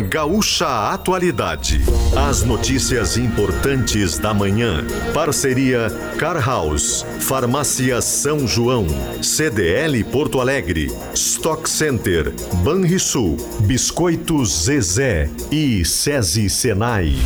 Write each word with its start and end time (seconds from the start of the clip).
Gaúcha 0.00 0.92
Atualidade. 0.92 1.80
As 2.28 2.42
notícias 2.42 3.16
importantes 3.16 4.18
da 4.18 4.32
manhã. 4.32 4.84
Parceria 5.12 5.88
Car 6.18 6.44
House, 6.44 7.04
Farmácia 7.20 8.00
São 8.00 8.46
João, 8.46 8.86
CDL 9.22 10.02
Porto 10.04 10.40
Alegre, 10.40 10.90
Stock 11.14 11.68
Center, 11.68 12.32
Banrisul, 12.64 13.36
Biscoitos 13.60 14.64
Zezé 14.64 15.30
e 15.50 15.84
SESI 15.84 16.48
Senai. 16.48 17.16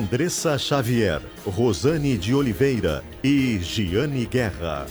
Andressa 0.00 0.56
Xavier, 0.56 1.20
Rosane 1.44 2.16
de 2.16 2.34
Oliveira 2.34 3.04
e 3.22 3.58
Giane 3.58 4.24
Guerra. 4.24 4.86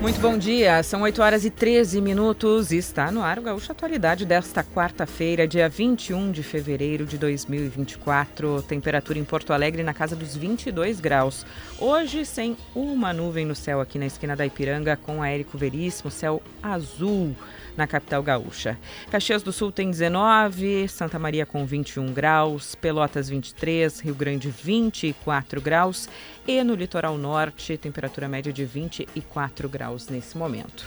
Muito 0.00 0.20
bom 0.20 0.36
dia, 0.36 0.82
são 0.82 1.02
8 1.02 1.22
horas 1.22 1.44
e 1.44 1.50
13 1.50 2.00
minutos 2.00 2.72
e 2.72 2.76
está 2.76 3.12
no 3.12 3.22
ar 3.22 3.38
o 3.38 3.42
Gaúcho 3.42 3.70
Atualidade 3.70 4.26
desta 4.26 4.64
quarta-feira, 4.64 5.46
dia 5.46 5.68
21 5.68 6.32
de 6.32 6.42
fevereiro 6.42 7.06
de 7.06 7.16
2024. 7.16 8.62
Temperatura 8.62 9.20
em 9.20 9.24
Porto 9.24 9.52
Alegre 9.52 9.84
na 9.84 9.94
casa 9.94 10.16
dos 10.16 10.36
22 10.36 10.98
graus. 10.98 11.46
Hoje 11.78 12.26
sem 12.26 12.56
uma 12.74 13.12
nuvem 13.12 13.46
no 13.46 13.54
céu 13.54 13.80
aqui 13.80 13.96
na 13.96 14.06
esquina 14.06 14.34
da 14.34 14.44
Ipiranga 14.44 14.96
com 14.96 15.22
a 15.22 15.28
Érico 15.28 15.56
Veríssimo, 15.56 16.10
céu 16.10 16.42
azul 16.60 17.36
na 17.76 17.86
capital 17.86 18.22
gaúcha. 18.22 18.78
Caxias 19.10 19.42
do 19.42 19.52
Sul 19.52 19.72
tem 19.72 19.90
19, 19.90 20.88
Santa 20.88 21.18
Maria 21.18 21.46
com 21.46 21.64
21 21.64 22.12
graus, 22.12 22.74
Pelotas 22.74 23.28
23, 23.28 24.00
Rio 24.00 24.14
Grande 24.14 24.50
24 24.50 25.60
graus 25.60 26.08
e 26.46 26.62
no 26.64 26.74
litoral 26.74 27.16
norte, 27.16 27.76
temperatura 27.76 28.28
média 28.28 28.52
de 28.52 28.64
24 28.64 29.68
graus 29.68 30.08
nesse 30.08 30.36
momento. 30.36 30.84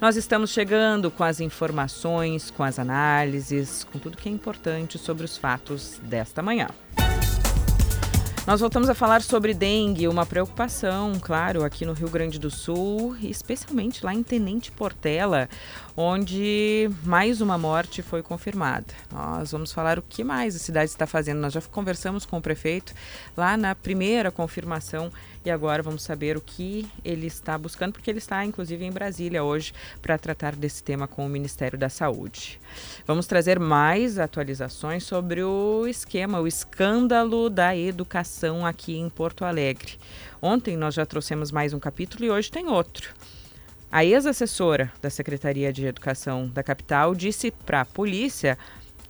Nós 0.00 0.16
estamos 0.16 0.50
chegando 0.50 1.10
com 1.10 1.24
as 1.24 1.40
informações, 1.40 2.50
com 2.50 2.62
as 2.62 2.78
análises, 2.78 3.84
com 3.84 3.98
tudo 3.98 4.16
que 4.16 4.28
é 4.28 4.32
importante 4.32 4.98
sobre 4.98 5.24
os 5.24 5.36
fatos 5.36 6.00
desta 6.04 6.42
manhã. 6.42 6.68
Nós 8.46 8.60
voltamos 8.60 8.88
a 8.88 8.94
falar 8.94 9.20
sobre 9.22 9.52
dengue, 9.52 10.08
uma 10.08 10.24
preocupação, 10.24 11.12
claro, 11.20 11.62
aqui 11.62 11.84
no 11.84 11.92
Rio 11.92 12.08
Grande 12.08 12.38
do 12.38 12.50
Sul, 12.50 13.14
especialmente 13.20 14.04
lá 14.04 14.14
em 14.14 14.22
Tenente 14.22 14.72
Portela, 14.72 15.48
onde 15.94 16.90
mais 17.04 17.42
uma 17.42 17.58
morte 17.58 18.00
foi 18.00 18.22
confirmada. 18.22 18.86
Nós 19.12 19.52
vamos 19.52 19.72
falar 19.72 19.98
o 19.98 20.02
que 20.02 20.24
mais 20.24 20.56
a 20.56 20.58
cidade 20.58 20.90
está 20.90 21.06
fazendo. 21.06 21.38
Nós 21.38 21.52
já 21.52 21.60
conversamos 21.60 22.24
com 22.24 22.38
o 22.38 22.42
prefeito 22.42 22.94
lá 23.36 23.58
na 23.58 23.74
primeira 23.74 24.30
confirmação 24.32 25.12
e 25.44 25.50
agora 25.50 25.82
vamos 25.82 26.02
saber 26.02 26.36
o 26.36 26.40
que 26.40 26.86
ele 27.04 27.26
está 27.26 27.56
buscando, 27.56 27.92
porque 27.92 28.10
ele 28.10 28.18
está 28.18 28.44
inclusive 28.44 28.84
em 28.84 28.90
Brasília 28.90 29.42
hoje 29.42 29.72
para 30.02 30.18
tratar 30.18 30.54
desse 30.54 30.82
tema 30.82 31.08
com 31.08 31.24
o 31.24 31.28
Ministério 31.28 31.78
da 31.78 31.88
Saúde. 31.88 32.60
Vamos 33.06 33.26
trazer 33.26 33.58
mais 33.58 34.18
atualizações 34.18 35.04
sobre 35.04 35.42
o 35.42 35.86
esquema, 35.86 36.40
o 36.40 36.46
escândalo 36.46 37.48
da 37.48 37.76
educação 37.76 38.66
aqui 38.66 38.96
em 38.96 39.08
Porto 39.08 39.44
Alegre. 39.44 39.98
Ontem 40.42 40.76
nós 40.76 40.94
já 40.94 41.06
trouxemos 41.06 41.50
mais 41.50 41.72
um 41.72 41.78
capítulo 41.78 42.24
e 42.24 42.30
hoje 42.30 42.50
tem 42.50 42.68
outro. 42.68 43.14
A 43.92 44.04
ex-assessora 44.04 44.92
da 45.02 45.10
Secretaria 45.10 45.72
de 45.72 45.84
Educação 45.84 46.46
da 46.46 46.62
capital 46.62 47.12
disse 47.12 47.50
para 47.50 47.80
a 47.80 47.84
polícia 47.84 48.56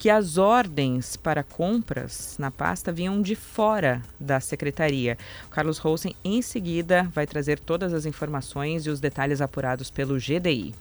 que 0.00 0.08
as 0.08 0.38
ordens 0.38 1.14
para 1.14 1.42
compras 1.42 2.36
na 2.38 2.50
pasta 2.50 2.90
vinham 2.90 3.20
de 3.20 3.36
fora 3.36 4.00
da 4.18 4.40
secretaria. 4.40 5.18
O 5.46 5.50
Carlos 5.50 5.76
Rosen, 5.76 6.16
em 6.24 6.40
seguida, 6.40 7.06
vai 7.12 7.26
trazer 7.26 7.60
todas 7.60 7.92
as 7.92 8.06
informações 8.06 8.86
e 8.86 8.88
os 8.88 8.98
detalhes 8.98 9.42
apurados 9.42 9.90
pelo 9.90 10.16
GDI. 10.16 10.74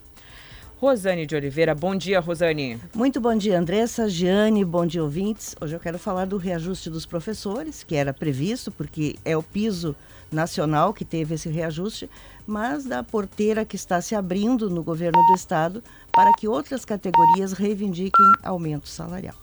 Rosane 0.78 1.26
de 1.26 1.36
Oliveira, 1.36 1.74
bom 1.74 1.94
dia, 1.94 2.18
Rosane. 2.18 2.80
Muito 2.94 3.20
bom 3.20 3.36
dia, 3.36 3.58
Andressa, 3.58 4.08
Giane, 4.08 4.64
bom 4.64 4.86
dia, 4.86 5.02
ouvintes. 5.02 5.54
Hoje 5.60 5.76
eu 5.76 5.80
quero 5.80 5.98
falar 5.98 6.24
do 6.24 6.38
reajuste 6.38 6.88
dos 6.88 7.04
professores, 7.04 7.84
que 7.84 7.96
era 7.96 8.14
previsto, 8.14 8.72
porque 8.72 9.16
é 9.22 9.36
o 9.36 9.42
piso 9.42 9.94
nacional 10.32 10.94
que 10.94 11.04
teve 11.04 11.34
esse 11.34 11.50
reajuste, 11.50 12.08
mas 12.46 12.84
da 12.84 13.02
porteira 13.02 13.64
que 13.64 13.76
está 13.76 14.00
se 14.00 14.14
abrindo 14.14 14.68
no 14.70 14.82
governo 14.82 15.20
do 15.28 15.34
estado 15.34 15.82
para 16.12 16.32
que 16.34 16.48
outras 16.48 16.84
categorias 16.84 17.52
reivindiquem 17.52 18.26
aumento 18.42 18.88
salarial. 18.88 19.34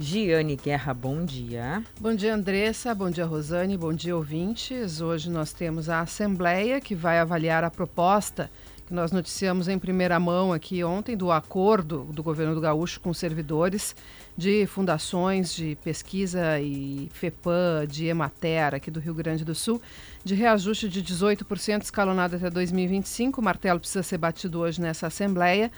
Giane 0.00 0.54
Guerra, 0.54 0.94
bom 0.94 1.24
dia. 1.24 1.84
Bom 2.00 2.14
dia, 2.14 2.34
Andressa. 2.34 2.94
Bom 2.94 3.10
dia, 3.10 3.26
Rosane. 3.26 3.76
Bom 3.76 3.92
dia, 3.92 4.16
ouvintes. 4.16 5.00
Hoje 5.00 5.28
nós 5.28 5.52
temos 5.52 5.88
a 5.88 6.00
Assembleia 6.00 6.80
que 6.80 6.94
vai 6.94 7.18
avaliar 7.18 7.64
a 7.64 7.70
proposta 7.70 8.48
que 8.88 8.94
nós 8.94 9.12
noticiamos 9.12 9.68
em 9.68 9.78
primeira 9.78 10.18
mão 10.18 10.50
aqui 10.50 10.82
ontem 10.82 11.14
do 11.14 11.30
acordo 11.30 12.04
do 12.10 12.22
governo 12.22 12.54
do 12.54 12.60
Gaúcho 12.60 13.00
com 13.00 13.12
servidores 13.12 13.94
de 14.38 14.66
fundações 14.66 15.52
de 15.52 15.76
pesquisa 15.82 16.60
e 16.60 17.08
FEPAM, 17.12 17.84
de 17.88 18.06
Emater, 18.06 18.72
aqui 18.72 18.88
do 18.88 19.00
Rio 19.00 19.12
Grande 19.12 19.44
do 19.44 19.52
Sul, 19.52 19.82
de 20.24 20.32
reajuste 20.36 20.88
de 20.88 21.02
18% 21.02 21.82
escalonado 21.82 22.36
até 22.36 22.48
2025. 22.48 23.40
O 23.40 23.44
martelo 23.44 23.80
precisa 23.80 24.04
ser 24.04 24.16
batido 24.16 24.60
hoje 24.60 24.80
nessa 24.80 25.08
Assembleia 25.08 25.72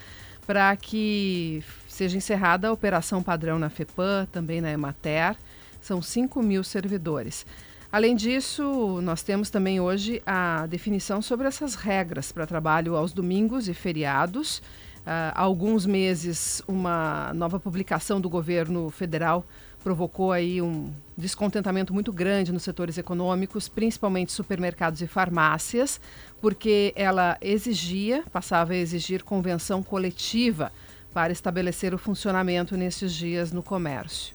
para 0.46 0.76
que 0.76 1.64
seja 1.88 2.18
encerrada 2.18 2.68
a 2.68 2.72
operação 2.72 3.22
padrão 3.22 3.58
na 3.58 3.70
FEPAM, 3.70 4.26
também 4.30 4.60
na 4.60 4.70
Emater. 4.70 5.36
São 5.80 6.02
5 6.02 6.42
mil 6.42 6.62
servidores. 6.62 7.46
Além 7.90 8.14
disso, 8.14 9.00
nós 9.00 9.22
temos 9.22 9.48
também 9.48 9.80
hoje 9.80 10.22
a 10.26 10.66
definição 10.66 11.22
sobre 11.22 11.48
essas 11.48 11.74
regras 11.74 12.30
para 12.30 12.46
trabalho 12.46 12.94
aos 12.94 13.14
domingos 13.14 13.68
e 13.68 13.74
feriados 13.74 14.60
há 15.06 15.40
alguns 15.40 15.86
meses, 15.86 16.62
uma 16.66 17.32
nova 17.34 17.58
publicação 17.58 18.20
do 18.20 18.28
governo 18.28 18.90
federal 18.90 19.44
provocou 19.82 20.30
aí 20.30 20.60
um 20.60 20.92
descontentamento 21.16 21.92
muito 21.92 22.12
grande 22.12 22.52
nos 22.52 22.62
setores 22.62 22.98
econômicos, 22.98 23.68
principalmente 23.68 24.32
supermercados 24.32 25.00
e 25.00 25.06
farmácias, 25.06 26.00
porque 26.40 26.92
ela 26.94 27.36
exigia, 27.40 28.22
passava 28.32 28.72
a 28.72 28.76
exigir 28.76 29.24
convenção 29.24 29.82
coletiva 29.82 30.70
para 31.12 31.32
estabelecer 31.32 31.94
o 31.94 31.98
funcionamento 31.98 32.76
nesses 32.76 33.12
dias 33.12 33.52
no 33.52 33.62
comércio. 33.62 34.34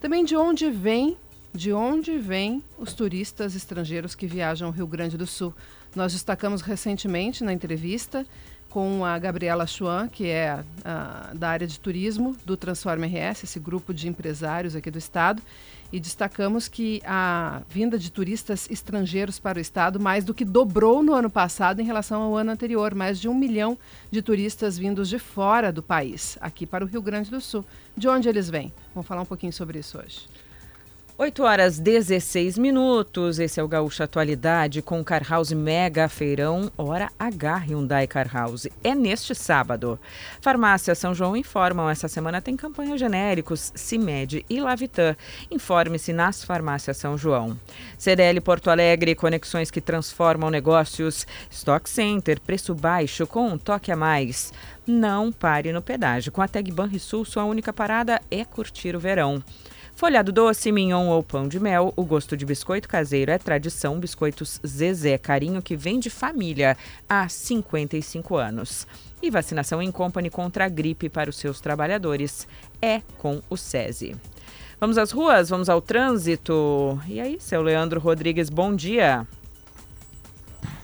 Também 0.00 0.24
de 0.24 0.36
onde 0.36 0.70
vem, 0.70 1.16
de 1.54 1.72
onde 1.72 2.18
vêm 2.18 2.62
os 2.78 2.92
turistas 2.92 3.54
estrangeiros 3.54 4.14
que 4.14 4.26
viajam 4.26 4.68
ao 4.68 4.74
Rio 4.74 4.86
Grande 4.86 5.16
do 5.16 5.26
Sul? 5.26 5.54
Nós 5.94 6.12
destacamos 6.12 6.62
recentemente 6.62 7.44
na 7.44 7.52
entrevista 7.52 8.26
com 8.72 9.04
a 9.04 9.18
Gabriela 9.18 9.66
Chuan, 9.66 10.08
que 10.08 10.28
é 10.28 10.64
da 11.34 11.50
área 11.50 11.66
de 11.66 11.78
turismo 11.78 12.34
do 12.42 12.56
Transforma 12.56 13.04
RS, 13.04 13.44
esse 13.44 13.60
grupo 13.60 13.92
de 13.92 14.08
empresários 14.08 14.74
aqui 14.74 14.90
do 14.90 14.98
estado, 14.98 15.42
e 15.92 16.00
destacamos 16.00 16.68
que 16.68 17.02
a 17.04 17.60
vinda 17.68 17.98
de 17.98 18.10
turistas 18.10 18.70
estrangeiros 18.70 19.38
para 19.38 19.58
o 19.58 19.60
estado 19.60 20.00
mais 20.00 20.24
do 20.24 20.32
que 20.32 20.42
dobrou 20.42 21.02
no 21.02 21.12
ano 21.12 21.28
passado 21.28 21.80
em 21.80 21.84
relação 21.84 22.22
ao 22.22 22.34
ano 22.34 22.50
anterior, 22.50 22.94
mais 22.94 23.20
de 23.20 23.28
um 23.28 23.34
milhão 23.34 23.76
de 24.10 24.22
turistas 24.22 24.78
vindos 24.78 25.06
de 25.10 25.18
fora 25.18 25.70
do 25.70 25.82
país, 25.82 26.38
aqui 26.40 26.64
para 26.64 26.82
o 26.82 26.88
Rio 26.88 27.02
Grande 27.02 27.30
do 27.30 27.42
Sul. 27.42 27.62
De 27.94 28.08
onde 28.08 28.26
eles 28.26 28.48
vêm? 28.48 28.72
Vamos 28.94 29.06
falar 29.06 29.20
um 29.20 29.26
pouquinho 29.26 29.52
sobre 29.52 29.80
isso 29.80 29.98
hoje. 29.98 30.26
8 31.18 31.42
horas 31.42 31.78
16 31.78 32.56
minutos. 32.56 33.38
Esse 33.38 33.60
é 33.60 33.62
o 33.62 33.68
Gaúcha 33.68 34.04
Atualidade 34.04 34.80
com 34.80 35.04
Car 35.04 35.22
House 35.28 35.52
Mega 35.52 36.08
Feirão 36.08 36.72
Hora 36.76 37.10
H 37.18 37.58
Hyundai 37.58 38.06
Car 38.06 38.26
House. 38.32 38.66
É 38.82 38.94
neste 38.94 39.34
sábado. 39.34 40.00
Farmácia 40.40 40.94
São 40.94 41.14
João 41.14 41.36
informam 41.36 41.88
essa 41.88 42.08
semana 42.08 42.40
tem 42.40 42.56
campanha 42.56 42.96
genéricos 42.96 43.72
Cimed 43.74 44.44
e 44.48 44.58
Lavitan. 44.58 45.14
Informe-se 45.50 46.14
nas 46.14 46.42
farmácias 46.42 46.96
São 46.96 47.18
João. 47.18 47.60
CDL 47.98 48.40
Porto 48.40 48.70
Alegre, 48.70 49.14
conexões 49.14 49.70
que 49.70 49.82
transformam 49.82 50.50
negócios. 50.50 51.26
Stock 51.50 51.88
Center, 51.90 52.40
preço 52.40 52.74
baixo 52.74 53.26
com 53.26 53.48
um 53.48 53.58
toque 53.58 53.92
a 53.92 53.96
mais. 53.96 54.50
Não 54.86 55.30
pare 55.30 55.72
no 55.72 55.82
pedágio. 55.82 56.32
Com 56.32 56.40
a 56.40 56.48
Tag 56.48 56.72
Banrisul, 56.72 57.24
sua 57.26 57.44
única 57.44 57.72
parada 57.72 58.20
é 58.30 58.44
curtir 58.46 58.96
o 58.96 59.00
verão. 59.00 59.42
Folhado 59.94 60.32
doce, 60.32 60.72
mignon 60.72 61.08
ou 61.08 61.22
pão 61.22 61.46
de 61.46 61.60
mel, 61.60 61.92
o 61.94 62.04
gosto 62.04 62.36
de 62.36 62.44
biscoito 62.44 62.88
caseiro 62.88 63.30
é 63.30 63.38
tradição. 63.38 64.00
Biscoitos 64.00 64.60
Zezé, 64.66 65.16
carinho 65.16 65.62
que 65.62 65.76
vem 65.76 66.00
de 66.00 66.10
família 66.10 66.76
há 67.08 67.28
55 67.28 68.36
anos. 68.36 68.86
E 69.22 69.30
vacinação 69.30 69.80
em 69.80 69.92
company 69.92 70.28
contra 70.28 70.64
a 70.64 70.68
gripe 70.68 71.08
para 71.08 71.30
os 71.30 71.36
seus 71.36 71.60
trabalhadores 71.60 72.48
é 72.80 73.00
com 73.18 73.40
o 73.48 73.56
SESI. 73.56 74.16
Vamos 74.80 74.98
às 74.98 75.12
ruas, 75.12 75.48
vamos 75.48 75.68
ao 75.68 75.80
trânsito. 75.80 77.00
E 77.06 77.20
aí, 77.20 77.36
seu 77.38 77.62
Leandro 77.62 78.00
Rodrigues, 78.00 78.50
bom 78.50 78.74
dia. 78.74 79.24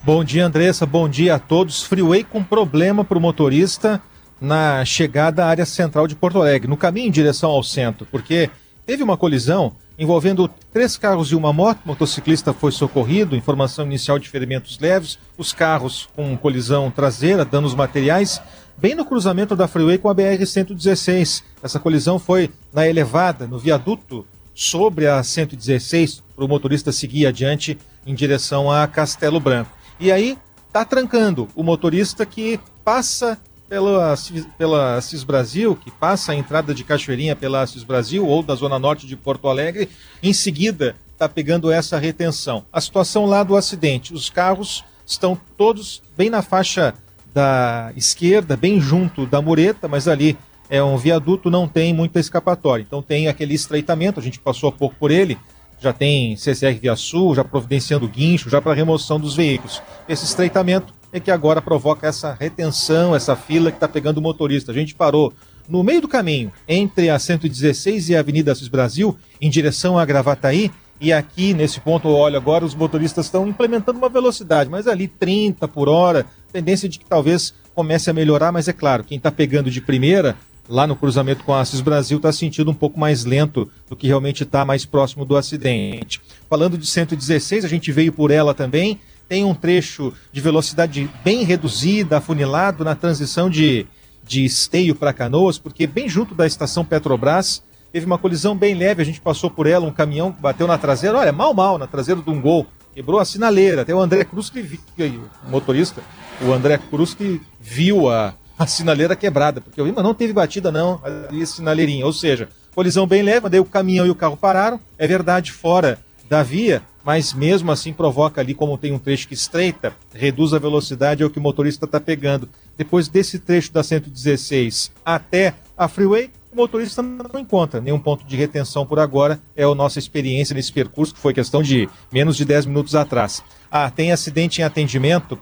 Bom 0.01 0.23
dia, 0.23 0.45
Andressa. 0.45 0.85
Bom 0.85 1.09
dia 1.09 1.35
a 1.35 1.39
todos. 1.39 1.83
Freeway 1.83 2.23
com 2.23 2.41
problema 2.41 3.03
para 3.03 3.17
o 3.17 3.21
motorista 3.21 4.01
na 4.39 4.85
chegada 4.85 5.43
à 5.43 5.49
área 5.49 5.65
central 5.65 6.07
de 6.07 6.15
Porto 6.15 6.39
Alegre, 6.39 6.69
no 6.69 6.77
caminho 6.77 7.07
em 7.07 7.11
direção 7.11 7.49
ao 7.49 7.61
centro, 7.61 8.07
porque 8.09 8.49
Teve 8.89 9.03
uma 9.03 9.15
colisão 9.15 9.73
envolvendo 9.99 10.49
três 10.73 10.97
carros 10.97 11.31
e 11.31 11.35
uma 11.35 11.53
moto. 11.53 11.81
O 11.85 11.89
motociclista 11.89 12.53
foi 12.53 12.71
socorrido, 12.71 13.35
informação 13.35 13.85
inicial 13.85 14.17
de 14.17 14.27
ferimentos 14.27 14.79
leves. 14.79 15.19
Os 15.37 15.53
carros 15.53 16.09
com 16.15 16.35
colisão 16.35 16.89
traseira, 16.89 17.45
danos 17.45 17.75
materiais, 17.75 18.41
bem 18.75 18.95
no 18.95 19.05
cruzamento 19.05 19.55
da 19.55 19.67
Freeway 19.67 19.99
com 19.99 20.09
a 20.09 20.15
BR-116. 20.15 21.43
Essa 21.61 21.79
colisão 21.79 22.17
foi 22.17 22.49
na 22.73 22.87
elevada, 22.87 23.45
no 23.45 23.59
viaduto 23.59 24.25
sobre 24.55 25.05
a 25.05 25.21
116, 25.21 26.23
para 26.35 26.45
o 26.45 26.47
motorista 26.47 26.91
seguir 26.91 27.27
adiante 27.27 27.77
em 28.07 28.15
direção 28.15 28.71
a 28.71 28.87
Castelo 28.87 29.39
Branco. 29.39 29.69
E 29.99 30.11
aí 30.11 30.35
está 30.65 30.83
trancando 30.83 31.47
o 31.53 31.61
motorista 31.61 32.25
que 32.25 32.59
passa 32.83 33.37
pela, 33.69 34.15
pela 34.57 34.95
Assis 34.95 35.23
Brasil, 35.23 35.75
que 35.75 35.91
passa 35.91 36.31
a 36.31 36.35
entrada 36.35 36.73
de 36.73 36.83
Cachoeirinha 36.83 37.35
pela 37.35 37.61
Assis 37.61 37.83
Brasil 37.83 38.25
ou 38.25 38.41
da 38.41 38.55
Zona 38.55 38.79
Norte 38.79 39.05
de 39.05 39.15
Porto 39.15 39.47
Alegre, 39.47 39.87
em 40.23 40.33
seguida 40.33 40.95
está 41.13 41.29
pegando 41.29 41.71
essa 41.71 41.97
retenção. 41.99 42.65
A 42.73 42.81
situação 42.81 43.25
lá 43.25 43.43
do 43.43 43.55
acidente, 43.55 44.13
os 44.13 44.29
carros 44.29 44.83
estão 45.05 45.39
todos 45.57 46.01
bem 46.17 46.29
na 46.29 46.41
faixa 46.41 46.93
da 47.33 47.91
esquerda, 47.95 48.57
bem 48.57 48.79
junto 48.79 49.25
da 49.25 49.41
mureta, 49.41 49.87
mas 49.87 50.07
ali 50.07 50.37
é 50.69 50.81
um 50.81 50.97
viaduto, 50.97 51.51
não 51.51 51.67
tem 51.67 51.93
muita 51.93 52.19
escapatória. 52.19 52.83
Então 52.83 53.01
tem 53.01 53.27
aquele 53.27 53.53
estreitamento, 53.53 54.19
a 54.19 54.23
gente 54.23 54.39
passou 54.39 54.69
há 54.69 54.71
pouco 54.71 54.95
por 54.95 55.11
ele, 55.11 55.37
já 55.79 55.93
tem 55.93 56.35
CCR 56.35 56.79
Via 56.79 56.95
Sul, 56.95 57.35
já 57.35 57.43
providenciando 57.43 58.07
guincho, 58.07 58.49
já 58.49 58.61
para 58.61 58.73
remoção 58.73 59.19
dos 59.19 59.35
veículos. 59.35 59.81
Esse 60.07 60.25
estreitamento 60.25 60.93
é 61.11 61.19
que 61.19 61.31
agora 61.31 61.61
provoca 61.61 62.07
essa 62.07 62.33
retenção, 62.33 63.15
essa 63.15 63.35
fila 63.35 63.71
que 63.71 63.77
está 63.77 63.87
pegando 63.87 64.17
o 64.17 64.21
motorista. 64.21 64.71
A 64.71 64.75
gente 64.75 64.95
parou 64.95 65.33
no 65.67 65.83
meio 65.83 66.01
do 66.01 66.07
caminho, 66.07 66.51
entre 66.67 67.09
a 67.09 67.19
116 67.19 68.09
e 68.09 68.15
a 68.15 68.19
Avenida 68.19 68.51
Assis 68.51 68.67
Brasil, 68.67 69.17
em 69.39 69.49
direção 69.49 69.97
a 69.97 70.05
Gravataí, 70.05 70.71
e 71.01 71.13
aqui 71.13 71.53
nesse 71.53 71.79
ponto, 71.79 72.09
olha, 72.09 72.37
agora 72.37 72.65
os 72.65 72.75
motoristas 72.75 73.27
estão 73.27 73.47
implementando 73.47 73.97
uma 73.97 74.09
velocidade, 74.09 74.69
mas 74.69 74.87
ali 74.87 75.07
30 75.07 75.67
por 75.67 75.87
hora, 75.87 76.25
tendência 76.51 76.89
de 76.89 76.99
que 76.99 77.05
talvez 77.05 77.53
comece 77.73 78.09
a 78.09 78.13
melhorar, 78.13 78.51
mas 78.51 78.67
é 78.67 78.73
claro, 78.73 79.03
quem 79.03 79.17
está 79.17 79.31
pegando 79.31 79.71
de 79.71 79.79
primeira, 79.79 80.35
lá 80.67 80.85
no 80.85 80.95
cruzamento 80.95 81.43
com 81.43 81.53
a 81.53 81.61
Assis 81.61 81.81
Brasil, 81.81 82.17
está 82.17 82.31
sentindo 82.31 82.69
um 82.69 82.73
pouco 82.73 82.99
mais 82.99 83.23
lento 83.23 83.71
do 83.89 83.95
que 83.95 84.07
realmente 84.07 84.43
está 84.43 84.65
mais 84.65 84.85
próximo 84.85 85.23
do 85.23 85.37
acidente. 85.37 86.21
Falando 86.49 86.77
de 86.77 86.85
116, 86.85 87.63
a 87.63 87.67
gente 87.67 87.91
veio 87.91 88.11
por 88.11 88.29
ela 88.29 88.53
também, 88.53 88.99
tem 89.29 89.45
um 89.45 89.53
trecho 89.53 90.11
de 90.31 90.41
velocidade 90.41 91.07
bem 91.23 91.43
reduzida, 91.43 92.17
afunilado 92.17 92.83
na 92.83 92.95
transição 92.95 93.47
de, 93.47 93.85
de 94.23 94.43
esteio 94.43 94.95
para 94.95 95.13
canoas, 95.13 95.59
porque 95.59 95.85
bem 95.85 96.09
junto 96.09 96.33
da 96.33 96.47
estação 96.47 96.83
Petrobras 96.83 97.61
teve 97.93 98.07
uma 98.07 98.17
colisão 98.17 98.57
bem 98.57 98.73
leve, 98.73 99.03
a 99.03 99.05
gente 99.05 99.21
passou 99.21 99.49
por 99.51 99.67
ela, 99.67 99.85
um 99.85 99.91
caminhão 99.91 100.31
bateu 100.31 100.65
na 100.67 100.77
traseira, 100.79 101.17
olha, 101.17 101.31
mal 101.31 101.53
mal, 101.53 101.77
na 101.77 101.85
traseira 101.85 102.21
de 102.21 102.29
um 102.29 102.41
gol, 102.41 102.65
quebrou 102.93 103.19
a 103.19 103.25
sinaleira, 103.25 103.83
até 103.83 103.93
o 103.93 103.99
André 103.99 104.23
Cruz 104.25 104.49
que, 104.49 104.61
o 104.61 105.49
motorista, 105.49 106.01
o 106.41 106.51
André 106.51 106.79
Cruz 106.89 107.13
que 107.13 107.39
viu 107.59 108.09
a, 108.09 108.33
a 108.57 108.65
sinaleira 108.65 109.15
quebrada, 109.15 109.61
porque 109.61 109.79
eu 109.79 109.85
vi, 109.85 109.91
mas 109.91 110.03
não 110.03 110.15
teve 110.15 110.33
batida 110.33 110.71
não, 110.71 110.99
ali 111.03 111.45
sinaleirinha, 111.45 112.05
ou 112.05 112.13
seja, 112.13 112.49
colisão 112.73 113.05
bem 113.05 113.21
leve, 113.21 113.47
daí 113.47 113.59
o 113.59 113.65
caminhão 113.65 114.07
e 114.07 114.09
o 114.09 114.15
carro 114.15 114.37
pararam, 114.37 114.79
é 114.97 115.07
verdade, 115.07 115.51
fora 115.51 115.99
da 116.27 116.43
via, 116.43 116.83
mas 117.09 117.33
mesmo 117.33 117.71
assim 117.71 117.91
provoca 117.91 118.39
ali, 118.39 118.53
como 118.53 118.77
tem 118.77 118.93
um 118.93 118.99
trecho 118.99 119.27
que 119.27 119.33
estreita, 119.33 119.95
reduz 120.13 120.53
a 120.53 120.59
velocidade, 120.59 121.23
é 121.23 121.25
o 121.25 121.29
que 121.31 121.39
o 121.39 121.41
motorista 121.41 121.85
está 121.85 121.99
pegando. 121.99 122.47
Depois 122.77 123.07
desse 123.07 123.39
trecho 123.39 123.73
da 123.73 123.81
116 123.81 124.91
até 125.03 125.55
a 125.75 125.87
freeway, 125.87 126.29
o 126.53 126.55
motorista 126.55 127.01
não 127.01 127.39
encontra 127.39 127.81
nenhum 127.81 127.97
ponto 127.97 128.23
de 128.27 128.35
retenção 128.35 128.85
por 128.85 128.99
agora. 128.99 129.39
É 129.55 129.63
a 129.63 129.73
nossa 129.73 129.97
experiência 129.97 130.53
nesse 130.53 130.71
percurso, 130.71 131.15
que 131.15 131.19
foi 131.19 131.33
questão 131.33 131.63
de 131.63 131.89
menos 132.13 132.37
de 132.37 132.45
10 132.45 132.67
minutos 132.67 132.93
atrás. 132.93 133.43
Ah, 133.71 133.89
tem 133.89 134.11
acidente 134.11 134.61
em 134.61 134.63
atendimento, 134.63 135.39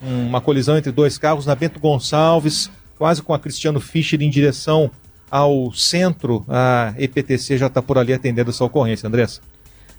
uma 0.00 0.40
colisão 0.40 0.78
entre 0.78 0.92
dois 0.92 1.18
carros 1.18 1.46
na 1.46 1.56
Bento 1.56 1.80
Gonçalves, 1.80 2.70
quase 2.96 3.20
com 3.20 3.34
a 3.34 3.40
Cristiano 3.40 3.80
Fischer 3.80 4.22
em 4.22 4.30
direção 4.30 4.88
ao 5.28 5.72
centro. 5.72 6.44
A 6.46 6.94
EPTC 6.96 7.58
já 7.58 7.66
está 7.66 7.82
por 7.82 7.98
ali 7.98 8.12
atendendo 8.12 8.50
essa 8.50 8.64
ocorrência, 8.64 9.08
Andressa. 9.08 9.40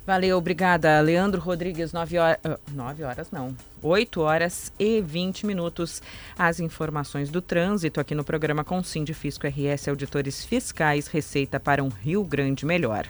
Valeu, 0.06 0.38
obrigada. 0.38 1.00
Leandro 1.00 1.40
Rodrigues, 1.40 1.94
9 1.94 2.18
horas. 2.18 2.38
Uh, 2.44 2.60
9 2.74 3.04
horas 3.04 3.32
não. 3.32 3.56
8 3.82 4.20
horas 4.20 4.72
e 4.78 5.02
20 5.02 5.46
minutos. 5.46 6.02
As 6.38 6.60
informações 6.60 7.30
do 7.30 7.42
trânsito 7.42 8.02
aqui 8.02 8.14
no 8.14 8.24
programa 8.24 8.66
com 8.66 8.84
Fisco 8.84 9.48
RS 9.48 9.88
Auditores 9.88 10.44
Fiscais, 10.44 11.08
Receita 11.08 11.58
para 11.58 11.82
um 11.82 11.88
Rio 11.88 12.24
Grande 12.24 12.66
Melhor. 12.66 13.08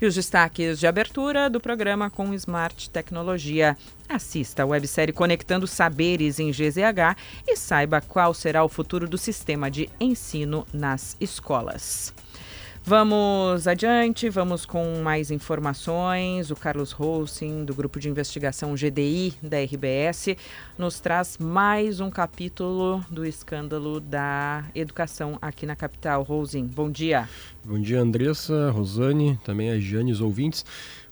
E 0.00 0.06
os 0.06 0.14
destaques 0.14 0.78
de 0.78 0.86
abertura 0.86 1.50
do 1.50 1.60
programa 1.60 2.10
com 2.10 2.32
Smart 2.34 2.90
Tecnologia. 2.90 3.76
Assista 4.08 4.62
a 4.62 4.66
websérie 4.66 5.12
Conectando 5.12 5.66
Saberes 5.66 6.38
em 6.38 6.52
GZH 6.52 7.16
e 7.46 7.56
saiba 7.56 8.00
qual 8.00 8.32
será 8.32 8.62
o 8.62 8.68
futuro 8.68 9.08
do 9.08 9.18
sistema 9.18 9.68
de 9.68 9.90
ensino 9.98 10.64
nas 10.72 11.16
escolas. 11.20 12.14
Vamos 12.88 13.66
adiante, 13.66 14.30
vamos 14.30 14.64
com 14.64 15.00
mais 15.02 15.32
informações. 15.32 16.52
O 16.52 16.54
Carlos 16.54 16.92
Rossing, 16.92 17.64
do 17.64 17.74
Grupo 17.74 17.98
de 17.98 18.08
Investigação 18.08 18.76
GDI 18.76 19.34
da 19.42 19.60
RBS, 19.60 20.36
nos 20.78 21.00
traz 21.00 21.36
mais 21.36 21.98
um 21.98 22.08
capítulo 22.08 23.04
do 23.10 23.26
escândalo 23.26 23.98
da 23.98 24.64
educação 24.72 25.36
aqui 25.42 25.66
na 25.66 25.74
capital. 25.74 26.22
Rossing, 26.22 26.64
bom 26.64 26.88
dia. 26.88 27.28
Bom 27.64 27.80
dia, 27.80 28.00
Andressa, 28.00 28.70
Rosane, 28.70 29.36
também 29.42 29.68
a 29.72 29.80
Jane, 29.80 30.12
os 30.12 30.20
ouvintes. 30.20 30.64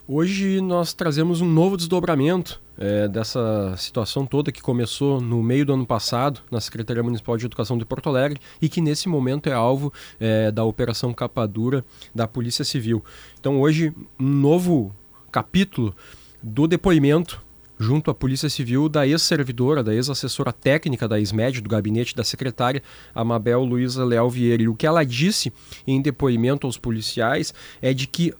Hoje 0.06 0.61
nós 0.61 0.93
trazemos 0.93 1.41
um 1.41 1.49
novo 1.49 1.77
desdobramento 1.77 2.62
é, 2.79 3.09
dessa 3.09 3.75
situação 3.76 4.26
toda 4.26 4.53
que 4.53 4.62
começou 4.62 5.21
no 5.21 5.43
meio 5.43 5.67
do 5.67 5.75
ano 5.75 5.87
passado 5.87 6.41
na 6.50 6.61
Secretaria 6.61 7.03
Municipal 7.03 7.37
de 7.37 7.47
Educação 7.47 7.79
de 7.79 7.85
Porto 7.85 8.09
Alegre 8.09 8.41
e 8.61 8.69
que 8.69 8.81
nesse 8.81 9.09
momento 9.09 9.49
é 9.49 9.53
alvo 9.53 9.93
é, 10.19 10.50
da 10.50 10.65
Operação 10.65 11.12
Capa 11.12 11.47
Dura 11.47 11.85
da 12.15 12.26
Polícia 12.26 12.65
Civil. 12.65 13.05
Então 13.38 13.61
hoje 13.61 13.93
um 14.19 14.29
novo 14.29 14.94
capítulo 15.31 15.94
do 16.43 16.67
depoimento 16.67 17.43
junto 17.79 18.11
à 18.11 18.15
Polícia 18.15 18.49
Civil 18.49 18.88
da 18.88 19.06
ex-servidora, 19.06 19.82
da 19.82 19.94
ex-assessora 19.94 20.53
técnica 20.53 21.09
da 21.09 21.19
SMED, 21.19 21.61
do 21.61 21.69
gabinete 21.69 22.15
da 22.15 22.23
secretária 22.23 22.82
Amabel 23.15 23.65
Luiza 23.65 24.05
Leal 24.05 24.31
Vieira. 24.31 24.62
E 24.62 24.69
o 24.69 24.77
que 24.77 24.87
ela 24.87 25.05
disse 25.05 25.53
em 25.87 26.00
depoimento 26.00 26.67
aos 26.67 26.79
policiais 26.79 27.53
é 27.82 27.93
de 27.93 28.06
que 28.06 28.32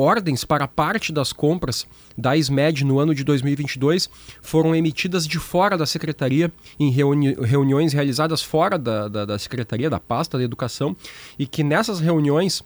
ordens 0.00 0.44
para 0.44 0.66
parte 0.66 1.12
das 1.12 1.32
compras 1.32 1.86
da 2.16 2.34
SMED 2.36 2.84
no 2.84 2.98
ano 2.98 3.14
de 3.14 3.22
2022 3.22 4.08
foram 4.40 4.74
emitidas 4.74 5.26
de 5.26 5.38
fora 5.38 5.76
da 5.76 5.84
secretaria, 5.84 6.50
em 6.78 6.90
reuni 6.90 7.34
reuniões 7.34 7.92
realizadas 7.92 8.40
fora 8.40 8.78
da, 8.78 9.08
da, 9.08 9.24
da 9.26 9.38
secretaria, 9.38 9.90
da 9.90 10.00
pasta 10.00 10.38
da 10.38 10.44
educação, 10.44 10.96
e 11.38 11.46
que 11.46 11.62
nessas 11.62 12.00
reuniões 12.00 12.62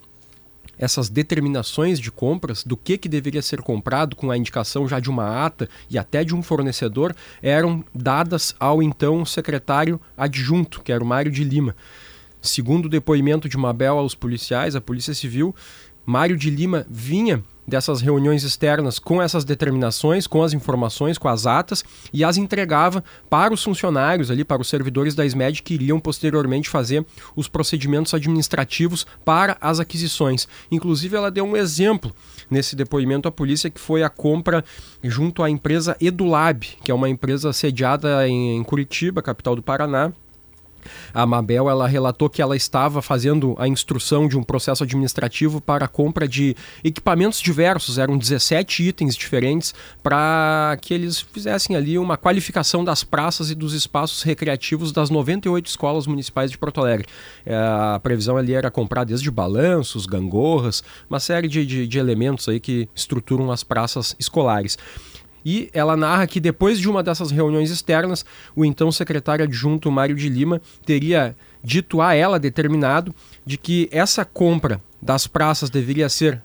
essas 0.76 1.08
determinações 1.08 2.00
de 2.00 2.10
compras 2.10 2.64
do 2.64 2.76
que, 2.76 2.98
que 2.98 3.08
deveria 3.08 3.42
ser 3.42 3.62
comprado 3.62 4.16
com 4.16 4.30
a 4.30 4.36
indicação 4.36 4.88
já 4.88 4.98
de 4.98 5.08
uma 5.08 5.44
ata 5.46 5.68
e 5.88 5.96
até 5.96 6.24
de 6.24 6.34
um 6.34 6.42
fornecedor 6.42 7.14
eram 7.40 7.84
dadas 7.94 8.56
ao 8.58 8.82
então 8.82 9.24
secretário 9.24 10.00
adjunto, 10.16 10.82
que 10.82 10.90
era 10.90 11.02
o 11.02 11.06
Mário 11.06 11.30
de 11.30 11.44
Lima. 11.44 11.76
Segundo 12.42 12.86
o 12.86 12.88
depoimento 12.90 13.48
de 13.48 13.56
Mabel 13.56 13.98
aos 13.98 14.14
policiais, 14.14 14.76
a 14.76 14.80
Polícia 14.80 15.14
Civil 15.14 15.54
Mário 16.06 16.36
de 16.36 16.50
Lima 16.50 16.86
vinha 16.88 17.42
dessas 17.66 18.00
reuniões 18.00 18.42
externas 18.42 18.98
com 18.98 19.22
essas 19.22 19.44
determinações, 19.44 20.26
com 20.26 20.42
as 20.42 20.52
informações, 20.52 21.18
com 21.18 21.28
as 21.28 21.46
atas 21.46 21.84
e 22.12 22.22
as 22.22 22.36
entregava 22.36 23.02
para 23.28 23.54
os 23.54 23.62
funcionários 23.62 24.30
ali, 24.30 24.44
para 24.44 24.60
os 24.60 24.68
servidores 24.68 25.14
da 25.14 25.24
SMED 25.24 25.62
que 25.62 25.74
iriam 25.74 25.98
posteriormente 25.98 26.68
fazer 26.68 27.04
os 27.34 27.48
procedimentos 27.48 28.12
administrativos 28.12 29.06
para 29.24 29.56
as 29.60 29.80
aquisições. 29.80 30.46
Inclusive 30.70 31.16
ela 31.16 31.30
deu 31.30 31.44
um 31.44 31.56
exemplo 31.56 32.14
nesse 32.50 32.76
depoimento 32.76 33.28
à 33.28 33.32
polícia 33.32 33.70
que 33.70 33.80
foi 33.80 34.02
a 34.02 34.10
compra 34.10 34.64
junto 35.02 35.42
à 35.42 35.48
empresa 35.48 35.96
Edulab, 36.00 36.66
que 36.84 36.90
é 36.90 36.94
uma 36.94 37.08
empresa 37.08 37.52
sediada 37.52 38.28
em 38.28 38.62
Curitiba, 38.62 39.22
capital 39.22 39.56
do 39.56 39.62
Paraná, 39.62 40.12
a 41.12 41.26
Mabel 41.26 41.68
ela 41.68 41.86
relatou 41.86 42.28
que 42.28 42.42
ela 42.42 42.56
estava 42.56 43.00
fazendo 43.02 43.54
a 43.58 43.68
instrução 43.68 44.28
de 44.28 44.36
um 44.36 44.42
processo 44.42 44.84
administrativo 44.84 45.60
para 45.60 45.84
a 45.84 45.88
compra 45.88 46.26
de 46.26 46.56
equipamentos 46.82 47.40
diversos, 47.40 47.98
eram 47.98 48.16
17 48.16 48.82
itens 48.82 49.16
diferentes, 49.16 49.74
para 50.02 50.76
que 50.80 50.92
eles 50.94 51.20
fizessem 51.20 51.76
ali 51.76 51.98
uma 51.98 52.16
qualificação 52.16 52.84
das 52.84 53.04
praças 53.04 53.50
e 53.50 53.54
dos 53.54 53.72
espaços 53.72 54.22
recreativos 54.22 54.92
das 54.92 55.10
98 55.10 55.66
escolas 55.66 56.06
municipais 56.06 56.50
de 56.50 56.58
Porto 56.58 56.80
Alegre. 56.80 57.06
É, 57.44 57.54
a 57.54 58.00
previsão 58.02 58.36
ali 58.36 58.54
era 58.54 58.70
comprar 58.70 59.04
desde 59.04 59.30
balanços, 59.30 60.06
gangorras, 60.06 60.82
uma 61.08 61.20
série 61.20 61.48
de, 61.48 61.64
de, 61.64 61.86
de 61.86 61.98
elementos 61.98 62.48
aí 62.48 62.60
que 62.60 62.88
estruturam 62.94 63.50
as 63.50 63.62
praças 63.62 64.14
escolares. 64.18 64.78
E 65.44 65.68
ela 65.72 65.96
narra 65.96 66.26
que 66.26 66.40
depois 66.40 66.78
de 66.78 66.88
uma 66.88 67.02
dessas 67.02 67.30
reuniões 67.30 67.70
externas, 67.70 68.24
o 68.56 68.64
então 68.64 68.90
secretário 68.90 69.44
adjunto 69.44 69.90
Mário 69.90 70.16
de 70.16 70.28
Lima 70.28 70.60
teria 70.86 71.36
dito 71.62 72.00
a 72.00 72.14
ela 72.14 72.38
determinado 72.38 73.14
de 73.44 73.58
que 73.58 73.88
essa 73.92 74.24
compra 74.24 74.80
das 75.00 75.26
praças 75.26 75.68
deveria 75.68 76.08
ser 76.08 76.42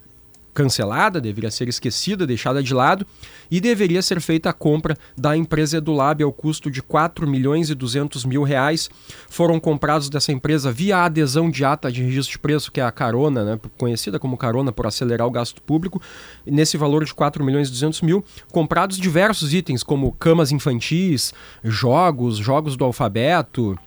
cancelada, 0.54 1.22
deveria 1.22 1.52
ser 1.52 1.68
esquecida, 1.68 2.26
deixada 2.26 2.62
de 2.62 2.74
lado, 2.74 3.06
e 3.50 3.60
deveria 3.60 4.02
ser 4.02 4.20
feita 4.22 4.50
a 4.50 4.54
compra 4.54 4.98
da 5.18 5.36
empresa 5.36 5.78
Edulab 5.78 6.24
ao 6.24 6.32
custo 6.32 6.70
de 6.70 6.82
4 6.82 7.28
milhões 7.28 7.70
e 7.70 7.76
200 7.76 8.26
mil 8.26 8.44
reais. 8.44 8.90
Foram 9.30 9.60
comprados 9.60 10.10
dessa 10.10 10.32
empresa 10.32 10.72
via 10.72 11.06
adesão 11.06 11.50
de 11.50 11.64
ata 11.64 11.92
de 11.92 12.04
registro 12.04 12.34
de 12.34 12.40
preço, 12.40 12.72
que 12.72 12.82
é 12.82 12.84
a 12.84 12.92
carona, 12.92 13.44
né, 13.44 13.60
conhecida 13.78 14.20
como 14.20 14.38
carona 14.38 14.72
por 14.72 14.86
acelerar 14.86 15.28
o 15.28 15.32
gasto 15.32 15.62
público, 15.62 16.02
nesse 16.46 16.78
valor 16.78 17.06
de 17.06 17.14
4 17.14 17.44
milhões 17.44 17.68
e 17.68 17.72
200 17.72 18.02
mil, 18.02 18.24
comprados 18.52 18.98
diversos 18.98 19.54
itens 19.54 19.84
como 19.84 20.12
camas 20.14 20.52
infantis, 20.52 21.34
jogos, 21.64 22.38
jogos 22.38 22.76
do 22.76 22.86
alfabeto, 22.86 23.78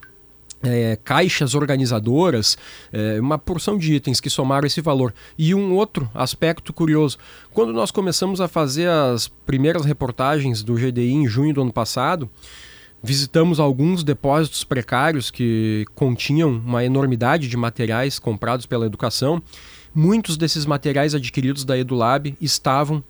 é, 0.63 0.97
caixas 1.03 1.55
organizadoras, 1.55 2.57
é, 2.93 3.21
uma 3.21 3.39
porção 3.39 3.77
de 3.77 3.95
itens 3.95 4.21
que 4.21 4.31
somaram 4.31 4.67
esse 4.67 4.81
valor. 4.81 5.13
E 5.37 5.55
um 5.55 5.75
outro 5.75 6.11
aspecto 6.15 6.73
curioso: 6.73 7.19
quando 7.53 7.73
nós 7.73 7.91
começamos 7.91 8.41
a 8.41 8.49
fazer 8.49 8.89
as 8.89 9.29
primeiras 9.29 9.85
reportagens 9.85 10.63
do 10.63 10.75
GDI 10.75 11.13
em 11.13 11.27
junho 11.27 11.55
do 11.55 11.63
ano 11.63 11.73
passado, 11.73 12.31
visitamos 13.03 13.59
alguns 13.59 14.05
depósitos 14.05 14.63
precários 14.65 15.31
que 15.31 15.85
continham 15.95 16.51
uma 16.51 16.85
enormidade 16.85 17.49
de 17.49 17.57
materiais 17.57 18.19
comprados 18.19 18.67
pela 18.67 18.87
educação. 18.87 19.43
Muitos 19.95 20.39
desses 20.39 20.65
materiais 20.65 21.15
adquiridos 21.15 21.65
da 21.65 21.77
EduLab 21.77 22.35
estavam 22.41 23.05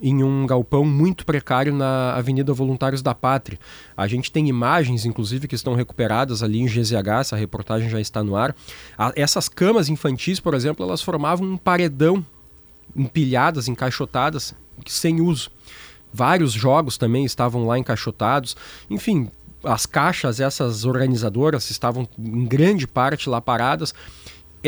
em 0.00 0.22
um 0.22 0.46
galpão 0.46 0.84
muito 0.84 1.24
precário 1.24 1.74
na 1.74 2.14
Avenida 2.14 2.52
Voluntários 2.52 3.02
da 3.02 3.14
Pátria. 3.14 3.58
A 3.96 4.06
gente 4.06 4.30
tem 4.30 4.48
imagens, 4.48 5.04
inclusive, 5.04 5.48
que 5.48 5.54
estão 5.54 5.74
recuperadas 5.74 6.42
ali 6.42 6.60
em 6.60 6.66
GZH, 6.66 7.20
essa 7.20 7.36
reportagem 7.36 7.88
já 7.88 8.00
está 8.00 8.22
no 8.22 8.36
ar. 8.36 8.54
essas 9.14 9.48
camas 9.48 9.88
infantis, 9.88 10.40
por 10.40 10.54
exemplo, 10.54 10.84
elas 10.84 11.02
formavam 11.02 11.46
um 11.46 11.56
paredão 11.56 12.24
empilhadas, 12.94 13.68
encaixotadas, 13.68 14.54
sem 14.86 15.20
uso. 15.20 15.50
Vários 16.12 16.52
jogos 16.52 16.96
também 16.96 17.24
estavam 17.24 17.66
lá 17.66 17.78
encaixotados. 17.78 18.56
Enfim, 18.88 19.30
as 19.62 19.84
caixas, 19.84 20.40
essas 20.40 20.84
organizadoras, 20.84 21.70
estavam 21.70 22.08
em 22.18 22.46
grande 22.46 22.86
parte 22.86 23.28
lá 23.28 23.40
paradas 23.40 23.92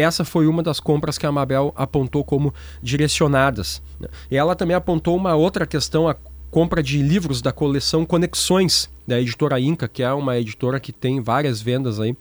essa 0.00 0.24
foi 0.24 0.46
uma 0.46 0.62
das 0.62 0.80
compras 0.80 1.18
que 1.18 1.26
a 1.26 1.32
Mabel 1.32 1.72
apontou 1.76 2.24
como 2.24 2.54
direcionadas. 2.82 3.82
Né? 3.98 4.08
E 4.30 4.36
ela 4.36 4.54
também 4.54 4.76
apontou 4.76 5.16
uma 5.16 5.34
outra 5.34 5.66
questão, 5.66 6.08
a 6.08 6.16
compra 6.50 6.82
de 6.82 7.02
livros 7.02 7.42
da 7.42 7.52
coleção 7.52 8.04
Conexões, 8.04 8.88
da 9.06 9.20
editora 9.20 9.60
Inca, 9.60 9.88
que 9.88 10.02
é 10.02 10.12
uma 10.12 10.38
editora 10.38 10.80
que 10.80 10.92
tem 10.92 11.20
várias 11.20 11.60
vendas 11.60 12.00
aí 12.00 12.16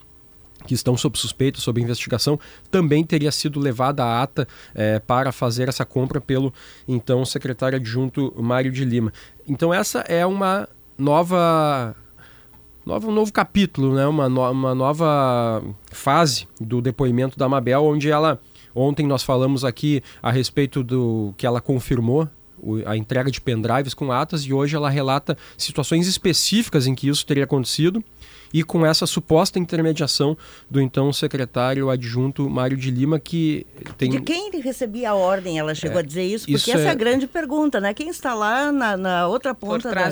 que 0.65 0.74
estão 0.74 0.98
sob 0.98 1.17
suspeita, 1.17 1.62
sob 1.62 1.81
investigação, 1.81 2.39
também 2.69 3.03
teria 3.03 3.31
sido 3.31 3.60
levada 3.60 4.03
à 4.03 4.22
ata 4.22 4.48
é, 4.75 5.00
para 5.00 5.31
fazer 5.31 5.69
essa 5.69 5.86
compra 5.86 6.19
pelo 6.19 6.53
então 6.88 7.24
secretário 7.24 7.77
adjunto 7.77 8.34
Mário 8.38 8.72
de 8.72 8.84
Lima. 8.84 9.13
Então 9.48 9.74
essa 9.74 10.00
é 10.00 10.25
uma 10.25 10.67
nova 10.98 11.96
um 12.88 13.12
novo 13.12 13.32
capítulo, 13.34 13.94
né? 13.94 14.08
uma, 14.08 14.29
no, 14.29 14.50
uma 14.50 14.74
nova 14.74 15.63
fase 15.91 16.48
do 16.60 16.82
depoimento 16.82 17.38
da 17.38 17.50
Mabel, 17.50 17.84
onde 17.84 18.10
ela. 18.10 18.39
Ontem 18.74 19.08
nós 19.08 19.24
falamos 19.24 19.65
aqui 19.65 20.03
a 20.22 20.29
respeito 20.32 20.84
do 20.84 21.34
que 21.36 21.48
ela 21.48 21.60
confirmou 21.60 22.29
a 22.86 22.96
entrega 22.96 23.29
de 23.29 23.39
pendrives 23.39 23.94
com 23.94 24.12
atas 24.12 24.41
e 24.41 24.53
hoje 24.53 24.75
ela 24.75 24.89
relata 24.89 25.38
situações 25.58 26.08
específicas 26.08 26.88
em 26.88 26.96
que 26.96 27.08
isso 27.08 27.25
teria 27.25 27.44
acontecido 27.44 28.03
e 28.53 28.63
com 28.63 28.85
essa 28.85 29.05
suposta 29.05 29.59
intermediação 29.59 30.37
do 30.69 30.81
então 30.81 31.11
secretário 31.11 31.89
adjunto 31.89 32.49
Mário 32.49 32.77
de 32.77 32.91
Lima, 32.91 33.19
que 33.19 33.65
tem... 33.97 34.09
De 34.09 34.21
quem 34.21 34.49
recebia 34.61 35.11
a 35.11 35.15
ordem? 35.15 35.59
Ela 35.59 35.73
chegou 35.75 35.97
é, 35.97 35.99
a 35.99 36.03
dizer 36.03 36.23
isso? 36.23 36.45
Porque 36.45 36.55
isso 36.55 36.71
essa 36.71 36.83
é... 36.83 36.85
é... 36.87 36.89
a 36.89 36.95
grande 36.95 37.27
pergunta, 37.27 37.79
né? 37.79 37.93
Quem 37.93 38.09
está 38.09 38.33
lá 38.33 38.71
na, 38.71 38.97
na 38.97 39.27
outra 39.27 39.53
ponta 39.53 39.93
da, 39.93 40.11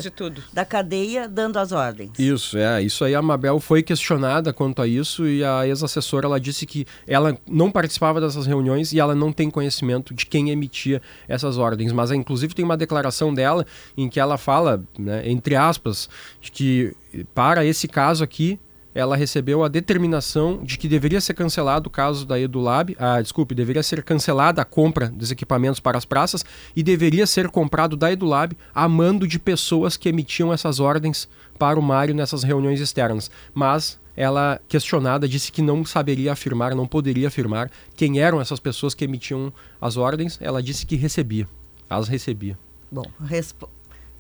da 0.53 0.65
cadeia 0.65 1.27
dando 1.27 1.57
as 1.57 1.71
ordens? 1.71 2.11
Isso, 2.17 2.57
é. 2.57 2.81
Isso 2.81 3.03
aí 3.03 3.15
a 3.15 3.21
Mabel 3.21 3.59
foi 3.59 3.83
questionada 3.83 4.53
quanto 4.53 4.81
a 4.81 4.87
isso 4.87 5.27
e 5.27 5.43
a 5.43 5.67
ex-assessora 5.67 6.25
ela 6.27 6.39
disse 6.39 6.65
que 6.65 6.85
ela 7.07 7.37
não 7.47 7.71
participava 7.71 8.21
dessas 8.21 8.45
reuniões 8.45 8.93
e 8.93 8.99
ela 8.99 9.15
não 9.15 9.31
tem 9.31 9.49
conhecimento 9.49 10.13
de 10.13 10.25
quem 10.25 10.49
emitia 10.49 11.01
essas 11.27 11.57
ordens. 11.57 11.91
Mas 11.91 12.11
inclusive 12.11 12.53
tem 12.53 12.65
uma 12.65 12.77
declaração 12.77 13.33
dela 13.33 13.65
em 13.97 14.09
que 14.09 14.19
ela 14.19 14.37
fala, 14.37 14.83
né, 14.97 15.23
entre 15.25 15.55
aspas, 15.55 16.09
que 16.41 16.95
para 17.33 17.65
esse 17.65 17.87
caso 17.87 18.23
aqui, 18.23 18.59
ela 18.95 19.17
recebeu 19.17 19.61
a 19.61 19.67
determinação 19.67 20.63
de 20.63 20.77
que 20.77 20.87
deveria 20.87 21.19
ser 21.19 21.33
cancelado 21.33 21.89
o 21.89 21.91
caso 21.91 22.25
da 22.25 22.39
EduLab, 22.39 22.95
ah, 22.97 23.21
desculpe, 23.21 23.53
deveria 23.53 23.83
ser 23.83 24.01
cancelada 24.01 24.61
a 24.61 24.65
compra 24.65 25.09
dos 25.09 25.31
equipamentos 25.31 25.81
para 25.81 25.97
as 25.97 26.05
praças 26.05 26.45
e 26.73 26.81
deveria 26.81 27.27
ser 27.27 27.49
comprado 27.49 27.97
da 27.97 28.09
EduLab 28.09 28.55
a 28.73 28.87
mando 28.87 29.27
de 29.27 29.37
pessoas 29.37 29.97
que 29.97 30.07
emitiam 30.07 30.53
essas 30.53 30.79
ordens 30.79 31.27
para 31.59 31.77
o 31.77 31.81
Mário 31.81 32.15
nessas 32.15 32.41
reuniões 32.41 32.79
externas. 32.79 33.29
Mas 33.53 33.99
ela, 34.15 34.61
questionada, 34.67 35.27
disse 35.27 35.51
que 35.51 35.61
não 35.61 35.83
saberia 35.83 36.31
afirmar, 36.31 36.73
não 36.73 36.87
poderia 36.87 37.27
afirmar 37.27 37.69
quem 37.97 38.19
eram 38.19 38.39
essas 38.39 38.61
pessoas 38.61 38.93
que 38.93 39.03
emitiam 39.03 39.51
as 39.81 39.97
ordens. 39.97 40.39
Ela 40.41 40.63
disse 40.63 40.85
que 40.85 40.95
recebia, 40.95 41.47
as 41.89 42.07
recebia. 42.07 42.57
Bom, 42.89 43.03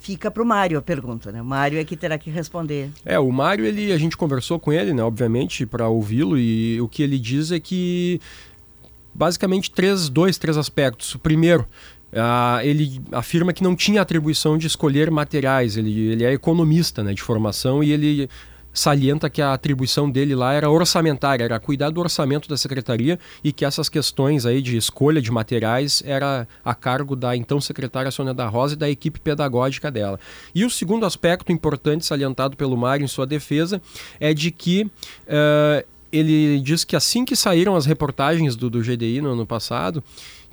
fica 0.05 0.29
para 0.29 0.43
o 0.43 0.45
Mário 0.45 0.77
a 0.77 0.81
pergunta, 0.83 1.31
né? 1.31 1.41
O 1.41 1.45
Mário 1.45 1.79
é 1.79 1.83
que 1.83 1.97
terá 1.97 2.15
que 2.15 2.29
responder. 2.29 2.91
É, 3.03 3.17
o 3.17 3.31
Mário, 3.31 3.65
ele, 3.65 3.91
a 3.91 3.97
gente 3.97 4.15
conversou 4.15 4.59
com 4.59 4.71
ele, 4.71 4.93
né, 4.93 5.01
obviamente, 5.01 5.65
para 5.65 5.87
ouvi-lo, 5.87 6.37
e 6.37 6.79
o 6.79 6.87
que 6.87 7.01
ele 7.01 7.17
diz 7.17 7.51
é 7.51 7.59
que 7.59 8.21
basicamente 9.11 9.71
três, 9.71 10.07
dois, 10.07 10.37
três 10.37 10.57
aspectos. 10.57 11.15
O 11.15 11.19
primeiro, 11.19 11.65
Uh, 12.13 12.61
ele 12.63 13.01
afirma 13.11 13.51
que 13.51 13.61
não 13.61 13.75
tinha 13.75 14.01
atribuição 14.01 14.57
de 14.57 14.67
escolher 14.67 15.11
materiais, 15.11 15.75
ele, 15.75 16.11
ele 16.11 16.23
é 16.23 16.31
economista 16.31 17.03
né, 17.03 17.13
de 17.13 17.21
formação 17.21 17.83
e 17.83 17.91
ele 17.91 18.29
salienta 18.75 19.29
que 19.29 19.41
a 19.41 19.53
atribuição 19.53 20.09
dele 20.11 20.35
lá 20.35 20.53
era 20.53 20.69
orçamentária, 20.69 21.45
era 21.45 21.59
cuidar 21.59 21.89
do 21.89 22.01
orçamento 22.01 22.47
da 22.47 22.57
secretaria 22.57 23.17
e 23.43 23.51
que 23.51 23.65
essas 23.65 23.89
questões 23.89 24.45
aí 24.45 24.61
de 24.61 24.77
escolha 24.77 25.21
de 25.21 25.31
materiais 25.31 26.03
era 26.05 26.47
a 26.63 26.75
cargo 26.75 27.15
da 27.15 27.35
então 27.35 27.59
secretária 27.61 28.11
Sônia 28.11 28.33
da 28.33 28.47
Rosa 28.47 28.73
e 28.73 28.77
da 28.77 28.89
equipe 28.89 29.19
pedagógica 29.19 29.89
dela. 29.89 30.19
E 30.53 30.65
o 30.65 30.69
segundo 30.69 31.05
aspecto 31.05 31.51
importante 31.51 32.05
salientado 32.05 32.57
pelo 32.57 32.75
Mário 32.75 33.05
em 33.05 33.07
sua 33.07 33.25
defesa 33.25 33.81
é 34.19 34.33
de 34.33 34.51
que 34.51 34.83
uh, 34.83 35.85
ele 36.11 36.59
diz 36.59 36.83
que 36.83 36.95
assim 36.95 37.25
que 37.25 37.35
saíram 37.35 37.75
as 37.75 37.85
reportagens 37.85 38.55
do, 38.55 38.69
do 38.69 38.81
GDI 38.81 39.21
no 39.21 39.31
ano 39.31 39.45
passado, 39.45 40.03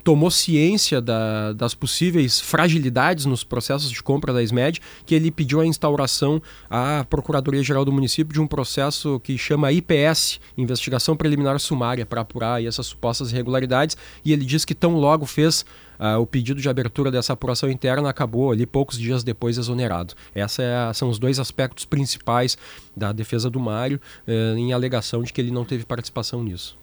tomou 0.02 0.30
ciência 0.30 1.00
da, 1.00 1.52
das 1.52 1.74
possíveis 1.74 2.40
fragilidades 2.40 3.24
nos 3.24 3.44
processos 3.44 3.90
de 3.90 4.02
compra 4.02 4.32
da 4.32 4.42
SMED, 4.42 4.80
que 5.06 5.14
ele 5.14 5.30
pediu 5.30 5.60
a 5.60 5.66
instauração 5.66 6.42
à 6.68 7.04
Procuradoria-Geral 7.08 7.84
do 7.84 7.92
município 7.92 8.32
de 8.32 8.40
um 8.40 8.46
processo 8.46 9.20
que 9.20 9.38
chama 9.38 9.72
IPS, 9.72 10.40
Investigação 10.56 11.16
Preliminar 11.16 11.58
Sumária, 11.58 12.04
para 12.04 12.22
apurar 12.22 12.62
essas 12.62 12.86
supostas 12.86 13.30
irregularidades, 13.30 13.96
e 14.24 14.32
ele 14.32 14.44
diz 14.44 14.64
que 14.64 14.74
tão 14.74 14.96
logo 14.96 15.26
fez 15.26 15.64
Uh, 16.02 16.18
o 16.18 16.26
pedido 16.26 16.60
de 16.60 16.68
abertura 16.68 17.12
dessa 17.12 17.32
apuração 17.32 17.70
interna 17.70 18.10
acabou 18.10 18.50
ali 18.50 18.66
poucos 18.66 18.98
dias 18.98 19.22
depois 19.22 19.56
exonerado. 19.56 20.14
Esses 20.34 20.58
é 20.58 20.92
são 20.92 21.08
os 21.08 21.16
dois 21.16 21.38
aspectos 21.38 21.84
principais 21.84 22.58
da 22.96 23.12
defesa 23.12 23.48
do 23.48 23.60
Mário, 23.60 24.00
uh, 24.26 24.58
em 24.58 24.72
alegação 24.72 25.22
de 25.22 25.32
que 25.32 25.40
ele 25.40 25.52
não 25.52 25.64
teve 25.64 25.84
participação 25.84 26.42
nisso. 26.42 26.76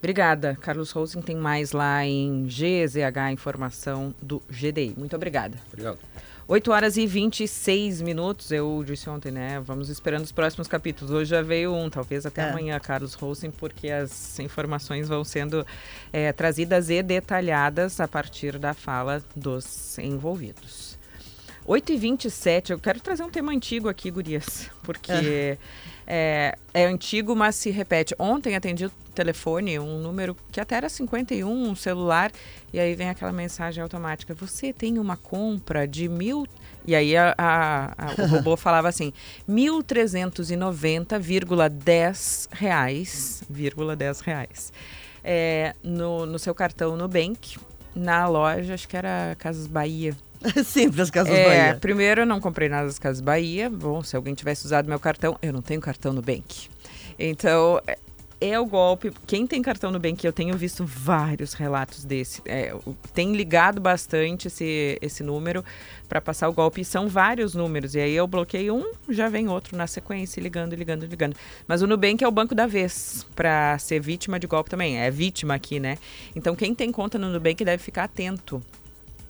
Obrigada. 0.00 0.56
Carlos 0.60 0.90
Rosen 0.90 1.20
tem 1.20 1.36
mais 1.36 1.72
lá 1.72 2.04
em 2.06 2.46
GZH 2.46 3.32
Informação 3.32 4.14
do 4.20 4.42
GDI. 4.48 4.94
Muito 4.96 5.14
obrigada. 5.14 5.58
Obrigado. 5.68 5.98
8 6.48 6.72
horas 6.72 6.96
e 6.96 7.06
26 7.06 8.02
minutos, 8.02 8.50
eu 8.50 8.82
disse 8.84 9.08
ontem, 9.08 9.30
né? 9.30 9.60
Vamos 9.60 9.88
esperando 9.88 10.24
os 10.24 10.32
próximos 10.32 10.66
capítulos. 10.66 11.12
Hoje 11.12 11.30
já 11.30 11.42
veio 11.42 11.72
um, 11.72 11.88
talvez 11.88 12.26
até 12.26 12.42
é. 12.42 12.50
amanhã, 12.50 12.80
Carlos 12.80 13.14
Rosen, 13.14 13.52
porque 13.52 13.88
as 13.88 14.36
informações 14.40 15.06
vão 15.06 15.22
sendo 15.22 15.64
é, 16.12 16.32
trazidas 16.32 16.90
e 16.90 17.04
detalhadas 17.04 18.00
a 18.00 18.08
partir 18.08 18.58
da 18.58 18.74
fala 18.74 19.22
dos 19.36 19.96
envolvidos. 19.98 20.98
8 21.64 21.92
e 21.92 21.96
27 21.96 22.72
eu 22.72 22.80
quero 22.80 22.98
trazer 22.98 23.22
um 23.22 23.30
tema 23.30 23.52
antigo 23.52 23.88
aqui, 23.88 24.10
Gurias, 24.10 24.68
porque 24.82 25.12
é. 25.12 25.58
É, 26.12 26.58
é 26.74 26.86
antigo, 26.86 27.36
mas 27.36 27.54
se 27.54 27.70
repete. 27.70 28.16
Ontem 28.18 28.56
atendi 28.56 28.84
o 28.84 28.90
telefone, 29.14 29.78
um 29.78 30.00
número 30.00 30.36
que 30.50 30.60
até 30.60 30.74
era 30.74 30.88
51, 30.88 31.48
um 31.48 31.76
celular, 31.76 32.32
e 32.72 32.80
aí 32.80 32.96
vem 32.96 33.08
aquela 33.08 33.30
mensagem 33.30 33.80
automática: 33.80 34.34
Você 34.34 34.72
tem 34.72 34.98
uma 34.98 35.16
compra 35.16 35.86
de 35.86 36.08
mil. 36.08 36.48
E 36.84 36.96
aí 36.96 37.16
a, 37.16 37.32
a, 37.38 37.92
a, 37.96 38.10
o 38.24 38.26
robô 38.34 38.56
falava 38.56 38.88
assim: 38.88 39.12
1.390,10 39.48 42.48
reais, 42.50 43.44
vírgula 43.48 43.94
10 43.94 44.20
reais. 44.22 44.72
É, 45.22 45.76
no, 45.80 46.26
no 46.26 46.40
seu 46.40 46.56
cartão 46.56 46.96
Nubank, 46.96 47.56
na 47.94 48.26
loja, 48.26 48.74
acho 48.74 48.88
que 48.88 48.96
era 48.96 49.36
Casas 49.38 49.68
Bahia. 49.68 50.16
Sempre 50.64 51.02
as 51.02 51.10
Casas 51.10 51.34
é, 51.34 51.44
Bahia. 51.44 51.78
Primeiro, 51.80 52.22
eu 52.22 52.26
não 52.26 52.40
comprei 52.40 52.68
nada 52.68 52.86
das 52.86 52.98
Casas 52.98 53.20
Bahia. 53.20 53.68
Bom, 53.68 54.02
se 54.02 54.16
alguém 54.16 54.34
tivesse 54.34 54.64
usado 54.64 54.88
meu 54.88 54.98
cartão, 54.98 55.38
eu 55.42 55.52
não 55.52 55.62
tenho 55.62 55.80
cartão 55.80 56.12
no 56.12 56.22
Bank. 56.22 56.68
Então, 57.18 57.80
é, 57.86 57.98
é 58.40 58.58
o 58.58 58.64
golpe. 58.64 59.12
Quem 59.26 59.46
tem 59.46 59.60
cartão 59.60 59.90
Nubank, 59.90 60.24
eu 60.24 60.32
tenho 60.32 60.56
visto 60.56 60.84
vários 60.84 61.52
relatos 61.52 62.04
desse. 62.04 62.40
É, 62.46 62.74
tem 63.12 63.34
ligado 63.34 63.80
bastante 63.80 64.48
esse, 64.48 64.98
esse 65.02 65.22
número 65.22 65.62
para 66.08 66.20
passar 66.20 66.48
o 66.48 66.52
golpe. 66.52 66.80
E 66.80 66.84
são 66.84 67.06
vários 67.06 67.54
números. 67.54 67.94
E 67.94 68.00
aí 68.00 68.14
eu 68.14 68.26
bloqueio 68.26 68.74
um, 68.74 68.92
já 69.12 69.28
vem 69.28 69.48
outro 69.48 69.76
na 69.76 69.86
sequência, 69.86 70.40
ligando, 70.40 70.74
ligando, 70.74 71.04
ligando. 71.04 71.36
Mas 71.68 71.82
o 71.82 71.86
Nubank 71.86 72.24
é 72.24 72.28
o 72.28 72.32
banco 72.32 72.54
da 72.54 72.66
vez 72.66 73.26
para 73.36 73.78
ser 73.78 74.00
vítima 74.00 74.40
de 74.40 74.46
golpe 74.46 74.70
também. 74.70 74.98
É 74.98 75.10
vítima 75.10 75.54
aqui, 75.54 75.78
né? 75.78 75.98
Então 76.34 76.56
quem 76.56 76.74
tem 76.74 76.90
conta 76.90 77.18
no 77.18 77.28
Nubank 77.28 77.62
deve 77.62 77.82
ficar 77.82 78.04
atento 78.04 78.62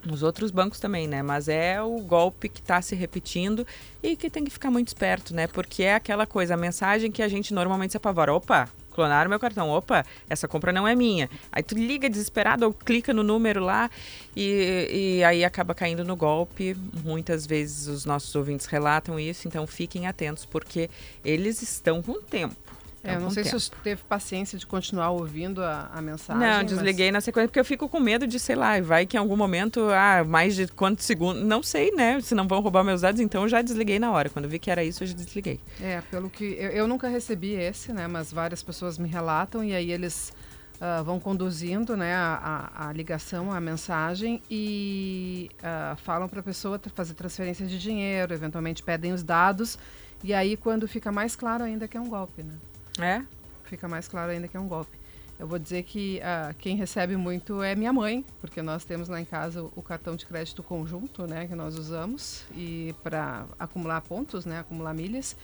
nos 0.05 0.23
outros 0.23 0.51
bancos 0.51 0.81
também, 0.81 1.07
né? 1.07 1.23
Mas 1.23 1.49
é 1.49 1.81
o 1.83 1.99
golpe 2.01 2.49
que 2.49 2.61
está 2.61 2.81
se 2.81 2.95
repetindo 2.95 3.67
e 4.03 4.17
que 4.17 4.31
tem 4.31 4.45
que 4.45 4.51
ficar 4.51 4.71
muito 4.71 4.89
esperto, 4.89 5.35
né? 5.35 5.47
Porque 5.47 5.83
é 5.83 5.95
aquela 5.95 6.27
coisa, 6.27 6.55
a 6.55 6.57
mensagem 6.57 7.11
que 7.11 7.23
a 7.23 7.29
gente 7.29 7.53
normalmente 7.53 7.93
se 7.93 7.97
apavora. 7.97 8.33
Opa, 8.33 8.69
clonaram 8.91 9.31
meu 9.31 9.39
cartão. 9.39 9.71
Opa, 9.71 10.05
essa 10.29 10.47
compra 10.47 10.73
não 10.73 10.87
é 10.87 10.95
minha. 10.95 11.31
Aí 11.51 11.63
tu 11.63 11.75
liga 11.75 12.09
desesperado 12.09 12.67
ou 12.67 12.73
clica 12.73 13.15
no 13.15 13.23
número 13.23 13.63
lá 13.65 13.91
e, 14.37 15.19
e 15.19 15.25
aí 15.25 15.45
acaba 15.45 15.75
caindo 15.75 16.05
no 16.05 16.17
golpe. 16.17 16.77
Muitas 17.05 17.47
vezes 17.47 17.87
os 17.87 18.05
nossos 18.05 18.35
ouvintes 18.35 18.67
relatam 18.67 19.19
isso, 19.19 19.49
então 19.49 19.67
fiquem 19.67 20.07
atentos 20.07 20.45
porque 20.45 20.91
eles 21.25 21.63
estão 21.63 22.03
com 22.03 22.21
tempo. 22.21 22.70
É, 23.03 23.15
eu 23.15 23.21
não 23.21 23.31
sei 23.31 23.43
tempo. 23.43 23.59
se 23.59 23.67
você 23.67 23.73
teve 23.83 24.03
paciência 24.03 24.59
de 24.59 24.67
continuar 24.67 25.11
ouvindo 25.11 25.63
a, 25.63 25.91
a 25.93 26.03
mensagem. 26.03 26.43
Não, 26.43 26.63
desliguei 26.63 27.07
mas... 27.07 27.15
na 27.15 27.21
sequência 27.23 27.49
porque 27.49 27.61
eu 27.61 27.65
fico 27.65 27.89
com 27.89 27.99
medo 27.99 28.27
de, 28.27 28.39
sei 28.39 28.55
lá, 28.55 28.79
vai 28.81 29.07
que 29.07 29.17
em 29.17 29.21
algum 29.21 29.37
momento, 29.37 29.89
ah, 29.91 30.23
mais 30.23 30.55
de 30.55 30.69
quantos 30.69 31.07
segundos, 31.07 31.43
não 31.43 31.63
sei, 31.63 31.91
né? 31.93 32.21
Se 32.21 32.35
não 32.35 32.47
vão 32.47 32.61
roubar 32.61 32.85
meus 32.85 33.01
dados, 33.01 33.21
então 33.21 33.43
eu 33.43 33.49
já 33.49 33.63
desliguei 33.63 33.99
na 33.99 34.11
hora. 34.13 34.29
Quando 34.29 34.49
vi 34.49 34.59
que 34.59 34.71
era 34.71 34.85
isso, 34.85 35.03
eu 35.03 35.09
já 35.09 35.15
desliguei. 35.15 35.59
É, 35.81 36.03
pelo 36.11 36.29
que. 36.29 36.45
Eu, 36.45 36.71
eu 36.71 36.89
nunca 36.89 37.09
recebi 37.09 37.55
esse, 37.55 37.91
né? 37.91 38.07
Mas 38.07 38.31
várias 38.33 38.63
pessoas 38.63 38.99
me 38.99 39.09
relatam 39.09 39.65
e 39.65 39.75
aí 39.75 39.91
eles. 39.91 40.33
Uh, 40.81 41.05
vão 41.05 41.21
conduzindo 41.21 41.95
né, 41.95 42.15
a, 42.15 42.71
a, 42.75 42.89
a, 42.89 42.93
ligação, 42.95 43.53
a 43.53 43.61
mensagem 43.61 44.41
e 44.51 45.51
uh, 45.59 45.95
falam 45.97 46.27
para 46.27 46.41
a 46.41 46.43
pessoa 46.43 46.81
fazer 46.95 47.13
transferência 47.13 47.67
de 47.67 47.79
dinheiro, 47.79 48.33
eventualmente 48.33 48.83
pedem 48.83 49.13
os 49.13 49.23
dados 49.23 49.79
e 50.25 50.33
aí 50.33 50.57
quando 50.57 50.89
fica 50.89 51.13
mais 51.13 51.37
claro 51.37 51.65
ainda 51.65 51.87
que 51.87 51.99
é 51.99 52.01
um 52.01 52.09
golpe, 52.09 52.43
né? 52.43 52.55
É? 52.99 53.23
Fica 53.65 53.89
mais 53.89 54.09
claro 54.09 54.33
ainda 54.33 54.49
que 54.49 54.57
é 54.57 54.61
um 54.61 54.69
golpe. 54.69 54.99
Eu 55.39 55.47
vou 55.47 55.59
dizer 55.59 55.85
que 55.85 56.21
uh, 56.21 56.55
quem 56.59 56.77
recebe 56.77 57.17
muito 57.17 57.63
é 57.63 57.75
minha 57.75 57.93
mãe, 57.95 58.25
porque 58.43 58.61
nós 58.61 58.85
temos 58.85 59.09
lá 59.09 59.19
em 59.19 59.25
casa 59.25 59.63
o, 59.63 59.73
o 59.77 59.83
cartão 59.83 60.15
de 60.15 60.27
crédito 60.27 60.63
conjunto, 60.63 61.27
né, 61.27 61.47
que 61.47 61.55
nós 61.55 61.79
usamos 61.79 62.45
e 62.55 62.95
para 63.03 63.47
acumular 63.59 64.03
pontos, 64.03 64.45
né, 64.45 64.59
acumular 64.59 64.93
milhas. 64.93 65.35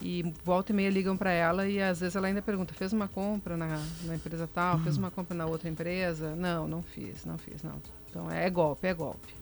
E 0.00 0.32
volta 0.44 0.72
e 0.72 0.74
meia 0.74 0.88
ligam 0.88 1.16
para 1.16 1.32
ela 1.32 1.68
e 1.68 1.82
às 1.82 2.00
vezes 2.00 2.14
ela 2.14 2.28
ainda 2.28 2.40
pergunta: 2.40 2.72
fez 2.72 2.92
uma 2.92 3.08
compra 3.08 3.56
na, 3.56 3.84
na 4.04 4.14
empresa 4.14 4.48
tal, 4.52 4.76
uhum. 4.76 4.84
fez 4.84 4.96
uma 4.96 5.10
compra 5.10 5.36
na 5.36 5.46
outra 5.46 5.68
empresa? 5.68 6.34
Não, 6.36 6.68
não 6.68 6.80
fiz, 6.80 7.24
não 7.24 7.36
fiz, 7.36 7.62
não. 7.62 7.82
Então 8.08 8.30
é 8.30 8.48
golpe, 8.48 8.86
é 8.86 8.94
golpe. 8.94 9.39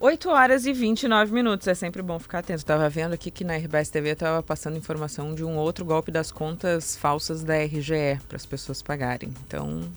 8 0.00 0.30
horas 0.30 0.64
e 0.64 0.72
29 0.72 1.32
minutos. 1.32 1.66
É 1.66 1.74
sempre 1.74 2.02
bom 2.02 2.18
ficar 2.18 2.38
atento. 2.38 2.58
Estava 2.58 2.88
vendo 2.88 3.14
aqui 3.14 3.30
que 3.30 3.42
na 3.42 3.56
RBS 3.56 3.90
TV 3.90 4.10
estava 4.10 4.42
passando 4.42 4.76
informação 4.76 5.34
de 5.34 5.44
um 5.44 5.56
outro 5.56 5.84
golpe 5.84 6.12
das 6.12 6.30
contas 6.30 6.96
falsas 6.96 7.42
da 7.42 7.56
RGE 7.56 8.20
para 8.28 8.36
as 8.36 8.46
pessoas 8.46 8.80
pagarem. 8.80 9.34
Então, 9.44 9.90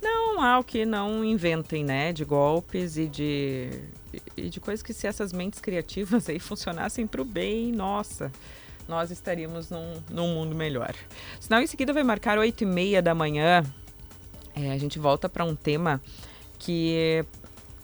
não 0.00 0.40
há 0.40 0.58
o 0.58 0.64
que 0.64 0.86
não 0.86 1.24
inventem, 1.24 1.82
né? 1.82 2.12
De 2.12 2.24
golpes 2.24 2.96
e 2.96 3.08
de, 3.08 3.70
e 4.36 4.48
de 4.48 4.60
coisas 4.60 4.84
que 4.84 4.94
se 4.94 5.08
essas 5.08 5.32
mentes 5.32 5.60
criativas 5.60 6.28
aí 6.28 6.38
funcionassem 6.40 7.04
para 7.04 7.20
o 7.20 7.24
bem, 7.24 7.72
nossa, 7.72 8.30
nós 8.88 9.10
estaríamos 9.10 9.68
num, 9.68 10.00
num 10.08 10.28
mundo 10.32 10.54
melhor. 10.54 10.94
Senão, 11.40 11.60
em 11.60 11.66
seguida 11.66 11.92
vai 11.92 12.04
marcar 12.04 12.38
8 12.38 12.62
e 12.62 12.66
meia 12.66 13.02
da 13.02 13.16
manhã. 13.16 13.64
É, 14.54 14.70
a 14.70 14.78
gente 14.78 14.98
volta 14.98 15.28
para 15.28 15.44
um 15.44 15.56
tema 15.56 16.00
que 16.56 17.24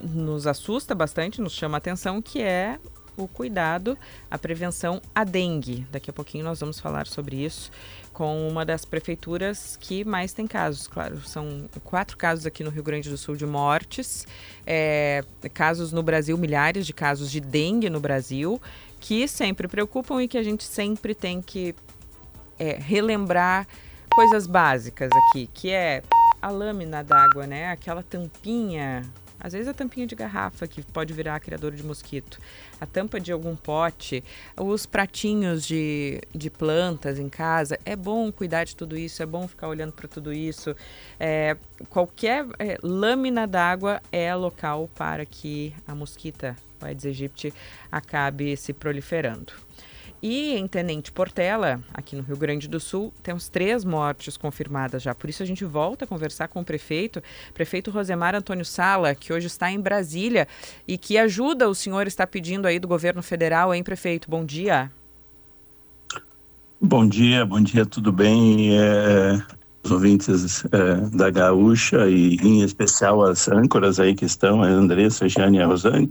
nos 0.00 0.46
assusta 0.46 0.94
bastante, 0.94 1.40
nos 1.40 1.52
chama 1.52 1.76
a 1.76 1.78
atenção, 1.78 2.20
que 2.20 2.42
é 2.42 2.78
o 3.16 3.26
cuidado, 3.26 3.96
a 4.30 4.38
prevenção 4.38 5.00
à 5.14 5.24
dengue. 5.24 5.86
Daqui 5.90 6.10
a 6.10 6.12
pouquinho 6.12 6.44
nós 6.44 6.60
vamos 6.60 6.78
falar 6.78 7.06
sobre 7.06 7.36
isso 7.36 7.70
com 8.12 8.48
uma 8.48 8.64
das 8.64 8.84
prefeituras 8.84 9.76
que 9.80 10.04
mais 10.04 10.32
tem 10.32 10.46
casos, 10.46 10.86
claro. 10.86 11.20
São 11.20 11.68
quatro 11.84 12.16
casos 12.16 12.46
aqui 12.46 12.64
no 12.64 12.70
Rio 12.70 12.82
Grande 12.82 13.10
do 13.10 13.16
Sul 13.16 13.36
de 13.36 13.46
mortes, 13.46 14.26
é, 14.66 15.22
casos 15.52 15.92
no 15.92 16.02
Brasil, 16.02 16.36
milhares 16.38 16.86
de 16.86 16.92
casos 16.92 17.30
de 17.30 17.40
dengue 17.40 17.90
no 17.90 18.00
Brasil, 18.00 18.60
que 19.00 19.28
sempre 19.28 19.68
preocupam 19.68 20.22
e 20.22 20.28
que 20.28 20.38
a 20.38 20.42
gente 20.42 20.64
sempre 20.64 21.14
tem 21.14 21.42
que 21.42 21.74
é, 22.58 22.76
relembrar 22.80 23.66
coisas 24.10 24.46
básicas 24.46 25.10
aqui, 25.28 25.50
que 25.52 25.70
é 25.70 26.02
a 26.40 26.48
lâmina 26.48 27.04
d'água, 27.04 27.46
né? 27.46 27.70
Aquela 27.70 28.02
tampinha 28.02 29.02
às 29.38 29.52
vezes 29.52 29.68
a 29.68 29.74
tampinha 29.74 30.06
de 30.06 30.14
garrafa, 30.14 30.66
que 30.66 30.82
pode 30.82 31.12
virar 31.12 31.38
criador 31.40 31.72
de 31.72 31.82
mosquito, 31.82 32.38
a 32.80 32.86
tampa 32.86 33.20
de 33.20 33.32
algum 33.32 33.54
pote, 33.54 34.22
os 34.56 34.86
pratinhos 34.86 35.66
de, 35.66 36.20
de 36.34 36.50
plantas 36.50 37.18
em 37.18 37.28
casa. 37.28 37.78
É 37.84 37.94
bom 37.94 38.30
cuidar 38.32 38.64
de 38.64 38.74
tudo 38.74 38.96
isso, 38.96 39.22
é 39.22 39.26
bom 39.26 39.46
ficar 39.46 39.68
olhando 39.68 39.92
para 39.92 40.08
tudo 40.08 40.32
isso. 40.32 40.74
É, 41.18 41.56
qualquer 41.88 42.46
é, 42.58 42.78
lâmina 42.82 43.46
d'água 43.46 44.00
é 44.10 44.34
local 44.34 44.88
para 44.94 45.24
que 45.24 45.74
a 45.86 45.94
mosquita, 45.94 46.56
Aedes 46.80 47.06
aegypti, 47.06 47.52
acabe 47.90 48.56
se 48.56 48.72
proliferando. 48.72 49.65
E 50.22 50.54
em 50.54 50.66
Tenente 50.66 51.12
Portela, 51.12 51.80
aqui 51.92 52.16
no 52.16 52.22
Rio 52.22 52.36
Grande 52.36 52.66
do 52.66 52.80
Sul, 52.80 53.12
temos 53.22 53.48
três 53.48 53.84
mortes 53.84 54.36
confirmadas 54.36 55.02
já. 55.02 55.14
Por 55.14 55.28
isso 55.28 55.42
a 55.42 55.46
gente 55.46 55.64
volta 55.64 56.04
a 56.04 56.08
conversar 56.08 56.48
com 56.48 56.60
o 56.60 56.64
prefeito, 56.64 57.22
prefeito 57.52 57.90
Rosemar 57.90 58.34
Antônio 58.34 58.64
Sala, 58.64 59.14
que 59.14 59.32
hoje 59.32 59.46
está 59.46 59.70
em 59.70 59.80
Brasília 59.80 60.48
e 60.88 60.96
que 60.96 61.18
ajuda 61.18 61.68
o 61.68 61.74
senhor 61.74 62.06
está 62.06 62.26
pedindo 62.26 62.66
aí 62.66 62.78
do 62.78 62.88
governo 62.88 63.22
federal, 63.22 63.74
hein, 63.74 63.82
prefeito? 63.82 64.30
Bom 64.30 64.44
dia. 64.44 64.90
Bom 66.80 67.06
dia, 67.08 67.44
bom 67.44 67.60
dia, 67.60 67.86
tudo 67.86 68.12
bem? 68.12 68.78
É, 68.78 69.42
os 69.82 69.90
ouvintes 69.90 70.64
é, 70.72 71.16
da 71.16 71.30
Gaúcha 71.30 72.08
e 72.08 72.36
em 72.36 72.62
especial 72.62 73.22
as 73.22 73.48
âncoras 73.48 74.00
aí 74.00 74.14
que 74.14 74.24
estão, 74.24 74.62
a 74.62 74.66
Andressa, 74.66 75.24
a 75.24 75.28
Jane 75.28 75.58
e 75.58 75.62
a 75.62 75.66
Rosane. 75.66 76.10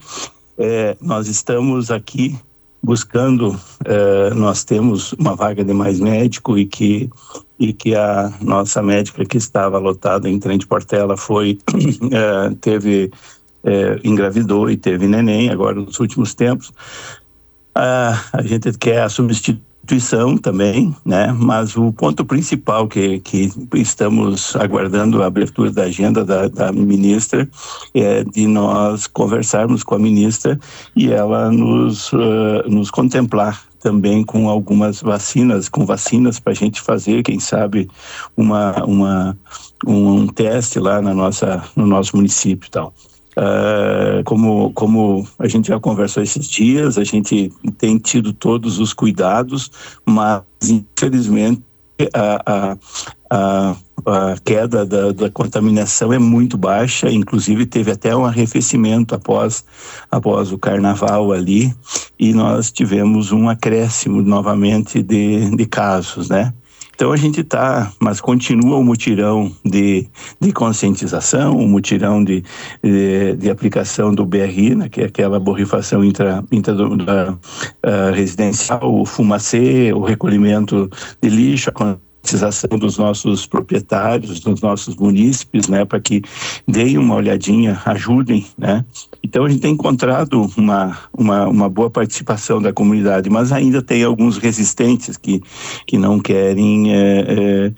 É, 0.58 0.96
nós 1.02 1.28
estamos 1.28 1.92
aqui 1.92 2.40
buscando, 2.86 3.60
eh, 3.84 4.30
nós 4.36 4.64
temos 4.64 5.12
uma 5.14 5.36
vaga 5.36 5.64
de 5.64 5.74
mais 5.74 6.00
médico 6.00 6.58
e 6.58 6.66
que, 6.66 7.10
e 7.60 7.74
que 7.74 7.96
a 7.96 8.32
nossa 8.40 8.82
médica 8.82 9.26
que 9.26 9.38
estava 9.38 9.80
lotada 9.80 10.30
em 10.30 10.40
Trem 10.40 10.58
de 10.58 10.68
Portela 10.68 11.18
foi, 11.18 11.58
eh, 12.12 12.56
teve, 12.62 13.12
eh, 13.64 14.00
engravidou 14.04 14.70
e 14.70 14.78
teve 14.78 15.08
neném 15.08 15.50
agora 15.50 15.76
nos 15.76 16.00
últimos 16.00 16.36
tempos. 16.36 16.72
Ah, 17.74 18.24
a 18.32 18.42
gente 18.44 18.72
quer 18.78 19.02
a 19.02 19.10
substituição 19.10 19.75
instituição 19.86 20.36
também, 20.36 20.96
né? 21.06 21.32
Mas 21.32 21.78
o 21.78 21.94
ponto 21.94 22.26
principal 22.26 22.88
que, 22.88 23.20
que 23.20 23.52
estamos 23.76 24.56
aguardando 24.56 25.22
a 25.22 25.28
abertura 25.28 25.72
da 25.72 25.84
agenda 25.84 26.26
da, 26.26 26.48
da 26.48 26.72
ministra 26.72 27.48
é 27.94 28.24
de 28.24 28.48
nós 28.48 29.06
conversarmos 29.06 29.84
com 29.84 29.96
a 29.96 30.00
ministra 30.00 30.60
e 30.96 31.12
ela 31.12 31.52
nos, 31.52 32.12
uh, 32.14 32.68
nos 32.68 32.90
contemplar 32.90 33.64
também 33.80 34.24
com 34.24 34.50
algumas 34.50 35.02
vacinas, 35.02 35.70
com 35.70 35.86
vacinas 35.86 36.40
para 36.40 36.54
a 36.54 36.56
gente 36.56 36.82
fazer, 36.82 37.22
quem 37.22 37.40
sabe, 37.40 37.88
uma, 38.36 38.84
uma, 38.84 39.38
um, 39.86 40.26
teste 40.26 40.80
lá 40.80 41.00
na 41.00 41.14
nossa, 41.14 41.64
no 41.76 41.86
nosso 41.86 42.16
município 42.16 42.66
e 42.66 42.72
tal. 42.72 42.94
Uh, 43.38 44.24
como, 44.24 44.72
como 44.72 45.28
a 45.38 45.48
gente 45.48 45.68
já 45.68 45.78
conversou 45.78 46.24
esses 46.24 46.48
dias, 46.48 46.98
a 46.98 47.04
gente 47.04 47.52
tem 47.78 47.98
tido 47.98 48.32
todos 48.32 48.80
os 48.80 48.94
cuidados, 48.94 49.70
mas 50.06 50.42
infelizmente 50.64 51.62
a, 52.14 52.42
a, 52.46 52.78
a, 53.30 53.76
a 54.06 54.36
queda 54.44 54.86
da, 54.86 55.12
da, 55.12 55.30
contaminação 55.30 56.12
é 56.12 56.20
muito 56.20 56.58
baixa, 56.58 57.10
inclusive 57.10 57.66
teve 57.66 57.92
até 57.92 58.16
um 58.16 58.26
arrefecimento 58.26 59.16
após, 59.16 59.64
após 60.12 60.52
o 60.52 60.58
carnaval 60.58 61.32
ali, 61.32 61.74
e 62.20 62.34
nós 62.34 62.72
tivemos 62.72 63.32
um 63.32 63.50
acréscimo 63.50 64.22
novamente 64.22 65.02
de, 65.02 65.56
de 65.56 65.66
casos, 65.66 66.30
né? 66.30 66.54
Então 66.96 67.12
a 67.12 67.18
gente 67.18 67.42
está, 67.42 67.92
mas 68.00 68.22
continua 68.22 68.78
o 68.78 68.84
mutirão 68.84 69.52
de, 69.66 70.08
de 70.40 70.54
conscientização, 70.54 71.58
o 71.58 71.68
mutirão 71.68 72.24
de, 72.24 72.42
de, 72.82 73.36
de, 73.36 73.50
aplicação 73.50 74.16
do 74.16 74.26
BRI, 74.26 74.76
né, 74.76 74.88
que 74.88 75.02
é 75.02 75.06
aquela 75.06 75.38
borrifação 75.38 76.04
intra, 76.06 76.42
intra 76.50 76.74
uh, 77.34 77.38
residencial, 78.14 78.80
o 78.82 79.06
fumacê, 79.06 79.92
o 79.94 80.02
recolhimento 80.02 80.90
de 81.22 81.30
lixo, 81.30 81.70
a 81.70 81.74
conscientização 82.26 82.78
dos 82.80 82.98
nossos 82.98 83.46
proprietários, 83.46 84.40
dos 84.40 84.60
nossos 84.62 84.96
munícipes, 84.96 85.68
né, 85.68 85.86
para 85.86 86.00
que 86.00 86.24
deem 86.68 86.98
uma 86.98 87.16
olhadinha, 87.16 87.80
ajudem, 87.86 88.46
né. 88.58 88.84
Então 89.24 89.46
a 89.46 89.50
gente 89.50 89.62
tem 89.62 89.74
encontrado 89.74 90.50
uma, 90.58 90.98
uma, 91.14 91.48
uma 91.48 91.70
boa 91.70 91.90
participação 91.90 92.62
da 92.62 92.74
comunidade, 92.74 93.30
mas 93.30 93.52
ainda 93.52 93.82
tem 93.82 94.04
alguns 94.04 94.38
resistentes 94.38 95.16
que, 95.16 95.42
que 95.86 95.98
não 95.98 96.20
querem 96.20 96.94
é, 96.94 97.72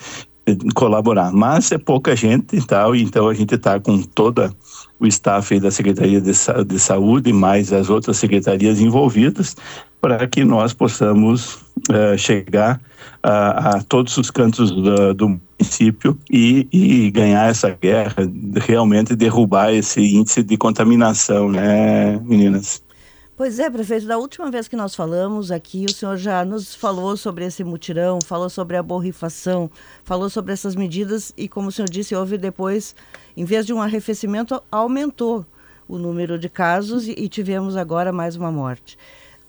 é, 0.47 0.55
colaborar. 0.73 1.31
Mas 1.33 1.71
é 1.71 1.77
pouca 1.77 2.15
gente 2.15 2.55
e 2.55 2.65
tal, 2.65 2.95
então 2.95 3.27
a 3.27 3.33
gente 3.33 3.53
está 3.53 3.79
com 3.79 4.01
toda 4.01 4.53
o 4.99 5.05
staff 5.05 5.59
da 5.59 5.69
Secretaria 5.69 6.21
de, 6.21 6.31
de 6.31 6.79
Saúde, 6.79 7.31
mais 7.31 7.71
as 7.71 7.89
outras 7.89 8.17
secretarias 8.17 8.79
envolvidas, 8.79 9.55
para 10.01 10.27
que 10.27 10.43
nós 10.43 10.73
possamos 10.73 11.55
uh, 11.89 12.17
chegar 12.17 12.79
a, 13.21 13.77
a, 13.77 13.83
todos 13.83 14.15
os 14.17 14.29
cantos 14.29 14.71
do, 14.71 15.13
do 15.13 15.29
município 15.59 16.17
e, 16.29 16.67
e, 16.71 17.11
ganhar 17.11 17.49
essa 17.49 17.69
guerra, 17.69 18.15
realmente 18.55 19.15
derrubar 19.15 19.73
esse 19.73 20.01
índice 20.01 20.43
de 20.43 20.55
contaminação, 20.57 21.49
né, 21.49 22.17
meninas? 22.23 22.81
Pois 23.35 23.59
é, 23.59 23.69
prefeito, 23.69 24.07
da 24.07 24.17
última 24.17 24.49
vez 24.49 24.67
que 24.67 24.75
nós 24.75 24.95
falamos 24.95 25.51
aqui, 25.51 25.85
o 25.87 25.93
senhor 25.93 26.17
já 26.17 26.43
nos 26.43 26.73
falou 26.73 27.15
sobre 27.15 27.45
esse 27.45 27.63
mutirão, 27.63 28.17
falou 28.25 28.49
sobre 28.49 28.77
a 28.77 28.81
borrifação, 28.81 29.69
falou 30.03 30.27
sobre 30.27 30.53
essas 30.53 30.75
medidas 30.75 31.31
e, 31.37 31.47
como 31.47 31.67
o 31.67 31.71
senhor 31.71 31.87
disse, 31.87 32.15
houve 32.15 32.35
depois, 32.35 32.95
em 33.35 33.45
vez 33.45 33.63
de 33.65 33.73
um 33.73 33.79
arrefecimento, 33.79 34.59
aumentou 34.71 35.45
o 35.87 35.99
número 35.99 36.39
de 36.39 36.49
casos 36.49 37.07
e, 37.07 37.11
e 37.11 37.29
tivemos 37.29 37.75
agora 37.75 38.11
mais 38.11 38.35
uma 38.35 38.51
morte. 38.51 38.97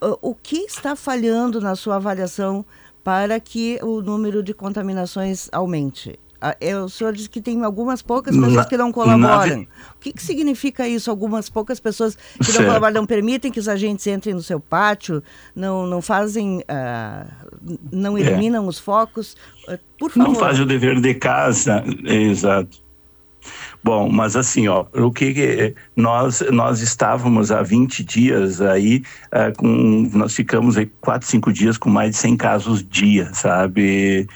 O 0.01 0.35
que 0.35 0.59
está 0.59 0.95
falhando 0.95 1.61
na 1.61 1.75
sua 1.75 1.97
avaliação 1.97 2.65
para 3.03 3.41
que 3.41 3.79
o 3.83 4.01
número 4.01 4.43
de 4.43 4.55
contaminações 4.55 5.49
aumente? 5.51 6.19
Ah, 6.41 6.57
é, 6.61 6.77
o 6.77 6.89
senhor 6.89 7.13
disse 7.13 7.29
que 7.29 7.41
tem 7.41 7.65
algumas 7.65 8.01
poucas 8.01 8.35
pessoas 8.35 8.55
na, 8.55 8.65
que 8.65 8.77
não 8.77 8.93
colaboram. 8.93 9.63
O 9.63 9.99
que, 9.99 10.13
que, 10.13 10.23
significa 10.23 10.87
isso? 10.87 11.11
Algumas 11.11 11.51
poucas 11.51 11.81
pessoas 11.81 12.15
que 12.15 12.45
certo. 12.45 12.61
não 12.61 12.67
colaboram, 12.67 12.95
não 12.95 13.07
permitem 13.07 13.51
que 13.51 13.59
os 13.59 13.69
agentes 13.69 14.07
entrem 14.07 14.35
no 14.35 14.43
seu 14.43 14.61
pátio, 14.61 15.21
não, 15.55 15.85
não 15.85 16.01
fazem, 16.01 16.59
uh, 16.59 17.79
não 17.91 18.17
é. 18.17 18.21
eliminam 18.21 18.67
é. 18.67 18.69
os 18.69 18.79
focos. 18.79 19.37
Uh, 19.67 19.79
por 19.99 20.13
favor. 20.13 20.29
Não 20.29 20.35
fazem 20.37 20.63
o 20.63 20.67
dever 20.67 21.01
de 21.01 21.15
casa, 21.15 21.83
exato. 22.05 22.88
Bom, 23.89 24.07
mas 24.11 24.37
assim, 24.37 24.69
ó, 24.69 24.85
o 24.93 25.11
que 25.11 25.75
nós 25.97 26.45
nós 26.53 26.83
estávamos 26.83 27.51
há 27.51 27.63
20 27.63 28.05
dias 28.05 28.61
aí 28.61 29.03
uh, 29.33 29.51
com 29.57 30.11
nós 30.13 30.35
ficamos 30.35 30.77
aí 30.77 30.85
4, 31.01 31.27
5 31.27 31.51
dias 31.55 31.79
com 31.79 31.89
mais 31.89 32.11
de 32.11 32.19
100 32.19 32.37
casos 32.37 32.87
dia, 32.87 33.33
sabe? 33.33 34.29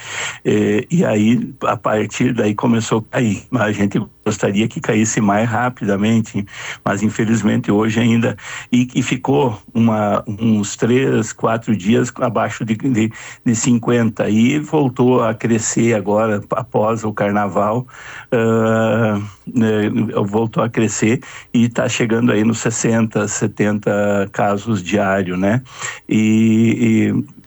E, 0.43 0.87
e 0.91 1.05
aí 1.05 1.53
a 1.65 1.77
partir 1.77 2.33
daí 2.33 2.55
começou 2.55 3.01
a 3.01 3.17
cair. 3.17 3.43
Mas 3.51 3.62
a 3.65 3.73
gente 3.73 4.01
gostaria 4.25 4.69
que 4.69 4.81
caísse 4.81 5.21
mais 5.21 5.49
rapidamente, 5.49 6.45
mas 6.85 7.03
infelizmente 7.03 7.71
hoje 7.71 8.01
ainda 8.01 8.37
e, 8.71 8.89
e 8.95 9.03
ficou 9.03 9.61
uma, 9.75 10.25
uns 10.27 10.77
três, 10.77 11.33
quatro 11.33 11.77
dias 11.77 12.13
abaixo 12.21 12.65
de, 12.65 12.75
de, 12.77 13.13
de 13.45 13.55
50 13.55 14.29
e 14.29 14.59
voltou 14.59 15.23
a 15.23 15.35
crescer 15.35 15.95
agora 15.95 16.43
após 16.51 17.05
o 17.05 17.13
carnaval, 17.13 17.87
uh, 18.33 19.23
né, 19.47 19.91
voltou 20.25 20.63
a 20.63 20.69
crescer 20.69 21.21
e 21.53 21.65
está 21.65 21.89
chegando 21.89 22.33
aí 22.33 22.45
nos 22.45 22.59
60, 22.59 23.27
70 23.27 24.29
casos 24.33 24.83
diários, 24.83 25.39
né? 25.39 25.63
e, 26.09 27.13
e 27.17 27.42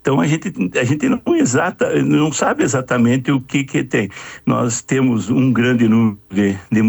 então 0.00 0.20
a 0.20 0.26
gente, 0.26 0.52
a 0.78 0.84
gente 0.84 1.08
não, 1.08 1.20
exata, 1.36 2.02
não 2.02 2.32
sabe 2.32 2.62
exatamente 2.62 3.30
o 3.30 3.40
que, 3.40 3.64
que 3.64 3.84
tem. 3.84 4.10
Nós 4.44 4.82
temos 4.82 5.30
um 5.30 5.52
grande 5.52 5.88
número 5.88 6.18
de, 6.30 6.58
de 6.70 6.82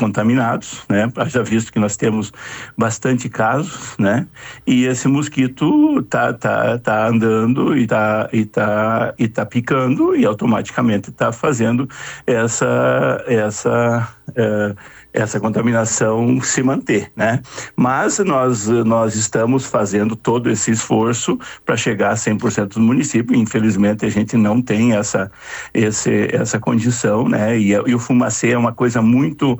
contaminados, 0.00 0.82
né? 0.88 1.12
Já 1.26 1.42
visto 1.42 1.70
que 1.70 1.78
nós 1.78 1.94
temos 1.94 2.32
bastante 2.76 3.28
casos, 3.28 3.94
né? 3.98 4.26
E 4.66 4.86
esse 4.86 5.06
mosquito 5.06 6.02
tá, 6.04 6.32
tá, 6.32 6.78
tá 6.78 7.08
andando 7.08 7.76
e 7.76 7.86
tá, 7.86 8.28
e 8.32 8.46
tá, 8.46 9.14
e 9.18 9.28
tá 9.28 9.44
picando 9.44 10.16
e 10.16 10.24
automaticamente 10.24 11.12
tá 11.12 11.30
fazendo 11.32 11.86
essa, 12.26 13.22
essa, 13.26 14.08
é, 14.34 14.74
essa 15.12 15.40
contaminação 15.40 16.40
se 16.40 16.62
manter, 16.62 17.10
né? 17.16 17.40
Mas 17.76 18.18
nós, 18.18 18.66
nós 18.66 19.14
estamos 19.14 19.66
fazendo 19.66 20.14
todo 20.14 20.50
esse 20.50 20.70
esforço 20.70 21.38
para 21.64 21.76
chegar 21.76 22.10
a 22.10 22.14
100% 22.14 22.74
do 22.74 22.80
município. 22.80 23.36
Infelizmente, 23.36 24.06
a 24.06 24.10
gente 24.10 24.36
não 24.36 24.62
tem 24.62 24.94
essa, 24.94 25.30
esse, 25.74 26.28
essa 26.34 26.58
condição, 26.58 27.28
né? 27.28 27.58
E, 27.58 27.70
e 27.70 27.94
o 27.94 27.98
fumacê 27.98 28.50
é 28.50 28.58
uma 28.58 28.72
coisa 28.72 29.02
muito 29.02 29.58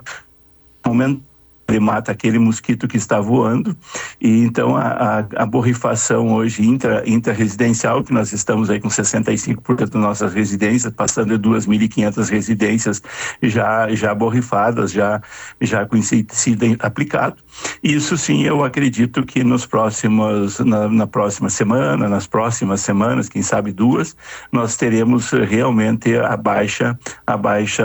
ele 0.86 1.29
mata 1.78 2.10
aquele 2.10 2.38
mosquito 2.38 2.88
que 2.88 2.96
está 2.96 3.20
voando. 3.20 3.76
E 4.20 4.40
então 4.40 4.76
a, 4.76 4.88
a, 4.88 5.18
a 5.42 5.46
borrifação 5.46 6.32
hoje 6.32 6.66
intra, 6.66 7.02
intra-residencial, 7.06 8.02
que 8.02 8.12
nós 8.12 8.32
estamos 8.32 8.70
aí 8.70 8.80
com 8.80 8.88
65% 8.88 9.90
das 9.90 10.02
nossas 10.02 10.34
residências, 10.34 10.92
passando 10.92 11.38
de 11.38 11.48
2.500 11.48 12.28
residências 12.28 13.02
já, 13.42 13.88
já 13.94 14.14
borrifadas, 14.14 14.90
já, 14.90 15.20
já 15.60 15.86
com 15.86 15.96
inseticida 15.96 16.66
aplicado. 16.80 17.36
Isso 17.82 18.16
sim, 18.16 18.42
eu 18.42 18.64
acredito 18.64 19.24
que 19.24 19.44
nos 19.44 19.66
próximos, 19.66 20.58
na, 20.60 20.88
na 20.88 21.06
próxima 21.06 21.50
semana, 21.50 22.08
nas 22.08 22.26
próximas 22.26 22.80
semanas, 22.80 23.28
quem 23.28 23.42
sabe 23.42 23.72
duas, 23.72 24.16
nós 24.50 24.76
teremos 24.76 25.30
realmente 25.30 26.16
a 26.16 26.36
baixa, 26.36 26.98
a 27.26 27.36
baixa 27.36 27.84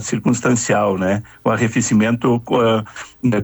circunstancial, 0.00 0.98
né? 0.98 1.22
O 1.42 1.50
arrefecimento 1.50 2.36
uh, 2.36 2.84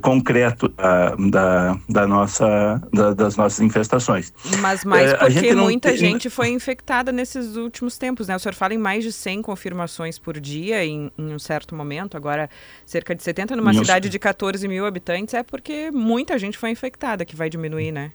concreto 0.01 0.69
da, 0.69 1.15
da, 1.17 1.81
da 1.89 2.07
nossa, 2.07 2.81
da, 2.93 3.15
das 3.15 3.37
nossas 3.37 3.61
infestações. 3.61 4.33
Mas 4.61 4.85
mais 4.85 5.13
é, 5.13 5.17
porque 5.17 5.55
muita 5.55 5.89
tem... 5.91 5.99
gente 5.99 6.31
foi 6.31 6.49
infectada 6.49 7.13
nesses 7.13 7.57
últimos 7.57 7.99
tempos, 7.99 8.29
né? 8.29 8.37
O 8.37 8.39
senhor 8.39 8.55
fala 8.55 8.75
em 8.75 8.79
mais 8.79 9.05
de 9.05 9.13
100 9.13 9.43
confirmações 9.43 10.19
por 10.19 10.39
dia 10.39 10.85
em, 10.85 11.11
em 11.17 11.35
um 11.35 11.39
certo 11.39 11.75
momento, 11.75 12.17
agora 12.17 12.49
cerca 12.85 13.15
de 13.15 13.23
70 13.23 13.57
numa 13.57 13.75
cidade 13.75 14.09
de 14.09 14.19
14 14.19 14.67
mil 14.69 14.87
habitantes, 14.87 15.35
é 15.35 15.43
porque 15.43 15.91
muita 15.91 16.39
gente 16.39 16.59
foi 16.59 16.71
infectada, 16.71 17.25
que 17.25 17.37
vai 17.37 17.49
diminuir, 17.49 17.93
né? 17.93 18.13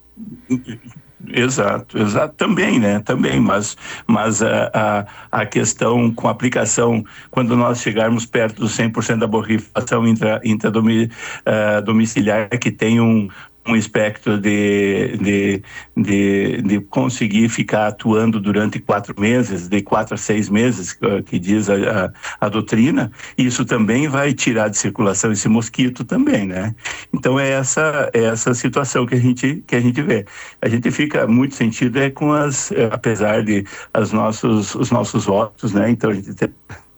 Exato, 1.28 1.98
exato, 1.98 2.36
também, 2.36 2.80
né? 2.80 3.00
Também, 3.00 3.40
mas, 3.40 3.76
mas 4.06 4.44
a, 4.44 4.70
a, 4.74 5.06
a 5.32 5.46
questão 5.46 6.14
com 6.14 6.28
a 6.28 6.32
aplicação, 6.32 7.06
quando 7.32 7.56
nós 7.56 7.80
chegarmos 7.82 8.26
perto 8.26 8.60
dos 8.62 8.78
100% 8.78 9.20
da 9.20 9.28
borrifação 9.28 10.06
intra, 10.08 10.42
intradomiciliar, 10.44 12.50
uh, 12.54 12.60
que 12.60 12.72
tem 12.72 13.00
um, 13.02 13.28
um 13.68 13.76
espectro 13.76 14.40
de, 14.40 15.18
de, 15.18 15.64
de, 15.98 16.62
de, 16.62 16.80
conseguir 16.82 17.50
ficar 17.50 17.88
atuando 17.88 18.40
durante 18.40 18.80
quatro 18.80 19.20
meses, 19.20 19.68
de 19.68 19.82
quatro 19.82 20.14
a 20.14 20.18
seis 20.18 20.50
meses, 20.50 20.98
que 21.26 21.40
diz 21.40 21.70
a, 21.70 21.74
a, 22.06 22.46
a, 22.46 22.50
doutrina, 22.50 23.12
isso 23.38 23.66
também 23.66 24.08
vai 24.08 24.34
tirar 24.34 24.70
de 24.70 24.78
circulação 24.78 25.32
esse 25.32 25.50
mosquito 25.50 26.04
também, 26.04 26.46
né? 26.46 26.76
Então 27.12 27.40
é 27.40 27.50
essa, 27.50 28.10
é 28.14 28.26
essa 28.26 28.54
situação 28.54 29.06
que 29.06 29.16
a 29.16 29.20
gente, 29.20 29.64
que 29.66 29.76
a 29.76 29.82
gente 29.82 30.02
vê. 30.02 30.26
A 30.62 30.70
gente 30.70 30.92
fica 30.92 31.26
muito 31.26 31.56
sentido 31.56 31.98
é 31.98 32.10
com 32.10 32.32
as, 32.32 32.72
é, 32.72 32.90
apesar 32.92 33.44
de 33.44 33.66
as 33.94 34.12
nossos, 34.12 34.76
os 34.76 34.92
nossos 34.92 35.26
votos, 35.26 35.74
né? 35.74 35.90
Então 35.90 36.12
a 36.12 36.14
gente 36.14 36.36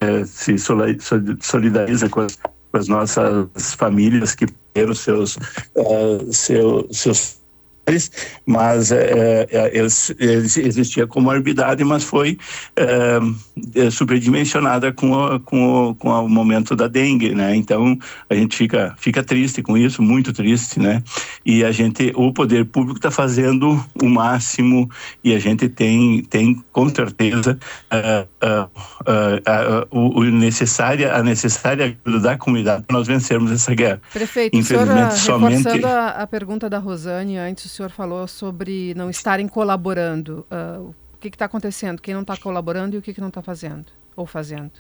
é, 0.02 0.26
se 0.26 0.56
solidariza 1.40 2.10
com 2.10 2.22
as 2.22 2.38
com 2.78 2.80
as 2.80 2.88
nossas 2.88 3.74
famílias 3.74 4.36
que 4.36 4.48
perderam 4.48 4.94
seus, 4.94 5.38
uh, 5.76 6.32
seu, 6.32 6.88
seus 6.92 7.40
mas 8.46 8.92
é, 8.92 9.48
existia 10.20 11.08
comorbidade, 11.08 11.84
mas 11.84 12.04
foi 12.04 12.38
é, 12.76 13.90
superdimensionada 13.90 14.92
com, 14.92 15.12
o, 15.14 15.40
com, 15.40 15.90
o, 15.90 15.96
com 15.96 16.10
o 16.10 16.30
momento 16.30 16.76
da 16.76 16.88
dengue, 16.88 17.34
né? 17.34 17.56
Então 17.56 17.98
a 18.30 18.36
gente 18.36 18.58
fica, 18.58 18.94
fica 18.98 19.24
triste 19.24 19.62
com 19.62 19.78
isso, 19.78 20.02
muito 20.02 20.34
triste, 20.34 20.80
né? 20.80 21.02
E 21.46 21.64
a 21.64 21.72
gente, 21.72 22.12
o 22.16 22.34
poder 22.34 22.66
público 22.66 22.98
está 22.98 23.10
fazendo 23.10 23.82
o 24.02 24.10
máximo 24.10 24.90
e 25.24 25.34
a 25.34 25.40
gente 25.40 25.70
tem, 25.70 26.24
tem 26.24 26.62
com 26.72 26.90
certeza 26.90 27.58
o, 29.92 30.20
o 30.20 30.24
necessária, 30.26 31.14
a 31.14 31.24
necessária 31.24 31.98
ajuda 32.06 32.20
da 32.22 32.38
comunidade 32.38 32.84
para 32.84 32.98
nós 32.98 33.08
vencermos 33.08 33.52
essa 33.52 33.74
guerra. 33.74 34.02
Prefeito, 34.12 34.58
Infelizmente, 34.58 35.14
senhora, 35.14 35.16
somente... 35.16 35.58
reforçando 35.58 35.88
a, 35.88 36.10
a 36.10 36.28
pergunta 36.28 36.70
da 36.70 36.80
Rosane 36.80 37.38
antes 37.38 37.77
senhor 37.78 37.92
falou 37.92 38.28
sobre 38.28 38.94
não 38.96 39.10
estarem 39.10 39.48
colaborando. 39.48 40.46
Uh, 40.52 40.96
o 41.14 41.18
que 41.20 41.28
está 41.28 41.46
acontecendo? 41.46 42.02
Quem 42.02 42.14
não 42.14 42.22
está 42.22 42.36
colaborando 42.36 42.96
e 42.96 43.00
o 43.00 43.02
que, 43.02 43.14
que 43.14 43.22
não 43.22 43.30
está 43.30 43.42
fazendo 43.42 43.86
ou 44.16 44.26
fazendo? 44.26 44.72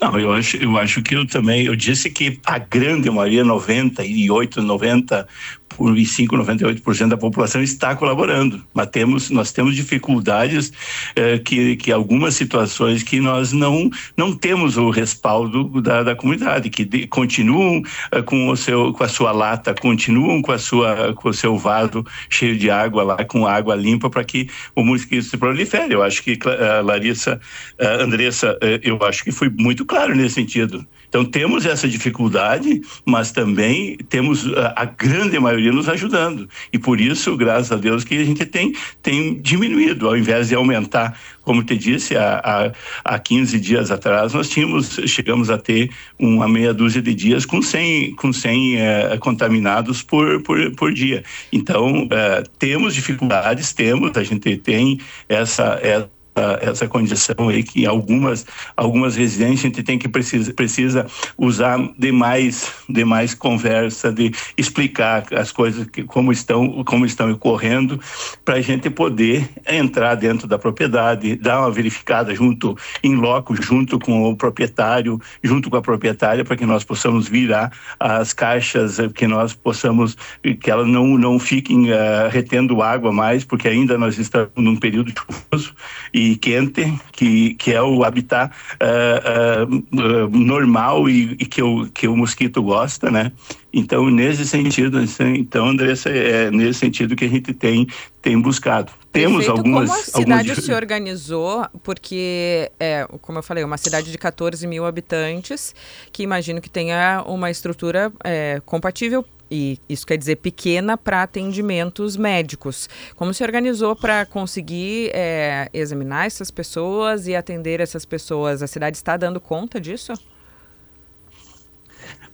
Não, 0.00 0.18
eu 0.18 0.32
acho, 0.32 0.56
eu 0.56 0.78
acho 0.78 1.02
que 1.02 1.16
eu 1.16 1.26
também, 1.26 1.66
eu 1.66 1.74
disse 1.74 2.08
que 2.08 2.40
a 2.44 2.58
grande 2.58 3.10
maioria, 3.10 3.44
98, 3.44 4.62
90 4.62 5.28
95, 5.78 6.36
98% 6.36 7.08
da 7.08 7.16
população 7.16 7.62
está 7.62 7.94
colaborando, 7.94 8.64
mas 8.72 8.88
temos, 8.88 9.30
nós 9.30 9.52
temos 9.52 9.76
dificuldades 9.76 10.72
eh, 11.14 11.38
que, 11.38 11.76
que 11.76 11.92
algumas 11.92 12.34
situações 12.34 13.02
que 13.02 13.20
nós 13.20 13.52
não, 13.52 13.90
não 14.16 14.34
temos 14.34 14.76
o 14.76 14.90
respaldo 14.90 15.80
da, 15.80 16.02
da 16.02 16.16
comunidade, 16.16 16.70
que 16.70 16.84
de, 16.84 17.06
continuam 17.06 17.82
eh, 18.12 18.22
com, 18.22 18.48
o 18.48 18.56
seu, 18.56 18.92
com 18.92 19.04
a 19.04 19.08
sua 19.08 19.32
lata, 19.32 19.74
continuam 19.74 20.42
com, 20.42 20.52
a 20.52 20.58
sua, 20.58 21.12
com 21.14 21.28
o 21.28 21.34
seu 21.34 21.56
vaso 21.56 22.04
cheio 22.28 22.58
de 22.58 22.70
água 22.70 23.02
lá, 23.02 23.24
com 23.24 23.46
água 23.46 23.74
limpa 23.74 24.10
para 24.10 24.24
que 24.24 24.48
o 24.74 24.84
mosquito 24.84 25.22
se 25.22 25.36
prolifere. 25.36 25.94
Eu 25.94 26.02
acho 26.02 26.22
que 26.22 26.38
eh, 26.44 26.82
Larissa, 26.82 27.40
eh, 27.78 28.02
Andressa, 28.02 28.58
eh, 28.60 28.80
eu 28.82 28.98
acho 29.02 29.24
que 29.24 29.32
foi 29.32 29.48
muito 29.48 29.84
claro 29.84 30.14
nesse 30.14 30.36
sentido. 30.36 30.86
Então 31.08 31.24
temos 31.24 31.64
essa 31.64 31.88
dificuldade, 31.88 32.82
mas 33.04 33.32
também 33.32 33.96
temos 34.08 34.46
a, 34.54 34.82
a, 34.82 34.84
grande 34.84 35.38
maioria 35.38 35.72
nos 35.72 35.88
ajudando. 35.88 36.48
E 36.72 36.78
por 36.78 37.00
isso, 37.00 37.36
graças 37.36 37.72
a 37.72 37.76
Deus, 37.76 38.04
que 38.04 38.16
a 38.16 38.24
gente 38.24 38.44
tem, 38.44 38.74
tem 39.02 39.40
diminuído, 39.40 40.06
ao 40.06 40.16
invés 40.16 40.48
de 40.48 40.54
aumentar. 40.54 41.18
Como 41.42 41.64
te 41.64 41.78
disse, 41.78 42.14
há, 42.14 42.42
há, 42.44 43.14
há 43.14 43.18
15 43.18 43.58
dias 43.58 43.90
atrás, 43.90 44.34
nós 44.34 44.50
tínhamos, 44.50 45.00
chegamos 45.06 45.48
a 45.48 45.56
ter 45.56 45.90
uma 46.18 46.46
meia 46.46 46.74
dúzia 46.74 47.00
de 47.00 47.14
dias 47.14 47.46
com 47.46 47.62
100, 47.62 48.14
com 48.16 48.32
100 48.32 48.76
eh, 48.76 49.18
contaminados 49.18 50.02
por, 50.02 50.42
por, 50.42 50.70
por 50.72 50.92
dia. 50.92 51.24
Então, 51.50 52.06
eh, 52.10 52.44
temos 52.58 52.94
dificuldades, 52.94 53.72
temos, 53.72 54.14
a 54.14 54.22
gente 54.22 54.58
tem 54.58 55.00
essa, 55.26 55.78
essa 55.82 56.17
essa 56.60 56.88
condição 56.88 57.48
aí 57.48 57.62
que 57.62 57.86
algumas 57.86 58.46
algumas 58.76 59.16
residências 59.16 59.60
a 59.60 59.66
gente 59.68 59.82
tem 59.82 59.98
que 59.98 60.08
precisa 60.08 60.52
precisa 60.52 61.06
usar 61.36 61.78
demais 61.98 62.72
demais 62.88 63.34
conversa 63.34 64.12
de 64.12 64.32
explicar 64.56 65.26
as 65.32 65.52
coisas 65.52 65.86
que, 65.86 66.02
como 66.04 66.32
estão 66.32 66.84
como 66.84 67.04
estão 67.06 67.30
ocorrendo 67.32 68.00
para 68.44 68.56
a 68.56 68.60
gente 68.60 68.90
poder 68.90 69.48
entrar 69.66 70.14
dentro 70.14 70.46
da 70.46 70.58
propriedade 70.58 71.36
dar 71.36 71.60
uma 71.60 71.70
verificada 71.70 72.34
junto 72.34 72.76
em 73.02 73.14
loco 73.14 73.54
junto 73.60 73.98
com 73.98 74.30
o 74.30 74.36
proprietário 74.36 75.20
junto 75.42 75.70
com 75.70 75.76
a 75.76 75.82
proprietária 75.82 76.44
para 76.44 76.56
que 76.56 76.66
nós 76.66 76.84
possamos 76.84 77.28
virar 77.28 77.72
as 77.98 78.32
caixas 78.32 78.98
que 79.14 79.26
nós 79.26 79.54
possamos 79.54 80.16
que 80.60 80.70
elas 80.70 80.86
não 80.86 81.18
não 81.18 81.38
fiquem 81.38 81.90
uh, 81.90 82.28
retendo 82.30 82.82
água 82.82 83.12
mais 83.12 83.44
porque 83.44 83.68
ainda 83.68 83.98
nós 83.98 84.18
estamos 84.18 84.50
num 84.56 84.76
período 84.76 85.12
chuvoso 85.16 85.74
e 86.12 86.27
quente, 86.36 86.92
que, 87.12 87.54
que 87.54 87.72
é 87.72 87.82
o 87.82 88.04
habitat 88.04 88.52
uh, 88.82 89.74
uh, 89.74 90.28
normal 90.30 91.08
e, 91.08 91.32
e, 91.32 91.46
que, 91.46 91.62
o, 91.62 91.86
que 91.90 92.08
o 92.08 92.16
mosquito 92.16 92.62
gosta, 92.62 93.10
né? 93.10 93.32
Então, 93.72 94.10
nesse 94.10 94.46
sentido, 94.46 94.98
então, 95.36 95.68
Andressa, 95.68 96.08
é 96.08 96.50
nesse 96.50 96.80
sentido 96.80 97.14
que 97.14 97.24
a 97.24 97.28
gente 97.28 97.52
tem, 97.52 97.86
tem 98.22 98.40
buscado. 98.40 98.90
Temos 99.12 99.44
Perfeito. 99.44 99.58
algumas... 99.58 99.88
Como 99.90 100.00
a 100.00 100.04
cidade 100.04 100.50
algumas... 100.50 100.64
se 100.64 100.72
organizou, 100.72 101.66
porque, 101.82 102.70
é, 102.80 103.06
como 103.20 103.38
eu 103.38 103.42
falei, 103.42 103.64
uma 103.64 103.76
cidade 103.76 104.10
de 104.10 104.18
14 104.18 104.66
mil 104.66 104.86
habitantes, 104.86 105.74
que 106.12 106.22
imagino 106.22 106.60
que 106.60 106.70
tenha 106.70 107.22
uma 107.26 107.50
estrutura 107.50 108.12
é, 108.24 108.60
compatível 108.64 109.24
e 109.50 109.78
isso 109.88 110.06
quer 110.06 110.16
dizer 110.16 110.36
pequena 110.36 110.96
para 110.96 111.22
atendimentos 111.22 112.16
médicos. 112.16 112.88
Como 113.16 113.32
se 113.32 113.42
organizou 113.42 113.96
para 113.96 114.26
conseguir 114.26 115.10
é, 115.14 115.68
examinar 115.72 116.26
essas 116.26 116.50
pessoas 116.50 117.26
e 117.26 117.34
atender 117.34 117.80
essas 117.80 118.04
pessoas? 118.04 118.62
A 118.62 118.66
cidade 118.66 118.96
está 118.96 119.16
dando 119.16 119.40
conta 119.40 119.80
disso? 119.80 120.12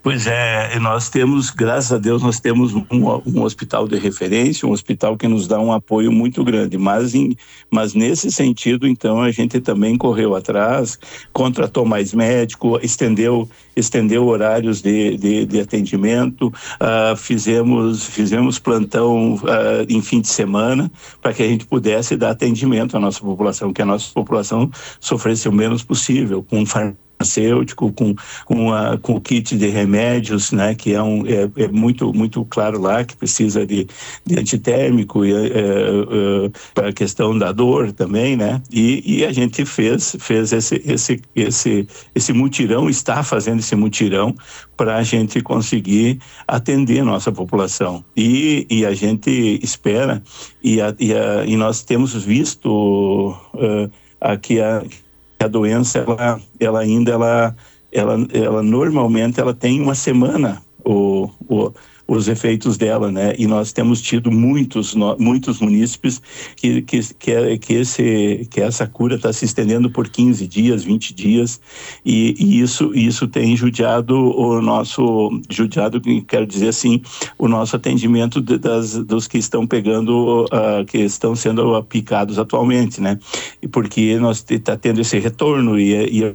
Pois 0.05 0.27
é, 0.27 0.79
nós 0.81 1.09
temos, 1.09 1.49
graças 1.49 1.91
a 1.91 1.97
Deus, 1.97 2.23
nós 2.23 2.39
temos 2.39 2.75
um, 2.75 2.85
um, 2.91 3.41
hospital 3.41 3.89
de 3.89 3.97
referência, 3.97 4.69
um 4.69 4.73
hospital 4.73 5.17
que 5.17 5.27
nos 5.27 5.49
dá 5.49 5.59
um 5.59 5.73
apoio 5.73 6.13
muito 6.13 6.45
grande, 6.45 6.77
mas, 6.77 7.15
em, 7.15 7.35
mas 7.71 7.95
nesse 7.95 8.31
sentido, 8.31 8.87
então, 8.87 9.23
a 9.23 9.31
gente 9.31 9.63
também 9.63 9.97
correu 9.97 10.37
atrás, 10.37 10.99
contratou 11.33 11.87
mais 11.87 12.13
médico, 12.13 12.79
estendeu, 12.83 13.49
estendeu 13.75 14.27
horários 14.27 14.83
de, 14.83 15.17
de, 15.17 15.47
de 15.47 15.59
atendimento, 15.59 16.49
uh, 16.49 17.17
fizemos, 17.17 18.05
fizemos 18.05 18.59
plantão 18.59 19.37
uh, 19.37 19.87
em 19.89 20.03
fim 20.03 20.21
de 20.21 20.29
semana 20.29 20.93
para 21.23 21.33
que 21.33 21.43
a 21.43 21.49
gente 21.49 21.65
pudesse 21.65 22.15
dar 22.15 22.33
atendimento 22.33 22.95
à 22.95 23.01
nossa 23.01 23.21
população, 23.21 23.73
que 23.73 23.81
a 23.81 23.87
nossa 23.87 24.13
população 24.13 24.71
sofresse 25.01 25.49
o 25.49 25.53
menos 25.53 25.83
possível, 25.83 26.43
com 26.43 26.67
farmácia 26.67 27.04
farmacêutico, 27.25 27.93
com, 27.93 28.15
com, 28.45 28.73
a, 28.73 28.99
com 28.99 29.15
o 29.15 29.21
kit 29.21 29.57
de 29.57 29.69
remédios, 29.69 30.53
né, 30.53 30.75
que 30.75 30.93
é, 30.93 31.03
um, 31.03 31.27
é, 31.27 31.51
é 31.57 31.69
muito, 31.69 32.13
muito 32.13 32.45
claro 32.45 32.81
lá 32.81 33.05
que 33.05 33.17
precisa 33.17 33.67
de, 33.67 33.87
de 34.25 34.39
antitérmico 34.39 35.25
e 35.25 35.33
é, 35.33 36.51
é, 36.77 36.89
a 36.89 36.93
questão 36.93 37.37
da 37.37 37.51
dor 37.51 37.93
também, 37.93 38.37
né, 38.37 38.63
e, 38.71 39.19
e 39.19 39.25
a 39.25 39.33
gente 39.33 39.65
fez, 39.65 40.17
fez 40.21 40.53
esse, 40.53 40.83
esse, 40.85 41.21
esse, 41.35 41.89
esse 42.15 42.33
mutirão, 42.33 42.89
está 42.89 43.23
fazendo 43.23 43.61
esse 43.61 43.75
mutirão 43.75 44.35
para 44.77 44.97
a 44.97 45.03
gente 45.03 45.41
conseguir 45.41 46.21
atender 46.47 47.03
nossa 47.03 47.33
população. 47.33 48.05
E, 48.17 48.67
e 48.69 48.85
a 48.85 48.93
gente 48.93 49.59
espera, 49.63 50.23
e, 50.63 50.81
a, 50.81 50.95
e, 50.99 51.15
a, 51.15 51.45
e 51.47 51.57
nós 51.57 51.83
temos 51.83 52.13
visto 52.15 53.31
uh, 53.55 53.91
aqui 54.21 54.61
a 54.61 54.83
a 55.45 55.49
doença 55.49 55.99
ela, 55.99 56.41
ela 56.59 56.81
ainda 56.81 57.13
ela, 57.13 57.57
ela, 57.93 58.17
ela 58.33 58.63
normalmente 58.63 59.41
ela 59.41 59.55
tem 59.55 59.81
uma 59.81 59.95
semana 59.95 60.63
o, 60.85 61.31
o 61.49 61.73
os 62.07 62.29
efeitos 62.29 62.77
dela, 62.77 63.11
né? 63.11 63.35
E 63.39 63.47
nós 63.47 63.73
temos 63.73 64.01
tido 64.01 64.31
muitos, 64.31 64.95
muitos 65.19 65.61
munícipes 65.61 66.21
que, 66.55 66.83
que, 66.83 67.01
que, 67.15 67.31
é, 67.33 67.59
que, 67.59 67.75
esse, 67.75 68.47
que 68.51 68.61
essa 68.61 68.87
cura 68.87 69.17
está 69.17 69.33
se 69.33 69.45
estendendo 69.45 69.91
por 69.91 70.09
15 70.09 70.47
dias, 70.47 70.85
20 70.85 71.15
dias, 71.15 71.61
e, 72.05 72.35
e, 72.39 72.61
isso, 72.61 72.95
isso 72.95 73.27
tem 73.27 73.57
judiado 73.57 74.15
o 74.17 74.61
nosso, 74.61 75.41
judiado, 75.51 76.01
quero 76.27 76.47
dizer 76.47 76.69
assim, 76.69 77.03
o 77.39 77.49
nosso 77.49 77.77
atendimento 77.77 78.41
de, 78.41 78.59
das, 78.59 78.95
dos 79.05 79.27
que 79.27 79.39
estão 79.39 79.67
pegando, 79.67 80.45
uh, 80.45 80.85
que 80.87 80.99
estão 80.99 81.35
sendo 81.35 81.75
aplicados 81.75 82.39
atualmente, 82.39 83.01
né? 83.01 83.19
Porque 83.73 84.19
nós 84.19 84.45
está 84.49 84.77
tendo 84.77 85.01
esse 85.01 85.19
retorno 85.19 85.79
e, 85.79 85.95
e 86.21 86.35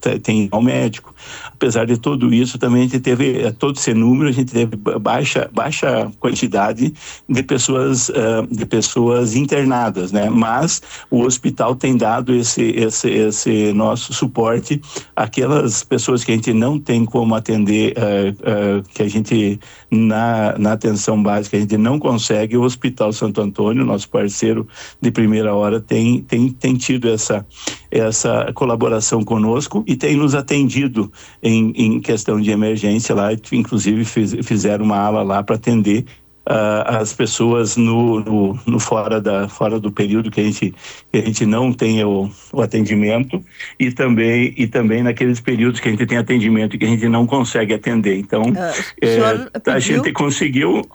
tem 0.00 0.48
ao 0.50 0.62
médico. 0.62 1.14
Apesar 1.52 1.86
de 1.86 1.96
tudo 1.96 2.32
isso, 2.32 2.58
também 2.58 2.82
a 2.82 2.84
gente 2.84 3.00
teve, 3.00 3.42
eh, 3.42 3.50
todo 3.50 3.76
esse 3.76 3.92
número, 3.92 4.28
a 4.28 4.32
gente 4.32 4.52
teve 4.52 4.76
baixa, 4.76 5.50
baixa 5.52 6.10
quantidade 6.20 6.94
de 7.28 7.42
pessoas, 7.42 8.08
uh, 8.10 8.46
de 8.50 8.64
pessoas 8.64 9.34
internadas, 9.34 10.12
né? 10.12 10.30
Mas 10.30 10.80
o 11.10 11.22
hospital 11.22 11.74
tem 11.74 11.96
dado 11.96 12.32
esse, 12.34 12.62
esse, 12.62 13.10
esse 13.10 13.72
nosso 13.72 14.12
suporte 14.14 14.80
àquelas 15.16 15.82
pessoas 15.82 16.22
que 16.22 16.32
a 16.32 16.34
gente 16.34 16.52
não 16.52 16.78
tem 16.78 17.04
como 17.04 17.34
atender, 17.34 17.94
uh, 17.98 18.88
que 18.94 19.02
a 19.02 19.08
gente, 19.08 19.58
na, 19.90 20.56
na 20.58 20.72
atenção 20.72 21.20
básica, 21.20 21.56
a 21.56 21.60
gente 21.60 21.76
não 21.76 21.98
consegue. 21.98 22.56
O 22.56 22.62
Hospital 22.62 23.12
Santo 23.12 23.40
Antônio, 23.40 23.84
nosso 23.84 24.08
parceiro 24.08 24.68
de 25.00 25.10
primeira 25.10 25.54
hora, 25.54 25.80
tem, 25.80 26.22
tem, 26.22 26.50
tem 26.50 26.76
tido 26.76 27.08
essa, 27.08 27.44
essa 27.90 28.52
colaboração 28.54 29.24
conosco 29.24 29.84
e 29.88 29.96
tem 29.96 30.14
nos 30.14 30.34
atendido 30.34 31.10
em, 31.42 31.72
em 31.74 31.98
questão 31.98 32.38
de 32.38 32.50
emergência 32.50 33.14
lá, 33.14 33.30
inclusive 33.50 34.04
fiz, 34.04 34.36
fizeram 34.44 34.84
uma 34.84 34.98
ala 34.98 35.22
lá 35.22 35.42
para 35.42 35.56
atender 35.56 36.04
uh, 36.46 36.84
as 36.84 37.14
pessoas 37.14 37.78
no, 37.78 38.20
no, 38.20 38.58
no, 38.66 38.78
fora, 38.78 39.18
da, 39.18 39.48
fora 39.48 39.80
do 39.80 39.90
período 39.90 40.30
que 40.30 40.42
a 40.42 40.44
gente, 40.44 40.74
que 41.10 41.18
a 41.18 41.22
gente 41.22 41.46
não 41.46 41.72
tem 41.72 42.04
o, 42.04 42.30
o 42.52 42.60
atendimento 42.60 43.42
e 43.80 43.90
também, 43.90 44.52
e 44.58 44.66
também 44.66 45.02
naqueles 45.02 45.40
períodos 45.40 45.80
que 45.80 45.88
a 45.88 45.90
gente 45.90 46.04
tem 46.04 46.18
atendimento 46.18 46.76
e 46.76 46.78
que 46.78 46.84
a 46.84 46.88
gente 46.88 47.08
não 47.08 47.26
consegue 47.26 47.72
atender. 47.72 48.18
Então, 48.18 48.42
uh, 48.42 48.54
é, 49.00 49.70
a 49.72 49.78
gente 49.78 50.12
conseguiu. 50.12 50.86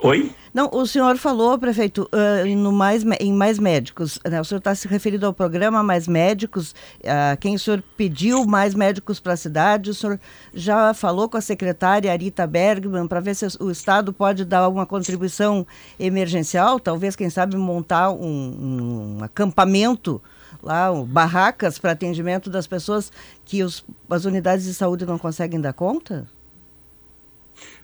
Oi? 0.00 0.32
Não, 0.54 0.70
o 0.72 0.86
senhor 0.86 1.16
falou, 1.18 1.58
prefeito, 1.58 2.08
uh, 2.12 2.56
no 2.56 2.72
mais, 2.72 3.04
em 3.20 3.32
mais 3.32 3.58
médicos. 3.58 4.18
Né? 4.24 4.40
O 4.40 4.44
senhor 4.44 4.58
está 4.58 4.74
se 4.74 4.86
referindo 4.86 5.26
ao 5.26 5.34
programa 5.34 5.82
Mais 5.82 6.06
Médicos. 6.06 6.72
Uh, 7.00 7.36
quem 7.40 7.56
o 7.56 7.58
senhor 7.58 7.82
pediu 7.96 8.44
mais 8.44 8.74
médicos 8.74 9.18
para 9.18 9.32
a 9.32 9.36
cidade? 9.36 9.90
O 9.90 9.94
senhor 9.94 10.20
já 10.54 10.94
falou 10.94 11.28
com 11.28 11.36
a 11.36 11.40
secretária 11.40 12.12
Arita 12.12 12.46
Bergman 12.46 13.08
para 13.08 13.20
ver 13.20 13.34
se 13.34 13.46
o 13.60 13.70
Estado 13.70 14.12
pode 14.12 14.44
dar 14.44 14.60
alguma 14.60 14.86
contribuição 14.86 15.66
emergencial? 15.98 16.78
Talvez, 16.78 17.16
quem 17.16 17.28
sabe, 17.28 17.56
montar 17.56 18.10
um, 18.10 19.18
um 19.18 19.24
acampamento 19.24 20.22
lá, 20.62 20.92
um, 20.92 21.04
barracas 21.04 21.78
para 21.78 21.92
atendimento 21.92 22.48
das 22.48 22.66
pessoas 22.66 23.12
que 23.44 23.62
os, 23.62 23.84
as 24.08 24.24
unidades 24.24 24.64
de 24.64 24.74
saúde 24.74 25.04
não 25.04 25.18
conseguem 25.18 25.60
dar 25.60 25.72
conta? 25.72 26.26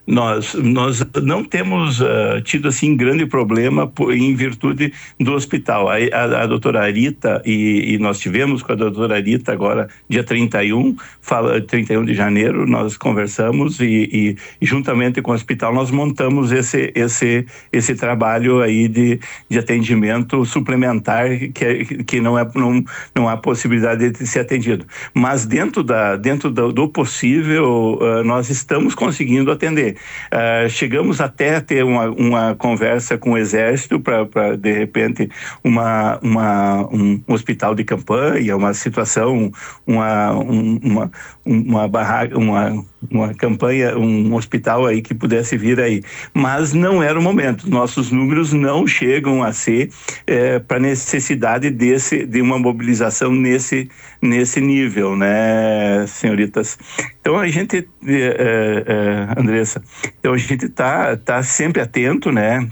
Nós, 0.07 0.55
nós 0.55 1.05
não 1.23 1.45
temos 1.45 2.01
uh, 2.01 2.41
tido 2.43 2.69
assim 2.69 2.97
grande 2.97 3.27
problema 3.27 3.87
por, 3.87 4.13
em 4.15 4.35
virtude 4.35 4.93
do 5.19 5.33
hospital. 5.33 5.89
A, 5.89 5.95
a, 5.95 6.43
a 6.43 6.47
doutora 6.47 6.83
Arita, 6.83 7.43
e, 7.45 7.95
e, 7.95 7.99
nós 7.99 8.19
tivemos 8.19 8.63
com 8.63 8.73
a 8.73 8.77
doutora 8.77 9.17
Arita 9.17 9.53
agora, 9.53 9.89
dia 10.09 10.23
31, 10.23 10.97
fala, 11.21 11.61
31 11.61 12.05
de 12.05 12.15
janeiro, 12.15 12.67
nós 12.67 12.97
conversamos 12.97 13.81
e, 13.81 14.37
e, 14.61 14.67
juntamente 14.67 15.23
com 15.23 15.31
o 15.31 15.35
hospital 15.35 15.75
nós 15.75 15.91
montamos 15.91 16.53
esse, 16.53 16.93
esse, 16.95 17.47
esse 17.73 17.95
trabalho 17.95 18.61
aí 18.61 18.89
de, 18.89 19.19
de 19.49 19.59
atendimento 19.59 20.45
suplementar 20.45 21.29
que, 21.55 22.05
que 22.05 22.21
não, 22.21 22.39
é, 22.39 22.47
não, 22.55 22.85
não 23.15 23.29
há 23.29 23.37
possibilidade 23.37 24.11
de 24.11 24.27
ser 24.27 24.41
atendido. 24.41 24.87
Mas 25.15 25.47
dentro, 25.47 25.83
da, 25.83 26.17
dentro 26.17 26.51
do, 26.51 26.73
do 26.73 26.89
possível, 26.89 27.99
uh, 28.01 28.23
nós 28.25 28.51
estamos 28.51 28.95
conseguindo 28.95 29.51
atender. 29.51 29.94
Uh, 30.33 30.69
chegamos 30.69 31.21
até 31.21 31.57
a 31.57 31.61
ter 31.61 31.85
uma, 31.85 32.11
uma 32.11 32.55
conversa 32.55 33.19
com 33.19 33.33
o 33.33 33.39
Exército 33.39 34.01
para, 34.01 34.57
de 34.57 34.73
repente, 34.73 35.29
uma, 35.63 36.19
uma, 36.23 36.89
um 36.93 37.23
hospital 37.27 37.75
de 37.75 37.85
campanha, 37.85 38.57
uma 38.57 38.75
situação, 38.75 39.51
uma, 39.87 40.33
uma, 40.33 41.11
uma 41.45 41.89
barraca, 41.89 42.39
uma, 42.39 42.85
uma 43.11 43.35
campanha, 43.35 43.97
um 43.97 44.35
hospital 44.35 44.87
aí 44.87 45.03
que 45.03 45.15
pudesse 45.15 45.57
vir 45.57 45.81
aí. 45.81 46.03
Mas 46.33 46.73
não 46.73 47.03
era 47.03 47.19
o 47.19 47.23
momento. 47.23 47.69
Nossos 47.69 48.11
números 48.11 48.53
não 48.53 48.87
chegam 48.87 49.43
a 49.43 49.53
ser 49.53 49.91
é, 50.27 50.59
para 50.59 50.79
necessidade 50.79 51.71
desse, 51.71 52.27
de 52.27 52.41
uma 52.41 52.59
mobilização 52.59 53.33
nesse, 53.33 53.89
nesse 54.21 54.61
nível, 54.61 55.17
né, 55.17 56.07
senhoritas? 56.07 56.79
Então 57.21 57.39
a 57.39 57.49
gente, 57.49 57.89
é, 58.07 58.85
é, 58.87 59.41
Andressa, 59.41 59.83
então 60.19 60.33
a 60.33 60.39
gente 60.39 60.67
está 60.67 61.17
tá 61.17 61.43
sempre 61.43 61.81
atento, 61.81 62.31
né? 62.31 62.69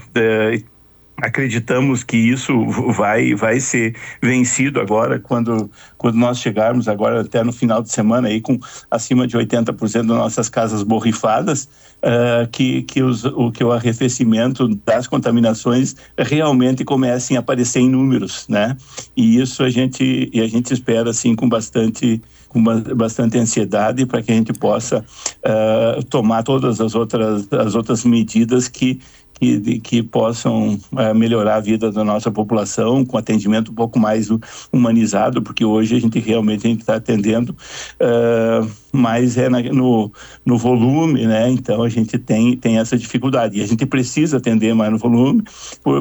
Acreditamos 1.21 2.03
que 2.03 2.17
isso 2.17 2.65
vai 2.91 3.35
vai 3.35 3.59
ser 3.59 3.95
vencido 4.21 4.81
agora 4.81 5.19
quando 5.19 5.69
quando 5.95 6.15
nós 6.15 6.39
chegarmos 6.39 6.87
agora 6.87 7.21
até 7.21 7.43
no 7.43 7.53
final 7.53 7.83
de 7.83 7.91
semana 7.91 8.27
aí 8.27 8.41
com 8.41 8.59
acima 8.89 9.27
de 9.27 9.37
80% 9.37 9.93
das 9.93 10.05
nossas 10.05 10.49
casas 10.49 10.81
borrifadas 10.81 11.69
uh, 12.01 12.47
que 12.51 12.81
que 12.81 13.03
os, 13.03 13.23
o 13.25 13.51
que 13.51 13.63
o 13.63 13.71
arrefecimento 13.71 14.67
das 14.83 15.05
contaminações 15.05 15.95
realmente 16.17 16.83
comecem 16.83 17.37
a 17.37 17.41
aparecer 17.41 17.79
em 17.79 17.89
números 17.89 18.47
né? 18.49 18.75
E 19.15 19.39
isso 19.39 19.63
a 19.63 19.69
gente 19.69 20.31
e 20.33 20.41
a 20.41 20.47
gente 20.47 20.73
espera 20.73 21.11
assim 21.11 21.35
com 21.35 21.47
bastante 21.47 22.19
com 22.49 22.61
bastante 22.95 23.37
ansiedade 23.37 24.05
para 24.05 24.21
que 24.21 24.31
a 24.31 24.35
gente 24.35 24.51
possa 24.51 24.99
uh, 24.99 26.03
tomar 26.05 26.41
todas 26.41 26.81
as 26.81 26.95
outras 26.95 27.47
as 27.53 27.75
outras 27.75 28.03
medidas 28.03 28.67
que 28.67 28.99
que, 29.43 29.79
que 29.79 30.03
possam 30.03 30.79
uh, 30.91 31.13
melhorar 31.15 31.55
a 31.55 31.59
vida 31.59 31.91
da 31.91 32.03
nossa 32.03 32.31
população 32.31 33.05
com 33.05 33.17
atendimento 33.17 33.71
um 33.71 33.75
pouco 33.75 33.99
mais 33.99 34.29
humanizado, 34.71 35.41
porque 35.41 35.65
hoje 35.65 35.95
a 35.95 35.99
gente 35.99 36.19
realmente 36.19 36.69
está 36.69 36.95
atendendo 36.95 37.55
uh, 37.99 38.69
mais 38.91 39.37
é 39.37 39.49
na, 39.49 39.61
no, 39.61 40.11
no 40.45 40.57
volume, 40.57 41.25
né? 41.27 41.49
Então 41.49 41.83
a 41.83 41.89
gente 41.89 42.17
tem, 42.17 42.55
tem 42.55 42.79
essa 42.79 42.97
dificuldade. 42.97 43.59
E 43.59 43.63
a 43.63 43.67
gente 43.67 43.85
precisa 43.85 44.37
atender 44.37 44.73
mais 44.73 44.91
no 44.91 44.97
volume 44.97 45.43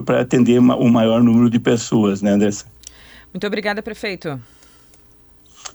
para 0.05 0.21
atender 0.21 0.59
o 0.59 0.63
um 0.63 0.91
maior 0.91 1.23
número 1.23 1.51
de 1.51 1.59
pessoas, 1.59 2.23
né, 2.23 2.33
Anderson? 2.33 2.67
Muito 3.33 3.47
obrigada, 3.47 3.83
prefeito. 3.83 4.39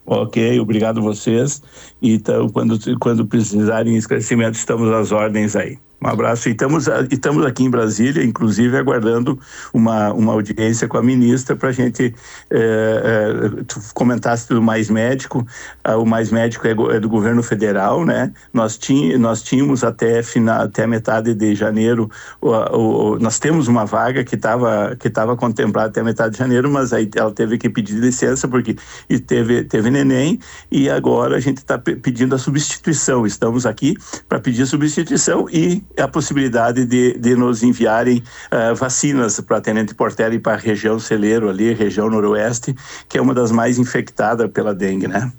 Ok, 0.05 0.59
obrigado 0.59 1.01
vocês. 1.01 1.61
Então, 2.01 2.47
quando, 2.49 2.77
quando 2.99 3.25
precisarem 3.25 3.97
esclarecimento, 3.97 4.57
estamos 4.57 4.89
às 4.91 5.11
ordens 5.11 5.55
aí. 5.55 5.77
Um 5.99 6.07
abraço. 6.07 6.47
E 6.47 6.51
estamos, 6.51 6.87
estamos 7.09 7.43
aqui 7.43 7.63
em 7.63 7.71
Brasília, 7.71 8.23
inclusive 8.23 8.77
aguardando 8.77 9.39
uma, 9.73 10.13
uma 10.13 10.33
audiência 10.33 10.87
com 10.87 10.95
a 10.95 11.01
ministra 11.01 11.55
para 11.55 11.69
a 11.69 11.71
gente 11.71 12.13
é, 12.51 12.59
é, 12.59 13.65
comentasse 13.95 14.47
do 14.47 14.61
Mais 14.61 14.91
Médico. 14.91 15.45
Ah, 15.83 15.97
o 15.97 16.05
Mais 16.05 16.31
Médico 16.31 16.67
é, 16.67 16.71
é, 16.95 16.99
do 16.99 17.09
governo 17.09 17.41
federal, 17.41 18.05
né? 18.05 18.31
Nós, 18.53 18.77
tínhamos, 18.77 19.19
nós 19.19 19.41
tínhamos 19.41 19.83
até, 19.83 20.21
final, 20.21 20.61
até 20.61 20.85
metade 20.85 21.33
de 21.33 21.55
janeiro, 21.55 22.11
o, 22.39 22.51
o, 22.51 23.19
nós 23.19 23.39
temos 23.39 23.67
uma 23.67 23.85
vaga 23.85 24.23
que 24.23 24.35
estava 24.35 24.95
que 24.99 25.09
tava 25.09 25.35
contemplada 25.35 25.89
até 25.89 26.03
metade 26.03 26.33
de 26.33 26.37
janeiro, 26.37 26.69
mas 26.69 26.93
aí 26.93 27.09
ela 27.15 27.31
teve 27.31 27.57
que 27.57 27.69
pedir 27.69 27.95
licença 27.95 28.47
porque 28.47 28.75
e 29.09 29.19
teve, 29.19 29.63
teve 29.63 29.89
neném 29.89 30.39
e 30.71 30.89
agora 30.89 31.37
a 31.37 31.39
gente 31.39 31.57
está 31.57 31.77
pedindo 31.79 32.35
a 32.35 32.37
substituição. 32.37 33.25
Estamos 33.25 33.65
aqui 33.65 33.95
para 34.29 34.39
pedir 34.39 34.67
substituição 34.67 35.47
e 35.49 35.86
a 35.97 36.07
possibilidade 36.07 36.85
de, 36.85 37.17
de 37.17 37.35
nos 37.35 37.63
enviarem 37.63 38.23
uh, 38.51 38.75
vacinas 38.75 39.39
para 39.39 39.61
Tenente 39.61 39.95
Portela 39.95 40.35
e 40.35 40.39
para 40.39 40.53
a 40.53 40.57
região 40.57 40.99
Celeiro 40.99 41.49
ali, 41.49 41.73
região 41.73 42.09
noroeste, 42.09 42.75
que 43.07 43.17
é 43.17 43.21
uma 43.21 43.33
das 43.33 43.51
mais 43.51 43.77
infectadas 43.77 44.49
pela 44.51 44.73
dengue, 44.73 45.07
né? 45.07 45.31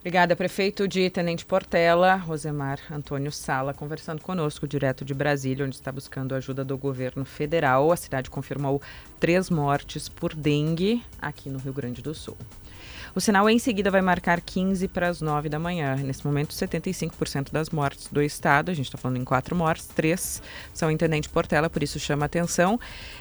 Obrigada, 0.00 0.34
prefeito 0.34 0.88
de 0.88 1.10
Tenente 1.10 1.44
Portela, 1.44 2.14
Rosemar 2.14 2.78
Antônio 2.90 3.30
Sala, 3.30 3.74
conversando 3.74 4.22
conosco 4.22 4.66
direto 4.66 5.04
de 5.04 5.12
Brasília, 5.12 5.66
onde 5.66 5.74
está 5.74 5.92
buscando 5.92 6.34
ajuda 6.34 6.64
do 6.64 6.78
governo 6.78 7.24
federal. 7.24 7.92
A 7.92 7.96
cidade 7.96 8.30
confirmou 8.30 8.80
três 9.20 9.50
mortes 9.50 10.08
por 10.08 10.34
dengue 10.34 11.02
aqui 11.20 11.50
no 11.50 11.58
Rio 11.58 11.72
Grande 11.72 12.00
do 12.00 12.14
Sul. 12.14 12.38
O 13.18 13.20
sinal 13.20 13.50
em 13.50 13.58
seguida 13.58 13.90
vai 13.90 14.00
marcar 14.00 14.40
15 14.40 14.86
para 14.86 15.08
as 15.08 15.20
9 15.20 15.48
da 15.48 15.58
manhã. 15.58 15.96
Nesse 15.96 16.24
momento, 16.24 16.54
75% 16.54 17.50
das 17.50 17.68
mortes 17.68 18.06
do 18.12 18.22
estado, 18.22 18.70
a 18.70 18.74
gente 18.74 18.86
está 18.86 18.96
falando 18.96 19.16
em 19.16 19.24
quatro 19.24 19.56
mortes, 19.56 19.88
três 19.88 20.40
são 20.72 20.88
em 20.88 20.96
Tenente 20.96 21.28
Portela, 21.28 21.68
por 21.68 21.82
isso 21.82 21.98
chama 21.98 22.26
atenção. 22.26 22.78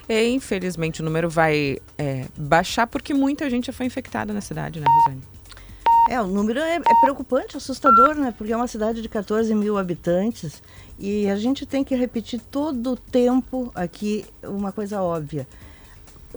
E, 0.07 0.29
infelizmente, 0.29 1.01
o 1.01 1.03
número 1.03 1.27
vai 1.31 1.79
é, 1.97 2.27
baixar 2.37 2.85
porque 2.85 3.11
muita 3.11 3.49
gente 3.49 3.65
já 3.65 3.73
foi 3.73 3.87
infectada 3.87 4.31
na 4.31 4.39
cidade, 4.39 4.79
né, 4.79 4.85
Rosane? 4.87 5.23
É, 6.11 6.21
o 6.21 6.27
número 6.27 6.59
é, 6.59 6.75
é, 6.75 7.01
preocupante, 7.01 7.57
assustador, 7.57 8.13
né? 8.13 8.31
Porque 8.37 8.53
é 8.53 8.55
uma 8.55 8.67
cidade 8.67 9.01
de 9.01 9.09
14 9.09 9.51
mil 9.55 9.79
habitantes 9.79 10.61
e 10.99 11.27
a 11.27 11.35
gente 11.37 11.65
tem 11.65 11.83
que 11.83 11.95
repetir 11.95 12.39
todo 12.39 12.91
o 12.91 12.95
tempo 12.95 13.71
aqui 13.73 14.27
uma 14.43 14.71
coisa 14.71 15.01
óbvia 15.01 15.47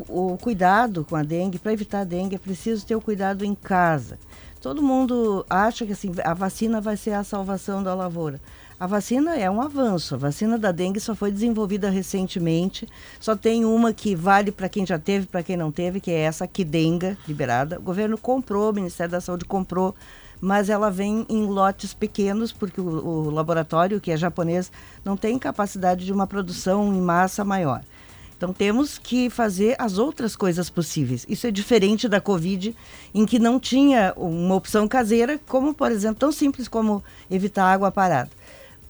o 0.09 0.37
cuidado 0.39 1.05
com 1.09 1.17
a 1.17 1.23
dengue, 1.23 1.59
para 1.59 1.73
evitar 1.73 2.01
a 2.01 2.05
dengue, 2.05 2.37
é 2.37 2.39
preciso 2.39 2.87
ter 2.87 2.97
o 2.97 3.01
cuidado 3.01 3.45
em 3.45 3.55
casa. 3.55 4.19
Todo 4.61 4.83
mundo 4.83 5.45
acha 5.49 5.87
que 5.87 5.93
assim, 5.93 6.13
a 6.23 6.35
vacina 6.35 6.81
vai 6.81 6.97
ser 6.97 7.13
a 7.13 7.25
salvação 7.25 7.83
da 7.83 7.95
lavoura. 7.95 8.41
A 8.79 8.87
vacina 8.87 9.37
é 9.37 9.51
um 9.51 9.61
avanço. 9.61 10.15
A 10.15 10.19
vacina 10.19 10.59
da 10.59 10.73
dengue 10.73 11.01
só 11.01 11.15
foi 11.15 11.31
desenvolvida 11.31 11.91
recentemente. 11.91 12.89
Só 13.19 13.37
tem 13.37 13.65
uma 13.65 13.93
que 13.93 14.15
vale 14.15 14.51
para 14.51 14.71
quem 14.71 14.87
já 14.87 14.99
teve, 14.99 15.27
para 15.27 15.43
quem 15.43 15.55
não 15.55 15.71
teve, 15.71 16.01
que 16.01 16.11
é 16.11 16.21
essa 16.21 16.47
Kidenga, 16.47 17.17
liberada. 17.29 17.79
O 17.79 17.83
governo 17.83 18.17
comprou, 18.17 18.71
o 18.71 18.75
Ministério 18.75 19.13
da 19.13 19.21
Saúde 19.21 19.45
comprou, 19.45 19.95
mas 20.41 20.71
ela 20.71 20.91
vem 20.91 21.27
em 21.29 21.45
lotes 21.45 21.93
pequenos, 21.93 22.53
porque 22.53 22.81
o, 22.81 22.87
o 22.87 23.31
laboratório, 23.31 24.01
que 24.01 24.11
é 24.11 24.17
japonês, 24.17 24.73
não 25.05 25.15
tem 25.15 25.39
capacidade 25.39 26.07
de 26.07 26.13
uma 26.13 26.27
produção 26.27 26.95
em 26.95 27.01
massa 27.03 27.45
maior. 27.45 27.83
Então 28.40 28.55
temos 28.55 28.96
que 28.96 29.29
fazer 29.29 29.76
as 29.79 29.98
outras 29.98 30.35
coisas 30.35 30.70
possíveis. 30.70 31.26
Isso 31.29 31.46
é 31.46 31.50
diferente 31.50 32.09
da 32.09 32.22
Covid, 32.22 32.74
em 33.12 33.26
que 33.26 33.38
não 33.38 33.61
tinha 33.61 34.14
uma 34.16 34.55
opção 34.55 34.88
caseira, 34.88 35.38
como, 35.46 35.74
por 35.74 35.92
exemplo, 35.92 36.20
tão 36.20 36.33
simples 36.33 36.66
como 36.66 37.05
evitar 37.31 37.66
água 37.66 37.92
parada 37.92 38.31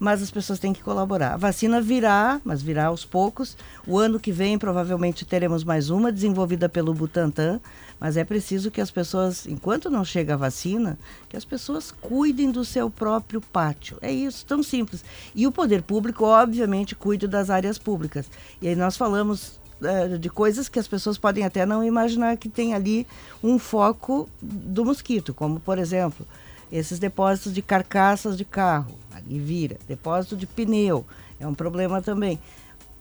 mas 0.01 0.23
as 0.23 0.31
pessoas 0.31 0.59
têm 0.59 0.73
que 0.73 0.83
colaborar. 0.83 1.35
A 1.35 1.37
vacina 1.37 1.79
virá, 1.79 2.41
mas 2.43 2.63
virá 2.63 2.87
aos 2.87 3.05
poucos. 3.05 3.55
O 3.87 3.99
ano 3.99 4.19
que 4.19 4.33
vem 4.33 4.59
provavelmente 4.59 5.27
teremos 5.27 5.63
mais 5.63 5.91
uma 5.91 6.11
desenvolvida 6.11 6.71
pelo 6.71 6.95
Butantan, 6.95 7.61
mas 8.01 8.17
é 8.17 8.25
preciso 8.25 8.71
que 8.71 8.81
as 8.81 8.91
pessoas, 8.91 9.47
enquanto 9.47 9.91
não 9.91 10.03
chega 10.03 10.33
a 10.33 10.39
vacina, 10.39 10.99
que 11.29 11.37
as 11.37 11.45
pessoas 11.45 11.93
cuidem 11.93 12.51
do 12.51 12.65
seu 12.65 12.89
próprio 12.89 13.43
pátio. 13.43 13.99
É 14.01 14.11
isso, 14.11 14.47
tão 14.47 14.63
simples. 14.63 15.05
E 15.35 15.47
o 15.47 15.53
poder 15.53 15.83
público, 15.83 16.25
obviamente, 16.25 16.95
cuide 16.95 17.29
das 17.29 17.51
áreas 17.51 17.77
públicas. 17.77 18.25
E 18.63 18.69
aí 18.69 18.75
nós 18.75 18.97
falamos 18.97 19.61
é, 19.83 20.17
de 20.17 20.31
coisas 20.31 20.67
que 20.67 20.79
as 20.79 20.89
pessoas 20.89 21.19
podem 21.19 21.45
até 21.45 21.67
não 21.67 21.85
imaginar 21.85 22.39
que 22.39 22.49
tem 22.49 22.73
ali 22.73 23.07
um 23.43 23.59
foco 23.59 24.27
do 24.41 24.83
mosquito, 24.83 25.35
como 25.35 25.61
por 25.61 25.79
exemplo, 25.79 26.27
esses 26.73 26.99
depósitos 26.99 27.53
de 27.53 27.61
carcaças 27.63 28.37
de 28.37 28.45
carro, 28.45 28.95
ali 29.25 29.39
vira, 29.39 29.79
depósito 29.87 30.37
de 30.37 30.47
pneu, 30.47 31.05
é 31.39 31.47
um 31.47 31.55
problema 31.55 32.03
também. 32.03 32.39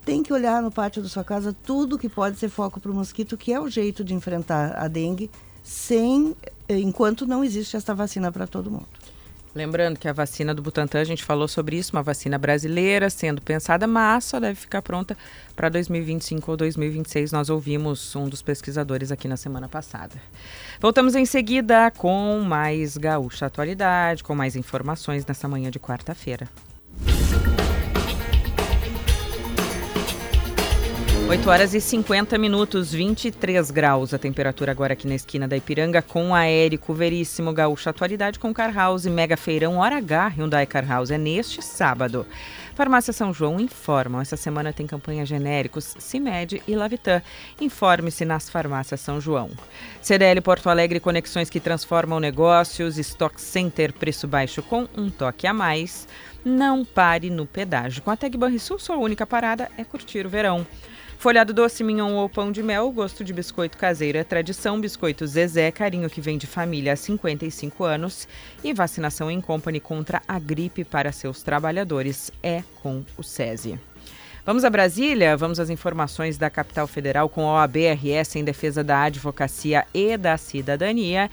Tem 0.06 0.24
que 0.24 0.34
olhar 0.34 0.62
no 0.62 0.72
pátio 0.72 1.02
da 1.02 1.10
sua 1.10 1.24
casa 1.24 1.56
tudo 1.64 1.98
que 1.98 2.10
pode 2.10 2.38
ser 2.38 2.50
foco 2.50 2.80
para 2.80 2.92
o 2.92 2.96
mosquito, 2.96 3.38
que 3.38 3.54
é 3.54 3.60
o 3.60 3.70
jeito 3.70 4.04
de 4.04 4.14
enfrentar 4.14 4.76
a 4.78 4.88
dengue, 4.88 5.30
sem 5.64 6.36
enquanto 6.68 7.26
não 7.26 7.44
existe 7.44 7.76
essa 7.76 7.94
vacina 7.94 8.32
para 8.32 8.48
todo 8.48 8.72
mundo. 8.72 8.99
Lembrando 9.54 9.98
que 9.98 10.08
a 10.08 10.14
vacina 10.14 10.54
do 10.54 10.62
Butantan, 10.62 11.02
a 11.02 11.04
gente 11.04 11.24
falou 11.24 11.48
sobre 11.48 11.76
isso, 11.76 11.96
uma 11.96 12.04
vacina 12.04 12.38
brasileira 12.38 13.10
sendo 13.10 13.42
pensada, 13.42 13.88
mas 13.88 14.26
só 14.26 14.40
deve 14.40 14.56
ficar 14.56 14.82
pronta 14.82 15.18
para 15.56 15.70
2025 15.70 16.52
ou 16.52 16.58
2026. 16.58 17.32
Nós 17.32 17.50
ouvimos 17.50 18.16
um 18.16 18.30
dos 18.30 18.42
pesquisadores 18.42 19.12
aqui 19.12 19.28
na 19.28 19.38
semana 19.38 19.68
passada. 19.68 20.16
Voltamos 20.80 21.16
em 21.16 21.26
seguida 21.26 21.92
com 21.92 22.42
mais 22.42 22.96
Gaúcha 22.96 23.48
Atualidade, 23.48 24.24
com 24.24 24.36
mais 24.36 24.56
informações 24.56 25.26
nessa 25.26 25.48
manhã 25.48 25.72
de 25.72 25.80
quarta-feira. 25.80 26.48
8 31.30 31.48
horas 31.48 31.76
e 31.76 31.80
50 31.80 32.40
minutos, 32.40 32.92
23 32.92 33.70
graus 33.70 34.16
a 34.16 34.18
temperatura 34.18 34.72
agora 34.72 34.94
aqui 34.94 35.08
na 35.08 35.14
esquina 35.14 35.48
da 35.48 35.56
Ipiranga 35.56 36.02
com 36.02 36.34
Aérico 36.34 36.92
Veríssimo 36.92 37.54
Gaúcho 37.54 37.88
Atualidade 37.88 38.40
com 38.40 38.52
Car 38.52 38.74
House 38.74 39.06
Mega 39.06 39.38
Feirão 39.38 39.78
Hora 39.78 39.98
H 39.98 40.30
Hyundai 40.30 40.66
Car 40.66 40.88
House 40.88 41.12
é 41.12 41.20
neste 41.20 41.62
sábado. 41.62 42.26
Farmácia 42.74 43.14
São 43.14 43.32
João 43.32 43.60
informam, 43.60 44.22
essa 44.22 44.36
semana 44.36 44.74
tem 44.74 44.88
campanha 44.88 45.24
genéricos 45.24 45.96
CIMED 46.00 46.64
e 46.68 46.76
Lavitan. 46.76 47.22
Informe-se 47.62 48.26
nas 48.26 48.50
farmácias 48.50 49.00
São 49.00 49.22
João. 49.22 49.52
CDL 50.02 50.42
Porto 50.42 50.68
Alegre, 50.68 51.00
conexões 51.00 51.48
que 51.48 51.60
transformam 51.60 52.20
negócios, 52.20 52.98
Stock 52.98 53.40
Center, 53.40 53.94
preço 53.94 54.28
baixo 54.28 54.64
com 54.64 54.88
um 54.98 55.12
toque 55.12 55.46
a 55.46 55.54
mais. 55.54 56.08
Não 56.44 56.84
pare 56.84 57.30
no 57.30 57.46
pedágio. 57.46 58.02
Com 58.02 58.10
a 58.10 58.18
Tag 58.18 58.36
Banrisul, 58.36 58.80
sua 58.80 58.98
única 58.98 59.28
parada 59.28 59.70
é 59.78 59.84
curtir 59.84 60.26
o 60.26 60.30
verão. 60.30 60.66
Folhado 61.20 61.54
doce, 61.54 61.84
mignon 61.84 62.14
ou 62.14 62.30
pão 62.30 62.50
de 62.50 62.64
mel, 62.64 62.90
gosto 62.94 63.26
de 63.26 63.34
biscoito 63.34 63.78
caseiro 63.78 64.18
é 64.18 64.24
tradição. 64.24 64.80
Biscoito 64.80 65.28
Zezé, 65.28 65.70
carinho 65.70 66.10
que 66.10 66.22
vem 66.22 66.38
de 66.38 66.48
família 66.48 66.94
há 66.94 66.96
55 66.96 67.84
anos. 67.84 68.26
E 68.64 68.74
vacinação 68.74 69.30
em 69.30 69.42
company 69.42 69.82
contra 69.82 70.22
a 70.26 70.40
gripe 70.40 70.86
para 70.86 71.12
seus 71.12 71.44
trabalhadores 71.44 72.32
é 72.42 72.64
com 72.82 73.04
o 73.18 73.22
SESI. 73.22 73.78
Vamos 74.46 74.64
a 74.64 74.70
Brasília? 74.70 75.36
Vamos 75.36 75.60
às 75.60 75.70
informações 75.70 76.38
da 76.38 76.50
capital 76.50 76.88
federal 76.88 77.28
com 77.28 77.42
a 77.42 77.62
OABRS 77.62 78.38
em 78.38 78.44
defesa 78.46 78.82
da 78.82 79.04
advocacia 79.04 79.86
e 79.94 80.16
da 80.16 80.38
cidadania 80.38 81.30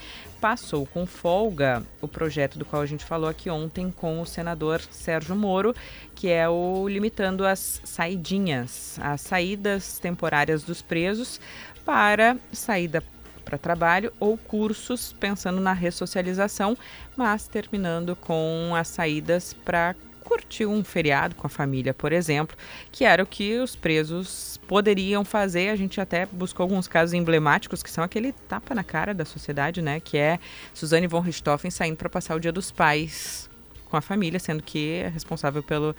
passou 0.47 0.87
com 0.87 1.05
folga 1.05 1.83
o 2.01 2.07
projeto 2.07 2.57
do 2.57 2.65
qual 2.65 2.81
a 2.81 2.87
gente 2.87 3.05
falou 3.05 3.29
aqui 3.29 3.51
ontem 3.51 3.91
com 3.91 4.21
o 4.21 4.25
senador 4.25 4.81
Sérgio 4.93 5.35
Moro, 5.35 5.75
que 6.15 6.29
é 6.29 6.49
o 6.49 6.87
limitando 6.87 7.45
as 7.45 7.81
saidinhas, 7.83 8.97
as 9.03 9.23
saídas 9.23 9.99
temporárias 9.99 10.63
dos 10.63 10.81
presos 10.81 11.41
para 11.85 12.37
saída 12.53 13.03
para 13.45 13.59
trabalho 13.59 14.13
ou 14.21 14.39
cursos 14.39 15.13
pensando 15.13 15.61
na 15.61 15.73
ressocialização, 15.73 16.79
mas 17.17 17.49
terminando 17.49 18.15
com 18.15 18.71
as 18.77 18.87
saídas 18.87 19.53
para 19.53 19.97
curtir 20.27 20.67
um 20.67 20.83
feriado 20.83 21.37
com 21.37 21.47
a 21.47 21.51
família, 21.51 21.95
por 21.95 22.13
exemplo, 22.13 22.57
que 22.91 23.05
era 23.05 23.23
o 23.23 23.27
que 23.27 23.59
os 23.59 23.77
presos 23.77 24.59
poderiam 24.67 25.25
fazer. 25.25 25.69
A 25.69 25.77
gente 25.77 26.01
até 26.01 26.27
buscou 26.27 26.65
alguns 26.65 26.89
casos 26.89 27.15
emblemáticos 27.15 27.81
que 27.81 27.91
são 27.91 28.03
aquele 28.03 28.33
tapa 28.33 28.75
na 28.75 28.83
cara 28.83 29.15
da 29.15 29.25
sociedade, 29.25 29.81
né? 29.81 30.01
Que 30.01 30.19
é 30.19 30.41
Suzane 30.75 31.07
von 31.07 31.21
Richthofen 31.21 31.71
saindo 31.71 31.97
para 31.97 32.09
passar 32.09 32.35
o 32.35 32.41
Dia 32.41 32.51
dos 32.51 32.73
Pais 32.73 33.49
com 33.89 33.97
a 33.97 34.01
família, 34.01 34.41
sendo 34.41 34.65
que 34.65 34.95
é 34.95 35.09
responsável 35.09 35.63
pelo, 35.63 35.95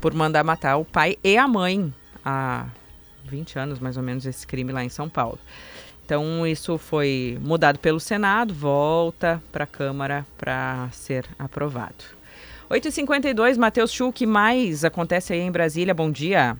por 0.00 0.14
mandar 0.14 0.42
matar 0.42 0.78
o 0.78 0.84
pai 0.84 1.18
e 1.22 1.36
a 1.36 1.46
mãe 1.46 1.92
há 2.24 2.66
20 3.26 3.58
anos, 3.58 3.78
mais 3.78 3.98
ou 3.98 4.02
menos, 4.02 4.24
esse 4.24 4.46
crime 4.46 4.72
lá 4.72 4.82
em 4.82 4.88
São 4.88 5.06
Paulo. 5.06 5.38
Então, 6.02 6.46
isso 6.46 6.78
foi 6.78 7.36
mudado 7.42 7.78
pelo 7.78 8.00
Senado, 8.00 8.54
volta 8.54 9.42
para 9.52 9.64
a 9.64 9.66
Câmara 9.66 10.24
para 10.38 10.88
ser 10.92 11.26
aprovado. 11.38 12.15
8h52, 12.70 13.56
Matheus 13.56 13.92
Chu, 13.92 14.12
que 14.12 14.26
mais 14.26 14.84
acontece 14.84 15.32
aí 15.32 15.40
em 15.40 15.50
Brasília? 15.50 15.94
Bom 15.94 16.10
dia. 16.10 16.56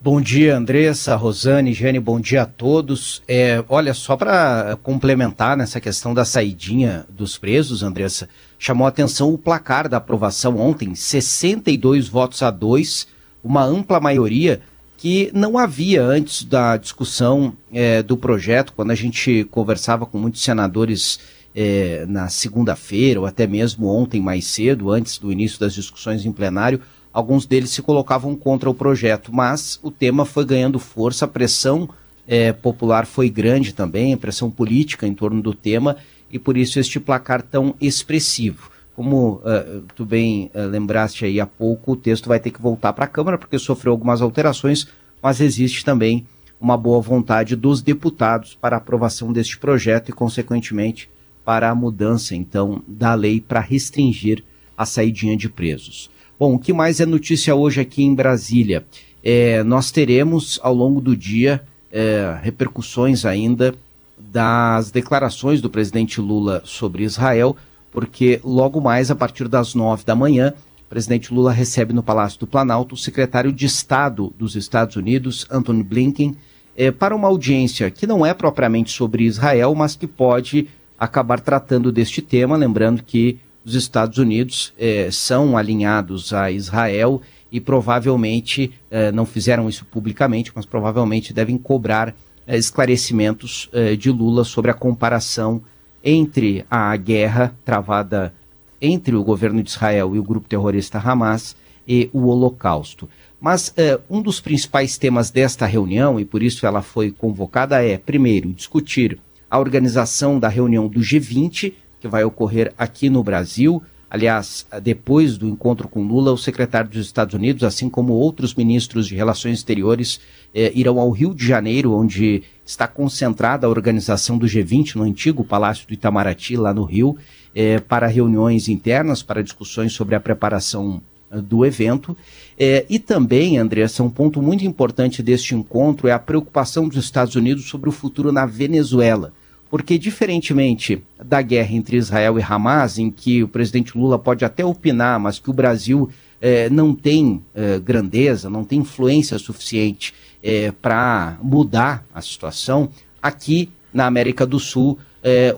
Bom 0.00 0.20
dia, 0.20 0.56
Andressa, 0.56 1.16
Rosane, 1.16 1.72
Jane, 1.72 1.98
bom 1.98 2.20
dia 2.20 2.42
a 2.42 2.46
todos. 2.46 3.22
É, 3.26 3.64
olha, 3.68 3.94
só 3.94 4.16
para 4.16 4.76
complementar 4.82 5.56
nessa 5.56 5.80
questão 5.80 6.14
da 6.14 6.24
saidinha 6.24 7.04
dos 7.08 7.36
presos, 7.36 7.82
Andressa, 7.82 8.28
chamou 8.58 8.84
a 8.84 8.88
atenção 8.88 9.32
o 9.32 9.38
placar 9.38 9.88
da 9.88 9.96
aprovação 9.96 10.56
ontem, 10.58 10.94
62 10.94 12.08
votos 12.08 12.42
a 12.42 12.50
2, 12.50 13.08
uma 13.42 13.64
ampla 13.64 13.98
maioria 14.00 14.60
que 14.96 15.30
não 15.32 15.56
havia 15.56 16.02
antes 16.02 16.44
da 16.44 16.76
discussão 16.76 17.52
é, 17.72 18.02
do 18.02 18.16
projeto, 18.16 18.72
quando 18.74 18.90
a 18.90 18.96
gente 18.96 19.44
conversava 19.50 20.04
com 20.04 20.18
muitos 20.18 20.42
senadores 20.42 21.20
é, 21.60 22.06
na 22.06 22.28
segunda-feira, 22.28 23.18
ou 23.18 23.26
até 23.26 23.44
mesmo 23.44 23.88
ontem 23.88 24.20
mais 24.20 24.46
cedo, 24.46 24.92
antes 24.92 25.18
do 25.18 25.32
início 25.32 25.58
das 25.58 25.74
discussões 25.74 26.24
em 26.24 26.30
plenário, 26.30 26.80
alguns 27.12 27.46
deles 27.46 27.70
se 27.70 27.82
colocavam 27.82 28.36
contra 28.36 28.70
o 28.70 28.74
projeto, 28.74 29.34
mas 29.34 29.80
o 29.82 29.90
tema 29.90 30.24
foi 30.24 30.44
ganhando 30.44 30.78
força, 30.78 31.24
a 31.24 31.28
pressão 31.28 31.88
é, 32.28 32.52
popular 32.52 33.06
foi 33.06 33.28
grande 33.28 33.74
também, 33.74 34.14
a 34.14 34.16
pressão 34.16 34.48
política 34.48 35.04
em 35.04 35.12
torno 35.12 35.42
do 35.42 35.52
tema, 35.52 35.96
e 36.30 36.38
por 36.38 36.56
isso 36.56 36.78
este 36.78 37.00
placar 37.00 37.42
tão 37.42 37.74
expressivo. 37.80 38.70
Como 38.94 39.42
uh, 39.42 39.82
tu 39.96 40.04
bem 40.04 40.52
uh, 40.54 40.68
lembraste 40.68 41.24
aí 41.24 41.40
há 41.40 41.46
pouco, 41.46 41.92
o 41.92 41.96
texto 41.96 42.28
vai 42.28 42.38
ter 42.38 42.52
que 42.52 42.62
voltar 42.62 42.92
para 42.92 43.04
a 43.04 43.08
Câmara, 43.08 43.36
porque 43.36 43.58
sofreu 43.58 43.92
algumas 43.92 44.22
alterações, 44.22 44.86
mas 45.20 45.40
existe 45.40 45.84
também 45.84 46.24
uma 46.60 46.76
boa 46.76 47.00
vontade 47.00 47.56
dos 47.56 47.82
deputados 47.82 48.56
para 48.60 48.76
aprovação 48.76 49.32
deste 49.32 49.58
projeto 49.58 50.10
e, 50.10 50.12
consequentemente, 50.12 51.08
para 51.48 51.70
a 51.70 51.74
mudança, 51.74 52.36
então, 52.36 52.82
da 52.86 53.14
lei 53.14 53.40
para 53.40 53.58
restringir 53.58 54.44
a 54.76 54.84
saidinha 54.84 55.34
de 55.34 55.48
presos. 55.48 56.10
Bom, 56.38 56.54
o 56.56 56.58
que 56.58 56.74
mais 56.74 57.00
é 57.00 57.06
notícia 57.06 57.54
hoje 57.54 57.80
aqui 57.80 58.02
em 58.02 58.14
Brasília? 58.14 58.84
É, 59.24 59.62
nós 59.62 59.90
teremos 59.90 60.60
ao 60.62 60.74
longo 60.74 61.00
do 61.00 61.16
dia 61.16 61.62
é, 61.90 62.38
repercussões 62.42 63.24
ainda 63.24 63.74
das 64.18 64.90
declarações 64.90 65.62
do 65.62 65.70
presidente 65.70 66.20
Lula 66.20 66.60
sobre 66.66 67.02
Israel, 67.02 67.56
porque 67.90 68.42
logo 68.44 68.78
mais, 68.78 69.10
a 69.10 69.16
partir 69.16 69.48
das 69.48 69.74
nove 69.74 70.04
da 70.04 70.14
manhã, 70.14 70.52
o 70.84 70.90
presidente 70.90 71.32
Lula 71.32 71.50
recebe 71.50 71.94
no 71.94 72.02
Palácio 72.02 72.38
do 72.40 72.46
Planalto 72.46 72.94
o 72.94 72.98
secretário 72.98 73.50
de 73.50 73.64
Estado 73.64 74.34
dos 74.38 74.54
Estados 74.54 74.96
Unidos, 74.96 75.46
Anthony 75.50 75.82
Blinken, 75.82 76.36
é, 76.76 76.90
para 76.90 77.16
uma 77.16 77.26
audiência 77.26 77.90
que 77.90 78.06
não 78.06 78.24
é 78.24 78.34
propriamente 78.34 78.92
sobre 78.92 79.24
Israel, 79.24 79.74
mas 79.74 79.96
que 79.96 80.06
pode 80.06 80.68
acabar 80.98 81.40
tratando 81.40 81.92
deste 81.92 82.20
tema, 82.20 82.56
lembrando 82.56 83.02
que 83.02 83.38
os 83.64 83.74
Estados 83.74 84.18
Unidos 84.18 84.72
eh, 84.78 85.08
são 85.12 85.56
alinhados 85.56 86.32
a 86.32 86.50
Israel 86.50 87.20
e 87.52 87.60
provavelmente 87.60 88.72
eh, 88.90 89.12
não 89.12 89.26
fizeram 89.26 89.68
isso 89.68 89.84
publicamente, 89.84 90.50
mas 90.54 90.66
provavelmente 90.66 91.32
devem 91.32 91.58
cobrar 91.58 92.14
eh, 92.46 92.56
esclarecimentos 92.56 93.70
de 93.98 94.10
Lula 94.10 94.44
sobre 94.44 94.70
a 94.70 94.74
comparação 94.74 95.62
entre 96.02 96.64
a 96.70 96.96
guerra 96.96 97.54
travada 97.64 98.32
entre 98.80 99.14
o 99.16 99.24
governo 99.24 99.62
de 99.62 99.70
Israel 99.70 100.14
e 100.14 100.18
o 100.18 100.22
grupo 100.22 100.48
terrorista 100.48 100.98
Hamas 100.98 101.56
e 101.86 102.08
o 102.12 102.26
Holocausto. 102.26 103.08
Mas 103.40 103.74
um 104.08 104.22
dos 104.22 104.40
principais 104.40 104.96
temas 104.96 105.30
desta 105.30 105.66
reunião, 105.66 106.18
e 106.18 106.24
por 106.24 106.42
isso 106.42 106.64
ela 106.64 106.80
foi 106.80 107.10
convocada, 107.10 107.82
é, 107.84 107.98
primeiro, 107.98 108.52
discutir 108.52 109.18
a 109.50 109.58
organização 109.58 110.38
da 110.38 110.48
reunião 110.48 110.88
do 110.88 111.00
G20, 111.00 111.72
que 112.00 112.08
vai 112.08 112.24
ocorrer 112.24 112.72
aqui 112.76 113.08
no 113.08 113.22
Brasil. 113.22 113.82
Aliás, 114.10 114.66
depois 114.82 115.36
do 115.36 115.46
encontro 115.46 115.86
com 115.86 116.02
Lula, 116.02 116.32
o 116.32 116.38
secretário 116.38 116.88
dos 116.88 117.04
Estados 117.04 117.34
Unidos, 117.34 117.62
assim 117.62 117.90
como 117.90 118.14
outros 118.14 118.54
ministros 118.54 119.06
de 119.06 119.14
Relações 119.14 119.58
Exteriores, 119.58 120.18
eh, 120.54 120.72
irão 120.74 120.98
ao 120.98 121.10
Rio 121.10 121.34
de 121.34 121.46
Janeiro, 121.46 121.92
onde 121.92 122.42
está 122.64 122.88
concentrada 122.88 123.66
a 123.66 123.70
organização 123.70 124.38
do 124.38 124.46
G20 124.46 124.96
no 124.96 125.02
antigo 125.02 125.44
Palácio 125.44 125.86
do 125.86 125.92
Itamaraty, 125.92 126.56
lá 126.56 126.72
no 126.72 126.84
Rio, 126.84 127.18
eh, 127.54 127.80
para 127.80 128.06
reuniões 128.06 128.68
internas, 128.68 129.22
para 129.22 129.42
discussões 129.42 129.92
sobre 129.92 130.14
a 130.14 130.20
preparação 130.20 131.02
eh, 131.30 131.40
do 131.42 131.66
evento. 131.66 132.16
Eh, 132.58 132.86
e 132.88 132.98
também, 132.98 133.58
Andressa, 133.58 134.02
um 134.02 134.08
ponto 134.08 134.40
muito 134.40 134.64
importante 134.64 135.22
deste 135.22 135.54
encontro 135.54 136.08
é 136.08 136.12
a 136.12 136.18
preocupação 136.18 136.88
dos 136.88 136.96
Estados 136.96 137.34
Unidos 137.34 137.68
sobre 137.68 137.90
o 137.90 137.92
futuro 137.92 138.32
na 138.32 138.46
Venezuela 138.46 139.34
porque, 139.70 139.98
diferentemente 139.98 141.02
da 141.22 141.42
guerra 141.42 141.74
entre 141.74 141.96
Israel 141.96 142.38
e 142.38 142.42
Hamas, 142.42 142.98
em 142.98 143.10
que 143.10 143.42
o 143.42 143.48
presidente 143.48 143.96
Lula 143.96 144.18
pode 144.18 144.44
até 144.44 144.64
opinar, 144.64 145.20
mas 145.20 145.38
que 145.38 145.50
o 145.50 145.52
Brasil 145.52 146.08
eh, 146.40 146.70
não 146.70 146.94
tem 146.94 147.42
eh, 147.54 147.78
grandeza, 147.78 148.48
não 148.48 148.64
tem 148.64 148.80
influência 148.80 149.38
suficiente 149.38 150.14
eh, 150.42 150.72
para 150.80 151.36
mudar 151.42 152.04
a 152.14 152.22
situação, 152.22 152.88
aqui 153.20 153.68
na 153.92 154.06
América 154.06 154.46
do 154.46 154.58
Sul, 154.58 154.98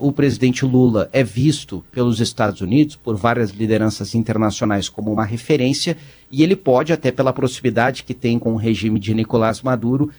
o 0.01 0.11
presidente 0.11 0.65
Lula 0.65 1.07
é 1.13 1.23
visto 1.23 1.83
pelos 1.91 2.19
Estados 2.19 2.59
Unidos, 2.59 2.97
por 2.97 3.15
várias 3.15 3.51
lideranças 3.51 4.15
internacionais, 4.15 4.89
como 4.89 5.13
uma 5.13 5.23
referência, 5.23 5.95
e 6.29 6.43
ele 6.43 6.57
pode, 6.57 6.91
até 6.91 7.09
pela 7.09 7.31
proximidade 7.31 8.03
que 8.03 8.13
tem 8.13 8.37
com 8.37 8.53
o 8.53 8.57
regime 8.57 8.99
de 8.99 9.13
Nicolás 9.13 9.61
Maduro, 9.61 10.09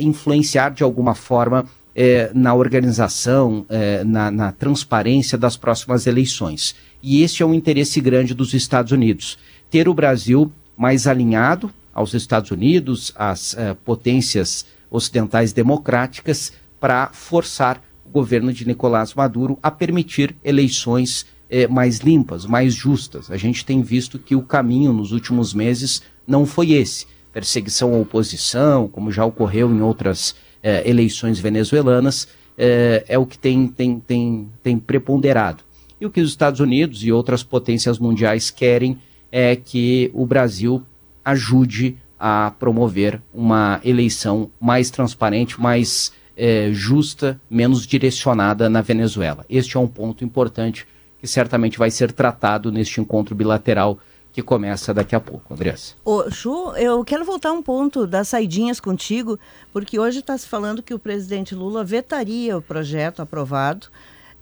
influenciar 0.00 0.70
de 0.70 0.82
alguma 0.82 1.14
forma 1.14 1.66
é, 1.94 2.30
na 2.34 2.54
organização, 2.54 3.66
é, 3.68 4.02
na, 4.04 4.30
na, 4.30 4.52
transparência 4.52 5.36
das 5.36 5.56
próximas 5.56 6.06
eleições. 6.06 6.74
E 7.02 7.22
este 7.22 7.42
é 7.42 7.46
um 7.46 7.54
interesse 7.54 8.00
grande 8.00 8.34
dos 8.34 8.54
Estados 8.54 8.92
Unidos. 8.92 9.38
Ter 9.70 9.88
o 9.88 9.94
Brasil 9.94 10.50
mais 10.76 11.06
alinhado 11.06 11.70
aos 11.92 12.14
Estados 12.14 12.50
Unidos, 12.50 13.12
às 13.14 13.54
é, 13.54 13.74
potências 13.74 14.64
ocidentais 14.90 15.52
democráticas, 15.52 16.52
para 16.80 17.08
forçar 17.12 17.82
o 18.04 18.10
governo 18.10 18.52
de 18.52 18.66
Nicolás 18.66 19.14
Maduro 19.14 19.58
a 19.62 19.70
permitir 19.70 20.34
eleições 20.42 21.26
é, 21.48 21.68
mais 21.68 21.98
limpas, 21.98 22.46
mais 22.46 22.74
justas. 22.74 23.30
A 23.30 23.36
gente 23.36 23.64
tem 23.64 23.82
visto 23.82 24.18
que 24.18 24.34
o 24.34 24.42
caminho 24.42 24.92
nos 24.92 25.12
últimos 25.12 25.52
meses 25.52 26.02
não 26.26 26.46
foi 26.46 26.72
esse 26.72 27.06
perseguição 27.32 27.94
à 27.94 27.98
oposição, 27.98 28.88
como 28.88 29.10
já 29.10 29.24
ocorreu 29.24 29.70
em 29.70 29.80
outras 29.80 30.34
eh, 30.62 30.88
eleições 30.88 31.38
venezuelanas, 31.38 32.28
eh, 32.56 33.04
é 33.08 33.18
o 33.18 33.26
que 33.26 33.38
tem, 33.38 33.66
tem, 33.66 33.98
tem, 33.98 34.48
tem 34.62 34.78
preponderado. 34.78 35.64
E 36.00 36.06
o 36.06 36.10
que 36.10 36.20
os 36.20 36.30
Estados 36.30 36.60
Unidos 36.60 37.04
e 37.04 37.12
outras 37.12 37.42
potências 37.42 37.98
mundiais 37.98 38.50
querem 38.50 38.98
é 39.30 39.56
que 39.56 40.10
o 40.12 40.26
Brasil 40.26 40.82
ajude 41.24 41.96
a 42.18 42.52
promover 42.58 43.20
uma 43.32 43.80
eleição 43.84 44.50
mais 44.60 44.90
transparente, 44.90 45.60
mais 45.60 46.12
eh, 46.36 46.70
justa, 46.72 47.40
menos 47.50 47.86
direcionada 47.86 48.68
na 48.68 48.80
Venezuela. 48.80 49.44
Este 49.48 49.76
é 49.76 49.80
um 49.80 49.88
ponto 49.88 50.24
importante 50.24 50.86
que 51.20 51.26
certamente 51.26 51.78
vai 51.78 51.90
ser 51.90 52.12
tratado 52.12 52.72
neste 52.72 53.00
encontro 53.00 53.34
bilateral 53.34 53.98
que 54.32 54.42
começa 54.42 54.94
daqui 54.94 55.14
a 55.14 55.20
pouco, 55.20 55.52
Andressa. 55.52 55.94
Ô, 56.04 56.30
Chu, 56.30 56.72
eu 56.76 57.04
quero 57.04 57.24
voltar 57.24 57.52
um 57.52 57.62
ponto 57.62 58.06
das 58.06 58.28
saidinhas 58.28 58.80
contigo, 58.80 59.38
porque 59.72 59.98
hoje 59.98 60.20
está 60.20 60.36
se 60.38 60.48
falando 60.48 60.82
que 60.82 60.94
o 60.94 60.98
presidente 60.98 61.54
Lula 61.54 61.84
vetaria 61.84 62.56
o 62.56 62.62
projeto 62.62 63.20
aprovado 63.20 63.88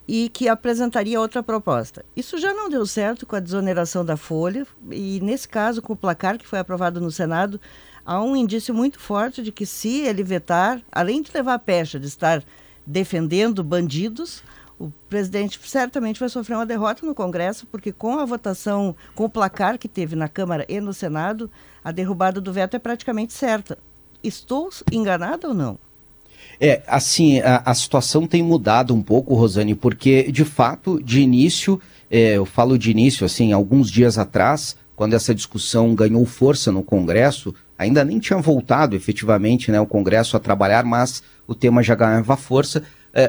e 0.07 0.29
que 0.29 0.49
apresentaria 0.49 1.21
outra 1.21 1.43
proposta. 1.43 2.05
Isso 2.17 2.39
já 2.39 2.55
não 2.55 2.69
deu 2.69 2.87
certo 2.87 3.27
com 3.27 3.37
a 3.37 3.41
desoneração 3.41 4.05
da 4.05 4.17
Folha, 4.17 4.67
e 4.91 5.21
nesse 5.23 5.49
caso, 5.49 5.83
com 5.83 5.93
o 5.93 5.97
placar 5.97 6.39
que 6.39 6.47
foi 6.47 6.59
aprovado 6.59 7.01
no 7.01 7.11
Senado, 7.11 7.61
há 8.05 8.23
um 8.23 8.37
indício 8.37 8.75
muito 8.75 8.99
forte 8.99 9.43
de 9.43 9.51
que 9.51 9.67
se 9.67 10.01
ele 10.01 10.23
vetar, 10.23 10.81
além 10.91 11.21
de 11.23 11.31
levar 11.35 11.55
a 11.55 11.59
pecha 11.59 11.99
de 11.99 12.07
estar 12.07 12.43
defendendo 12.87 13.63
bandidos, 13.63 14.43
o 14.81 14.91
presidente 15.11 15.61
certamente 15.63 16.19
vai 16.19 16.31
sofrer 16.31 16.55
uma 16.55 16.65
derrota 16.65 17.05
no 17.05 17.15
Congresso, 17.15 17.67
porque 17.67 17.93
com 17.93 18.19
a 18.19 18.25
votação, 18.25 18.97
com 19.15 19.25
o 19.25 19.29
placar 19.29 19.79
que 19.79 19.87
teve 19.87 20.17
na 20.17 20.27
Câmara 20.27 20.65
e 20.71 20.81
no 20.81 20.95
Senado, 20.95 21.51
a 21.85 21.93
derrubada 21.93 22.41
do 22.41 22.51
veto 22.51 22.77
é 22.77 22.79
praticamente 22.79 23.35
certa. 23.35 23.77
Estou 24.25 24.71
enganada 24.91 25.49
ou 25.49 25.55
não? 25.55 25.79
É, 26.59 26.83
assim, 26.87 27.41
a, 27.41 27.63
a 27.67 27.75
situação 27.75 28.27
tem 28.27 28.43
mudado 28.43 28.95
um 28.95 29.03
pouco, 29.03 29.35
Rosane, 29.35 29.75
porque, 29.75 30.33
de 30.33 30.47
fato, 30.47 31.03
de 31.03 31.21
início, 31.21 31.79
é, 32.11 32.39
eu 32.39 32.47
falo 32.47 32.79
de 32.79 32.91
início, 32.91 33.27
assim, 33.27 33.53
alguns 33.53 33.91
dias 33.91 34.17
atrás, 34.17 34.77
quando 34.97 35.13
essa 35.13 35.35
discussão 35.35 35.95
ganhou 35.95 36.25
força 36.25 36.73
no 36.73 36.83
Congresso, 36.83 37.55
ainda 37.79 38.03
nem 38.03 38.19
tinha 38.19 38.39
voltado 38.39 38.97
efetivamente 38.97 39.71
né, 39.71 39.79
o 39.79 39.87
Congresso 39.87 40.39
a 40.39 40.41
trabalhar, 40.41 40.85
mas 40.85 41.23
o 41.47 41.55
tema 41.55 41.83
já 41.83 41.95
ganhava 41.95 42.37
força 42.37 42.83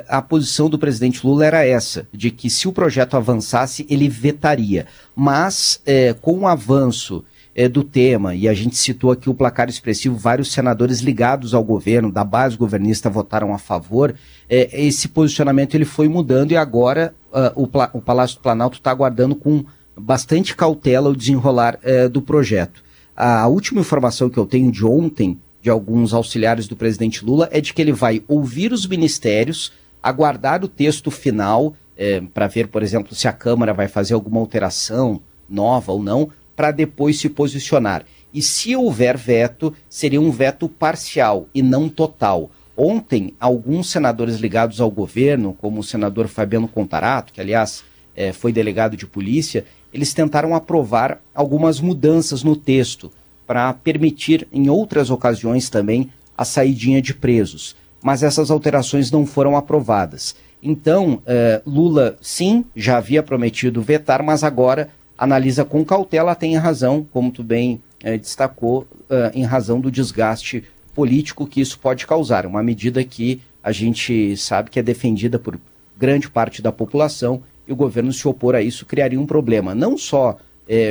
a 0.08 0.22
posição 0.22 0.70
do 0.70 0.78
presidente 0.78 1.26
Lula 1.26 1.46
era 1.46 1.66
essa, 1.66 2.08
de 2.14 2.30
que 2.30 2.50
se 2.50 2.68
o 2.68 2.72
projeto 2.72 3.18
avançasse, 3.18 3.86
ele 3.90 4.08
vetaria. 4.08 4.86
Mas, 5.16 5.82
é, 5.86 6.14
com 6.14 6.40
o 6.40 6.48
avanço 6.48 7.24
é, 7.56 7.68
do 7.68 7.84
tema, 7.84 8.34
e 8.34 8.48
a 8.48 8.54
gente 8.54 8.78
citou 8.78 9.12
aqui 9.12 9.30
o 9.30 9.34
placar 9.34 9.70
expressivo, 9.70 10.16
vários 10.16 10.52
senadores 10.52 11.00
ligados 11.00 11.54
ao 11.54 11.64
governo, 11.64 12.12
da 12.12 12.24
base 12.24 12.56
governista, 12.56 13.10
votaram 13.10 13.54
a 13.54 13.58
favor, 13.58 14.16
é, 14.50 14.70
esse 14.86 15.08
posicionamento 15.08 15.76
ele 15.76 15.86
foi 15.86 16.08
mudando 16.08 16.52
e 16.52 16.58
agora 16.58 17.14
uh, 17.32 17.62
o, 17.62 17.70
o, 17.98 18.02
Palácio 18.02 18.38
do 18.38 18.42
Planalto 18.42 18.78
está 18.78 18.92
aguardando 18.92 19.36
com 19.36 19.66
bastante 19.98 20.56
cautela 20.56 21.10
o 21.10 21.16
desenrolar 21.16 21.78
é, 21.84 22.08
do 22.08 22.22
projeto. 22.22 22.84
A 23.16 23.48
última 23.48 23.82
informação 23.82 24.30
que 24.30 24.38
eu 24.38 24.46
tenho 24.46 24.72
de 24.72 24.86
ontem 24.86 25.38
de 25.62 25.70
alguns 25.70 26.14
auxiliares 26.14 26.68
do 26.68 26.76
presidente 26.76 27.24
Lula 27.24 27.48
é 27.52 27.62
de 27.62 27.74
que 27.74 27.82
ele 27.82 27.92
vai 27.92 28.24
ouvir 28.28 28.74
os 28.74 28.88
ministérios, 28.88 29.72
aguardar 30.02 30.64
o 30.64 30.68
texto 30.68 31.12
final 31.12 31.76
é, 31.96 32.20
para 32.20 32.48
ver, 32.48 32.68
por 32.68 32.82
exemplo, 32.82 33.14
se 33.14 33.28
a 33.28 33.34
Câmara 33.34 33.74
vai 33.74 33.88
fazer 33.88 34.14
alguma 34.14 34.40
alteração 34.40 35.22
nova 35.48 35.92
ou 35.92 36.02
não, 36.02 36.30
para 36.56 36.72
depois 36.72 37.20
se 37.20 37.30
posicionar. 37.30 38.04
E 38.34 38.42
se 38.42 38.76
houver 38.76 39.18
veto, 39.18 39.74
seria 39.90 40.20
um 40.20 40.32
veto 40.32 40.68
parcial 40.68 41.48
e 41.54 41.62
não 41.62 41.88
total. 41.90 42.50
Ontem, 42.76 43.36
alguns 43.40 43.90
senadores 43.90 44.38
ligados 44.38 44.82
ao 44.82 44.90
governo, 44.90 45.54
como 45.54 45.82
o 45.82 45.84
senador 45.84 46.28
Fabiano 46.28 46.68
Contarato, 46.68 47.34
que 47.34 47.42
aliás 47.42 47.84
é, 48.16 48.32
foi 48.32 48.52
delegado 48.52 48.98
de 48.98 49.06
polícia, 49.06 49.66
eles 49.94 50.14
tentaram 50.14 50.56
aprovar 50.56 51.22
algumas 51.36 51.80
mudanças 51.80 52.44
no 52.44 52.56
texto 52.56 53.12
para 53.52 53.74
permitir, 53.74 54.48
em 54.50 54.70
outras 54.70 55.10
ocasiões 55.10 55.70
também, 55.70 56.10
a 56.38 56.46
saidinha 56.46 57.02
de 57.02 57.14
presos. 57.14 57.76
Mas 58.02 58.24
essas 58.24 58.50
alterações 58.50 59.12
não 59.12 59.26
foram 59.26 59.58
aprovadas. 59.58 60.38
Então, 60.64 61.22
eh, 61.26 61.62
Lula, 61.68 62.18
sim, 62.22 62.64
já 62.74 62.98
havia 62.98 63.22
prometido 63.22 63.82
vetar, 63.82 64.24
mas 64.24 64.42
agora 64.42 64.88
analisa 65.18 65.66
com 65.66 65.84
cautela, 65.84 66.34
tem 66.34 66.56
razão, 66.56 67.06
como 67.12 67.30
tu 67.30 67.44
bem 67.44 67.82
eh, 68.02 68.18
destacou, 68.18 68.88
eh, 69.10 69.34
em 69.36 69.44
razão 69.44 69.82
do 69.82 69.92
desgaste 69.92 70.64
político 70.96 71.46
que 71.46 71.60
isso 71.60 71.78
pode 71.78 72.08
causar. 72.08 72.46
Uma 72.46 72.64
medida 72.64 73.04
que 73.04 73.42
a 73.62 73.74
gente 73.74 74.38
sabe 74.38 74.70
que 74.70 74.80
é 74.80 74.82
defendida 74.82 75.38
por 75.38 75.60
grande 75.98 76.30
parte 76.30 76.62
da 76.62 76.72
população 76.72 77.44
e 77.68 77.74
o 77.74 77.76
governo 77.76 78.14
se 78.14 78.26
opor 78.30 78.56
a 78.56 78.62
isso 78.62 78.86
criaria 78.86 79.20
um 79.20 79.26
problema, 79.26 79.76
não 79.76 79.98
só 79.98 80.38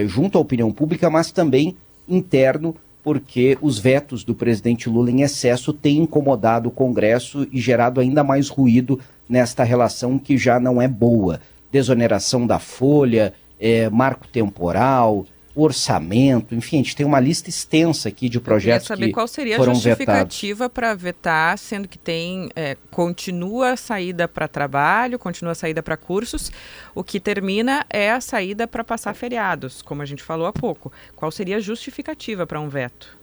junto 0.06 0.36
à 0.36 0.40
opinião 0.42 0.70
pública, 0.70 1.08
mas 1.08 1.32
também 1.32 1.74
interno, 2.11 2.74
porque 3.02 3.56
os 3.61 3.78
vetos 3.78 4.24
do 4.24 4.34
presidente 4.34 4.88
Lula 4.88 5.11
em 5.11 5.22
excesso 5.22 5.72
têm 5.72 5.98
incomodado 5.98 6.68
o 6.68 6.72
Congresso 6.72 7.46
e 7.50 7.61
gerado 7.61 8.00
ainda 8.00 8.22
mais 8.22 8.48
ruído 8.48 9.00
nesta 9.28 9.64
relação 9.64 10.18
que 10.18 10.36
já 10.36 10.61
não 10.61 10.82
é 10.82 10.88
boa. 10.88 11.40
Desoneração 11.72 12.46
da 12.46 12.58
folha, 12.58 13.32
é, 13.58 13.88
marco 13.88 14.26
temporal, 14.28 15.24
orçamento, 15.55 16.55
enfim, 16.55 16.76
a 16.76 16.82
gente 16.82 16.94
tem 16.94 17.05
uma 17.05 17.18
lista 17.18 17.48
extensa 17.48 18.09
aqui 18.09 18.28
de 18.28 18.40
projetos 18.40 18.88
Eu 18.88 18.96
saber 18.96 19.07
que 19.09 19.12
qual 19.12 19.26
seria 19.26 19.57
foram 19.57 19.72
a 19.72 19.74
justificativa 19.74 20.70
para 20.70 20.94
vetar, 20.94 21.59
sendo 21.59 21.88
que 21.88 21.98
tem 21.98 22.48
é, 22.55 22.76
continua 22.90 23.72
a 23.72 23.76
saída 23.76 24.28
para 24.28 24.46
trabalho, 24.46 25.18
continua 25.18 25.53
a 25.53 25.55
saída 25.55 25.82
para 25.82 25.96
cursos, 25.96 26.53
o 26.94 27.03
que 27.03 27.18
termina 27.18 27.84
é 27.90 28.12
a 28.12 28.20
saída 28.20 28.66
para 28.66 28.84
passar 28.84 29.14
feriados, 29.14 29.82
como 29.82 30.03
a 30.03 30.07
gente 30.07 30.22
falou 30.22 30.46
há 30.46 30.53
pouco. 30.53 30.92
Qual 31.16 31.30
seria 31.32 31.57
a 31.57 31.61
justificativa 31.61 32.46
para 32.46 32.61
um 32.61 32.68
veto? 32.68 33.18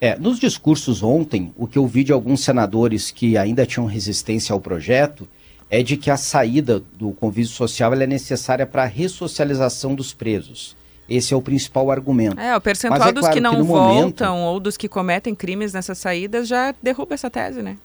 É, 0.00 0.18
nos 0.18 0.38
discursos 0.38 1.02
ontem, 1.02 1.54
o 1.56 1.66
que 1.66 1.78
eu 1.78 1.86
vi 1.86 2.04
de 2.04 2.12
alguns 2.12 2.40
senadores 2.40 3.10
que 3.10 3.38
ainda 3.38 3.64
tinham 3.64 3.86
resistência 3.86 4.52
ao 4.52 4.60
projeto 4.60 5.26
é 5.70 5.82
de 5.82 5.96
que 5.96 6.10
a 6.10 6.16
saída 6.16 6.80
do 6.80 7.12
convívio 7.12 7.50
social 7.50 7.94
é 7.94 8.06
necessária 8.06 8.66
para 8.66 8.82
a 8.82 8.86
ressocialização 8.86 9.94
dos 9.94 10.12
presos. 10.12 10.76
Esse 11.08 11.32
é 11.32 11.36
o 11.36 11.42
principal 11.42 11.90
argumento. 11.90 12.40
É, 12.40 12.56
o 12.56 12.60
percentual 12.60 13.08
é 13.08 13.12
dos 13.12 13.20
claro 13.20 13.34
que 13.34 13.40
não 13.40 13.56
que 13.56 13.62
voltam 13.62 14.34
momento... 14.34 14.48
ou 14.48 14.60
dos 14.60 14.76
que 14.76 14.88
cometem 14.88 15.34
crimes 15.34 15.72
nessas 15.72 15.98
saídas 15.98 16.48
já 16.48 16.74
derruba 16.82 17.14
essa 17.14 17.30
tese, 17.30 17.62
né? 17.62 17.76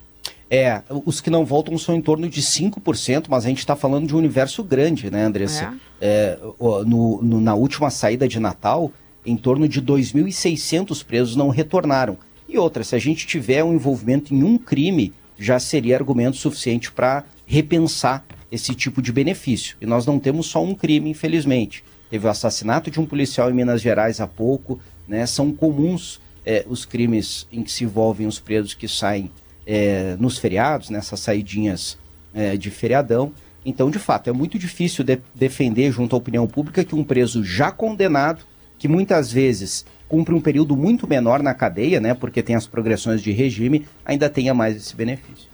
É, 0.49 0.81
os 0.89 1.21
que 1.21 1.29
não 1.29 1.45
voltam 1.45 1.77
são 1.77 1.95
em 1.95 2.01
torno 2.01 2.27
de 2.27 2.41
5%, 2.41 3.27
mas 3.29 3.45
a 3.45 3.47
gente 3.47 3.59
está 3.59 3.73
falando 3.73 4.05
de 4.05 4.13
um 4.13 4.17
universo 4.17 4.61
grande, 4.61 5.09
né, 5.09 5.23
Andressa? 5.23 5.73
É. 6.01 6.37
É, 6.37 6.39
no, 6.85 7.21
no, 7.21 7.39
na 7.39 7.55
última 7.55 7.89
saída 7.89 8.27
de 8.27 8.37
Natal, 8.37 8.91
em 9.25 9.37
torno 9.37 9.65
de 9.65 9.81
2.600 9.81 11.05
presos 11.05 11.37
não 11.37 11.47
retornaram. 11.47 12.17
E 12.49 12.57
outra, 12.57 12.83
se 12.83 12.93
a 12.95 12.99
gente 12.99 13.25
tiver 13.25 13.63
um 13.63 13.73
envolvimento 13.73 14.33
em 14.33 14.43
um 14.43 14.57
crime, 14.57 15.13
já 15.37 15.57
seria 15.57 15.95
argumento 15.95 16.35
suficiente 16.35 16.91
para 16.91 17.23
repensar 17.45 18.25
esse 18.51 18.75
tipo 18.75 19.01
de 19.01 19.13
benefício. 19.13 19.77
E 19.79 19.85
nós 19.85 20.05
não 20.05 20.19
temos 20.19 20.47
só 20.47 20.61
um 20.61 20.75
crime, 20.75 21.09
infelizmente. 21.09 21.81
Teve 22.11 22.27
o 22.27 22.29
assassinato 22.29 22.91
de 22.91 22.99
um 22.99 23.05
policial 23.05 23.49
em 23.49 23.53
Minas 23.53 23.81
Gerais 23.81 24.19
há 24.19 24.27
pouco, 24.27 24.81
né? 25.07 25.25
São 25.25 25.53
comuns 25.53 26.19
é, 26.45 26.65
os 26.67 26.83
crimes 26.83 27.47
em 27.49 27.63
que 27.63 27.71
se 27.71 27.85
envolvem 27.85 28.27
os 28.27 28.37
presos 28.37 28.73
que 28.73 28.85
saem 28.85 29.31
é, 29.65 30.17
nos 30.19 30.37
feriados, 30.37 30.89
nessas 30.89 31.21
saidinhas 31.21 31.97
é, 32.33 32.57
de 32.57 32.69
feriadão. 32.69 33.31
Então, 33.65 33.89
de 33.89 33.97
fato, 33.97 34.29
é 34.29 34.33
muito 34.33 34.59
difícil 34.59 35.05
de 35.05 35.19
defender 35.33 35.89
junto 35.93 36.13
à 36.13 36.19
opinião 36.19 36.45
pública 36.45 36.83
que 36.83 36.95
um 36.95 37.03
preso 37.03 37.45
já 37.45 37.71
condenado, 37.71 38.43
que 38.77 38.89
muitas 38.89 39.31
vezes 39.31 39.85
cumpre 40.09 40.35
um 40.35 40.41
período 40.41 40.75
muito 40.75 41.07
menor 41.07 41.41
na 41.41 41.53
cadeia, 41.53 42.01
né, 42.01 42.13
porque 42.13 42.43
tem 42.43 42.55
as 42.57 42.67
progressões 42.67 43.21
de 43.21 43.31
regime, 43.31 43.85
ainda 44.03 44.29
tenha 44.29 44.53
mais 44.53 44.75
esse 44.75 44.93
benefício. 44.93 45.49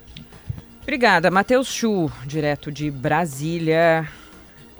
Obrigada. 0.82 1.30
Matheus 1.30 1.68
Chu, 1.68 2.10
direto 2.26 2.72
de 2.72 2.90
Brasília 2.90 4.08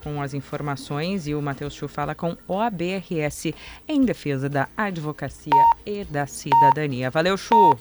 com 0.04 0.22
as 0.22 0.34
informações 0.34 1.28
e 1.28 1.36
o 1.36 1.42
Matheus 1.42 1.74
Chu 1.74 1.88
fala 1.88 2.16
com 2.16 2.38
o 2.48 2.60
ABRS 2.60 3.54
em 3.88 4.02
defesa 4.04 4.48
da 4.48 4.68
advocacia 4.76 5.52
e 5.86 6.04
da 6.06 6.26
cidadania. 6.26 7.10
Valeu, 7.10 7.38
Chu! 7.38 7.78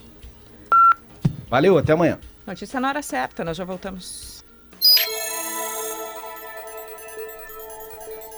Valeu, 1.49 1.77
até 1.77 1.93
amanhã. 1.93 2.19
Notícia 2.45 2.79
na 2.79 2.89
hora 2.89 3.01
certa, 3.01 3.43
nós 3.43 3.57
já 3.57 3.63
voltamos. 3.63 4.43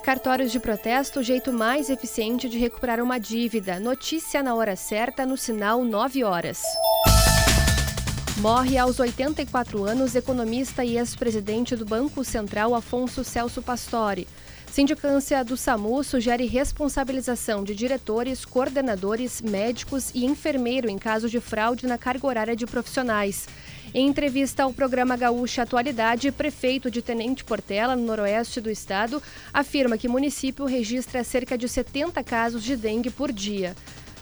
Cartórios 0.03 0.51
de 0.51 0.59
protesto, 0.59 1.19
o 1.19 1.23
jeito 1.23 1.53
mais 1.53 1.89
eficiente 1.89 2.49
de 2.49 2.57
recuperar 2.57 2.99
uma 2.99 3.19
dívida. 3.19 3.79
Notícia 3.79 4.41
na 4.41 4.55
hora 4.55 4.75
certa, 4.75 5.25
no 5.25 5.37
sinal 5.37 5.83
9 5.83 6.23
horas. 6.23 6.63
Morre 8.39 8.77
aos 8.77 8.97
84 9.01 9.83
anos 9.83 10.15
economista 10.15 10.85
e 10.85 10.97
ex-presidente 10.97 11.75
do 11.75 11.83
Banco 11.83 12.23
Central 12.23 12.73
Afonso 12.73 13.21
Celso 13.21 13.61
Pastore. 13.61 14.29
Sindicância 14.71 15.43
do 15.43 15.57
SAMU 15.57 16.01
sugere 16.05 16.45
responsabilização 16.45 17.65
de 17.65 17.75
diretores, 17.75 18.45
coordenadores, 18.45 19.41
médicos 19.41 20.11
e 20.15 20.23
enfermeiro 20.23 20.89
em 20.89 20.97
caso 20.97 21.27
de 21.27 21.41
fraude 21.41 21.85
na 21.85 21.97
carga 21.97 22.27
horária 22.27 22.55
de 22.55 22.65
profissionais. 22.65 23.45
Em 23.93 24.07
entrevista 24.07 24.63
ao 24.63 24.71
programa 24.71 25.17
Gaúcha 25.17 25.63
Atualidade, 25.63 26.31
prefeito 26.31 26.89
de 26.89 27.01
Tenente 27.01 27.43
Portela, 27.43 27.93
no 27.93 28.05
noroeste 28.05 28.61
do 28.61 28.69
estado, 28.69 29.21
afirma 29.51 29.97
que 29.97 30.07
o 30.07 30.11
município 30.11 30.65
registra 30.65 31.25
cerca 31.25 31.57
de 31.57 31.67
70 31.67 32.23
casos 32.23 32.63
de 32.63 32.77
dengue 32.77 33.09
por 33.09 33.33
dia. 33.33 33.75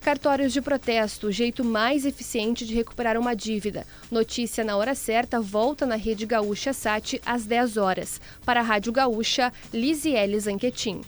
Cartórios 0.01 0.53
de 0.53 0.61
protesto, 0.61 1.27
o 1.27 1.31
jeito 1.31 1.63
mais 1.63 2.05
eficiente 2.05 2.65
de 2.65 2.73
recuperar 2.73 3.17
uma 3.17 3.35
dívida. 3.35 3.85
Notícia 4.09 4.63
na 4.63 4.77
hora 4.77 4.95
certa 4.95 5.41
volta 5.41 5.85
na 5.85 5.95
Rede 5.95 6.25
Gaúcha 6.25 6.71
Sat 6.71 7.21
às 7.25 7.45
10 7.45 7.75
horas. 7.75 8.21
Para 8.45 8.61
a 8.61 8.63
Rádio 8.63 8.93
Gaúcha, 8.93 9.51
Lisiele 9.73 10.39
Zanquetin. 10.39 11.01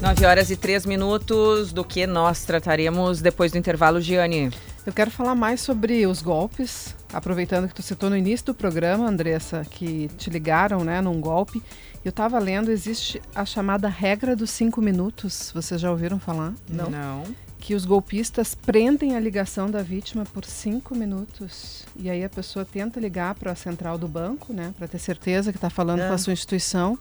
Nove 0.00 0.24
horas 0.24 0.50
e 0.50 0.56
três 0.56 0.86
minutos 0.86 1.72
do 1.72 1.84
que 1.84 2.06
nós 2.06 2.44
trataremos 2.44 3.20
depois 3.20 3.52
do 3.52 3.58
intervalo, 3.58 4.00
Giane. 4.00 4.50
Eu 4.86 4.94
quero 4.94 5.10
falar 5.10 5.34
mais 5.34 5.60
sobre 5.60 6.06
os 6.06 6.22
golpes, 6.22 6.96
aproveitando 7.12 7.68
que 7.68 7.74
tu 7.74 7.82
citou 7.82 8.08
no 8.08 8.16
início 8.16 8.46
do 8.46 8.54
programa, 8.54 9.06
Andressa, 9.06 9.62
que 9.70 10.08
te 10.16 10.30
ligaram 10.30 10.82
né, 10.82 11.02
num 11.02 11.20
golpe. 11.20 11.62
Eu 12.04 12.10
estava 12.10 12.38
lendo, 12.38 12.70
existe 12.70 13.20
a 13.34 13.44
chamada 13.44 13.86
regra 13.88 14.34
dos 14.34 14.50
cinco 14.50 14.80
minutos. 14.80 15.52
Vocês 15.54 15.80
já 15.80 15.90
ouviram 15.90 16.18
falar? 16.18 16.54
Não. 16.68 16.88
Não. 16.88 17.24
Que 17.58 17.74
os 17.74 17.84
golpistas 17.84 18.54
prendem 18.54 19.16
a 19.16 19.20
ligação 19.20 19.70
da 19.70 19.82
vítima 19.82 20.24
por 20.24 20.46
cinco 20.46 20.94
minutos. 20.94 21.84
E 21.94 22.08
aí 22.08 22.24
a 22.24 22.28
pessoa 22.28 22.64
tenta 22.64 22.98
ligar 22.98 23.34
para 23.34 23.52
a 23.52 23.54
central 23.54 23.98
do 23.98 24.08
banco, 24.08 24.50
né? 24.50 24.72
Para 24.78 24.88
ter 24.88 24.98
certeza 24.98 25.52
que 25.52 25.58
está 25.58 25.68
falando 25.68 26.00
é. 26.00 26.08
com 26.08 26.14
a 26.14 26.18
sua 26.18 26.32
instituição. 26.32 26.98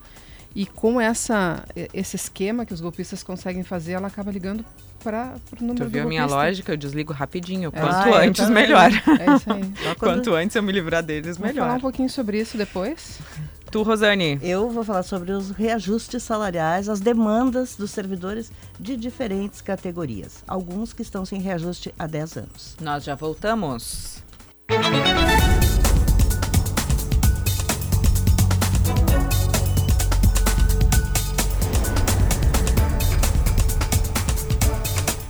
E 0.53 0.65
com 0.65 0.99
essa, 0.99 1.63
esse 1.93 2.17
esquema 2.17 2.65
que 2.65 2.73
os 2.73 2.81
golpistas 2.81 3.23
conseguem 3.23 3.63
fazer, 3.63 3.93
ela 3.93 4.07
acaba 4.07 4.31
ligando 4.31 4.65
para 5.01 5.35
o 5.59 5.63
número 5.63 5.85
Tu 5.85 5.91
viu 5.91 6.03
a 6.03 6.05
minha 6.05 6.25
lógica? 6.25 6.73
Eu 6.73 6.77
desligo 6.77 7.13
rapidinho. 7.13 7.71
Ah, 7.73 7.79
Quanto 7.79 8.15
ah, 8.15 8.19
antes, 8.19 8.49
melhor. 8.49 8.91
É 8.91 9.35
isso 9.35 9.53
aí. 9.53 9.73
Quanto 9.97 10.33
antes 10.33 10.55
eu 10.55 10.63
me 10.63 10.73
livrar 10.73 11.03
deles, 11.03 11.37
melhor. 11.37 11.53
Vou 11.53 11.63
falar 11.63 11.75
um 11.75 11.81
pouquinho 11.81 12.09
sobre 12.09 12.39
isso 12.39 12.57
depois. 12.57 13.19
Tu, 13.71 13.83
Rosane? 13.83 14.39
Eu 14.41 14.69
vou 14.69 14.83
falar 14.83 15.03
sobre 15.03 15.31
os 15.31 15.51
reajustes 15.51 16.23
salariais, 16.23 16.89
as 16.89 16.99
demandas 16.99 17.75
dos 17.75 17.91
servidores 17.91 18.51
de 18.79 18.97
diferentes 18.97 19.61
categorias. 19.61 20.43
Alguns 20.47 20.91
que 20.91 21.03
estão 21.03 21.23
sem 21.23 21.39
reajuste 21.39 21.93
há 21.97 22.07
10 22.07 22.37
anos. 22.37 22.75
Nós 22.81 23.03
já 23.03 23.13
voltamos. 23.13 24.23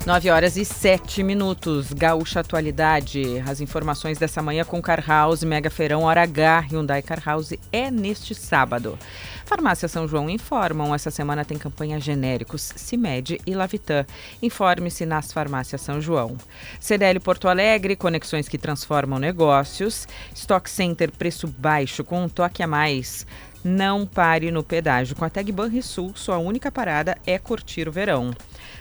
9 0.09 0.31
horas 0.31 0.57
e 0.57 0.65
7 0.65 1.21
minutos. 1.21 1.93
Gaúcha 1.93 2.39
Atualidade. 2.39 3.43
As 3.47 3.61
informações 3.61 4.17
dessa 4.17 4.41
manhã 4.41 4.65
com 4.65 4.81
Car 4.81 5.07
House, 5.07 5.43
Mega 5.43 5.69
Feirão, 5.69 6.01
Hora 6.01 6.23
H, 6.23 6.61
Hyundai 6.61 7.03
Car 7.03 7.21
House 7.23 7.53
é 7.71 7.91
neste 7.91 8.33
sábado. 8.33 8.97
Farmácia 9.45 9.87
São 9.87 10.07
João 10.07 10.27
informam, 10.27 10.95
essa 10.95 11.11
semana 11.11 11.45
tem 11.45 11.59
campanha 11.59 11.99
genéricos 11.99 12.73
CIMED 12.75 13.39
e 13.45 13.53
Lavitan. 13.53 14.03
Informe-se 14.41 15.05
nas 15.05 15.31
farmácias 15.31 15.81
São 15.81 16.01
João. 16.01 16.37
CDL 16.79 17.19
Porto 17.19 17.47
Alegre, 17.47 17.95
conexões 17.95 18.47
que 18.47 18.57
transformam 18.57 19.19
negócios. 19.19 20.07
Stock 20.33 20.67
Center, 20.67 21.11
preço 21.11 21.47
baixo 21.47 22.03
com 22.03 22.23
um 22.23 22.29
toque 22.29 22.63
a 22.63 22.67
mais. 22.67 23.27
Não 23.63 24.05
pare 24.05 24.51
no 24.51 24.63
pedágio. 24.63 25.15
Com 25.15 25.25
a 25.25 25.29
Tag 25.29 25.51
Banrisul, 25.51 26.13
sua 26.15 26.37
única 26.37 26.71
parada 26.71 27.17
é 27.25 27.37
curtir 27.37 27.87
o 27.87 27.91
verão. 27.91 28.33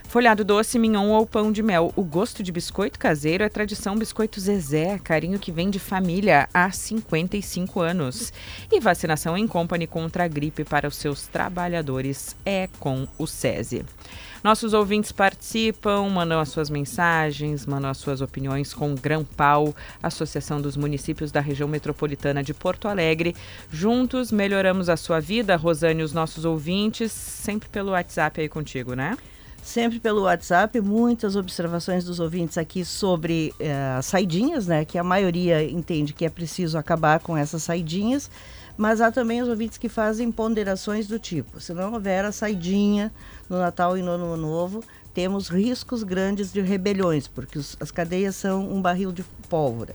Folhado 0.08 0.44
doce, 0.44 0.78
mignon 0.78 1.10
ou 1.10 1.26
pão 1.26 1.52
de 1.52 1.62
mel. 1.62 1.92
O 1.96 2.02
gosto 2.02 2.42
de 2.42 2.50
biscoito 2.52 2.98
caseiro 2.98 3.44
é 3.44 3.48
tradição 3.48 3.96
Biscoito 3.96 4.40
Zezé, 4.40 4.98
carinho 4.98 5.38
que 5.38 5.52
vem 5.52 5.68
de 5.68 5.78
família 5.78 6.48
há 6.54 6.70
55 6.70 7.80
anos. 7.80 8.32
E 8.72 8.80
vacinação 8.80 9.36
em 9.36 9.46
company 9.46 9.86
contra 9.86 10.24
a 10.24 10.28
gripe 10.28 10.64
para 10.64 10.88
os 10.88 10.96
seus 10.96 11.26
trabalhadores 11.26 12.34
é 12.46 12.68
com 12.78 13.06
o 13.18 13.26
SESI. 13.26 13.84
Nossos 14.42 14.72
ouvintes 14.72 15.10
participam, 15.10 16.08
mandam 16.08 16.38
as 16.38 16.48
suas 16.48 16.70
mensagens, 16.70 17.66
mandam 17.66 17.90
as 17.90 17.98
suas 17.98 18.20
opiniões 18.20 18.72
com 18.72 18.94
Grão 18.94 19.24
Pau, 19.24 19.74
Associação 20.02 20.60
dos 20.60 20.76
Municípios 20.76 21.32
da 21.32 21.40
Região 21.40 21.68
Metropolitana 21.68 22.42
de 22.42 22.54
Porto 22.54 22.86
Alegre. 22.86 23.34
Juntos 23.70 24.30
melhoramos 24.30 24.88
a 24.88 24.96
sua 24.96 25.20
vida, 25.20 25.56
Rosane, 25.56 26.02
os 26.02 26.12
nossos 26.12 26.44
ouvintes, 26.44 27.10
sempre 27.10 27.68
pelo 27.68 27.90
WhatsApp 27.90 28.40
aí 28.40 28.48
contigo, 28.48 28.94
né? 28.94 29.16
sempre 29.60 30.00
pelo 30.00 30.22
WhatsApp, 30.22 30.80
muitas 30.80 31.36
observações 31.36 32.02
dos 32.02 32.20
ouvintes 32.20 32.56
aqui 32.56 32.86
sobre 32.86 33.52
uh, 33.60 34.02
saidinhas, 34.02 34.66
né? 34.66 34.84
Que 34.84 34.96
a 34.96 35.04
maioria 35.04 35.62
entende 35.62 36.14
que 36.14 36.24
é 36.24 36.30
preciso 36.30 36.78
acabar 36.78 37.20
com 37.20 37.36
essas 37.36 37.64
saidinhas, 37.64 38.30
mas 38.78 39.00
há 39.00 39.12
também 39.12 39.42
os 39.42 39.48
ouvintes 39.48 39.76
que 39.76 39.88
fazem 39.88 40.32
ponderações 40.32 41.06
do 41.06 41.18
tipo: 41.18 41.60
se 41.60 41.74
não 41.74 41.92
houver 41.92 42.24
a 42.24 42.32
saidinha 42.32 43.12
no 43.48 43.58
Natal 43.58 43.96
e 43.96 44.02
no 44.02 44.10
Ano 44.12 44.36
Novo, 44.36 44.82
temos 45.14 45.48
riscos 45.48 46.02
grandes 46.02 46.52
de 46.52 46.60
rebeliões, 46.60 47.26
porque 47.26 47.58
os, 47.58 47.76
as 47.80 47.90
cadeias 47.90 48.36
são 48.36 48.70
um 48.70 48.80
barril 48.80 49.10
de 49.10 49.24
pólvora. 49.48 49.94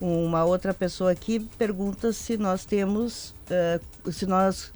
Uma 0.00 0.44
outra 0.44 0.72
pessoa 0.72 1.12
aqui 1.12 1.40
pergunta 1.58 2.12
se 2.12 2.36
nós 2.36 2.64
temos, 2.64 3.34
uh, 4.04 4.10
se 4.10 4.26
nós 4.26 4.72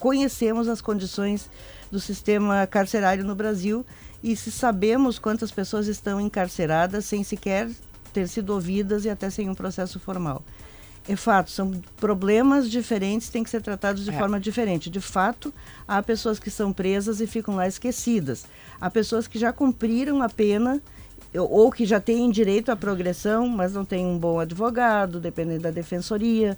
conhecemos 0.00 0.68
as 0.68 0.80
condições 0.80 1.48
do 1.90 2.00
sistema 2.00 2.66
carcerário 2.66 3.24
no 3.24 3.34
Brasil 3.34 3.86
e 4.22 4.34
se 4.34 4.50
sabemos 4.50 5.18
quantas 5.18 5.50
pessoas 5.50 5.86
estão 5.86 6.20
encarceradas 6.20 7.04
sem 7.04 7.22
sequer 7.22 7.70
ter 8.12 8.28
sido 8.28 8.50
ouvidas 8.50 9.04
e 9.04 9.10
até 9.10 9.30
sem 9.30 9.48
um 9.48 9.54
processo 9.54 10.00
formal. 10.00 10.42
É 11.08 11.14
fato, 11.14 11.50
são 11.50 11.70
problemas 11.98 12.68
diferentes, 12.68 13.28
têm 13.28 13.44
que 13.44 13.50
ser 13.50 13.62
tratados 13.62 14.04
de 14.04 14.10
é. 14.10 14.12
forma 14.12 14.40
diferente. 14.40 14.90
De 14.90 15.00
fato, 15.00 15.54
há 15.86 16.02
pessoas 16.02 16.38
que 16.38 16.50
são 16.50 16.72
presas 16.72 17.20
e 17.20 17.26
ficam 17.26 17.54
lá 17.54 17.68
esquecidas. 17.68 18.44
Há 18.80 18.90
pessoas 18.90 19.28
que 19.28 19.38
já 19.38 19.52
cumpriram 19.52 20.20
a 20.20 20.28
pena 20.28 20.82
ou 21.32 21.70
que 21.70 21.84
já 21.84 22.00
têm 22.00 22.30
direito 22.30 22.70
à 22.70 22.76
progressão, 22.76 23.48
mas 23.48 23.72
não 23.72 23.84
têm 23.84 24.04
um 24.04 24.18
bom 24.18 24.40
advogado, 24.40 25.20
dependendo 25.20 25.62
da 25.62 25.70
defensoria 25.70 26.56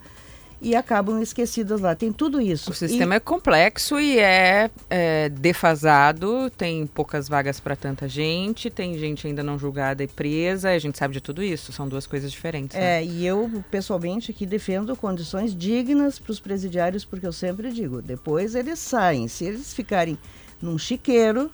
e 0.61 0.74
acabam 0.74 1.20
esquecidas 1.22 1.80
lá. 1.80 1.94
Tem 1.94 2.12
tudo 2.12 2.40
isso. 2.40 2.70
O 2.70 2.74
sistema 2.74 3.14
e... 3.14 3.16
é 3.16 3.20
complexo 3.20 3.98
e 3.98 4.18
é, 4.18 4.70
é, 4.90 5.28
defasado, 5.28 6.50
tem 6.50 6.86
poucas 6.86 7.28
vagas 7.28 7.61
para 7.61 7.76
tanta 7.76 8.09
gente, 8.09 8.70
tem 8.70 8.98
gente 8.98 9.26
ainda 9.26 9.42
não 9.42 9.59
julgada 9.59 10.02
e 10.02 10.09
presa, 10.09 10.70
a 10.70 10.78
gente 10.78 10.98
sabe 10.98 11.14
de 11.14 11.20
tudo 11.20 11.42
isso, 11.42 11.72
são 11.72 11.88
duas 11.88 12.06
coisas 12.06 12.30
diferentes. 12.30 12.76
Né? 12.76 13.00
É, 13.00 13.04
e 13.04 13.26
eu 13.26 13.62
pessoalmente 13.70 14.30
aqui 14.30 14.44
defendo 14.44 14.96
condições 14.96 15.54
dignas 15.54 16.18
para 16.18 16.32
os 16.32 16.40
presidiários, 16.40 17.04
porque 17.04 17.26
eu 17.26 17.32
sempre 17.32 17.72
digo, 17.72 18.02
depois 18.02 18.54
eles 18.54 18.78
saem, 18.78 19.28
se 19.28 19.44
eles 19.44 19.72
ficarem 19.72 20.18
num 20.61 20.76
chiqueiro, 20.76 21.50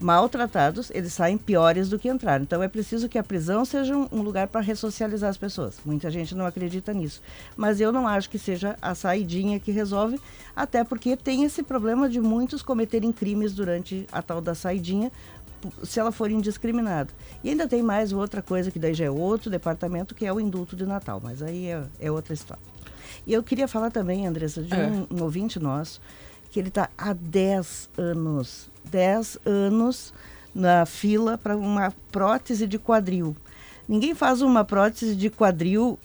maltratados, 0.00 0.90
eles 0.94 1.12
saem 1.12 1.36
piores 1.36 1.90
do 1.90 1.98
que 1.98 2.08
entraram. 2.08 2.42
Então 2.42 2.62
é 2.62 2.68
preciso 2.68 3.08
que 3.08 3.18
a 3.18 3.22
prisão 3.22 3.64
seja 3.64 3.94
um, 3.94 4.08
um 4.10 4.22
lugar 4.22 4.48
para 4.48 4.62
ressocializar 4.62 5.28
as 5.28 5.36
pessoas. 5.36 5.78
Muita 5.84 6.10
gente 6.10 6.34
não 6.34 6.46
acredita 6.46 6.92
nisso. 6.94 7.20
Mas 7.54 7.80
eu 7.80 7.92
não 7.92 8.08
acho 8.08 8.30
que 8.30 8.38
seja 8.38 8.76
a 8.80 8.94
saidinha 8.94 9.60
que 9.60 9.70
resolve, 9.70 10.18
até 10.56 10.82
porque 10.82 11.16
tem 11.16 11.44
esse 11.44 11.62
problema 11.62 12.08
de 12.08 12.18
muitos 12.18 12.62
cometerem 12.62 13.12
crimes 13.12 13.52
durante 13.52 14.06
a 14.10 14.22
tal 14.22 14.40
da 14.40 14.54
saidinha, 14.54 15.12
se 15.84 16.00
ela 16.00 16.10
for 16.10 16.30
indiscriminada. 16.30 17.10
E 17.44 17.50
ainda 17.50 17.68
tem 17.68 17.82
mais 17.82 18.12
outra 18.12 18.40
coisa 18.40 18.70
que 18.70 18.78
daí 18.78 18.94
já 18.94 19.04
é 19.04 19.10
outro 19.10 19.50
departamento, 19.50 20.14
que 20.14 20.24
é 20.24 20.32
o 20.32 20.40
indulto 20.40 20.74
de 20.74 20.86
Natal, 20.86 21.20
mas 21.22 21.42
aí 21.42 21.66
é, 21.66 21.82
é 22.00 22.10
outra 22.10 22.32
história. 22.32 22.62
E 23.26 23.34
eu 23.34 23.42
queria 23.42 23.68
falar 23.68 23.90
também, 23.90 24.26
Andressa, 24.26 24.62
de 24.62 24.72
é. 24.72 24.86
um, 24.86 25.06
um 25.10 25.22
ouvinte 25.22 25.58
nosso, 25.60 26.00
que 26.50 26.58
ele 26.58 26.68
está 26.68 26.88
há 26.98 27.12
10 27.12 27.90
anos 27.96 28.70
10 28.90 29.38
anos 29.46 30.12
na 30.54 30.84
fila 30.84 31.38
para 31.38 31.56
uma 31.56 31.94
prótese 32.10 32.66
de 32.66 32.78
quadril. 32.78 33.36
Ninguém 33.88 34.14
faz 34.14 34.42
uma 34.42 34.64
prótese 34.64 35.14
de 35.14 35.30
quadril 35.30 35.98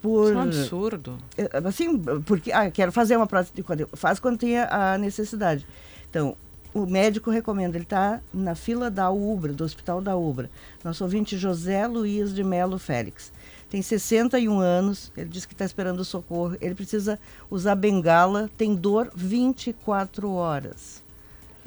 por. 0.00 0.24
Isso 0.24 0.32
é 0.32 0.36
um 0.36 0.42
absurdo. 0.42 1.18
É, 1.36 1.50
assim, 1.64 1.98
porque. 2.24 2.52
Ah, 2.52 2.70
quero 2.70 2.92
fazer 2.92 3.16
uma 3.16 3.26
prótese 3.26 3.52
de 3.54 3.62
quadril. 3.62 3.88
Faz 3.92 4.18
quando 4.18 4.38
tem 4.38 4.58
a 4.58 4.96
necessidade. 4.98 5.66
Então, 6.08 6.36
o 6.72 6.86
médico 6.86 7.30
recomenda, 7.30 7.76
ele 7.76 7.84
está 7.84 8.20
na 8.32 8.54
fila 8.54 8.90
da 8.90 9.10
UBRA, 9.10 9.52
do 9.52 9.64
Hospital 9.64 10.00
da 10.00 10.16
UBRA. 10.16 10.50
Nosso 10.84 11.04
ouvinte 11.04 11.36
José 11.36 11.86
Luiz 11.86 12.34
de 12.34 12.44
Melo 12.44 12.78
Félix. 12.78 13.32
Tem 13.70 13.82
61 13.82 14.58
anos, 14.58 15.12
ele 15.16 15.28
diz 15.28 15.44
que 15.44 15.52
está 15.52 15.64
esperando 15.64 16.04
socorro. 16.04 16.56
Ele 16.60 16.74
precisa 16.74 17.18
usar 17.50 17.74
bengala, 17.74 18.50
tem 18.56 18.74
dor 18.74 19.10
24 19.14 20.30
horas 20.32 21.02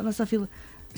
a 0.02 0.04
nossa 0.04 0.26
fila. 0.26 0.50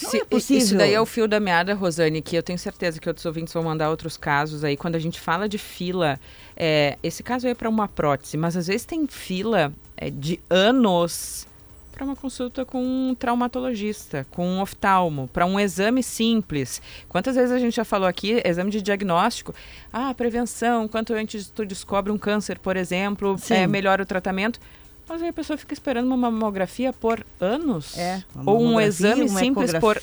Não 0.01 0.09
Se, 0.09 0.17
é 0.17 0.25
possível. 0.25 0.63
Isso 0.63 0.75
daí 0.75 0.93
é 0.93 0.99
o 0.99 1.05
fio 1.05 1.27
da 1.27 1.39
meada, 1.39 1.75
Rosane, 1.75 2.21
que 2.21 2.35
eu 2.35 2.41
tenho 2.41 2.57
certeza 2.57 2.99
que 2.99 3.07
outros 3.07 3.25
ouvintes 3.25 3.53
vão 3.53 3.63
mandar 3.63 3.91
outros 3.91 4.17
casos 4.17 4.63
aí. 4.63 4.75
Quando 4.75 4.95
a 4.95 4.99
gente 4.99 5.19
fala 5.19 5.47
de 5.47 5.59
fila, 5.59 6.19
é, 6.57 6.97
esse 7.03 7.21
caso 7.21 7.47
é 7.47 7.53
para 7.53 7.69
uma 7.69 7.87
prótese, 7.87 8.35
mas 8.35 8.57
às 8.57 8.65
vezes 8.65 8.85
tem 8.85 9.05
fila 9.05 9.71
é, 9.95 10.09
de 10.09 10.39
anos 10.49 11.45
para 11.93 12.03
uma 12.03 12.15
consulta 12.15 12.65
com 12.65 12.83
um 12.83 13.15
traumatologista, 13.15 14.25
com 14.31 14.47
um 14.47 14.61
oftalmo, 14.61 15.29
para 15.31 15.45
um 15.45 15.59
exame 15.59 16.01
simples. 16.01 16.81
Quantas 17.07 17.35
vezes 17.35 17.51
a 17.51 17.59
gente 17.59 17.75
já 17.75 17.85
falou 17.85 18.07
aqui, 18.07 18.41
exame 18.43 18.71
de 18.71 18.81
diagnóstico, 18.81 19.53
ah, 19.91 20.13
prevenção, 20.13 20.87
quanto 20.87 21.13
antes 21.13 21.49
tu 21.49 21.63
descobre 21.65 22.11
um 22.11 22.17
câncer, 22.17 22.57
por 22.57 22.75
exemplo, 22.75 23.37
é, 23.49 23.67
melhora 23.67 24.01
o 24.01 24.05
tratamento. 24.05 24.59
Mas 25.07 25.21
aí 25.21 25.29
a 25.29 25.33
pessoa 25.33 25.55
fica 25.55 25.73
esperando 25.73 26.07
uma 26.07 26.17
mamografia 26.17 26.91
por 26.91 27.25
anos? 27.39 27.97
É. 27.97 28.23
Ou 28.45 28.61
um 28.61 28.79
exame 28.79 29.29
simples 29.29 29.73
por 29.73 30.01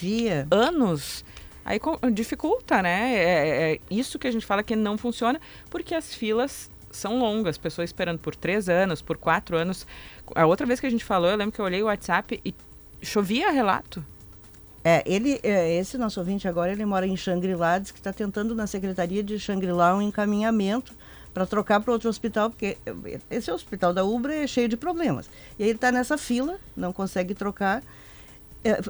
anos? 0.51 1.25
Aí 1.65 1.81
dificulta, 2.13 2.81
né? 2.83 3.15
É, 3.15 3.25
é, 3.25 3.73
é, 3.73 3.81
isso 3.91 4.19
que 4.19 4.29
a 4.29 4.31
gente 4.31 4.47
fala 4.47 4.63
que 4.63 4.77
não 4.77 4.97
funciona, 4.97 5.41
porque 5.69 5.95
as 5.95 6.15
filas 6.15 6.71
são 6.91 7.19
longas, 7.19 7.57
pessoas 7.57 7.91
esperando 7.91 8.19
por 8.19 8.35
três 8.35 8.69
anos, 8.69 9.01
por 9.01 9.17
quatro 9.17 9.57
anos. 9.57 9.87
A 10.35 10.47
outra 10.47 10.67
vez 10.67 10.81
que 10.81 10.87
a 10.87 10.91
gente 10.91 11.05
falou, 11.05 11.31
eu 11.31 11.37
lembro 11.37 11.53
que 11.53 11.61
eu 11.61 11.65
olhei 11.65 11.83
o 11.83 11.87
WhatsApp 11.87 12.41
e 12.45 12.55
chovia 13.03 13.51
relato. 13.51 14.05
É, 14.83 15.03
ele, 15.05 15.39
é, 15.43 15.77
esse 15.77 15.99
nosso 15.99 16.19
ouvinte 16.21 16.49
agora, 16.49 16.73
ele 16.73 16.85
mora 16.87 17.07
em 17.07 17.17
Xangri-Lá, 17.17 17.79
diz 17.79 17.91
que 17.91 17.99
está 17.99 18.13
tentando 18.13 18.55
na 18.55 18.67
Secretaria 18.67 19.23
de 19.23 19.39
Xangri-Lá 19.39 19.95
um 19.95 20.01
encaminhamento 20.01 20.95
para 21.35 21.47
trocar 21.47 21.81
para 21.81 21.93
outro 21.93 22.09
hospital, 22.09 22.51
porque 22.51 22.77
esse 23.31 23.51
hospital 23.51 23.93
da 23.93 24.05
Ubra 24.05 24.35
é 24.35 24.47
cheio 24.47 24.69
de 24.69 24.77
problemas. 24.77 25.29
E 25.59 25.63
ele 25.63 25.73
está 25.73 25.93
nessa 25.93 26.17
fila, 26.19 26.59
não 26.77 26.93
consegue 26.93 27.35
trocar. 27.35 27.83
É, 28.65 28.81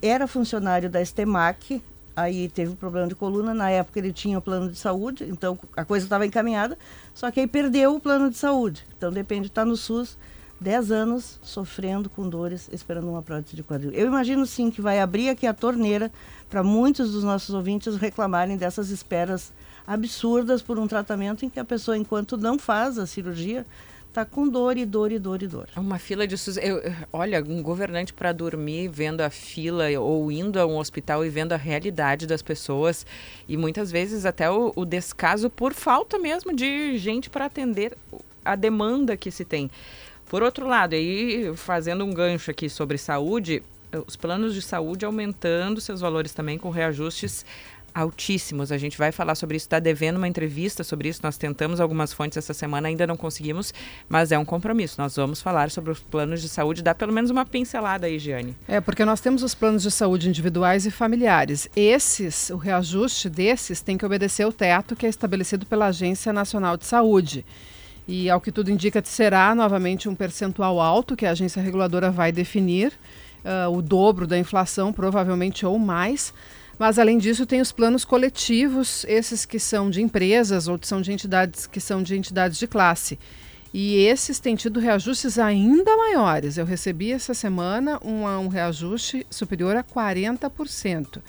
era 0.00 0.26
funcionário 0.26 0.88
da 0.88 1.00
Estemac, 1.00 1.82
aí 2.14 2.48
teve 2.48 2.70
um 2.72 2.76
problema 2.76 3.08
de 3.08 3.14
coluna. 3.14 3.54
Na 3.54 3.70
época 3.70 3.98
ele 3.98 4.12
tinha 4.12 4.38
o 4.38 4.42
plano 4.42 4.70
de 4.70 4.78
saúde, 4.78 5.24
então 5.28 5.58
a 5.76 5.84
coisa 5.84 6.06
estava 6.06 6.26
encaminhada, 6.26 6.78
só 7.14 7.30
que 7.30 7.40
aí 7.40 7.46
perdeu 7.46 7.94
o 7.94 8.00
plano 8.00 8.30
de 8.30 8.36
saúde. 8.36 8.86
Então 8.96 9.10
depende, 9.10 9.48
está 9.48 9.64
no 9.64 9.76
SUS, 9.76 10.18
10 10.60 10.90
anos 10.90 11.38
sofrendo 11.42 12.10
com 12.10 12.28
dores, 12.28 12.68
esperando 12.72 13.08
uma 13.08 13.22
prótese 13.22 13.54
de 13.54 13.62
quadril. 13.62 13.92
Eu 13.92 14.06
imagino 14.06 14.44
sim 14.46 14.70
que 14.70 14.80
vai 14.80 15.00
abrir 15.00 15.28
aqui 15.28 15.46
a 15.46 15.54
torneira 15.54 16.10
para 16.50 16.62
muitos 16.62 17.12
dos 17.12 17.22
nossos 17.22 17.54
ouvintes 17.54 17.96
reclamarem 17.96 18.56
dessas 18.56 18.90
esperas 18.90 19.52
absurdas 19.86 20.60
por 20.60 20.78
um 20.78 20.86
tratamento 20.86 21.44
em 21.44 21.50
que 21.50 21.60
a 21.60 21.64
pessoa, 21.64 21.96
enquanto 21.96 22.36
não 22.36 22.58
faz 22.58 22.98
a 22.98 23.06
cirurgia, 23.06 23.64
está 24.08 24.24
com 24.24 24.48
dor 24.48 24.76
e 24.76 24.84
dor 24.84 25.12
e 25.12 25.18
dor 25.18 25.42
e 25.42 25.46
dor. 25.46 25.68
Uma 25.76 25.98
fila 25.98 26.26
de 26.26 26.34
eu, 26.60 26.82
olha, 27.12 27.42
um 27.42 27.62
governante 27.62 28.12
para 28.12 28.32
dormir 28.32 28.88
vendo 28.88 29.20
a 29.20 29.30
fila 29.30 29.84
ou 30.00 30.32
indo 30.32 30.58
a 30.58 30.66
um 30.66 30.76
hospital 30.78 31.24
e 31.24 31.28
vendo 31.28 31.52
a 31.52 31.56
realidade 31.56 32.26
das 32.26 32.42
pessoas 32.42 33.06
e 33.48 33.56
muitas 33.56 33.90
vezes 33.92 34.26
até 34.26 34.50
o, 34.50 34.72
o 34.74 34.84
descaso 34.84 35.48
por 35.48 35.72
falta 35.72 36.18
mesmo 36.18 36.54
de 36.54 36.98
gente 36.98 37.30
para 37.30 37.44
atender 37.44 37.96
a 38.44 38.56
demanda 38.56 39.16
que 39.16 39.30
se 39.30 39.44
tem. 39.44 39.70
Por 40.28 40.42
outro 40.42 40.66
lado, 40.66 40.94
aí 40.94 41.52
fazendo 41.56 42.04
um 42.04 42.12
gancho 42.12 42.50
aqui 42.50 42.68
sobre 42.68 42.98
saúde, 42.98 43.62
os 44.06 44.16
planos 44.16 44.54
de 44.54 44.60
saúde 44.60 45.04
aumentando 45.04 45.80
seus 45.80 46.00
valores 46.00 46.32
também 46.32 46.58
com 46.58 46.70
reajustes 46.70 47.46
altíssimos. 47.94 48.70
A 48.70 48.78
gente 48.78 48.96
vai 48.96 49.10
falar 49.10 49.34
sobre 49.34 49.56
isso, 49.56 49.64
está 49.64 49.78
devendo 49.78 50.18
uma 50.18 50.28
entrevista 50.28 50.84
sobre 50.84 51.08
isso. 51.08 51.20
Nós 51.22 51.36
tentamos 51.36 51.80
algumas 51.80 52.12
fontes 52.12 52.36
essa 52.36 52.54
semana, 52.54 52.88
ainda 52.88 53.06
não 53.06 53.16
conseguimos, 53.16 53.72
mas 54.08 54.30
é 54.30 54.38
um 54.38 54.44
compromisso. 54.44 55.00
Nós 55.00 55.16
vamos 55.16 55.40
falar 55.40 55.70
sobre 55.70 55.90
os 55.90 56.00
planos 56.00 56.42
de 56.42 56.48
saúde, 56.48 56.82
dá 56.82 56.94
pelo 56.94 57.12
menos 57.12 57.30
uma 57.30 57.44
pincelada 57.44 58.06
aí, 58.06 58.18
Giane. 58.18 58.54
É, 58.68 58.80
porque 58.80 59.04
nós 59.04 59.20
temos 59.20 59.42
os 59.42 59.54
planos 59.54 59.82
de 59.82 59.90
saúde 59.90 60.28
individuais 60.28 60.86
e 60.86 60.90
familiares. 60.90 61.68
Esses, 61.74 62.50
o 62.50 62.56
reajuste 62.56 63.28
desses 63.28 63.80
tem 63.80 63.96
que 63.96 64.06
obedecer 64.06 64.46
o 64.46 64.52
teto 64.52 64.94
que 64.94 65.06
é 65.06 65.08
estabelecido 65.08 65.66
pela 65.66 65.86
Agência 65.86 66.32
Nacional 66.32 66.76
de 66.76 66.86
Saúde. 66.86 67.44
E 68.08 68.30
ao 68.30 68.40
que 68.40 68.50
tudo 68.50 68.70
indica, 68.70 69.02
será 69.04 69.54
novamente 69.54 70.08
um 70.08 70.14
percentual 70.14 70.80
alto 70.80 71.14
que 71.14 71.26
a 71.26 71.32
agência 71.32 71.60
reguladora 71.60 72.10
vai 72.10 72.32
definir, 72.32 72.94
uh, 73.44 73.70
o 73.70 73.82
dobro 73.82 74.26
da 74.26 74.38
inflação, 74.38 74.94
provavelmente 74.94 75.66
ou 75.66 75.78
mais. 75.78 76.32
Mas, 76.78 76.98
além 76.98 77.18
disso, 77.18 77.44
tem 77.44 77.60
os 77.60 77.70
planos 77.70 78.06
coletivos, 78.06 79.04
esses 79.06 79.44
que 79.44 79.58
são 79.58 79.90
de 79.90 80.00
empresas 80.00 80.68
ou 80.68 80.78
que 80.78 80.86
são 80.86 81.02
de 81.02 81.12
entidades 81.12 81.66
que 81.66 81.80
são 81.80 82.02
de 82.02 82.16
entidades 82.16 82.58
de 82.58 82.66
classe. 82.66 83.18
E 83.74 83.96
esses 83.96 84.38
têm 84.38 84.56
tido 84.56 84.80
reajustes 84.80 85.38
ainda 85.38 85.94
maiores. 85.94 86.56
Eu 86.56 86.64
recebi 86.64 87.12
essa 87.12 87.34
semana 87.34 88.00
um, 88.02 88.24
um 88.24 88.48
reajuste 88.48 89.26
superior 89.28 89.76
a 89.76 89.84
40% 89.84 91.20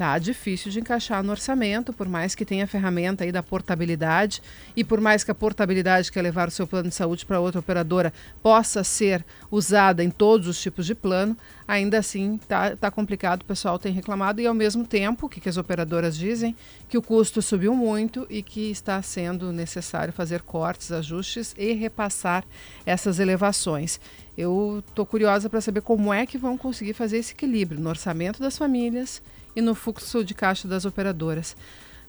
tá 0.00 0.18
difícil 0.18 0.72
de 0.72 0.80
encaixar 0.80 1.22
no 1.22 1.30
orçamento, 1.30 1.92
por 1.92 2.08
mais 2.08 2.34
que 2.34 2.42
tenha 2.42 2.64
a 2.64 2.66
ferramenta 2.66 3.22
aí 3.22 3.30
da 3.30 3.42
portabilidade 3.42 4.42
e 4.74 4.82
por 4.82 4.98
mais 4.98 5.22
que 5.22 5.30
a 5.30 5.34
portabilidade 5.34 6.10
que 6.10 6.18
é 6.18 6.22
levar 6.22 6.48
o 6.48 6.50
seu 6.50 6.66
plano 6.66 6.88
de 6.88 6.94
saúde 6.94 7.26
para 7.26 7.38
outra 7.38 7.60
operadora 7.60 8.10
possa 8.42 8.82
ser 8.82 9.22
usada 9.50 10.02
em 10.02 10.08
todos 10.08 10.48
os 10.48 10.58
tipos 10.58 10.86
de 10.86 10.94
plano, 10.94 11.36
ainda 11.68 11.98
assim 11.98 12.40
tá, 12.48 12.74
tá 12.74 12.90
complicado, 12.90 13.42
o 13.42 13.44
pessoal 13.44 13.78
tem 13.78 13.92
reclamado 13.92 14.40
e 14.40 14.46
ao 14.46 14.54
mesmo 14.54 14.86
tempo, 14.86 15.26
o 15.26 15.28
que, 15.28 15.38
que 15.38 15.50
as 15.50 15.58
operadoras 15.58 16.16
dizem? 16.16 16.56
Que 16.88 16.96
o 16.96 17.02
custo 17.02 17.42
subiu 17.42 17.74
muito 17.74 18.26
e 18.30 18.42
que 18.42 18.70
está 18.70 19.02
sendo 19.02 19.52
necessário 19.52 20.14
fazer 20.14 20.40
cortes, 20.40 20.90
ajustes 20.90 21.54
e 21.58 21.74
repassar 21.74 22.42
essas 22.86 23.18
elevações. 23.18 24.00
Eu 24.34 24.82
estou 24.88 25.04
curiosa 25.04 25.50
para 25.50 25.60
saber 25.60 25.82
como 25.82 26.10
é 26.10 26.24
que 26.24 26.38
vão 26.38 26.56
conseguir 26.56 26.94
fazer 26.94 27.18
esse 27.18 27.34
equilíbrio 27.34 27.78
no 27.78 27.90
orçamento 27.90 28.40
das 28.40 28.56
famílias 28.56 29.20
e 29.54 29.60
no 29.60 29.74
fluxo 29.74 30.24
de 30.24 30.34
caixa 30.34 30.66
das 30.66 30.84
operadoras. 30.84 31.56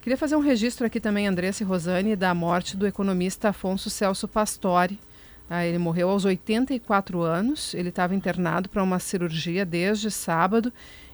Queria 0.01 0.17
fazer 0.17 0.35
um 0.35 0.39
registro 0.39 0.85
aqui 0.85 0.99
também, 0.99 1.27
Andressa 1.27 1.63
e 1.63 1.65
Rosane, 1.65 2.15
da 2.15 2.33
morte 2.33 2.75
do 2.75 2.87
economista 2.87 3.49
Afonso 3.49 3.89
Celso 3.89 4.27
Pastore. 4.27 4.99
Ah, 5.47 5.65
ele 5.65 5.77
morreu 5.77 6.09
aos 6.09 6.25
84 6.25 7.21
anos, 7.21 7.73
ele 7.73 7.89
estava 7.89 8.15
internado 8.15 8.69
para 8.69 8.81
uma 8.81 8.99
cirurgia 8.99 9.65
desde 9.65 10.09
sábado 10.09 10.71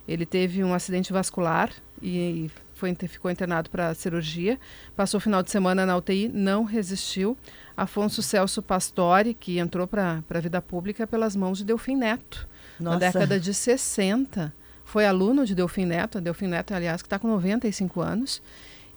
Ele 0.07 0.25
teve 0.25 0.63
um 0.63 0.73
acidente 0.73 1.11
vascular 1.11 1.71
e 2.01 2.49
foi, 2.77 2.95
ficou 3.07 3.29
internado 3.29 3.69
para 3.69 3.93
cirurgia. 3.93 4.59
Passou 4.95 5.17
o 5.17 5.21
final 5.21 5.41
de 5.41 5.51
semana 5.51 5.85
na 5.85 5.97
UTI, 5.97 6.29
não 6.29 6.63
resistiu. 6.63 7.35
Afonso 7.75 8.21
Celso 8.21 8.61
Pastore, 8.61 9.33
que 9.33 9.57
entrou 9.59 9.87
para 9.87 10.23
a 10.29 10.39
vida 10.39 10.61
pública 10.61 11.05
pelas 11.05 11.35
mãos 11.35 11.57
de 11.57 11.65
Delfim 11.65 11.95
Neto, 11.95 12.47
Nossa. 12.79 12.93
na 12.93 12.99
década 12.99 13.39
de 13.39 13.53
60. 13.53 14.53
Foi 14.87 15.05
aluno 15.05 15.45
de 15.45 15.53
Delfim 15.53 15.83
Neto, 15.83 16.21
Delfim 16.21 16.47
Neto, 16.47 16.73
aliás, 16.73 17.01
que 17.01 17.07
está 17.07 17.19
com 17.19 17.27
95 17.27 17.99
anos 17.99 18.41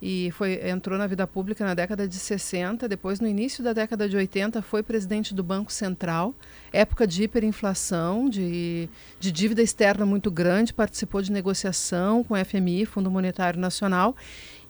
e 0.00 0.30
foi, 0.30 0.70
entrou 0.70 0.96
na 0.96 1.04
vida 1.08 1.26
pública 1.26 1.64
na 1.66 1.74
década 1.74 2.06
de 2.06 2.14
60, 2.14 2.88
depois 2.88 3.18
no 3.18 3.26
início 3.26 3.62
da 3.62 3.72
década 3.72 4.08
de 4.08 4.16
80 4.16 4.62
foi 4.62 4.84
presidente 4.84 5.34
do 5.34 5.42
Banco 5.42 5.72
Central, 5.72 6.32
época 6.72 7.08
de 7.08 7.24
hiperinflação, 7.24 8.28
de, 8.30 8.88
de 9.18 9.32
dívida 9.32 9.62
externa 9.62 10.06
muito 10.06 10.30
grande, 10.30 10.72
participou 10.72 11.20
de 11.20 11.32
negociação 11.32 12.22
com 12.22 12.34
o 12.34 12.44
FMI, 12.44 12.86
Fundo 12.86 13.10
Monetário 13.10 13.58
Nacional, 13.58 14.14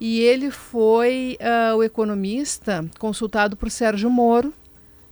e 0.00 0.20
ele 0.20 0.50
foi 0.50 1.36
uh, 1.38 1.76
o 1.76 1.84
economista 1.84 2.82
consultado 2.98 3.58
por 3.58 3.70
Sérgio 3.70 4.08
Moro 4.08 4.54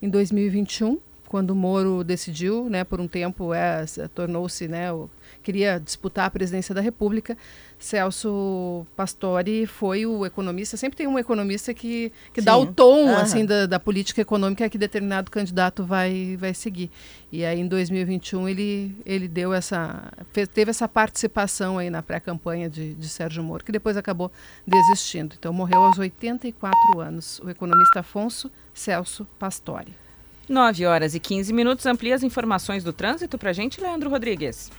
em 0.00 0.08
2021, 0.08 0.98
quando 1.28 1.50
o 1.50 1.54
Moro 1.54 2.02
decidiu, 2.02 2.70
né, 2.70 2.82
por 2.82 2.98
um 2.98 3.06
tempo, 3.06 3.52
é, 3.52 3.84
tornou-se, 4.14 4.66
né, 4.66 4.90
o, 4.90 5.10
queria 5.42 5.78
disputar 5.78 6.26
a 6.26 6.30
presidência 6.30 6.74
da 6.74 6.80
República, 6.80 7.36
Celso 7.78 8.84
Pastore 8.96 9.64
foi 9.66 10.04
o 10.04 10.26
economista. 10.26 10.76
Sempre 10.76 10.96
tem 10.96 11.06
um 11.06 11.18
economista 11.18 11.72
que, 11.72 12.12
que 12.32 12.40
dá 12.40 12.56
o 12.56 12.66
tom 12.66 13.04
uhum. 13.04 13.16
assim 13.16 13.46
da, 13.46 13.66
da, 13.66 13.78
política 13.78 14.20
econômica 14.20 14.68
que 14.68 14.76
determinado 14.76 15.30
candidato 15.30 15.84
vai, 15.84 16.36
vai 16.38 16.52
seguir. 16.52 16.90
E 17.30 17.44
aí 17.44 17.60
em 17.60 17.68
2021 17.68 18.48
ele, 18.48 18.96
ele 19.06 19.28
deu 19.28 19.52
essa 19.52 20.12
fez, 20.32 20.48
teve 20.48 20.70
essa 20.70 20.88
participação 20.88 21.78
aí 21.78 21.88
na 21.88 22.02
pré-campanha 22.02 22.68
de, 22.68 22.94
de 22.94 23.08
Sérgio 23.08 23.44
Moro, 23.44 23.64
que 23.64 23.70
depois 23.70 23.96
acabou 23.96 24.30
desistindo. 24.66 25.36
Então 25.38 25.52
morreu 25.52 25.82
aos 25.82 25.98
84 25.98 27.00
anos 27.00 27.40
o 27.44 27.48
economista 27.48 28.00
Afonso 28.00 28.50
Celso 28.74 29.24
Pastore. 29.38 29.94
9 30.48 30.86
horas 30.86 31.14
e 31.14 31.20
15 31.20 31.52
minutos. 31.52 31.86
Amplia 31.86 32.14
as 32.14 32.22
informações 32.22 32.82
do 32.82 32.92
trânsito 32.92 33.38
para 33.38 33.50
a 33.50 33.52
gente, 33.52 33.80
Leandro 33.80 34.10
Rodrigues. 34.10 34.70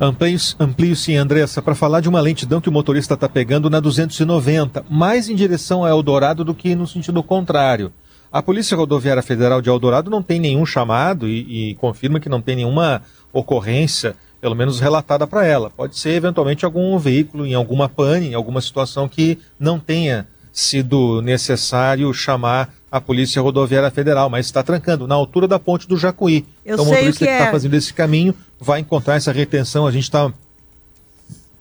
Amplio, 0.00 0.96
sim, 0.96 1.16
Andressa, 1.16 1.60
para 1.60 1.74
falar 1.74 2.00
de 2.00 2.08
uma 2.08 2.22
lentidão 2.22 2.58
que 2.58 2.70
o 2.70 2.72
motorista 2.72 3.12
está 3.12 3.28
pegando 3.28 3.68
na 3.68 3.80
290, 3.80 4.86
mais 4.88 5.28
em 5.28 5.34
direção 5.34 5.84
a 5.84 5.90
Eldorado 5.90 6.42
do 6.42 6.54
que 6.54 6.74
no 6.74 6.86
sentido 6.86 7.22
contrário. 7.22 7.92
A 8.32 8.40
Polícia 8.40 8.74
Rodoviária 8.74 9.22
Federal 9.22 9.60
de 9.60 9.68
Eldorado 9.68 10.10
não 10.10 10.22
tem 10.22 10.40
nenhum 10.40 10.64
chamado 10.64 11.28
e, 11.28 11.72
e 11.72 11.74
confirma 11.74 12.18
que 12.18 12.30
não 12.30 12.40
tem 12.40 12.56
nenhuma 12.56 13.02
ocorrência, 13.30 14.16
pelo 14.40 14.56
menos 14.56 14.80
relatada 14.80 15.26
para 15.26 15.44
ela. 15.44 15.68
Pode 15.68 15.98
ser 15.98 16.12
eventualmente 16.12 16.64
algum 16.64 16.96
veículo 16.98 17.44
em 17.44 17.52
alguma 17.52 17.86
pane, 17.86 18.28
em 18.28 18.34
alguma 18.34 18.62
situação 18.62 19.06
que 19.06 19.38
não 19.58 19.78
tenha 19.78 20.26
sido 20.50 21.20
necessário 21.20 22.12
chamar 22.14 22.72
a 22.90 23.00
Polícia 23.00 23.40
Rodoviária 23.40 23.90
Federal, 23.90 24.28
mas 24.28 24.46
está 24.46 24.62
trancando 24.62 25.06
na 25.06 25.14
altura 25.14 25.46
da 25.46 25.58
ponte 25.58 25.86
do 25.86 25.96
Jacuí. 25.96 26.44
Eu 26.64 26.74
então, 26.74 26.84
o 26.84 26.88
motorista 26.88 27.24
que 27.24 27.30
está 27.30 27.44
é. 27.46 27.50
fazendo 27.50 27.74
esse 27.74 27.94
caminho 27.94 28.34
vai 28.58 28.80
encontrar 28.80 29.14
essa 29.14 29.30
retenção. 29.30 29.86
A 29.86 29.92
gente 29.92 30.04
está. 30.04 30.32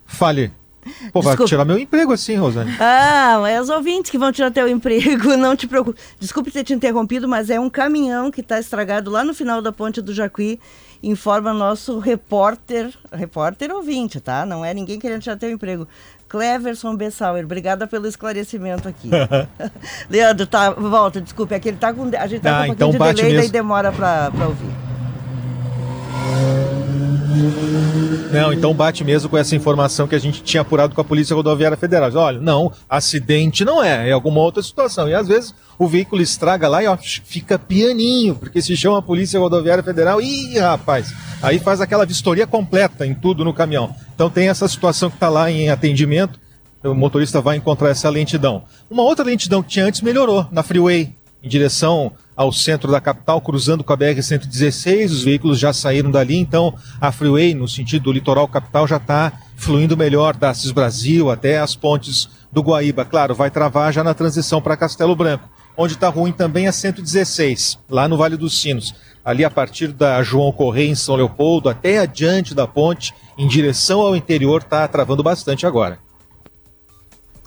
Fale. 0.05 0.51
Pô, 1.11 1.19
Desculpe. 1.19 1.37
vai 1.37 1.47
tirar 1.47 1.65
meu 1.65 1.77
emprego 1.77 2.13
assim, 2.13 2.35
Rosane. 2.35 2.75
Ah, 2.79 3.43
é 3.47 3.61
os 3.61 3.69
ouvintes 3.69 4.09
que 4.09 4.17
vão 4.17 4.31
tirar 4.31 4.49
teu 4.49 4.67
emprego, 4.69 5.37
não 5.37 5.55
te 5.55 5.67
preocupe. 5.67 5.99
Desculpe 6.19 6.49
ter 6.51 6.63
te 6.63 6.73
interrompido, 6.73 7.27
mas 7.27 7.49
é 7.49 7.59
um 7.59 7.69
caminhão 7.69 8.31
que 8.31 8.41
está 8.41 8.59
estragado 8.59 9.11
lá 9.11 9.23
no 9.23 9.33
final 9.33 9.61
da 9.61 9.71
ponte 9.71 10.01
do 10.01 10.13
Jacuí. 10.13 10.59
Informa 11.01 11.53
nosso 11.53 11.99
repórter, 11.99 12.91
repórter 13.11 13.71
ouvinte, 13.71 14.19
tá? 14.19 14.45
Não 14.45 14.65
é 14.65 14.73
ninguém 14.73 14.99
querendo 14.99 15.21
tirar 15.21 15.37
teu 15.37 15.49
emprego. 15.49 15.87
Cleverson 16.29 16.95
Bessauer, 16.95 17.43
obrigada 17.43 17.87
pelo 17.87 18.07
esclarecimento 18.07 18.87
aqui. 18.87 19.09
Leandro, 20.09 20.45
tá, 20.45 20.69
volta, 20.69 21.19
desculpe, 21.19 21.55
é 21.55 21.59
que 21.59 21.69
ele 21.69 21.77
tá 21.77 21.91
com. 21.91 22.09
A 22.15 22.27
gente 22.27 22.41
tá 22.41 22.61
ah, 22.61 22.65
com 22.65 22.71
um 22.71 22.73
então 22.73 22.91
pouquinho 22.91 23.15
de 23.15 23.21
delay, 23.21 23.33
mesmo. 23.33 23.41
daí 23.41 23.51
demora 23.51 23.91
para 23.91 24.31
ouvir. 24.45 24.69
Não, 28.31 28.53
então 28.53 28.73
bate 28.73 29.03
mesmo 29.03 29.29
com 29.29 29.37
essa 29.37 29.55
informação 29.55 30.07
que 30.07 30.15
a 30.15 30.19
gente 30.19 30.43
tinha 30.43 30.61
apurado 30.61 30.93
com 30.93 31.01
a 31.01 31.03
Polícia 31.03 31.35
Rodoviária 31.35 31.77
Federal. 31.77 32.11
Olha, 32.15 32.39
não, 32.39 32.71
acidente 32.89 33.65
não 33.65 33.83
é, 33.83 34.09
é 34.09 34.11
alguma 34.11 34.41
outra 34.41 34.61
situação. 34.61 35.07
E 35.09 35.13
às 35.13 35.27
vezes 35.27 35.53
o 35.77 35.87
veículo 35.87 36.21
estraga 36.21 36.67
lá 36.67 36.83
e 36.83 36.87
ó, 36.87 36.97
fica 36.97 37.57
pianinho, 37.57 38.35
porque 38.35 38.61
se 38.61 38.75
chama 38.75 38.99
a 38.99 39.01
Polícia 39.01 39.39
Rodoviária 39.39 39.83
Federal, 39.83 40.21
ih, 40.21 40.59
rapaz, 40.59 41.13
aí 41.41 41.57
faz 41.57 41.81
aquela 41.81 42.05
vistoria 42.05 42.45
completa 42.45 43.05
em 43.05 43.13
tudo 43.13 43.43
no 43.43 43.53
caminhão. 43.53 43.95
Então 44.13 44.29
tem 44.29 44.49
essa 44.49 44.67
situação 44.67 45.09
que 45.09 45.15
está 45.15 45.29
lá 45.29 45.49
em 45.49 45.69
atendimento, 45.69 46.39
o 46.83 46.93
motorista 46.93 47.41
vai 47.41 47.57
encontrar 47.57 47.89
essa 47.89 48.09
lentidão. 48.09 48.63
Uma 48.89 49.03
outra 49.03 49.25
lentidão 49.25 49.63
que 49.63 49.69
tinha 49.69 49.85
antes 49.85 50.01
melhorou, 50.01 50.47
na 50.51 50.63
freeway, 50.63 51.15
em 51.41 51.49
direção 51.49 52.11
ao 52.39 52.53
centro 52.53 52.89
da 52.89 53.01
capital, 53.01 53.41
cruzando 53.41 53.83
com 53.83 53.91
a 53.91 53.97
BR-116. 53.97 55.07
Os 55.07 55.23
veículos 55.23 55.59
já 55.59 55.73
saíram 55.73 56.09
dali, 56.09 56.37
então 56.37 56.73
a 57.01 57.11
freeway, 57.11 57.53
no 57.53 57.67
sentido 57.67 58.03
do 58.03 58.13
litoral 58.13 58.47
capital, 58.47 58.87
já 58.87 58.95
está 58.95 59.33
fluindo 59.57 59.97
melhor 59.97 60.37
da 60.37 60.53
Cis 60.53 60.71
Brasil 60.71 61.29
até 61.29 61.59
as 61.59 61.75
pontes 61.75 62.29
do 62.49 62.61
Guaíba. 62.61 63.03
Claro, 63.03 63.35
vai 63.35 63.51
travar 63.51 63.91
já 63.91 64.05
na 64.05 64.13
transição 64.13 64.61
para 64.61 64.77
Castelo 64.77 65.17
Branco. 65.17 65.49
Onde 65.75 65.95
está 65.95 66.07
ruim 66.07 66.31
também 66.31 66.65
a 66.65 66.71
116, 66.71 67.77
lá 67.89 68.07
no 68.07 68.15
Vale 68.15 68.37
dos 68.37 68.61
Sinos. 68.61 68.95
Ali 69.23 69.43
a 69.43 69.49
partir 69.49 69.89
da 69.89 70.23
João 70.23 70.53
Correia 70.53 70.91
em 70.91 70.95
São 70.95 71.17
Leopoldo 71.17 71.67
até 71.67 71.99
adiante 71.99 72.55
da 72.55 72.65
ponte, 72.65 73.13
em 73.37 73.49
direção 73.49 73.99
ao 73.99 74.15
interior, 74.15 74.61
está 74.61 74.87
travando 74.87 75.21
bastante 75.21 75.67
agora. 75.67 75.99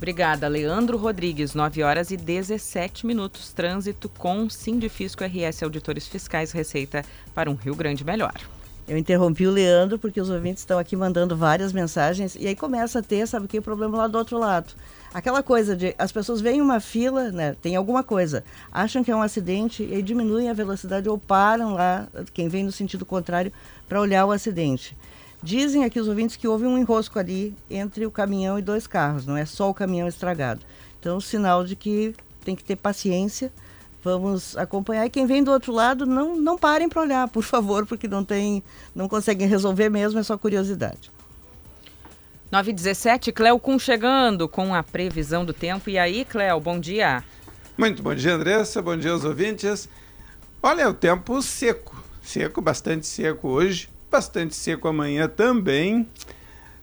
Obrigada, 0.03 0.49
Leandro 0.49 0.99
Rodrigues. 0.99 1.55
9 1.55 1.81
horas 1.85 2.11
e 2.11 2.17
17 2.17 3.07
minutos. 3.07 3.53
Trânsito 3.53 4.09
com 4.09 4.51
Sindifisco 4.51 5.23
RS 5.23 5.63
Auditores 5.63 6.09
Fiscais 6.09 6.51
Receita 6.51 7.05
para 7.33 7.49
um 7.49 7.55
Rio 7.55 7.77
Grande 7.77 8.05
melhor. 8.05 8.35
Eu 8.89 8.99
interrompi 8.99 9.47
o 9.47 9.53
Leandro 9.53 10.01
porque 10.01 10.21
os 10.21 10.29
ouvintes 10.29 10.63
estão 10.63 10.77
aqui 10.77 10.97
mandando 10.97 11.37
várias 11.37 11.73
mensagens 11.73 12.35
e 12.35 12.49
aí 12.49 12.57
começa 12.57 12.99
a 12.99 13.03
ter, 13.03 13.29
sabe 13.29 13.47
o 13.47 13.49
que, 13.49 13.61
o 13.61 13.63
problema 13.63 13.97
lá 13.97 14.09
do 14.09 14.19
outro 14.19 14.41
lado. 14.41 14.75
Aquela 15.15 15.41
coisa 15.41 15.77
de 15.77 15.95
as 15.97 16.11
pessoas 16.11 16.41
veem 16.41 16.61
uma 16.61 16.81
fila, 16.81 17.31
né, 17.31 17.55
tem 17.63 17.77
alguma 17.77 18.03
coisa, 18.03 18.43
acham 18.73 19.05
que 19.05 19.11
é 19.13 19.15
um 19.15 19.23
acidente 19.23 19.85
e 19.85 20.03
diminuem 20.03 20.51
a 20.51 20.53
velocidade 20.53 21.09
ou 21.09 21.17
param 21.17 21.75
lá, 21.75 22.09
quem 22.35 22.49
vem 22.49 22.65
no 22.65 22.73
sentido 22.73 23.07
contrário, 23.07 23.53
para 23.89 24.01
olhar 24.01 24.27
o 24.27 24.33
acidente. 24.33 24.97
Dizem 25.43 25.85
aqui 25.85 25.99
os 25.99 26.07
ouvintes 26.07 26.37
que 26.37 26.47
houve 26.47 26.65
um 26.65 26.79
enrosco 26.79 27.19
ali 27.19 27.57
entre 27.69 28.07
o 28.07 28.11
caminhão 28.11 28.59
e 28.59 28.63
dois 28.63 28.87
carros, 28.87 29.27
não 29.27 29.37
é 29.37 29.45
só 29.45 29.69
o 29.69 29.75
caminhão 29.75 30.07
estragado. 30.07 30.61
Então, 31.01 31.21
sinal 31.21 31.65
de 31.65 31.75
que 31.75 32.15
tem 32.45 32.55
que 32.55 32.63
ter 32.63 32.77
paciência. 32.77 33.53
Vamos 34.05 34.57
acompanhar. 34.57 35.07
E 35.07 35.11
quem 35.11 35.27
vem 35.27 35.43
do 35.43 35.51
outro 35.51 35.73
lado, 35.73 36.07
não, 36.07 36.37
não 36.37 36.59
parem 36.59 36.89
para 36.89 37.03
olhar, 37.03 37.29
por 37.29 37.43
favor, 37.43 37.87
porque 37.87 38.09
não 38.09 38.25
tem, 38.25 38.63
não 38.95 39.09
conseguem 39.09 39.47
resolver 39.49 39.89
mesmo, 39.89 40.19
é 40.19 40.23
só 40.23 40.37
curiosidade. 40.37 41.11
917, 42.51 43.33
Cléo 43.33 43.59
Kuhn 43.59 43.79
chegando 43.79 44.49
com 44.49 44.75
a 44.75 44.83
previsão 44.83 45.45
do 45.45 45.53
tempo. 45.53 45.89
E 45.89 45.99
aí, 45.99 46.25
Cléo, 46.25 46.61
bom 46.61 46.79
dia. 46.79 47.25
Muito 47.79 48.03
bom 48.03 48.15
dia, 48.15 48.35
Andressa. 48.35 48.83
Bom 48.83 48.97
dia 48.97 49.13
aos 49.13 49.25
ouvintes. 49.25 49.89
Olha, 50.63 50.89
o 50.89 50.95
tempo 50.95 51.41
seco. 51.41 52.01
Seco, 52.23 52.61
bastante 52.61 53.07
seco 53.07 53.49
hoje 53.49 53.92
bastante 54.13 54.55
seco 54.55 54.87
amanhã 54.87 55.27
também. 55.27 56.07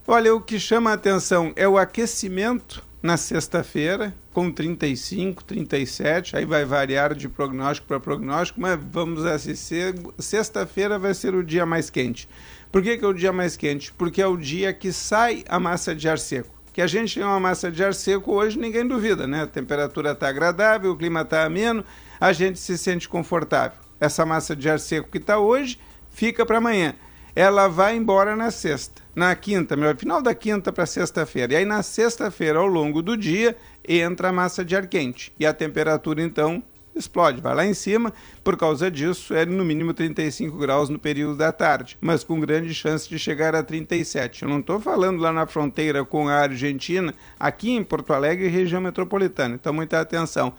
Olha, 0.07 0.33
o 0.33 0.41
que 0.41 0.59
chama 0.59 0.89
a 0.89 0.95
atenção 0.95 1.53
é 1.55 1.67
o 1.67 1.77
aquecimento 1.77 2.83
na 3.03 3.17
sexta-feira, 3.17 4.15
com 4.33 4.51
35, 4.51 5.43
37, 5.43 6.35
aí 6.35 6.43
vai 6.43 6.65
variar 6.65 7.13
de 7.13 7.29
prognóstico 7.29 7.87
para 7.87 7.99
prognóstico, 7.99 8.59
mas 8.59 8.79
vamos 8.91 9.23
assistir. 9.25 9.93
Sexta-feira 10.17 10.97
vai 10.97 11.13
ser 11.13 11.35
o 11.35 11.43
dia 11.43 11.67
mais 11.67 11.91
quente. 11.91 12.27
Por 12.71 12.81
que, 12.81 12.97
que 12.97 13.05
é 13.05 13.07
o 13.07 13.13
dia 13.13 13.31
mais 13.31 13.55
quente? 13.55 13.93
Porque 13.93 14.23
é 14.23 14.27
o 14.27 14.35
dia 14.35 14.73
que 14.73 14.91
sai 14.91 15.43
a 15.47 15.59
massa 15.59 15.93
de 15.93 16.09
ar 16.09 16.17
seco. 16.17 16.49
Que 16.73 16.81
a 16.81 16.87
gente 16.87 17.13
tem 17.13 17.23
uma 17.23 17.39
massa 17.39 17.71
de 17.71 17.83
ar 17.83 17.93
seco 17.93 18.33
hoje, 18.33 18.57
ninguém 18.57 18.87
duvida, 18.87 19.27
né? 19.27 19.43
A 19.43 19.47
temperatura 19.47 20.13
está 20.13 20.29
agradável, 20.29 20.91
o 20.91 20.97
clima 20.97 21.21
está 21.21 21.43
ameno, 21.43 21.85
a 22.19 22.33
gente 22.33 22.57
se 22.57 22.75
sente 22.75 23.07
confortável. 23.07 23.77
Essa 23.99 24.25
massa 24.25 24.55
de 24.55 24.67
ar 24.67 24.79
seco 24.79 25.11
que 25.11 25.19
está 25.19 25.37
hoje 25.37 25.79
fica 26.09 26.43
para 26.43 26.57
amanhã 26.57 26.95
ela 27.39 27.69
vai 27.69 27.95
embora 27.95 28.35
na 28.35 28.51
sexta. 28.51 29.01
Na 29.15 29.33
quinta, 29.33 29.77
melhor, 29.77 29.95
final 29.95 30.21
da 30.21 30.35
quinta 30.35 30.73
para 30.73 30.85
sexta-feira. 30.85 31.53
E 31.53 31.55
aí 31.55 31.63
na 31.63 31.81
sexta-feira, 31.81 32.59
ao 32.59 32.67
longo 32.67 33.01
do 33.01 33.15
dia, 33.15 33.55
entra 33.87 34.27
a 34.27 34.33
massa 34.33 34.65
de 34.65 34.75
ar 34.75 34.87
quente. 34.87 35.31
E 35.39 35.45
a 35.45 35.53
temperatura, 35.53 36.21
então, 36.21 36.61
explode, 36.93 37.39
vai 37.39 37.55
lá 37.55 37.65
em 37.65 37.73
cima. 37.73 38.11
Por 38.43 38.57
causa 38.57 38.91
disso, 38.91 39.33
é 39.33 39.45
no 39.45 39.63
mínimo 39.63 39.93
35 39.93 40.57
graus 40.57 40.89
no 40.89 40.99
período 40.99 41.37
da 41.37 41.49
tarde, 41.53 41.97
mas 42.01 42.25
com 42.25 42.41
grande 42.41 42.73
chance 42.73 43.07
de 43.07 43.17
chegar 43.17 43.55
a 43.55 43.63
37. 43.63 44.43
Eu 44.43 44.49
não 44.49 44.59
estou 44.59 44.77
falando 44.77 45.21
lá 45.21 45.31
na 45.31 45.47
fronteira 45.47 46.03
com 46.03 46.27
a 46.27 46.33
Argentina, 46.33 47.15
aqui 47.39 47.71
em 47.71 47.85
Porto 47.85 48.11
Alegre, 48.11 48.49
região 48.49 48.81
metropolitana. 48.81 49.55
Então, 49.55 49.71
muita 49.71 50.01
atenção. 50.01 50.51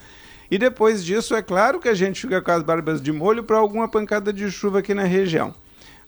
E 0.51 0.57
depois 0.57 1.05
disso, 1.05 1.35
é 1.35 1.43
claro 1.43 1.79
que 1.79 1.91
a 1.91 1.95
gente 1.95 2.23
fica 2.23 2.41
com 2.41 2.53
as 2.53 2.63
barbas 2.63 3.03
de 3.03 3.13
molho 3.13 3.45
para 3.45 3.59
alguma 3.59 3.87
pancada 3.87 4.33
de 4.33 4.51
chuva 4.51 4.79
aqui 4.79 4.95
na 4.95 5.05
região. 5.05 5.55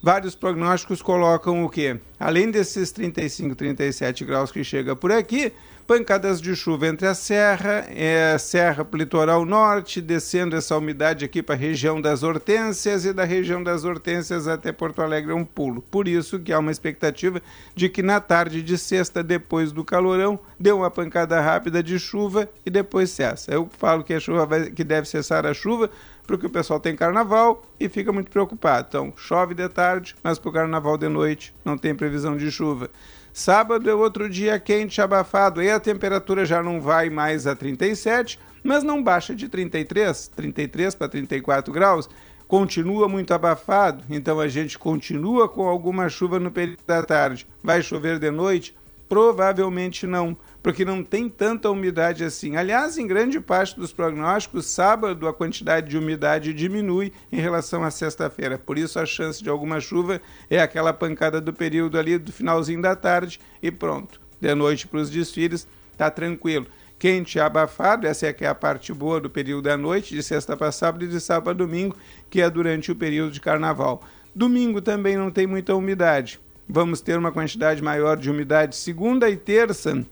Vários 0.03 0.35
prognósticos 0.35 1.01
colocam 1.01 1.63
o 1.63 1.69
quê? 1.69 1.97
Além 2.19 2.51
desses 2.51 2.91
35, 2.91 3.55
37 3.55 4.25
graus 4.25 4.51
que 4.51 4.61
chega 4.61 4.97
por 4.97 5.13
aqui, 5.13 5.53
pancadas 5.87 6.41
de 6.41 6.53
chuva 6.57 6.87
entre 6.87 7.07
a 7.07 7.13
serra, 7.13 7.85
é, 7.89 8.37
serra 8.37 8.83
para 8.83 8.97
o 8.97 8.99
litoral 8.99 9.45
norte, 9.45 10.01
descendo 10.01 10.57
essa 10.57 10.77
umidade 10.77 11.23
aqui 11.23 11.41
para 11.41 11.55
a 11.55 11.57
região 11.57 12.01
das 12.01 12.21
Hortênsias 12.21 13.05
e 13.05 13.13
da 13.13 13.23
região 13.23 13.63
das 13.63 13.85
Hortênsias 13.85 14.45
até 14.45 14.73
Porto 14.73 15.01
Alegre 15.01 15.31
é 15.31 15.35
um 15.35 15.45
pulo. 15.45 15.81
Por 15.81 16.05
isso 16.05 16.37
que 16.37 16.51
há 16.51 16.59
uma 16.59 16.71
expectativa 16.71 17.41
de 17.73 17.87
que 17.87 18.03
na 18.03 18.19
tarde 18.19 18.61
de 18.61 18.77
sexta, 18.77 19.23
depois 19.23 19.71
do 19.71 19.85
calorão, 19.85 20.37
dê 20.59 20.71
uma 20.73 20.91
pancada 20.91 21.39
rápida 21.39 21.81
de 21.81 21.97
chuva 21.97 22.49
e 22.65 22.69
depois 22.69 23.09
cessa. 23.09 23.53
Eu 23.53 23.69
falo 23.77 24.03
que 24.03 24.13
a 24.13 24.19
chuva 24.19 24.45
vai, 24.45 24.69
que 24.69 24.83
deve 24.83 25.07
cessar 25.07 25.45
a 25.45 25.53
chuva 25.53 25.89
porque 26.25 26.45
o 26.45 26.49
pessoal 26.49 26.79
tem 26.79 26.95
carnaval 26.95 27.63
e 27.79 27.89
fica 27.89 28.11
muito 28.11 28.31
preocupado. 28.31 28.87
Então, 28.89 29.13
chove 29.15 29.53
de 29.53 29.67
tarde, 29.69 30.15
mas 30.23 30.39
para 30.39 30.49
o 30.49 30.53
carnaval 30.53 30.97
de 30.97 31.07
noite 31.07 31.53
não 31.63 31.77
tem 31.77 31.93
previsão 31.93 32.37
de 32.37 32.51
chuva. 32.51 32.89
Sábado 33.31 33.89
é 33.89 33.95
outro 33.95 34.29
dia 34.29 34.59
quente, 34.59 35.01
abafado, 35.01 35.61
e 35.61 35.69
a 35.69 35.79
temperatura 35.79 36.45
já 36.45 36.61
não 36.61 36.79
vai 36.79 37.09
mais 37.09 37.47
a 37.47 37.55
37, 37.55 38.39
mas 38.63 38.83
não 38.83 39.01
baixa 39.01 39.35
de 39.35 39.49
33, 39.49 40.27
33 40.27 40.95
para 40.95 41.09
34 41.09 41.73
graus. 41.73 42.09
Continua 42.47 43.09
muito 43.09 43.33
abafado, 43.33 44.03
então 44.09 44.39
a 44.39 44.47
gente 44.47 44.77
continua 44.77 45.49
com 45.49 45.67
alguma 45.67 46.09
chuva 46.09 46.39
no 46.39 46.51
período 46.51 46.83
da 46.85 47.01
tarde. 47.01 47.47
Vai 47.63 47.81
chover 47.81 48.19
de 48.19 48.29
noite? 48.29 48.75
Provavelmente 49.13 50.07
não 50.07 50.35
porque 50.63 50.83
não 50.83 51.03
tem 51.03 51.29
tanta 51.29 51.69
umidade 51.69 52.23
assim. 52.23 52.55
Aliás, 52.55 52.97
em 52.97 53.05
grande 53.05 53.39
parte 53.39 53.79
dos 53.79 53.93
prognósticos, 53.93 54.65
sábado 54.65 55.27
a 55.27 55.33
quantidade 55.33 55.87
de 55.87 55.95
umidade 55.95 56.51
diminui 56.51 57.13
em 57.31 57.39
relação 57.39 57.83
à 57.83 57.91
sexta-feira. 57.91 58.57
Por 58.57 58.75
isso 58.75 58.97
a 58.97 59.05
chance 59.05 59.43
de 59.43 59.51
alguma 59.51 59.79
chuva 59.79 60.19
é 60.49 60.59
aquela 60.59 60.91
pancada 60.91 61.39
do 61.39 61.53
período 61.53 61.99
ali 61.99 62.17
do 62.17 62.31
finalzinho 62.31 62.81
da 62.81 62.95
tarde 62.95 63.39
e 63.61 63.69
pronto. 63.69 64.19
De 64.41 64.55
noite 64.55 64.87
para 64.87 65.01
os 65.01 65.11
desfiles, 65.11 65.67
tá 65.95 66.09
tranquilo. 66.09 66.65
Quente 66.97 67.39
abafado, 67.39 68.07
essa 68.07 68.25
é 68.25 68.33
que 68.33 68.43
é 68.43 68.47
a 68.47 68.55
parte 68.55 68.91
boa 68.91 69.21
do 69.21 69.29
período 69.29 69.65
da 69.65 69.77
noite, 69.77 70.15
de 70.15 70.23
sexta 70.23 70.57
para 70.57 70.71
sábado 70.71 71.05
e 71.05 71.07
de 71.07 71.21
sábado 71.21 71.51
a 71.51 71.53
domingo, 71.53 71.95
que 72.31 72.41
é 72.41 72.49
durante 72.49 72.91
o 72.91 72.95
período 72.95 73.31
de 73.31 73.39
carnaval. 73.39 74.03
Domingo 74.33 74.81
também 74.81 75.15
não 75.15 75.29
tem 75.29 75.45
muita 75.45 75.75
umidade. 75.75 76.39
Vamos 76.67 77.01
ter 77.01 77.17
uma 77.17 77.31
quantidade 77.31 77.81
maior 77.81 78.17
de 78.17 78.29
umidade 78.29 78.75
segunda 78.75 79.29
e 79.29 79.35
terça 79.35 80.05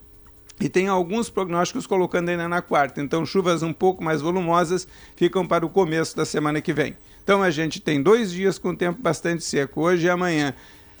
e 0.60 0.68
tem 0.68 0.86
alguns 0.86 1.28
prognósticos 1.28 1.86
colocando 1.86 2.28
ainda 2.28 2.48
na 2.48 2.62
quarta. 2.62 3.00
Então, 3.00 3.26
chuvas 3.26 3.62
um 3.62 3.72
pouco 3.72 4.02
mais 4.04 4.20
volumosas 4.20 4.86
ficam 5.16 5.46
para 5.46 5.66
o 5.66 5.68
começo 5.68 6.16
da 6.16 6.24
semana 6.24 6.60
que 6.60 6.72
vem. 6.72 6.96
Então, 7.24 7.42
a 7.42 7.50
gente 7.50 7.80
tem 7.80 8.00
dois 8.00 8.30
dias 8.30 8.58
com 8.58 8.74
tempo 8.74 9.00
bastante 9.02 9.42
seco, 9.42 9.80
hoje 9.80 10.06
e 10.06 10.10
amanhã, 10.10 10.54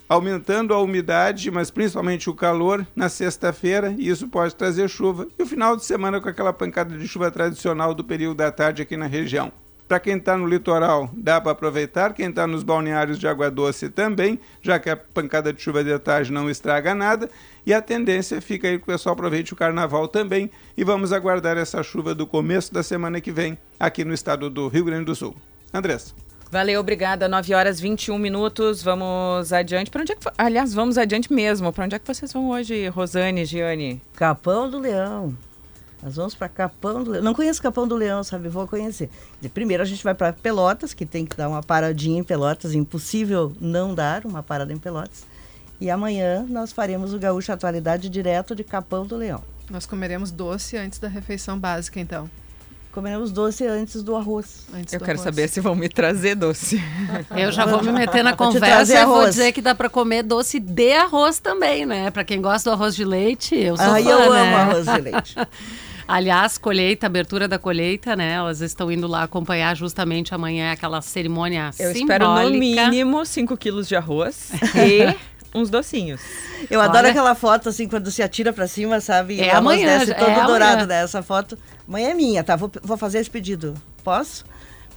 aumentando 0.08 0.74
a 0.74 0.80
umidade, 0.80 1.50
mas 1.50 1.70
principalmente 1.70 2.28
o 2.28 2.34
calor 2.34 2.84
na 2.94 3.08
sexta-feira, 3.08 3.94
e 3.96 4.08
isso 4.08 4.26
pode 4.28 4.54
trazer 4.54 4.88
chuva. 4.88 5.28
E 5.38 5.42
o 5.42 5.46
final 5.46 5.76
de 5.76 5.84
semana 5.84 6.20
com 6.20 6.28
aquela 6.28 6.52
pancada 6.52 6.98
de 6.98 7.06
chuva 7.06 7.30
tradicional 7.30 7.94
do 7.94 8.02
período 8.02 8.38
da 8.38 8.50
tarde 8.50 8.82
aqui 8.82 8.96
na 8.96 9.06
região. 9.06 9.52
Para 9.92 10.00
quem 10.00 10.16
está 10.16 10.38
no 10.38 10.46
litoral, 10.46 11.10
dá 11.12 11.38
para 11.38 11.52
aproveitar. 11.52 12.14
Quem 12.14 12.30
está 12.30 12.46
nos 12.46 12.62
balneários 12.62 13.18
de 13.18 13.28
água 13.28 13.50
doce 13.50 13.90
também, 13.90 14.40
já 14.62 14.78
que 14.78 14.88
a 14.88 14.96
pancada 14.96 15.52
de 15.52 15.60
chuva 15.60 15.84
de 15.84 15.98
tarde 15.98 16.32
não 16.32 16.48
estraga 16.48 16.94
nada. 16.94 17.28
E 17.66 17.74
a 17.74 17.82
tendência 17.82 18.40
fica 18.40 18.68
aí 18.68 18.78
que 18.78 18.84
o 18.84 18.86
pessoal 18.86 19.12
aproveite 19.12 19.52
o 19.52 19.56
carnaval 19.56 20.08
também. 20.08 20.50
E 20.78 20.82
vamos 20.82 21.12
aguardar 21.12 21.58
essa 21.58 21.82
chuva 21.82 22.14
do 22.14 22.26
começo 22.26 22.72
da 22.72 22.82
semana 22.82 23.20
que 23.20 23.30
vem 23.30 23.58
aqui 23.78 24.02
no 24.02 24.14
estado 24.14 24.48
do 24.48 24.66
Rio 24.66 24.86
Grande 24.86 25.04
do 25.04 25.14
Sul. 25.14 25.36
Andressa. 25.74 26.14
Valeu, 26.50 26.80
obrigada. 26.80 27.28
9 27.28 27.52
horas 27.52 27.78
21 27.78 28.16
minutos. 28.16 28.82
Vamos 28.82 29.52
adiante. 29.52 29.90
Para 29.90 30.00
onde 30.00 30.12
é 30.12 30.14
que 30.14 30.26
Aliás, 30.38 30.72
vamos 30.72 30.96
adiante 30.96 31.30
mesmo. 31.30 31.70
Para 31.70 31.84
onde 31.84 31.96
é 31.96 31.98
que 31.98 32.06
vocês 32.06 32.32
vão 32.32 32.48
hoje, 32.48 32.88
Rosane, 32.88 33.44
Giane? 33.44 34.00
Capão 34.16 34.70
do 34.70 34.78
Leão. 34.78 35.36
Nós 36.02 36.16
vamos 36.16 36.34
para 36.34 36.48
Capão 36.48 37.04
do 37.04 37.12
Leão. 37.12 37.22
Não 37.22 37.32
conheço 37.32 37.62
Capão 37.62 37.86
do 37.86 37.94
Leão, 37.94 38.24
sabe? 38.24 38.48
Vou 38.48 38.66
conhecer. 38.66 39.08
primeiro 39.54 39.82
a 39.82 39.86
gente 39.86 40.02
vai 40.02 40.14
para 40.14 40.32
Pelotas, 40.32 40.92
que 40.92 41.06
tem 41.06 41.24
que 41.24 41.36
dar 41.36 41.48
uma 41.48 41.62
paradinha 41.62 42.18
em 42.18 42.24
Pelotas. 42.24 42.74
Impossível 42.74 43.52
não 43.60 43.94
dar 43.94 44.26
uma 44.26 44.42
parada 44.42 44.72
em 44.72 44.78
Pelotas. 44.78 45.24
E 45.80 45.90
amanhã 45.90 46.44
nós 46.48 46.72
faremos 46.72 47.14
o 47.14 47.18
Gaúcho 47.18 47.52
Atualidade 47.52 48.08
direto 48.08 48.54
de 48.54 48.64
Capão 48.64 49.06
do 49.06 49.16
Leão. 49.16 49.42
Nós 49.70 49.86
comeremos 49.86 50.30
doce 50.30 50.76
antes 50.76 50.98
da 50.98 51.08
refeição 51.08 51.58
básica, 51.58 52.00
então. 52.00 52.28
Comeremos 52.92 53.32
doce 53.32 53.66
antes 53.66 54.02
do 54.02 54.14
arroz. 54.14 54.66
Antes 54.74 54.92
Eu 54.92 54.98
do 54.98 55.04
quero 55.04 55.18
arroz. 55.18 55.34
saber 55.34 55.48
se 55.48 55.60
vão 55.60 55.74
me 55.74 55.88
trazer 55.88 56.34
doce. 56.34 56.78
Eu 57.34 57.50
já 57.50 57.64
vou 57.64 57.82
me 57.82 57.90
meter 57.90 58.22
na 58.22 58.36
conversa 58.36 59.00
e 59.00 59.06
vou 59.06 59.24
dizer 59.24 59.52
que 59.52 59.62
dá 59.62 59.74
para 59.74 59.88
comer 59.88 60.22
doce 60.22 60.60
de 60.60 60.92
arroz 60.92 61.38
também, 61.38 61.86
né? 61.86 62.10
Para 62.10 62.22
quem 62.22 62.42
gosta 62.42 62.68
do 62.68 62.74
arroz 62.74 62.94
de 62.94 63.04
leite, 63.04 63.54
eu 63.56 63.76
sou 63.76 63.86
ah, 63.86 63.90
fã, 63.92 64.00
eu 64.00 64.32
né? 64.32 64.40
amo 64.42 64.56
arroz 64.56 64.84
de 64.84 65.00
leite. 65.00 65.34
Aliás, 66.06 66.58
colheita, 66.58 67.06
abertura 67.06 67.46
da 67.48 67.58
colheita, 67.58 68.14
né? 68.16 68.32
Elas 68.32 68.60
estão 68.60 68.90
indo 68.90 69.06
lá 69.06 69.22
acompanhar 69.22 69.74
justamente 69.76 70.34
amanhã 70.34 70.72
aquela 70.72 71.00
cerimônia 71.00 71.70
Eu 71.78 71.92
simbólica. 71.92 72.00
espero 72.14 72.50
no 72.50 72.50
mínimo 72.50 73.24
5 73.24 73.56
quilos 73.56 73.88
de 73.88 73.96
arroz 73.96 74.50
e 74.76 75.16
uns 75.54 75.70
docinhos. 75.70 76.20
Eu 76.70 76.80
Olha. 76.80 76.88
adoro 76.88 77.08
aquela 77.08 77.34
foto, 77.34 77.68
assim, 77.68 77.88
quando 77.88 78.10
se 78.10 78.22
atira 78.22 78.52
pra 78.52 78.66
cima, 78.66 79.00
sabe? 79.00 79.40
É 79.40 79.54
amanhã, 79.54 79.98
desce 79.98 80.12
é 80.12 80.14
todo 80.14 80.28
amanhã. 80.28 80.46
dourado 80.46 80.86
dessa 80.86 81.22
foto. 81.22 81.58
Amanhã 81.86 82.10
é 82.10 82.14
minha, 82.14 82.42
tá? 82.44 82.56
Vou, 82.56 82.70
vou 82.82 82.96
fazer 82.96 83.18
esse 83.18 83.30
pedido. 83.30 83.74
Posso? 84.02 84.44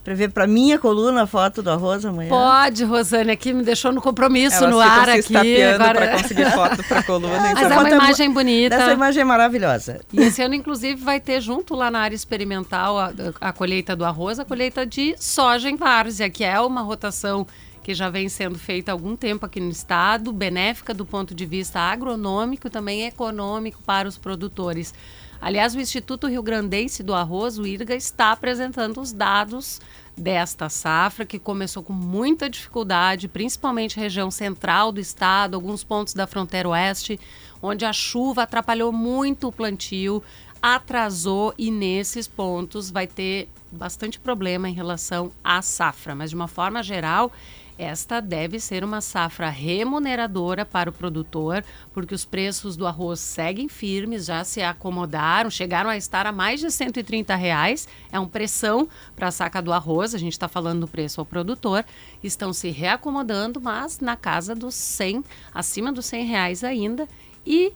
Prever 0.05 0.29
pra 0.29 0.45
minha 0.45 0.77
coluna 0.77 1.23
a 1.23 1.27
foto 1.27 1.63
do 1.63 1.71
arroz 1.71 2.05
amanhã? 2.05 2.29
Pode, 2.29 2.83
Rosane, 2.83 3.31
aqui 3.31 3.51
me 3.51 3.63
deixou 3.63 3.91
no 3.91 3.99
compromisso 3.99 4.57
Elas 4.57 4.69
no 4.69 4.79
ar 4.79 5.07
se 5.23 5.35
aqui. 5.35 5.63
Agora... 5.63 5.93
para 5.95 6.21
conseguir 6.21 6.51
foto 6.51 6.83
para 6.83 7.01
coluna. 7.01 7.39
Mas 7.41 7.57
Essa 7.57 7.73
é 7.73 7.79
uma 7.79 7.89
é 7.89 7.91
imagem 7.91 8.31
bonita. 8.31 8.75
Essa 8.75 8.93
imagem 8.93 9.21
é 9.21 9.25
maravilhosa. 9.25 10.01
E 10.13 10.21
esse 10.21 10.43
ano, 10.43 10.53
inclusive, 10.53 11.03
vai 11.03 11.19
ter 11.19 11.41
junto 11.41 11.73
lá 11.73 11.89
na 11.89 12.01
área 12.01 12.15
experimental 12.15 12.99
a, 12.99 13.11
a 13.41 13.51
colheita 13.51 13.95
do 13.95 14.05
arroz, 14.05 14.37
a 14.37 14.45
colheita 14.45 14.85
de 14.85 15.15
soja 15.17 15.71
em 15.71 15.75
várzea, 15.75 16.29
que 16.29 16.43
é 16.43 16.59
uma 16.59 16.83
rotação 16.83 17.47
que 17.81 17.95
já 17.95 18.07
vem 18.07 18.29
sendo 18.29 18.59
feita 18.59 18.91
há 18.91 18.93
algum 18.93 19.15
tempo 19.15 19.43
aqui 19.43 19.59
no 19.59 19.71
estado, 19.71 20.31
benéfica 20.31 20.93
do 20.93 21.03
ponto 21.03 21.33
de 21.33 21.47
vista 21.47 21.79
agronômico 21.79 22.67
e 22.67 22.69
também 22.69 23.07
econômico 23.07 23.81
para 23.83 24.07
os 24.07 24.19
produtores. 24.19 24.93
Aliás, 25.41 25.75
o 25.75 25.79
Instituto 25.79 26.27
Rio 26.27 26.41
Grandense 26.41 27.03
do 27.03 27.13
Arroz, 27.13 27.57
o 27.57 27.65
IRGA, 27.65 27.95
está 27.95 28.31
apresentando 28.31 28.99
os 28.99 29.11
dados 29.11 29.79
desta 30.17 30.69
safra, 30.69 31.25
que 31.25 31.37
começou 31.37 31.83
com 31.83 31.93
muita 31.93 32.49
dificuldade, 32.49 33.27
principalmente 33.27 33.99
região 33.99 34.31
central 34.31 34.91
do 34.91 34.99
estado, 34.99 35.55
alguns 35.55 35.83
pontos 35.83 36.13
da 36.13 36.25
fronteira 36.25 36.69
oeste, 36.69 37.19
onde 37.61 37.85
a 37.85 37.91
chuva 37.91 38.43
atrapalhou 38.43 38.91
muito 38.91 39.47
o 39.47 39.51
plantio, 39.51 40.23
atrasou 40.61 41.53
e 41.57 41.69
nesses 41.69 42.27
pontos 42.27 42.89
vai 42.89 43.05
ter 43.05 43.49
bastante 43.71 44.19
problema 44.19 44.69
em 44.69 44.73
relação 44.73 45.31
à 45.43 45.61
safra. 45.61 46.15
Mas 46.15 46.29
de 46.29 46.35
uma 46.35 46.47
forma 46.47 46.81
geral, 46.81 47.31
esta 47.77 48.21
deve 48.21 48.59
ser 48.59 48.83
uma 48.83 49.01
safra 49.01 49.49
remuneradora 49.49 50.65
para 50.65 50.89
o 50.89 50.93
produtor, 50.93 51.63
porque 51.93 52.15
os 52.15 52.23
preços 52.23 52.77
do 52.77 52.87
arroz 52.87 53.19
seguem 53.19 53.67
firmes, 53.67 54.25
já 54.25 54.43
se 54.43 54.61
acomodaram, 54.61 55.49
chegaram 55.49 55.89
a 55.89 55.97
estar 55.97 56.25
a 56.25 56.31
mais 56.31 56.61
de 56.61 56.71
130 56.71 57.35
reais. 57.35 57.87
É 58.11 58.19
um 58.19 58.27
pressão 58.27 58.87
para 59.15 59.27
a 59.27 59.31
saca 59.31 59.61
do 59.61 59.73
arroz, 59.73 60.15
a 60.15 60.17
gente 60.17 60.33
está 60.33 60.47
falando 60.47 60.81
do 60.81 60.87
preço 60.87 61.19
ao 61.19 61.25
produtor. 61.25 61.85
Estão 62.23 62.53
se 62.53 62.69
reacomodando, 62.69 63.59
mas 63.59 63.99
na 63.99 64.15
casa 64.15 64.55
dos 64.55 64.75
100, 64.75 65.23
acima 65.53 65.91
dos 65.91 66.05
100 66.05 66.25
reais 66.25 66.63
ainda. 66.63 67.07
E 67.45 67.73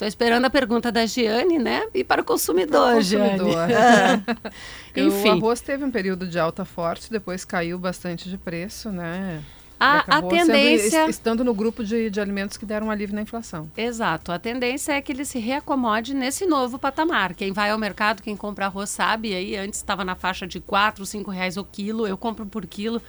Estou 0.00 0.08
esperando 0.08 0.46
a 0.46 0.50
pergunta 0.50 0.90
da 0.90 1.04
Giane, 1.04 1.58
né? 1.58 1.82
E 1.92 2.02
para 2.02 2.22
o 2.22 2.24
consumidor, 2.24 2.88
Para 2.88 2.96
o 2.96 3.02
Giane. 3.02 3.38
consumidor. 3.38 3.68
O 4.96 4.98
Enfim. 4.98 5.28
arroz 5.28 5.60
teve 5.60 5.84
um 5.84 5.90
período 5.90 6.26
de 6.26 6.38
alta 6.38 6.64
forte, 6.64 7.10
depois 7.10 7.44
caiu 7.44 7.78
bastante 7.78 8.26
de 8.30 8.38
preço, 8.38 8.90
né? 8.90 9.42
A, 9.80 10.00
a 10.18 10.20
sendo- 10.20 10.28
tendência. 10.28 10.98
est- 11.04 11.08
estando 11.10 11.42
no 11.42 11.54
grupo 11.54 11.82
de, 11.82 12.10
de 12.10 12.20
alimentos 12.20 12.56
que 12.56 12.66
deram 12.66 12.88
um 12.88 12.90
alívio 12.90 13.14
na 13.16 13.22
inflação. 13.22 13.70
Exato. 13.76 14.30
A 14.30 14.38
tendência 14.38 14.92
é 14.92 15.00
que 15.00 15.10
ele 15.10 15.24
se 15.24 15.38
reacomode 15.38 16.12
nesse 16.14 16.44
novo 16.44 16.78
patamar. 16.78 17.34
Quem 17.34 17.50
vai 17.52 17.70
ao 17.70 17.78
mercado, 17.78 18.22
quem 18.22 18.36
compra 18.36 18.66
arroz 18.66 18.90
sabe, 18.90 19.34
aí 19.34 19.56
antes 19.56 19.78
estava 19.78 20.04
na 20.04 20.14
faixa 20.14 20.46
de 20.46 20.60
4, 20.60 21.04
5 21.06 21.30
reais 21.30 21.56
o 21.56 21.64
quilo, 21.64 22.06
eu 22.06 22.16
compro 22.18 22.44
por 22.46 22.66
quilo. 22.66 23.00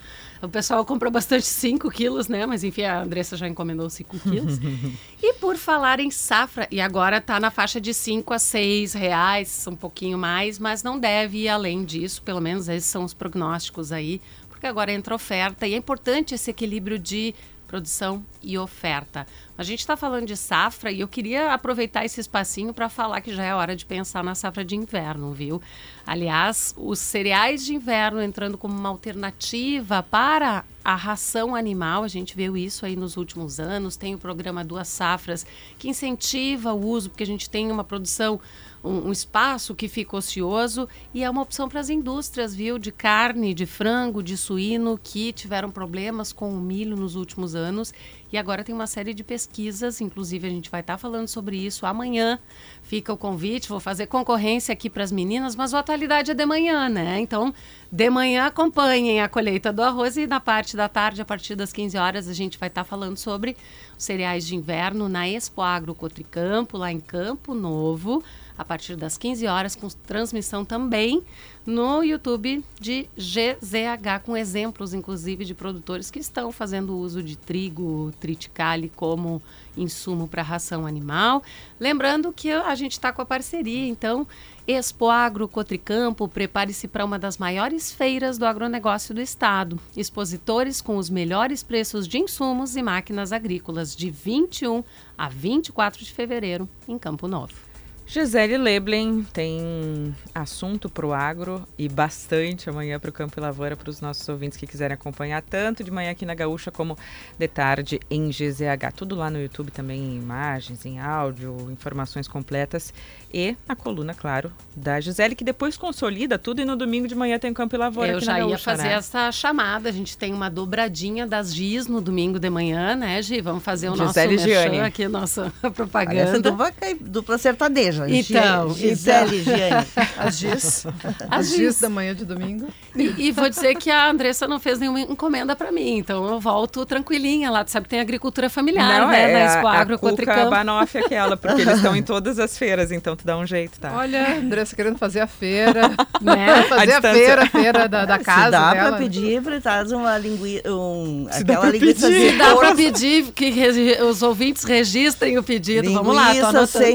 O 0.42 0.48
pessoal 0.50 0.84
compra 0.86 1.10
bastante 1.12 1.46
5 1.46 1.90
quilos, 1.92 2.28
né? 2.28 2.46
Mas 2.46 2.64
enfim, 2.64 2.84
a 2.84 3.02
Andressa 3.02 3.36
já 3.38 3.48
encomendou 3.48 3.90
5 3.90 4.18
quilos. 4.20 4.58
e 5.22 5.34
por 5.34 5.58
falar 5.58 6.00
em 6.00 6.10
safra, 6.10 6.68
e 6.72 6.80
agora 6.82 7.18
está 7.18 7.40
na 7.40 7.52
faixa 7.52 7.80
de 7.82 7.94
5 7.94 8.34
a 8.34 8.40
6 8.40 8.94
reais, 8.94 9.66
um 9.68 9.76
pouquinho 9.76 10.18
mais, 10.18 10.58
mas 10.58 10.82
não 10.84 10.98
deve 10.98 11.40
ir 11.40 11.50
além 11.50 11.84
disso, 11.84 12.22
pelo 12.24 12.40
menos 12.42 12.70
esses 12.70 12.90
são 12.90 13.04
os 13.04 13.14
prognósticos 13.14 13.92
aí, 13.92 14.22
porque 14.62 14.68
agora 14.68 14.94
entra 14.94 15.16
oferta 15.16 15.68
e 15.68 15.74
é 15.74 15.78
importante 15.78 16.36
esse 16.36 16.52
equilíbrio 16.52 17.00
de 17.00 17.34
produção 17.66 18.24
e 18.44 18.58
oferta. 18.58 19.26
A 19.58 19.64
gente 19.64 19.80
está 19.80 19.96
falando 19.96 20.26
de 20.26 20.36
safra 20.36 20.92
e 20.92 21.02
eu 21.02 21.08
queria 21.08 21.54
aproveitar 21.54 22.04
esse 22.04 22.20
espacinho 22.20 22.74
para 22.74 22.90
falar 22.90 23.22
que 23.22 23.34
já 23.34 23.44
é 23.44 23.54
hora 23.54 23.76
de 23.76 23.86
pensar 23.86 24.24
na 24.24 24.34
safra 24.34 24.66
de 24.66 24.76
inverno, 24.76 25.32
viu? 25.34 25.62
Aliás, 26.06 26.74
os 26.78 27.00
cereais 27.00 27.64
de 27.64 27.76
inverno 27.76 28.22
entrando 28.22 28.58
como 28.58 28.78
uma 28.78 28.90
alternativa 28.90 30.02
para 30.02 30.64
a 30.84 30.96
ração 30.96 31.56
animal, 31.56 32.04
a 32.04 32.08
gente 32.08 32.36
viu 32.36 32.58
isso 32.58 32.86
aí 32.86 32.96
nos 32.96 33.18
últimos 33.18 33.60
anos. 33.60 33.96
Tem 33.96 34.16
o 34.16 34.18
programa 34.18 34.64
Duas 34.64 34.88
Safras 34.88 35.46
que 35.78 35.88
incentiva 35.88 36.74
o 36.74 36.88
uso, 36.88 37.10
porque 37.10 37.24
a 37.24 37.28
gente 37.28 37.50
tem 37.50 37.72
uma 37.72 37.84
produção 37.84 38.40
um, 38.84 39.10
um, 39.10 39.12
espaço 39.12 39.76
que 39.76 39.88
fica 39.88 40.18
ocioso 40.18 40.90
e 41.14 41.24
é 41.24 41.30
uma 41.30 41.42
opção 41.42 41.70
para 41.70 41.80
as 41.80 41.90
indústrias, 41.90 42.56
viu? 42.56 42.80
De 42.80 42.92
carne, 42.92 43.54
de 43.54 43.66
frango, 43.66 44.24
de 44.24 44.36
suíno, 44.36 45.00
que 45.02 45.32
tiveram 45.32 45.70
problemas 45.70 46.34
com 46.34 46.52
o 46.52 46.60
milho 46.60 46.98
nos 46.98 47.16
últimos 47.16 47.54
anos. 47.54 47.94
E 48.32 48.38
agora 48.38 48.64
tem 48.64 48.74
uma 48.74 48.88
série 48.88 49.14
de 49.14 49.24
pesquisas, 49.24 50.00
inclusive 50.00 50.48
a 50.48 50.50
gente 50.50 50.70
vai 50.70 50.80
estar 50.80 50.94
tá 50.94 50.98
falando 50.98 51.28
sobre 51.28 51.58
isso 51.58 51.86
amanhã. 51.86 52.40
Fica 52.82 53.12
o 53.12 53.18
convite, 53.18 53.68
vou 53.68 53.80
fazer 53.80 54.08
concorrência 54.08 54.72
aqui 54.72 54.90
para 54.90 55.04
as 55.04 55.12
meninas, 55.12 55.56
mas 55.56 55.74
a 55.74 55.80
atualidade 55.80 56.32
é 56.32 56.34
de 56.34 56.46
manhã, 56.46 56.88
né? 56.88 57.20
Então, 57.20 57.54
de 57.92 58.10
manhã 58.10 58.46
acompanhem 58.46 59.22
a 59.22 59.28
colheita 59.28 59.74
do 59.74 59.82
arroz 59.84 60.16
e 60.16 60.26
na 60.26 60.40
parte 60.40 60.78
da 60.78 60.88
tarde, 60.88 61.22
a 61.22 61.26
partir 61.26 61.56
das 61.56 61.74
15 61.74 61.98
horas, 61.98 62.28
a 62.30 62.34
gente 62.34 62.58
vai 62.58 62.70
estar 62.70 62.84
tá 62.84 62.90
falando 62.90 63.18
sobre 63.18 63.58
cereais 63.98 64.48
de 64.48 64.56
inverno 64.56 65.10
na 65.10 65.28
Expo 65.28 65.62
Agro 65.62 65.94
Cotricampo, 65.94 66.78
lá 66.78 66.92
em 66.92 67.00
Campo 67.00 67.54
Novo 67.54 68.24
a 68.62 68.66
partir 68.66 68.96
das 68.96 69.18
15 69.18 69.48
horas, 69.48 69.76
com 69.76 69.88
transmissão 69.90 70.64
também 70.64 71.24
no 71.66 72.04
YouTube 72.04 72.64
de 72.80 73.08
GZH, 73.18 74.24
com 74.24 74.38
exemplos, 74.38 74.94
inclusive, 74.94 75.46
de 75.46 75.54
produtores 75.54 76.10
que 76.10 76.20
estão 76.20 76.52
fazendo 76.52 76.98
uso 76.98 77.22
de 77.22 77.36
trigo 77.36 78.12
triticale 78.20 78.92
como 78.96 79.42
insumo 79.76 80.28
para 80.28 80.42
ração 80.42 80.86
animal. 80.86 81.44
Lembrando 81.80 82.32
que 82.32 82.52
a 82.52 82.76
gente 82.76 82.94
está 82.94 83.12
com 83.12 83.22
a 83.22 83.26
parceria, 83.26 83.88
então, 83.88 84.28
Expo 84.68 85.10
Agro 85.10 85.48
Cotricampo, 85.48 86.28
prepare-se 86.28 86.88
para 86.88 87.06
uma 87.06 87.18
das 87.18 87.38
maiores 87.38 87.92
feiras 87.92 88.38
do 88.38 88.46
agronegócio 88.46 89.14
do 89.14 89.22
estado. 89.22 89.80
Expositores 89.96 90.82
com 90.82 90.98
os 90.98 91.10
melhores 91.10 91.64
preços 91.64 92.08
de 92.08 92.20
insumos 92.20 92.76
e 92.76 92.82
máquinas 92.82 93.32
agrícolas, 93.32 93.96
de 93.96 94.10
21 94.10 94.84
a 95.18 95.30
24 95.30 96.04
de 96.04 96.14
fevereiro, 96.14 96.70
em 96.88 96.98
Campo 96.98 97.28
Novo. 97.28 97.71
Gisele 98.14 98.58
Leblen 98.58 99.24
tem 99.32 100.14
assunto 100.36 100.90
para 100.90 101.06
o 101.06 101.14
agro 101.14 101.66
e 101.78 101.88
bastante 101.88 102.70
amanhã 102.70 103.00
para 103.00 103.10
o 103.10 103.14
Campo 103.14 103.40
e 103.40 103.42
Lavoura 103.42 103.78
para 103.78 103.90
os 103.90 104.02
nossos 104.02 104.28
ouvintes 104.28 104.58
que 104.58 104.68
quiserem 104.68 104.96
acompanhar, 104.96 105.42
tanto 105.42 105.82
de 105.82 105.90
manhã 105.90 106.12
aqui 106.12 106.26
na 106.26 106.36
Gaúcha 106.36 106.70
como 106.70 106.98
de 107.40 107.48
tarde 107.48 108.02
em 108.10 108.28
GZH. 108.28 108.92
Tudo 108.98 109.16
lá 109.16 109.30
no 109.30 109.42
YouTube 109.42 109.72
também 109.72 110.02
em 110.02 110.18
imagens, 110.18 110.86
em 110.86 111.00
áudio, 111.00 111.72
informações 111.72 112.28
completas 112.28 112.94
e 113.34 113.56
a 113.68 113.76
coluna, 113.76 114.14
claro, 114.14 114.52
da 114.76 115.00
Gisele, 115.00 115.36
que 115.36 115.44
depois 115.44 115.78
consolida 115.78 116.38
tudo 116.40 116.62
e 116.62 116.66
no 116.66 116.76
domingo 116.76 117.08
de 117.08 117.16
manhã 117.16 117.38
tem 117.40 117.52
o 117.52 117.54
Campo 117.54 117.76
e 117.76 117.78
Lavoura 117.78 118.10
Eu 118.12 118.18
aqui 118.18 118.26
já 118.26 118.34
na 118.34 118.40
ia 118.40 118.46
Gaúcha, 118.48 118.64
fazer 118.64 118.84
né? 118.84 118.94
essa 118.94 119.32
chamada, 119.32 119.90
a 119.90 119.92
gente 119.92 120.18
tem 120.18 120.34
uma 120.34 120.50
dobradinha 120.50 121.26
das 121.28 121.54
Gis 121.54 121.88
no 121.88 122.00
domingo 122.02 122.40
de 122.40 122.50
manhã, 122.50 122.96
né, 122.96 123.22
Gi? 123.22 123.42
Vamos 123.42 123.64
fazer 123.64 123.90
o 123.90 123.96
Gisele 123.96 124.36
nosso 124.36 124.48
Gianni. 124.48 124.70
merchan 124.72 124.86
aqui, 124.88 125.08
nossa 125.08 125.46
Essa 125.62 125.72
propaganda. 125.72 126.40
dupla, 126.40 126.72
dupla 127.00 127.38
sertaneja. 127.38 128.10
Então, 128.10 128.74
Gisele, 128.74 129.44
Giane. 129.44 129.88
As 130.18 130.38
Gis. 130.38 130.86
As 131.30 131.48
Gis. 131.48 131.56
Gis 131.58 131.80
da 131.80 131.90
manhã 131.90 132.16
de 132.16 132.26
domingo. 132.26 132.68
E, 132.96 133.28
e 133.28 133.32
vou 133.32 133.50
dizer 133.50 133.76
que 133.76 133.90
a 133.90 134.10
Andressa 134.10 134.48
não 134.48 134.60
fez 134.60 134.80
nenhuma 134.80 135.00
encomenda 135.02 135.56
para 135.56 135.72
mim, 135.72 135.98
então 135.98 136.26
eu 136.28 136.40
volto 136.40 136.86
tranquilinha 136.86 137.50
lá. 137.50 137.64
Tu 137.64 137.72
sabe 137.72 137.86
que 137.86 137.90
tem 137.90 138.00
agricultura 138.00 138.50
familiar, 138.50 139.02
Não, 139.02 139.08
né? 139.10 139.30
é 139.30 139.34
da 139.34 139.40
a, 139.40 139.56
Expo 139.56 139.68
a 139.68 139.74
Agro 139.74 139.98
Cuca 140.00 140.10
Cotricampo. 140.12 140.50
Banoff 140.50 140.98
aquela, 140.98 141.38
porque 141.38 141.62
eles 141.62 141.76
estão 141.78 141.96
em 141.96 142.04
todas 142.04 142.40
as 142.40 142.58
feiras, 142.58 142.92
então 142.92 143.16
tu 143.22 143.26
dá 143.26 143.38
um 143.38 143.46
jeito, 143.46 143.80
tá? 143.80 143.94
Olha, 143.96 144.38
Andressa 144.38 144.76
querendo 144.76 144.98
fazer 144.98 145.20
a 145.22 145.28
feira. 145.28 145.92
Né? 146.22 146.62
Fazer 146.70 146.92
A 146.94 146.98
a, 147.00 147.02
feira, 147.02 147.42
a 147.42 147.46
feira 147.48 147.90
da, 147.90 148.06
da 148.06 148.20
casa 148.20 148.46
Se 148.46 148.52
dá 148.52 148.74
dela. 148.76 148.90
para 148.90 148.98
pedir, 149.00 149.42
traz 149.60 149.92
uma 149.92 150.16
linguiça. 150.20 150.72
Um, 150.72 151.28
Se 151.32 151.42
aquela 151.42 151.62
pra 151.62 151.70
linguiça 151.72 152.08
pedir. 152.08 152.32
de 152.34 152.38
Dá 152.38 152.52
porco. 152.54 152.76
pedir 152.76 153.32
que 153.32 153.50
regi- 153.50 154.00
os 154.04 154.22
ouvintes 154.22 154.64
registrem 154.64 155.40
o 155.40 155.44
pedido. 155.44 155.92
Vamos 155.92 156.16
lá, 156.16 156.26
tô 156.28 156.34
Linguiça 156.34 156.48
anotando. 156.50 156.86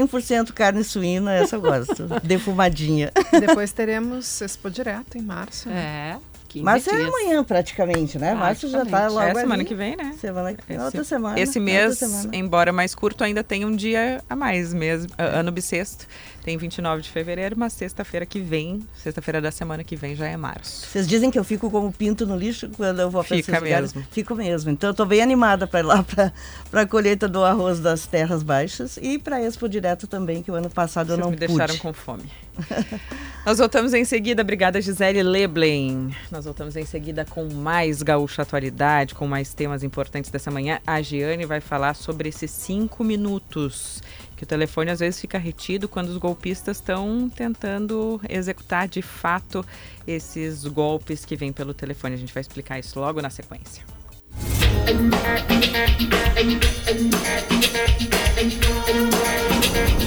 100% 0.47 0.53
carne 0.53 0.81
suína, 0.85 1.33
essa 1.33 1.57
eu 1.57 1.61
gosto. 1.61 2.07
Defumadinha. 2.23 3.11
Depois 3.37 3.73
teremos 3.73 4.41
Expo 4.41 4.69
Direto 4.69 5.17
em 5.17 5.21
março. 5.21 5.67
né? 5.67 5.75
É, 6.15 6.17
15 6.47 6.63
Mas 6.65 6.87
é 6.87 7.03
amanhã 7.05 7.43
praticamente, 7.43 8.17
né? 8.17 8.33
Março 8.33 8.67
já 8.69 8.79
tá 8.79 8.85
Praticamente. 8.85 9.13
logo 9.13 9.27
É 9.37 9.41
semana 9.41 9.53
ali. 9.55 9.65
que 9.65 9.75
vem, 9.75 9.95
né? 9.95 10.15
Semana 10.19 10.53
que 10.53 10.73
Esse- 10.73 10.81
outra 10.83 11.03
semana. 11.03 11.39
Esse 11.39 11.59
mês, 11.59 11.97
semana. 11.99 12.29
embora 12.35 12.71
mais 12.73 12.95
curto, 12.95 13.23
ainda 13.23 13.43
tem 13.43 13.65
um 13.65 13.75
dia 13.75 14.23
a 14.29 14.35
mais 14.35 14.73
mesmo, 14.73 15.09
a- 15.17 15.39
ano 15.39 15.51
bissexto. 15.51 16.05
Tem 16.43 16.57
29 16.57 17.01
de 17.01 17.09
fevereiro, 17.09 17.55
mas 17.59 17.73
sexta-feira 17.73 18.25
que 18.25 18.39
vem, 18.39 18.81
sexta-feira 18.95 19.41
da 19.41 19.51
semana 19.51 19.83
que 19.83 19.97
vem 19.97 20.15
já 20.15 20.27
é 20.27 20.37
março. 20.37 20.87
Vocês 20.87 21.05
dizem 21.05 21.29
que 21.29 21.37
eu 21.37 21.43
fico 21.43 21.69
como 21.69 21.91
pinto 21.91 22.25
no 22.25 22.37
lixo 22.37 22.69
quando 22.77 23.01
eu 23.01 23.09
vou 23.11 23.21
para 23.21 23.35
esses 23.37 23.53
lugares? 23.53 23.93
mesmo. 23.93 24.07
Fico 24.11 24.33
mesmo. 24.33 24.71
Então 24.71 24.89
eu 24.89 24.93
tô 24.93 25.05
bem 25.05 25.21
animada 25.21 25.67
para 25.67 25.81
ir 25.81 25.83
lá 25.83 26.03
para 26.03 26.81
a 26.81 26.85
colheita 26.85 27.27
do 27.27 27.43
arroz 27.43 27.81
das 27.81 28.07
terras 28.07 28.43
baixas 28.43 28.97
e 29.01 29.19
para 29.19 29.41
Expo 29.41 29.67
Direto 29.67 30.07
também, 30.07 30.41
que 30.41 30.49
o 30.49 30.55
ano 30.55 30.69
passado 30.69 31.07
eu 31.11 31.15
Vocês 31.17 31.25
não 31.25 31.31
me 31.31 31.35
deixaram 31.35 31.67
pude. 31.73 31.81
com 31.81 31.91
fome. 31.91 32.23
Nós 33.45 33.59
voltamos 33.59 33.93
em 33.93 34.03
seguida, 34.03 34.41
obrigada 34.41 34.81
Gisele 34.81 35.23
Leblen. 35.23 36.13
Nós 36.31 36.45
voltamos 36.45 36.75
em 36.75 36.85
seguida 36.85 37.25
com 37.25 37.47
mais 37.53 38.01
Gaúcha 38.01 38.41
Atualidade, 38.41 39.15
com 39.15 39.27
mais 39.27 39.53
temas 39.53 39.83
importantes 39.83 40.29
dessa 40.29 40.51
manhã. 40.51 40.79
A 40.85 41.01
Giane 41.01 41.45
vai 41.45 41.61
falar 41.61 41.93
sobre 41.93 42.29
esses 42.29 42.51
cinco 42.51 43.03
minutos, 43.03 44.01
que 44.35 44.43
o 44.43 44.47
telefone 44.47 44.91
às 44.91 44.99
vezes 44.99 45.19
fica 45.19 45.37
retido 45.37 45.87
quando 45.87 46.09
os 46.09 46.17
golpistas 46.17 46.77
estão 46.77 47.29
tentando 47.33 48.19
executar 48.27 48.87
de 48.87 49.01
fato 49.01 49.65
esses 50.05 50.65
golpes 50.65 51.23
que 51.23 51.35
vêm 51.35 51.53
pelo 51.53 51.73
telefone. 51.73 52.15
A 52.15 52.17
gente 52.17 52.33
vai 52.33 52.41
explicar 52.41 52.79
isso 52.79 52.99
logo 52.99 53.21
na 53.21 53.29
sequência. 53.29 53.83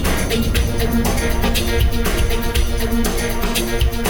Thank 1.21 1.59
you. 4.05 4.10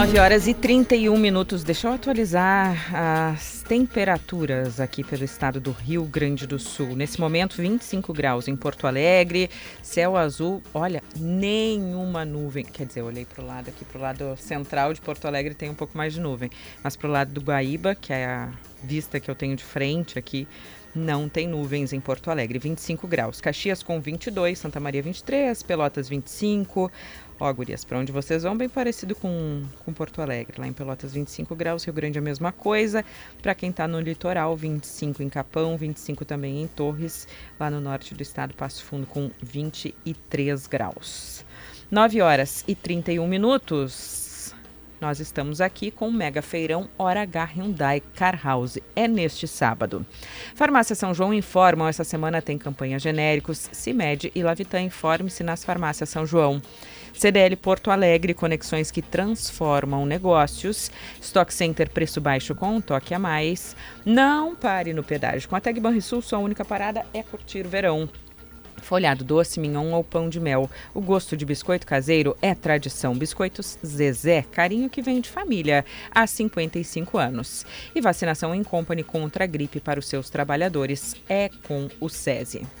Nove 0.00 0.18
horas 0.18 0.48
e 0.48 0.54
31 0.54 1.14
minutos. 1.18 1.62
Deixa 1.62 1.86
eu 1.86 1.92
atualizar 1.92 2.90
as 2.96 3.62
temperaturas 3.68 4.80
aqui 4.80 5.04
pelo 5.04 5.24
estado 5.24 5.60
do 5.60 5.72
Rio 5.72 6.04
Grande 6.04 6.46
do 6.46 6.58
Sul. 6.58 6.96
Nesse 6.96 7.20
momento, 7.20 7.60
25 7.60 8.10
graus 8.14 8.48
em 8.48 8.56
Porto 8.56 8.86
Alegre, 8.86 9.50
céu 9.82 10.16
azul. 10.16 10.62
Olha, 10.72 11.02
nenhuma 11.14 12.24
nuvem. 12.24 12.64
Quer 12.64 12.86
dizer, 12.86 13.00
eu 13.00 13.04
olhei 13.04 13.26
para 13.26 13.44
o 13.44 13.46
lado 13.46 13.68
aqui, 13.68 13.84
para 13.84 13.98
o 13.98 14.00
lado 14.00 14.36
central 14.38 14.94
de 14.94 15.02
Porto 15.02 15.26
Alegre, 15.26 15.52
tem 15.52 15.68
um 15.68 15.74
pouco 15.74 15.94
mais 15.94 16.14
de 16.14 16.20
nuvem. 16.20 16.48
Mas 16.82 16.96
para 16.96 17.06
o 17.06 17.12
lado 17.12 17.34
do 17.34 17.42
Guaíba, 17.42 17.94
que 17.94 18.10
é 18.10 18.24
a 18.24 18.48
vista 18.82 19.20
que 19.20 19.30
eu 19.30 19.34
tenho 19.34 19.54
de 19.54 19.62
frente 19.62 20.18
aqui, 20.18 20.48
não 20.94 21.28
tem 21.28 21.46
nuvens 21.46 21.92
em 21.92 22.00
Porto 22.00 22.30
Alegre, 22.30 22.58
25 22.58 23.06
graus. 23.06 23.38
Caxias 23.38 23.82
com 23.82 24.00
22, 24.00 24.58
Santa 24.58 24.80
Maria 24.80 25.02
23, 25.02 25.62
Pelotas 25.62 26.08
25. 26.08 26.90
Ó, 27.40 27.50
gurias, 27.54 27.86
para 27.86 27.98
onde 27.98 28.12
vocês 28.12 28.42
vão, 28.42 28.54
bem 28.54 28.68
parecido 28.68 29.14
com, 29.14 29.62
com 29.82 29.94
Porto 29.94 30.20
Alegre. 30.20 30.60
Lá 30.60 30.66
em 30.66 30.74
Pelotas 30.74 31.14
25 31.14 31.56
graus, 31.56 31.84
Rio 31.84 31.94
Grande 31.94 32.18
a 32.18 32.22
mesma 32.22 32.52
coisa. 32.52 33.02
Para 33.40 33.54
quem 33.54 33.70
está 33.70 33.88
no 33.88 33.98
litoral, 33.98 34.54
25 34.54 35.22
em 35.22 35.28
Capão, 35.30 35.74
25 35.78 36.26
também 36.26 36.62
em 36.62 36.66
Torres. 36.66 37.26
Lá 37.58 37.70
no 37.70 37.80
norte 37.80 38.14
do 38.14 38.22
estado, 38.22 38.52
Passo 38.52 38.84
Fundo 38.84 39.06
com 39.06 39.30
23 39.42 40.66
graus. 40.66 41.42
9 41.90 42.20
horas 42.20 42.62
e 42.68 42.74
31 42.74 43.26
minutos. 43.26 44.54
Nós 45.00 45.18
estamos 45.18 45.62
aqui 45.62 45.90
com 45.90 46.08
o 46.08 46.12
Mega 46.12 46.42
Feirão 46.42 46.90
Hora 46.98 47.22
H 47.22 47.52
Hyundai 47.56 48.02
Car 48.14 48.38
House. 48.44 48.76
É 48.94 49.08
neste 49.08 49.48
sábado. 49.48 50.04
Farmácia 50.54 50.94
São 50.94 51.14
João 51.14 51.32
informam 51.32 51.88
essa 51.88 52.04
semana 52.04 52.42
tem 52.42 52.58
campanha 52.58 52.98
genéricos. 52.98 53.70
CIMED 53.72 54.30
e 54.34 54.42
Lavitan 54.42 54.82
informe-se 54.82 55.42
nas 55.42 55.64
farmácias 55.64 56.10
São 56.10 56.26
João. 56.26 56.60
CDL 57.20 57.54
Porto 57.54 57.90
Alegre, 57.90 58.32
conexões 58.32 58.90
que 58.90 59.02
transformam 59.02 60.06
negócios. 60.06 60.90
Stock 61.20 61.52
Center, 61.52 61.90
preço 61.90 62.18
baixo 62.18 62.54
com 62.54 62.76
um 62.76 62.80
toque 62.80 63.12
a 63.12 63.18
mais. 63.18 63.76
Não 64.06 64.56
pare 64.56 64.94
no 64.94 65.04
pedágio. 65.04 65.46
Com 65.46 65.54
a 65.54 65.60
Tag 65.60 65.78
Banrisul, 65.78 66.22
sua 66.22 66.38
única 66.38 66.64
parada 66.64 67.04
é 67.12 67.22
curtir 67.22 67.66
o 67.66 67.68
verão. 67.68 68.08
Folhado 68.78 69.22
doce, 69.22 69.60
mignon 69.60 69.92
ou 69.92 70.02
pão 70.02 70.30
de 70.30 70.40
mel. 70.40 70.70
O 70.94 71.00
gosto 71.02 71.36
de 71.36 71.44
biscoito 71.44 71.86
caseiro 71.86 72.34
é 72.40 72.54
tradição. 72.54 73.14
Biscoitos 73.14 73.78
Zezé, 73.84 74.40
carinho 74.50 74.88
que 74.88 75.02
vem 75.02 75.20
de 75.20 75.28
família 75.28 75.84
há 76.10 76.26
55 76.26 77.18
anos. 77.18 77.66
E 77.94 78.00
vacinação 78.00 78.54
em 78.54 78.64
company 78.64 79.02
contra 79.02 79.44
a 79.44 79.46
gripe 79.46 79.78
para 79.78 80.00
os 80.00 80.08
seus 80.08 80.30
trabalhadores 80.30 81.14
é 81.28 81.50
com 81.68 81.86
o 82.00 82.08
SESI. 82.08 82.79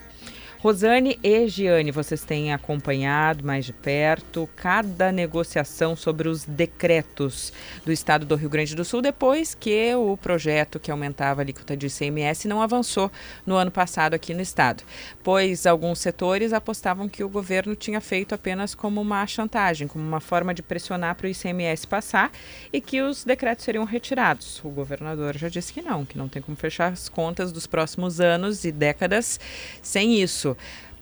Rosane 0.62 1.18
e 1.22 1.48
Giane, 1.48 1.90
vocês 1.90 2.22
têm 2.22 2.52
acompanhado 2.52 3.42
mais 3.42 3.64
de 3.64 3.72
perto 3.72 4.46
cada 4.54 5.10
negociação 5.10 5.96
sobre 5.96 6.28
os 6.28 6.44
decretos 6.44 7.50
do 7.82 7.90
estado 7.90 8.26
do 8.26 8.36
Rio 8.36 8.50
Grande 8.50 8.76
do 8.76 8.84
Sul 8.84 9.00
depois 9.00 9.54
que 9.54 9.94
o 9.94 10.18
projeto 10.18 10.78
que 10.78 10.90
aumentava 10.90 11.40
a 11.40 11.44
alíquota 11.44 11.74
de 11.74 11.86
ICMS 11.86 12.46
não 12.46 12.60
avançou 12.60 13.10
no 13.46 13.54
ano 13.54 13.70
passado 13.70 14.12
aqui 14.12 14.34
no 14.34 14.42
estado, 14.42 14.84
pois 15.24 15.66
alguns 15.66 15.98
setores 15.98 16.52
apostavam 16.52 17.08
que 17.08 17.24
o 17.24 17.28
governo 17.30 17.74
tinha 17.74 17.98
feito 17.98 18.34
apenas 18.34 18.74
como 18.74 19.00
uma 19.00 19.26
chantagem, 19.26 19.88
como 19.88 20.06
uma 20.06 20.20
forma 20.20 20.52
de 20.52 20.62
pressionar 20.62 21.14
para 21.14 21.26
o 21.26 21.30
ICMS 21.30 21.86
passar 21.86 22.30
e 22.70 22.82
que 22.82 23.00
os 23.00 23.24
decretos 23.24 23.64
seriam 23.64 23.84
retirados. 23.84 24.60
O 24.62 24.68
governador 24.68 25.38
já 25.38 25.48
disse 25.48 25.72
que 25.72 25.80
não, 25.80 26.04
que 26.04 26.18
não 26.18 26.28
tem 26.28 26.42
como 26.42 26.54
fechar 26.54 26.92
as 26.92 27.08
contas 27.08 27.50
dos 27.50 27.66
próximos 27.66 28.20
anos 28.20 28.62
e 28.66 28.70
décadas 28.70 29.40
sem 29.80 30.20
isso 30.20 30.49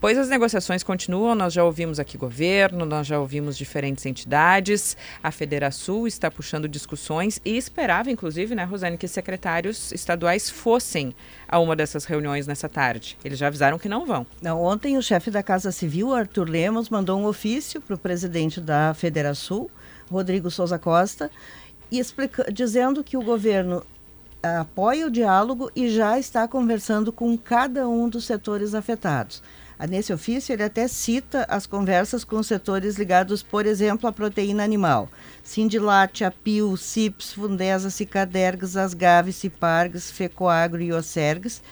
Pois 0.00 0.16
as 0.16 0.28
negociações 0.28 0.84
continuam, 0.84 1.34
nós 1.34 1.52
já 1.52 1.64
ouvimos 1.64 1.98
aqui 1.98 2.16
governo, 2.16 2.84
nós 2.84 3.04
já 3.04 3.18
ouvimos 3.18 3.58
diferentes 3.58 4.06
entidades, 4.06 4.96
a 5.20 5.32
Federação 5.32 6.06
está 6.06 6.30
puxando 6.30 6.68
discussões 6.68 7.40
e 7.44 7.56
esperava, 7.56 8.08
inclusive, 8.08 8.54
né, 8.54 8.62
Rosane, 8.62 8.96
que 8.96 9.08
secretários 9.08 9.90
estaduais 9.90 10.48
fossem 10.48 11.12
a 11.48 11.58
uma 11.58 11.74
dessas 11.74 12.04
reuniões 12.04 12.46
nessa 12.46 12.68
tarde. 12.68 13.18
Eles 13.24 13.40
já 13.40 13.48
avisaram 13.48 13.76
que 13.76 13.88
não 13.88 14.06
vão. 14.06 14.24
Não, 14.40 14.62
ontem 14.62 14.96
o 14.96 15.02
chefe 15.02 15.32
da 15.32 15.42
Casa 15.42 15.72
Civil, 15.72 16.14
Arthur 16.14 16.48
Lemos, 16.48 16.88
mandou 16.88 17.18
um 17.18 17.26
ofício 17.26 17.80
para 17.80 17.96
o 17.96 17.98
presidente 17.98 18.60
da 18.60 18.94
Federação, 18.94 19.68
Rodrigo 20.08 20.48
Souza 20.48 20.78
Costa, 20.78 21.28
e 21.90 21.98
explica, 21.98 22.52
dizendo 22.52 23.02
que 23.02 23.16
o 23.16 23.22
governo 23.22 23.84
apoia 24.42 25.06
o 25.06 25.10
diálogo 25.10 25.70
e 25.74 25.88
já 25.88 26.18
está 26.18 26.46
conversando 26.46 27.12
com 27.12 27.36
cada 27.36 27.88
um 27.88 28.08
dos 28.08 28.24
setores 28.24 28.74
afetados. 28.74 29.42
Nesse 29.88 30.12
ofício, 30.12 30.52
ele 30.52 30.64
até 30.64 30.88
cita 30.88 31.46
as 31.48 31.64
conversas 31.64 32.24
com 32.24 32.42
setores 32.42 32.96
ligados, 32.96 33.44
por 33.44 33.64
exemplo, 33.64 34.08
à 34.08 34.12
proteína 34.12 34.64
animal. 34.64 35.08
Sindilate, 35.42 36.24
Apil, 36.24 36.76
CIPS, 36.76 37.32
Fundesa, 37.32 37.88
Cicadergs, 37.88 38.76
Asgaves, 38.76 39.36
Cipargs, 39.36 40.10
Fecoagro 40.10 40.82
e 40.82 40.92
Osergs. 40.92 41.62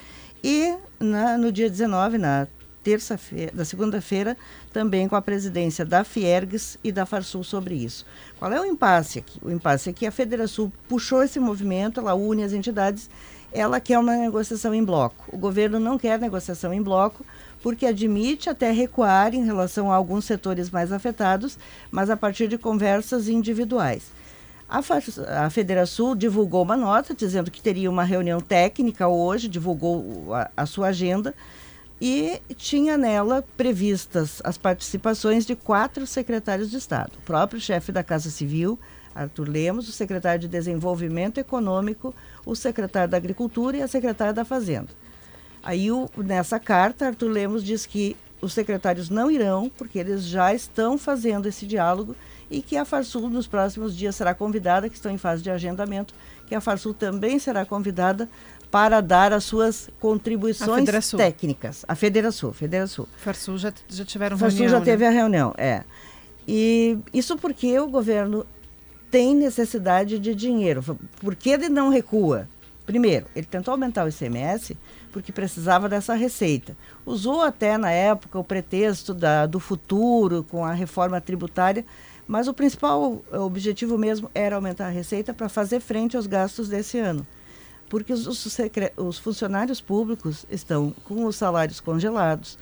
E 0.41 0.77
na, 0.97 1.37
no 1.37 1.51
dia 1.51 1.69
19, 1.69 2.17
na 2.17 2.47
terça-feira, 2.87 3.51
da 3.53 3.65
segunda-feira, 3.65 4.37
também 4.71 5.09
com 5.09 5.15
a 5.17 5.21
presidência 5.21 5.83
da 5.83 6.05
Fiergs 6.05 6.79
e 6.81 6.89
da 6.89 7.05
Farsul 7.05 7.43
sobre 7.43 7.75
isso. 7.75 8.05
Qual 8.39 8.49
é 8.49 8.61
o 8.61 8.65
impasse 8.65 9.19
aqui? 9.19 9.41
O 9.43 9.51
impasse 9.51 9.89
é 9.89 9.93
que 9.93 10.07
a 10.07 10.11
Federação 10.11 10.71
puxou 10.87 11.21
esse 11.21 11.37
movimento, 11.37 11.99
ela 11.99 12.13
une 12.13 12.45
as 12.45 12.53
entidades, 12.53 13.09
ela 13.51 13.81
quer 13.81 13.99
uma 13.99 14.15
negociação 14.15 14.73
em 14.73 14.81
bloco. 14.81 15.25
O 15.27 15.37
governo 15.37 15.81
não 15.81 15.97
quer 15.97 16.17
negociação 16.17 16.73
em 16.73 16.81
bloco, 16.81 17.25
porque 17.61 17.85
admite 17.85 18.49
até 18.49 18.71
recuar 18.71 19.35
em 19.35 19.43
relação 19.43 19.91
a 19.91 19.95
alguns 19.97 20.23
setores 20.23 20.69
mais 20.69 20.89
afetados, 20.89 21.59
mas 21.91 22.09
a 22.09 22.15
partir 22.15 22.47
de 22.47 22.57
conversas 22.57 23.27
individuais. 23.27 24.13
A, 24.69 24.79
a 25.45 25.49
Federação 25.49 26.15
divulgou 26.15 26.63
uma 26.63 26.77
nota 26.77 27.13
dizendo 27.13 27.51
que 27.51 27.61
teria 27.61 27.89
uma 27.89 28.05
reunião 28.05 28.39
técnica 28.39 29.09
hoje, 29.09 29.49
divulgou 29.49 30.33
a, 30.33 30.49
a 30.55 30.65
sua 30.65 30.87
agenda, 30.87 31.35
e 31.99 32.39
tinha 32.55 32.97
nela 32.97 33.43
previstas 33.55 34.41
as 34.43 34.57
participações 34.57 35.45
de 35.45 35.55
quatro 35.55 36.05
secretários 36.05 36.69
de 36.69 36.77
Estado: 36.77 37.13
o 37.17 37.21
próprio 37.21 37.59
chefe 37.59 37.91
da 37.91 38.03
Casa 38.03 38.29
Civil, 38.29 38.79
Arthur 39.15 39.49
Lemos, 39.49 39.89
o 39.89 39.91
secretário 39.91 40.41
de 40.41 40.47
Desenvolvimento 40.47 41.39
Econômico, 41.39 42.13
o 42.45 42.55
secretário 42.55 43.09
da 43.09 43.17
Agricultura 43.17 43.77
e 43.77 43.81
a 43.81 43.87
secretária 43.87 44.33
da 44.33 44.45
Fazenda. 44.45 44.89
Aí, 45.63 45.91
o, 45.91 46.07
nessa 46.17 46.59
carta, 46.59 47.07
Arthur 47.07 47.29
Lemos 47.29 47.63
diz 47.63 47.85
que 47.85 48.15
os 48.39 48.53
secretários 48.53 49.09
não 49.09 49.31
irão, 49.31 49.69
porque 49.75 49.97
eles 49.97 50.23
já 50.25 50.53
estão 50.53 50.97
fazendo 50.97 51.47
esse 51.47 51.65
diálogo 51.65 52.15
e 52.49 52.61
que 52.61 52.77
a 52.77 52.85
Farsul 52.85 53.29
nos 53.29 53.47
próximos 53.47 53.95
dias 53.95 54.15
será 54.15 54.33
convidada, 54.33 54.87
que 54.87 54.95
estão 54.95 55.11
em 55.11 55.17
fase 55.17 55.43
de 55.43 55.49
agendamento, 55.49 56.13
que 56.45 56.55
a 56.55 56.61
Farsul 56.61 56.93
também 56.93 57.39
será 57.39 57.65
convidada 57.65 58.29
para 58.69 59.01
dar 59.01 59.31
as 59.31 59.43
suas 59.43 59.89
contribuições 59.99 60.87
a 60.89 61.17
técnicas. 61.17 61.85
A 61.87 61.95
Federação, 61.95 62.51
Federação. 62.51 63.07
Farsul 63.17 63.57
já, 63.57 63.73
já 63.87 64.03
tiveram 64.03 64.37
Farsul 64.37 64.59
reunião. 64.59 64.79
já 64.79 64.85
teve 64.85 65.03
né? 65.03 65.09
a 65.09 65.11
reunião, 65.11 65.53
é. 65.57 65.83
E 66.47 66.97
isso 67.13 67.37
porque 67.37 67.77
o 67.79 67.87
governo 67.87 68.45
tem 69.09 69.35
necessidade 69.35 70.19
de 70.19 70.35
dinheiro. 70.35 70.83
Por 71.19 71.35
que 71.35 71.49
ele 71.49 71.69
não 71.69 71.89
recua? 71.89 72.47
Primeiro, 72.85 73.25
ele 73.35 73.45
tentou 73.45 73.73
aumentar 73.73 74.05
o 74.05 74.09
ICMS 74.09 74.77
porque 75.11 75.31
precisava 75.31 75.89
dessa 75.89 76.13
receita. 76.13 76.75
Usou 77.05 77.41
até 77.41 77.77
na 77.77 77.91
época 77.91 78.37
o 78.37 78.43
pretexto 78.43 79.13
da, 79.13 79.45
do 79.45 79.59
futuro 79.59 80.45
com 80.49 80.63
a 80.63 80.73
reforma 80.73 81.19
tributária, 81.19 81.85
mas 82.25 82.47
o 82.47 82.53
principal 82.53 83.21
objetivo 83.31 83.97
mesmo 83.97 84.29
era 84.33 84.55
aumentar 84.55 84.87
a 84.87 84.91
receita 84.91 85.33
para 85.33 85.49
fazer 85.49 85.79
frente 85.79 86.15
aos 86.15 86.27
gastos 86.27 86.69
desse 86.69 86.97
ano 86.97 87.25
porque 87.89 88.11
os, 88.13 88.27
os, 88.27 88.57
os 88.97 89.17
funcionários 89.17 89.81
públicos 89.81 90.45
estão 90.49 90.93
com 91.03 91.25
os 91.25 91.35
salários 91.35 91.79
congelados. 91.79 92.57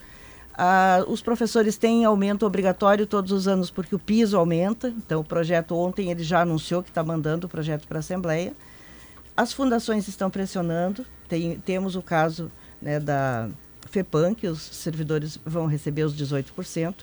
Ah, 0.57 1.03
os 1.07 1.21
professores 1.21 1.77
têm 1.77 2.05
aumento 2.05 2.45
obrigatório 2.45 3.05
todos 3.05 3.31
os 3.31 3.47
anos 3.47 3.69
porque 3.69 3.95
o 3.95 3.99
piso 3.99 4.37
aumenta. 4.37 4.87
Então, 4.89 5.19
o 5.21 5.23
projeto 5.23 5.75
ontem 5.75 6.11
ele 6.11 6.23
já 6.23 6.41
anunciou 6.41 6.81
que 6.81 6.89
está 6.89 7.03
mandando 7.03 7.47
o 7.47 7.49
projeto 7.49 7.87
para 7.87 7.97
a 7.97 7.99
Assembleia. 7.99 8.53
As 9.35 9.51
fundações 9.51 10.07
estão 10.07 10.29
pressionando. 10.29 11.05
Tem, 11.27 11.59
temos 11.59 11.95
o 11.95 12.01
caso 12.01 12.49
né, 12.81 12.99
da 12.99 13.49
FEPAM, 13.89 14.33
que 14.33 14.47
os 14.47 14.61
servidores 14.61 15.37
vão 15.45 15.65
receber 15.65 16.03
os 16.03 16.15
18%, 16.15 16.95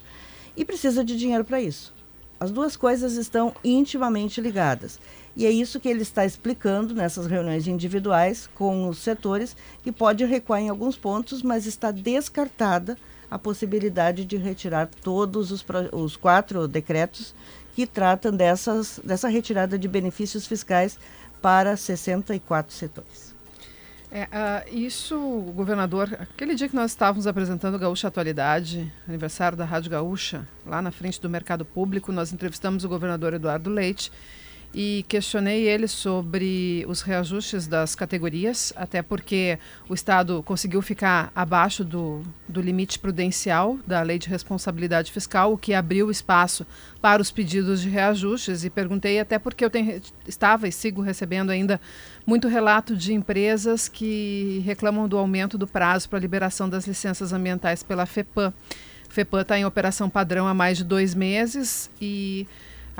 e 0.56 0.64
precisa 0.64 1.04
de 1.04 1.16
dinheiro 1.16 1.44
para 1.44 1.60
isso. 1.60 1.92
As 2.40 2.50
duas 2.50 2.76
coisas 2.76 3.16
estão 3.16 3.54
intimamente 3.62 4.40
ligadas. 4.40 4.98
E 5.34 5.46
é 5.46 5.50
isso 5.50 5.80
que 5.80 5.88
ele 5.88 6.02
está 6.02 6.26
explicando 6.26 6.94
nessas 6.94 7.26
reuniões 7.26 7.66
individuais 7.66 8.48
com 8.54 8.88
os 8.88 8.98
setores, 8.98 9.56
que 9.82 9.90
pode 9.90 10.24
recuar 10.24 10.60
em 10.60 10.68
alguns 10.68 10.96
pontos, 10.96 11.42
mas 11.42 11.66
está 11.66 11.90
descartada 11.90 12.98
a 13.30 13.38
possibilidade 13.38 14.26
de 14.26 14.36
retirar 14.36 14.90
todos 15.02 15.50
os, 15.50 15.64
os 15.92 16.16
quatro 16.16 16.68
decretos 16.68 17.34
que 17.74 17.86
tratam 17.86 18.30
dessas, 18.30 19.00
dessa 19.02 19.28
retirada 19.28 19.78
de 19.78 19.88
benefícios 19.88 20.46
fiscais 20.46 20.98
para 21.40 21.74
64 21.76 22.74
setores. 22.74 23.32
É, 24.14 24.24
uh, 24.24 24.76
isso, 24.76 25.18
governador, 25.56 26.14
aquele 26.20 26.54
dia 26.54 26.68
que 26.68 26.76
nós 26.76 26.90
estávamos 26.90 27.26
apresentando 27.26 27.78
Gaúcha 27.78 28.08
Atualidade, 28.08 28.92
aniversário 29.08 29.56
da 29.56 29.64
Rádio 29.64 29.90
Gaúcha, 29.90 30.46
lá 30.66 30.82
na 30.82 30.90
frente 30.90 31.18
do 31.18 31.30
Mercado 31.30 31.64
Público, 31.64 32.12
nós 32.12 32.30
entrevistamos 32.30 32.84
o 32.84 32.88
governador 32.90 33.32
Eduardo 33.32 33.70
Leite 33.70 34.12
e 34.74 35.04
questionei 35.06 35.68
ele 35.68 35.86
sobre 35.86 36.84
os 36.88 37.02
reajustes 37.02 37.66
das 37.66 37.94
categorias, 37.94 38.72
até 38.74 39.02
porque 39.02 39.58
o 39.88 39.92
Estado 39.92 40.42
conseguiu 40.42 40.80
ficar 40.80 41.30
abaixo 41.34 41.84
do, 41.84 42.22
do 42.48 42.60
limite 42.60 42.98
prudencial 42.98 43.78
da 43.86 44.00
Lei 44.00 44.18
de 44.18 44.30
Responsabilidade 44.30 45.12
Fiscal, 45.12 45.52
o 45.52 45.58
que 45.58 45.74
abriu 45.74 46.10
espaço 46.10 46.66
para 47.02 47.20
os 47.20 47.30
pedidos 47.30 47.82
de 47.82 47.90
reajustes. 47.90 48.64
E 48.64 48.70
perguntei 48.70 49.20
até 49.20 49.38
porque 49.38 49.62
eu 49.62 49.68
tenho, 49.68 50.00
estava 50.26 50.66
e 50.66 50.72
sigo 50.72 51.02
recebendo 51.02 51.50
ainda 51.50 51.78
muito 52.26 52.48
relato 52.48 52.96
de 52.96 53.12
empresas 53.12 53.88
que 53.88 54.62
reclamam 54.64 55.06
do 55.06 55.18
aumento 55.18 55.58
do 55.58 55.66
prazo 55.66 56.08
para 56.08 56.18
a 56.18 56.22
liberação 56.22 56.66
das 56.68 56.86
licenças 56.86 57.32
ambientais 57.32 57.82
pela 57.82 58.06
FEPAM. 58.06 58.54
FEPAM 59.10 59.42
está 59.42 59.58
em 59.58 59.66
operação 59.66 60.08
padrão 60.08 60.48
há 60.48 60.54
mais 60.54 60.78
de 60.78 60.84
dois 60.84 61.14
meses 61.14 61.90
e 62.00 62.46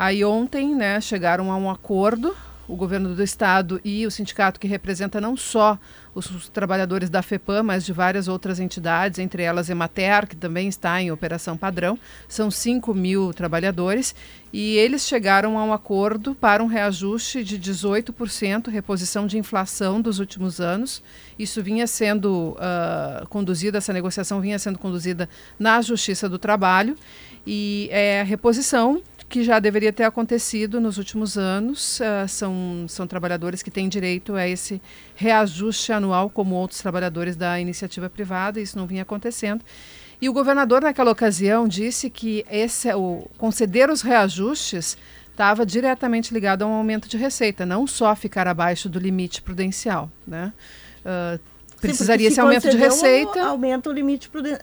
Aí 0.03 0.25
ontem, 0.25 0.75
né, 0.75 1.01
chegaram 1.01 1.53
a 1.53 1.57
um 1.57 1.71
acordo, 1.71 2.37
o 2.67 2.75
governo 2.75 3.15
do 3.15 3.23
estado 3.23 3.81
e 3.85 4.05
o 4.05 4.11
sindicato 4.11 4.59
que 4.59 4.67
representa 4.67 5.21
não 5.21 5.37
só 5.37 5.79
os, 6.13 6.49
trabalhadores 6.49 7.09
da 7.09 7.23
FEPAM, 7.23 7.63
mas 7.63 7.87
de 7.87 7.93
várias 7.93 8.27
outras 8.27 8.59
entidades, 8.59 9.21
entre 9.21 9.45
elas 9.45 9.71
Emater, 9.71 10.27
que 10.27 10.35
também 10.35 10.67
está 10.67 11.01
em 11.01 11.13
operação 11.13 11.57
padrão. 11.57 11.97
São 12.29 12.51
5 12.51 12.93
mil 12.93 13.33
trabalhadores 13.33 14.13
e 14.53 14.77
eles 14.77 15.07
chegaram 15.07 15.57
a 15.57 15.63
um 15.63 15.73
acordo 15.73 16.35
para 16.35 16.65
um 16.65 16.67
reajuste 16.67 17.45
de 17.45 17.57
18%, 17.57 18.71
reposição 18.71 19.25
de 19.25 19.39
inflação 19.39 20.01
dos 20.01 20.19
últimos 20.19 20.61
anos. 20.61 21.01
Isso 21.39 21.63
vinha 21.63 21.87
sendo 21.87 22.57
uh, 22.59 23.25
conduzida, 23.29 23.79
essa 23.79 23.93
negociação 23.93 24.41
vinha 24.41 24.59
sendo 24.59 24.81
conduzida 24.81 25.29
na 25.61 25.81
Justiça 25.81 26.29
do 26.29 26.41
Trabalho 26.41 26.97
e 27.47 27.89
é 27.93 28.21
a 28.21 28.25
reposição 28.25 29.01
que 29.33 29.43
já 29.43 29.59
deveria 29.59 29.91
ter 29.95 30.05
acontecido 30.05 30.79
nos 30.79 30.99
últimos 30.99 31.39
anos. 31.39 31.99
Uh, 32.01 32.29
são, 32.29 32.85
são 32.87 33.07
trabalhadores 33.07 33.63
que 33.63 33.71
têm 33.71 33.89
direito 33.89 34.35
a 34.35 34.47
esse 34.47 34.81
reajuste 35.15 35.91
anual, 35.91 36.29
como 36.29 36.55
outros 36.55 36.83
trabalhadores 36.83 37.35
da 37.35 37.59
iniciativa 37.59 38.11
privada, 38.11 38.61
isso 38.61 38.77
não 38.77 38.87
vinha 38.87 39.01
acontecendo. 39.01 39.65
E 40.21 40.29
o 40.29 40.35
governador, 40.35 40.83
naquela 40.83 41.11
ocasião, 41.11 41.67
disse 41.67 42.11
que 42.11 42.45
esse, 42.51 42.93
o 42.93 43.27
conceder 43.39 43.89
os 43.89 44.03
reajustes 44.03 44.99
estava 45.31 45.65
diretamente 45.65 46.35
ligado 46.35 46.61
a 46.61 46.67
um 46.67 46.75
aumento 46.75 47.09
de 47.09 47.17
receita, 47.17 47.65
não 47.65 47.87
só 47.87 48.15
ficar 48.15 48.47
abaixo 48.47 48.87
do 48.87 48.99
limite 48.99 49.41
prudencial. 49.41 50.13
Né? 50.27 50.53
Uh, 51.01 51.41
precisaria 51.81 52.29
esse 52.29 52.39
aumento 52.39 52.69
de 52.69 52.77
receita. 52.77 53.43
Aumenta 53.45 53.89
o 53.89 53.93
limite 53.95 54.29
prudencial, 54.29 54.61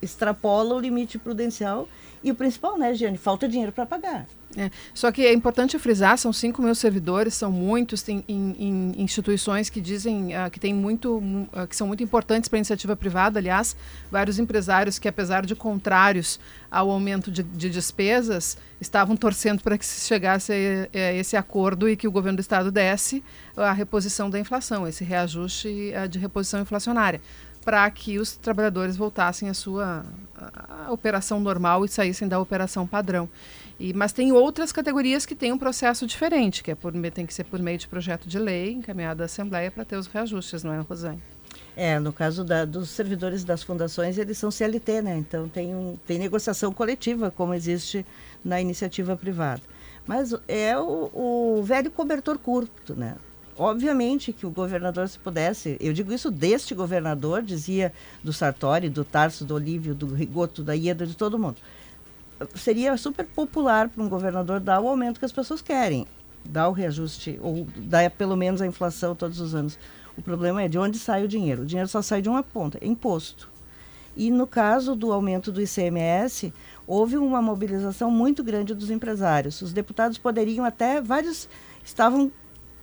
extrapola 0.00 0.76
o 0.76 0.78
limite 0.78 1.18
prudencial 1.18 1.88
e 2.22 2.30
o 2.30 2.34
principal, 2.34 2.78
né, 2.78 2.92
Giane, 2.94 3.16
falta 3.16 3.48
dinheiro 3.48 3.72
para 3.72 3.86
pagar. 3.86 4.26
É, 4.56 4.68
só 4.92 5.12
que 5.12 5.24
é 5.24 5.32
importante 5.32 5.78
frisar, 5.78 6.18
são 6.18 6.32
5 6.32 6.60
mil 6.60 6.74
servidores, 6.74 7.34
são 7.34 7.52
muitos, 7.52 8.02
tem 8.02 8.24
em, 8.26 8.56
em 8.58 9.02
instituições 9.02 9.70
que 9.70 9.80
dizem 9.80 10.30
uh, 10.36 10.50
que 10.50 10.58
tem 10.58 10.74
muito, 10.74 11.18
uh, 11.18 11.66
que 11.68 11.76
são 11.76 11.86
muito 11.86 12.02
importantes 12.02 12.48
para 12.48 12.56
a 12.56 12.58
iniciativa 12.58 12.96
privada, 12.96 13.38
aliás, 13.38 13.76
vários 14.10 14.40
empresários 14.40 14.98
que, 14.98 15.06
apesar 15.06 15.46
de 15.46 15.54
contrários 15.54 16.40
ao 16.68 16.90
aumento 16.90 17.30
de, 17.30 17.44
de 17.44 17.70
despesas, 17.70 18.58
estavam 18.80 19.16
torcendo 19.16 19.62
para 19.62 19.78
que 19.78 19.86
se 19.86 20.06
chegasse 20.08 20.52
a, 20.52 20.98
a, 20.98 21.12
esse 21.12 21.36
acordo 21.36 21.88
e 21.88 21.96
que 21.96 22.08
o 22.08 22.10
governo 22.10 22.38
do 22.38 22.40
estado 22.40 22.72
desse 22.72 23.22
a 23.56 23.72
reposição 23.72 24.28
da 24.28 24.38
inflação, 24.38 24.86
esse 24.86 25.04
reajuste 25.04 25.92
uh, 25.94 26.08
de 26.08 26.18
reposição 26.18 26.60
inflacionária 26.60 27.20
para 27.64 27.90
que 27.90 28.18
os 28.18 28.36
trabalhadores 28.36 28.96
voltassem 28.96 29.48
à 29.48 29.54
sua 29.54 30.04
à 30.36 30.90
operação 30.90 31.38
normal 31.38 31.84
e 31.84 31.88
saíssem 31.88 32.26
da 32.26 32.40
operação 32.40 32.86
padrão. 32.86 33.28
E, 33.78 33.92
mas 33.94 34.12
tem 34.12 34.32
outras 34.32 34.72
categorias 34.72 35.24
que 35.24 35.34
têm 35.34 35.52
um 35.52 35.58
processo 35.58 36.06
diferente, 36.06 36.62
que 36.62 36.70
é 36.70 36.74
por, 36.74 36.92
tem 37.10 37.26
que 37.26 37.34
ser 37.34 37.44
por 37.44 37.60
meio 37.60 37.78
de 37.78 37.88
projeto 37.88 38.28
de 38.28 38.38
lei 38.38 38.72
encaminhado 38.72 39.22
à 39.22 39.26
Assembleia 39.26 39.70
para 39.70 39.84
ter 39.84 39.96
os 39.96 40.06
reajustes, 40.06 40.62
não 40.62 40.72
é, 40.72 40.80
Rosane? 40.80 41.22
É, 41.76 41.98
no 41.98 42.12
caso 42.12 42.44
da, 42.44 42.64
dos 42.64 42.90
servidores 42.90 43.44
das 43.44 43.62
fundações, 43.62 44.18
eles 44.18 44.36
são 44.36 44.50
CLT, 44.50 45.02
né? 45.02 45.16
Então 45.16 45.48
tem, 45.48 45.74
um, 45.74 45.96
tem 46.06 46.18
negociação 46.18 46.72
coletiva, 46.72 47.30
como 47.30 47.54
existe 47.54 48.04
na 48.44 48.60
iniciativa 48.60 49.16
privada. 49.16 49.62
Mas 50.06 50.34
é 50.48 50.76
o, 50.78 51.10
o 51.58 51.62
velho 51.62 51.90
cobertor 51.90 52.38
curto, 52.38 52.94
né? 52.94 53.16
Obviamente 53.56 54.32
que 54.32 54.46
o 54.46 54.50
governador, 54.50 55.08
se 55.08 55.18
pudesse, 55.18 55.76
eu 55.80 55.92
digo 55.92 56.12
isso 56.12 56.30
deste 56.30 56.74
governador, 56.74 57.42
dizia 57.42 57.92
do 58.24 58.32
Sartori, 58.32 58.88
do 58.88 59.04
Tarso, 59.04 59.44
do 59.44 59.54
Olívio, 59.54 59.94
do 59.94 60.14
Rigoto, 60.14 60.62
da 60.62 60.72
Ieda, 60.72 61.06
de 61.06 61.14
todo 61.14 61.38
mundo 61.38 61.56
seria 62.54 62.96
super 62.96 63.26
popular 63.26 63.88
para 63.88 64.02
um 64.02 64.08
governador 64.08 64.60
dar 64.60 64.80
o 64.80 64.88
aumento 64.88 65.18
que 65.18 65.24
as 65.24 65.32
pessoas 65.32 65.60
querem, 65.60 66.06
dar 66.44 66.68
o 66.68 66.72
reajuste, 66.72 67.38
ou 67.42 67.66
dar 67.76 68.10
pelo 68.10 68.36
menos 68.36 68.62
a 68.62 68.66
inflação 68.66 69.14
todos 69.14 69.40
os 69.40 69.54
anos. 69.54 69.78
O 70.16 70.22
problema 70.22 70.62
é 70.62 70.68
de 70.68 70.78
onde 70.78 70.98
sai 70.98 71.24
o 71.24 71.28
dinheiro. 71.28 71.62
O 71.62 71.66
dinheiro 71.66 71.88
só 71.88 72.02
sai 72.02 72.22
de 72.22 72.28
uma 72.28 72.42
ponta, 72.42 72.78
é 72.80 72.86
imposto. 72.86 73.48
E 74.16 74.30
no 74.30 74.46
caso 74.46 74.94
do 74.96 75.12
aumento 75.12 75.52
do 75.52 75.62
ICMS, 75.62 76.52
houve 76.86 77.16
uma 77.16 77.40
mobilização 77.40 78.10
muito 78.10 78.42
grande 78.42 78.74
dos 78.74 78.90
empresários. 78.90 79.62
Os 79.62 79.72
deputados 79.72 80.18
poderiam 80.18 80.64
até, 80.64 81.00
vários 81.00 81.48
estavam 81.84 82.30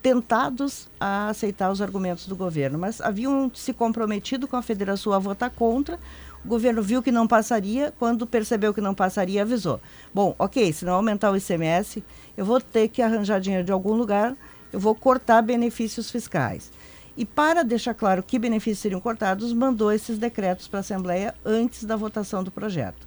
tentados 0.07 0.87
a 0.97 1.27
aceitar 1.27 1.69
os 1.69 1.81
argumentos 1.81 2.27
do 2.27 2.35
governo, 2.35 2.79
mas 2.79 3.01
haviam 3.01 3.51
se 3.53 3.73
comprometido 3.73 4.47
com 4.47 4.55
a 4.55 4.61
Federação 4.61 5.11
a 5.11 5.19
votar 5.19 5.49
contra, 5.49 5.99
o 6.45 6.47
governo 6.47 6.81
viu 6.81 7.03
que 7.03 7.11
não 7.11 7.27
passaria, 7.27 7.93
quando 7.99 8.25
percebeu 8.25 8.73
que 8.73 8.79
não 8.79 8.95
passaria, 8.95 9.41
avisou. 9.41 9.81
Bom, 10.13 10.33
ok, 10.39 10.71
se 10.71 10.85
não 10.85 10.93
aumentar 10.93 11.29
o 11.29 11.35
ICMS, 11.35 12.01
eu 12.37 12.45
vou 12.45 12.61
ter 12.61 12.87
que 12.87 13.01
arranjar 13.01 13.41
dinheiro 13.41 13.65
de 13.65 13.71
algum 13.73 13.95
lugar, 13.95 14.33
eu 14.71 14.79
vou 14.79 14.95
cortar 14.95 15.41
benefícios 15.41 16.09
fiscais. 16.09 16.71
E 17.17 17.25
para 17.25 17.61
deixar 17.61 17.93
claro 17.93 18.23
que 18.23 18.39
benefícios 18.39 18.79
seriam 18.79 19.01
cortados, 19.01 19.51
mandou 19.51 19.91
esses 19.91 20.17
decretos 20.17 20.69
para 20.69 20.79
a 20.79 20.85
Assembleia 20.87 21.35
antes 21.43 21.83
da 21.83 21.97
votação 21.97 22.45
do 22.45 22.51
projeto. 22.51 23.05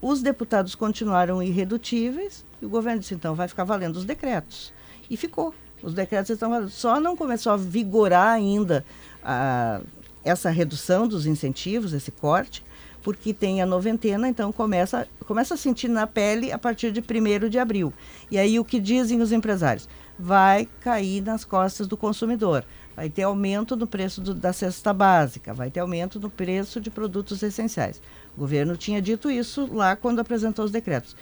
Os 0.00 0.22
deputados 0.22 0.76
continuaram 0.76 1.42
irredutíveis 1.42 2.46
e 2.62 2.66
o 2.66 2.68
governo 2.68 3.00
disse, 3.00 3.14
então, 3.14 3.34
vai 3.34 3.48
ficar 3.48 3.64
valendo 3.64 3.96
os 3.96 4.04
decretos. 4.04 4.72
E 5.10 5.16
ficou. 5.16 5.52
Os 5.82 5.94
decretos 5.94 6.30
estão. 6.30 6.68
Só 6.68 7.00
não 7.00 7.16
começou 7.16 7.52
a 7.52 7.56
vigorar 7.56 8.32
ainda 8.32 8.84
a, 9.22 9.80
essa 10.24 10.50
redução 10.50 11.06
dos 11.06 11.26
incentivos, 11.26 11.92
esse 11.92 12.10
corte, 12.10 12.64
porque 13.02 13.32
tem 13.32 13.62
a 13.62 13.66
noventena, 13.66 14.28
então 14.28 14.52
começa, 14.52 15.06
começa 15.26 15.54
a 15.54 15.56
sentir 15.56 15.88
na 15.88 16.06
pele 16.06 16.52
a 16.52 16.58
partir 16.58 16.92
de 16.92 17.00
1 17.00 17.48
de 17.48 17.58
abril. 17.58 17.92
E 18.30 18.38
aí 18.38 18.58
o 18.58 18.64
que 18.64 18.80
dizem 18.80 19.20
os 19.20 19.32
empresários? 19.32 19.88
Vai 20.18 20.68
cair 20.80 21.22
nas 21.22 21.44
costas 21.44 21.86
do 21.86 21.96
consumidor. 21.96 22.64
Vai 22.96 23.08
ter 23.08 23.22
aumento 23.22 23.76
no 23.76 23.86
preço 23.86 24.20
do, 24.20 24.34
da 24.34 24.52
cesta 24.52 24.92
básica, 24.92 25.54
vai 25.54 25.70
ter 25.70 25.78
aumento 25.78 26.18
no 26.18 26.28
preço 26.28 26.80
de 26.80 26.90
produtos 26.90 27.40
essenciais. 27.44 28.02
O 28.36 28.40
governo 28.40 28.76
tinha 28.76 29.00
dito 29.00 29.30
isso 29.30 29.72
lá 29.72 29.94
quando 29.94 30.18
apresentou 30.18 30.64
os 30.64 30.72
decretos. 30.72 31.14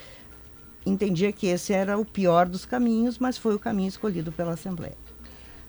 Entendia 0.87 1.33
que 1.33 1.47
esse 1.47 1.73
era 1.73 1.97
o 1.97 2.05
pior 2.05 2.47
dos 2.47 2.65
caminhos, 2.65 3.19
mas 3.19 3.37
foi 3.37 3.53
o 3.53 3.59
caminho 3.59 3.89
escolhido 3.89 4.31
pela 4.31 4.53
Assembleia. 4.53 4.95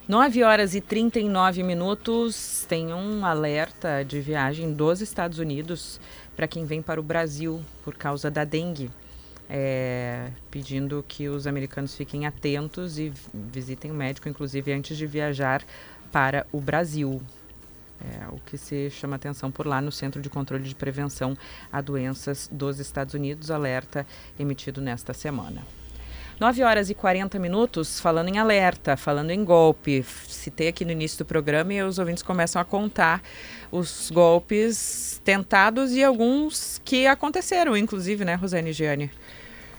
9 0.06 0.42
horas 0.44 0.74
e 0.74 0.80
39 0.80 1.62
minutos. 1.62 2.64
Tem 2.68 2.94
um 2.94 3.26
alerta 3.26 4.04
de 4.04 4.20
viagem 4.20 4.72
dos 4.72 5.00
Estados 5.00 5.38
Unidos 5.38 6.00
para 6.36 6.46
quem 6.46 6.64
vem 6.64 6.80
para 6.80 7.00
o 7.00 7.02
Brasil 7.02 7.60
por 7.84 7.96
causa 7.96 8.30
da 8.30 8.44
dengue. 8.44 8.90
É, 9.50 10.30
pedindo 10.50 11.04
que 11.08 11.28
os 11.28 11.46
americanos 11.46 11.96
fiquem 11.96 12.26
atentos 12.26 12.98
e 12.98 13.12
visitem 13.34 13.90
o 13.90 13.94
médico, 13.94 14.28
inclusive 14.28 14.72
antes 14.72 14.96
de 14.96 15.06
viajar 15.06 15.64
para 16.12 16.46
o 16.52 16.60
Brasil. 16.60 17.20
É 18.00 18.28
o 18.28 18.38
que 18.38 18.56
se 18.56 18.90
chama 18.90 19.16
atenção 19.16 19.50
por 19.50 19.66
lá 19.66 19.80
no 19.80 19.90
Centro 19.90 20.22
de 20.22 20.30
Controle 20.30 20.62
de 20.62 20.74
Prevenção 20.74 21.36
a 21.72 21.80
Doenças 21.80 22.48
dos 22.50 22.78
Estados 22.78 23.14
Unidos, 23.14 23.50
alerta 23.50 24.06
emitido 24.38 24.80
nesta 24.80 25.12
semana. 25.12 25.62
9 26.38 26.62
horas 26.62 26.88
e 26.88 26.94
40 26.94 27.36
minutos, 27.40 27.98
falando 27.98 28.28
em 28.28 28.38
alerta, 28.38 28.96
falando 28.96 29.32
em 29.32 29.44
golpe. 29.44 30.04
Citei 30.04 30.68
aqui 30.68 30.84
no 30.84 30.92
início 30.92 31.18
do 31.18 31.24
programa 31.24 31.74
e 31.74 31.82
os 31.82 31.98
ouvintes 31.98 32.22
começam 32.22 32.62
a 32.62 32.64
contar 32.64 33.20
os 33.72 34.08
golpes 34.12 35.20
tentados 35.24 35.92
e 35.92 36.04
alguns 36.04 36.80
que 36.84 37.08
aconteceram, 37.08 37.76
inclusive, 37.76 38.24
né, 38.24 38.36
Rosane 38.36 38.72
Gianni? 38.72 39.10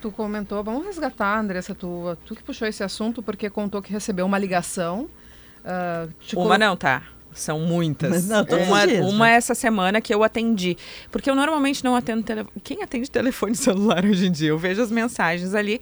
Tu 0.01 0.11
comentou, 0.11 0.61
vamos 0.61 0.85
resgatar, 0.85 1.39
Andressa, 1.39 1.73
tu, 1.73 2.17
tu 2.25 2.35
que 2.35 2.43
puxou 2.43 2.67
esse 2.67 2.83
assunto 2.83 3.23
porque 3.23 3.49
contou 3.49 3.81
que 3.81 3.93
recebeu 3.93 4.25
uma 4.25 4.37
ligação. 4.37 5.09
Uh, 5.63 6.11
uma 6.33 6.43
colo... 6.43 6.57
não, 6.57 6.75
tá? 6.75 7.03
São 7.33 7.59
muitas. 7.59 8.27
Não, 8.27 8.43
uma, 8.43 8.87
dias, 8.87 9.05
uma 9.05 9.25
né? 9.25 9.33
essa 9.33 9.53
semana 9.53 10.01
que 10.01 10.13
eu 10.13 10.23
atendi. 10.23 10.75
Porque 11.11 11.29
eu 11.29 11.35
normalmente 11.35 11.83
não 11.83 11.95
atendo 11.95 12.23
telefone. 12.23 12.53
Quem 12.63 12.81
atende 12.83 13.09
telefone 13.09 13.53
celular 13.55 14.03
hoje 14.03 14.27
em 14.27 14.31
dia? 14.31 14.49
Eu 14.49 14.57
vejo 14.57 14.81
as 14.81 14.91
mensagens 14.91 15.53
ali. 15.53 15.79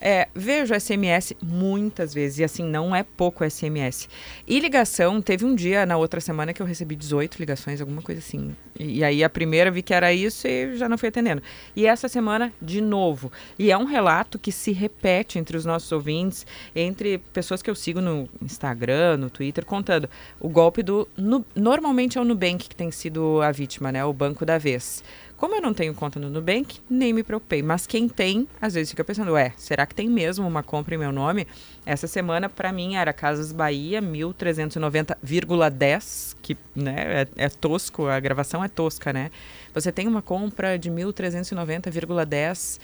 É, 0.00 0.28
vejo 0.34 0.74
SMS 0.78 1.34
muitas 1.42 2.12
vezes. 2.12 2.38
E 2.38 2.44
assim, 2.44 2.64
não 2.64 2.94
é 2.94 3.02
pouco 3.02 3.48
SMS. 3.48 4.08
E 4.46 4.60
ligação, 4.60 5.20
teve 5.20 5.44
um 5.44 5.54
dia 5.54 5.86
na 5.86 5.96
outra 5.96 6.20
semana 6.20 6.52
que 6.52 6.60
eu 6.60 6.66
recebi 6.66 6.96
18 6.96 7.38
ligações, 7.38 7.80
alguma 7.80 8.02
coisa 8.02 8.20
assim. 8.20 8.54
E, 8.78 8.98
e 8.98 9.04
aí 9.04 9.24
a 9.24 9.30
primeira 9.30 9.70
vi 9.70 9.82
que 9.82 9.94
era 9.94 10.12
isso 10.12 10.46
e 10.46 10.76
já 10.76 10.88
não 10.88 10.98
fui 10.98 11.08
atendendo. 11.08 11.42
E 11.74 11.86
essa 11.86 12.08
semana, 12.08 12.52
de 12.60 12.80
novo. 12.80 13.30
E 13.58 13.70
é 13.70 13.78
um 13.78 13.84
relato 13.84 14.38
que 14.38 14.52
se 14.52 14.72
repete 14.72 15.38
entre 15.38 15.56
os 15.56 15.64
nossos 15.64 15.90
ouvintes, 15.92 16.46
entre 16.74 17.18
pessoas 17.32 17.62
que 17.62 17.70
eu 17.70 17.74
sigo 17.74 18.00
no 18.00 18.28
Instagram, 18.42 19.16
no 19.16 19.30
Twitter, 19.30 19.64
contando 19.64 20.08
o 20.40 20.48
golpe 20.48 20.82
do. 20.82 21.08
No, 21.16 21.44
normalmente 21.54 22.18
é 22.18 22.20
o 22.20 22.24
Nubank 22.24 22.68
que 22.68 22.76
tem 22.76 22.90
sido 22.90 23.40
a 23.42 23.50
vítima, 23.50 23.90
né? 23.90 24.04
O 24.04 24.12
banco 24.12 24.44
da 24.44 24.58
vez. 24.58 25.02
Como 25.36 25.54
eu 25.54 25.60
não 25.60 25.74
tenho 25.74 25.94
conta 25.94 26.18
no 26.18 26.30
Nubank, 26.30 26.80
nem 26.88 27.12
me 27.12 27.22
preocupei. 27.22 27.62
Mas 27.62 27.86
quem 27.86 28.08
tem, 28.08 28.48
às 28.58 28.72
vezes 28.72 28.88
fica 28.90 29.04
pensando, 29.04 29.32
ué, 29.32 29.52
será 29.58 29.84
que 29.84 29.94
tem 29.94 30.08
mesmo 30.08 30.48
uma 30.48 30.62
compra 30.62 30.94
em 30.94 30.98
meu 30.98 31.12
nome? 31.12 31.46
Essa 31.84 32.06
semana, 32.06 32.48
para 32.48 32.72
mim, 32.72 32.96
era 32.96 33.12
Casas 33.12 33.52
Bahia, 33.52 34.00
1390,10, 34.00 36.36
que 36.40 36.56
né, 36.74 37.26
é, 37.36 37.44
é 37.44 37.50
tosco, 37.50 38.06
a 38.06 38.18
gravação 38.18 38.64
é 38.64 38.68
tosca, 38.68 39.12
né? 39.12 39.30
Você 39.74 39.92
tem 39.92 40.08
uma 40.08 40.22
compra 40.22 40.78
de 40.78 40.90
1.390,10 40.90 42.80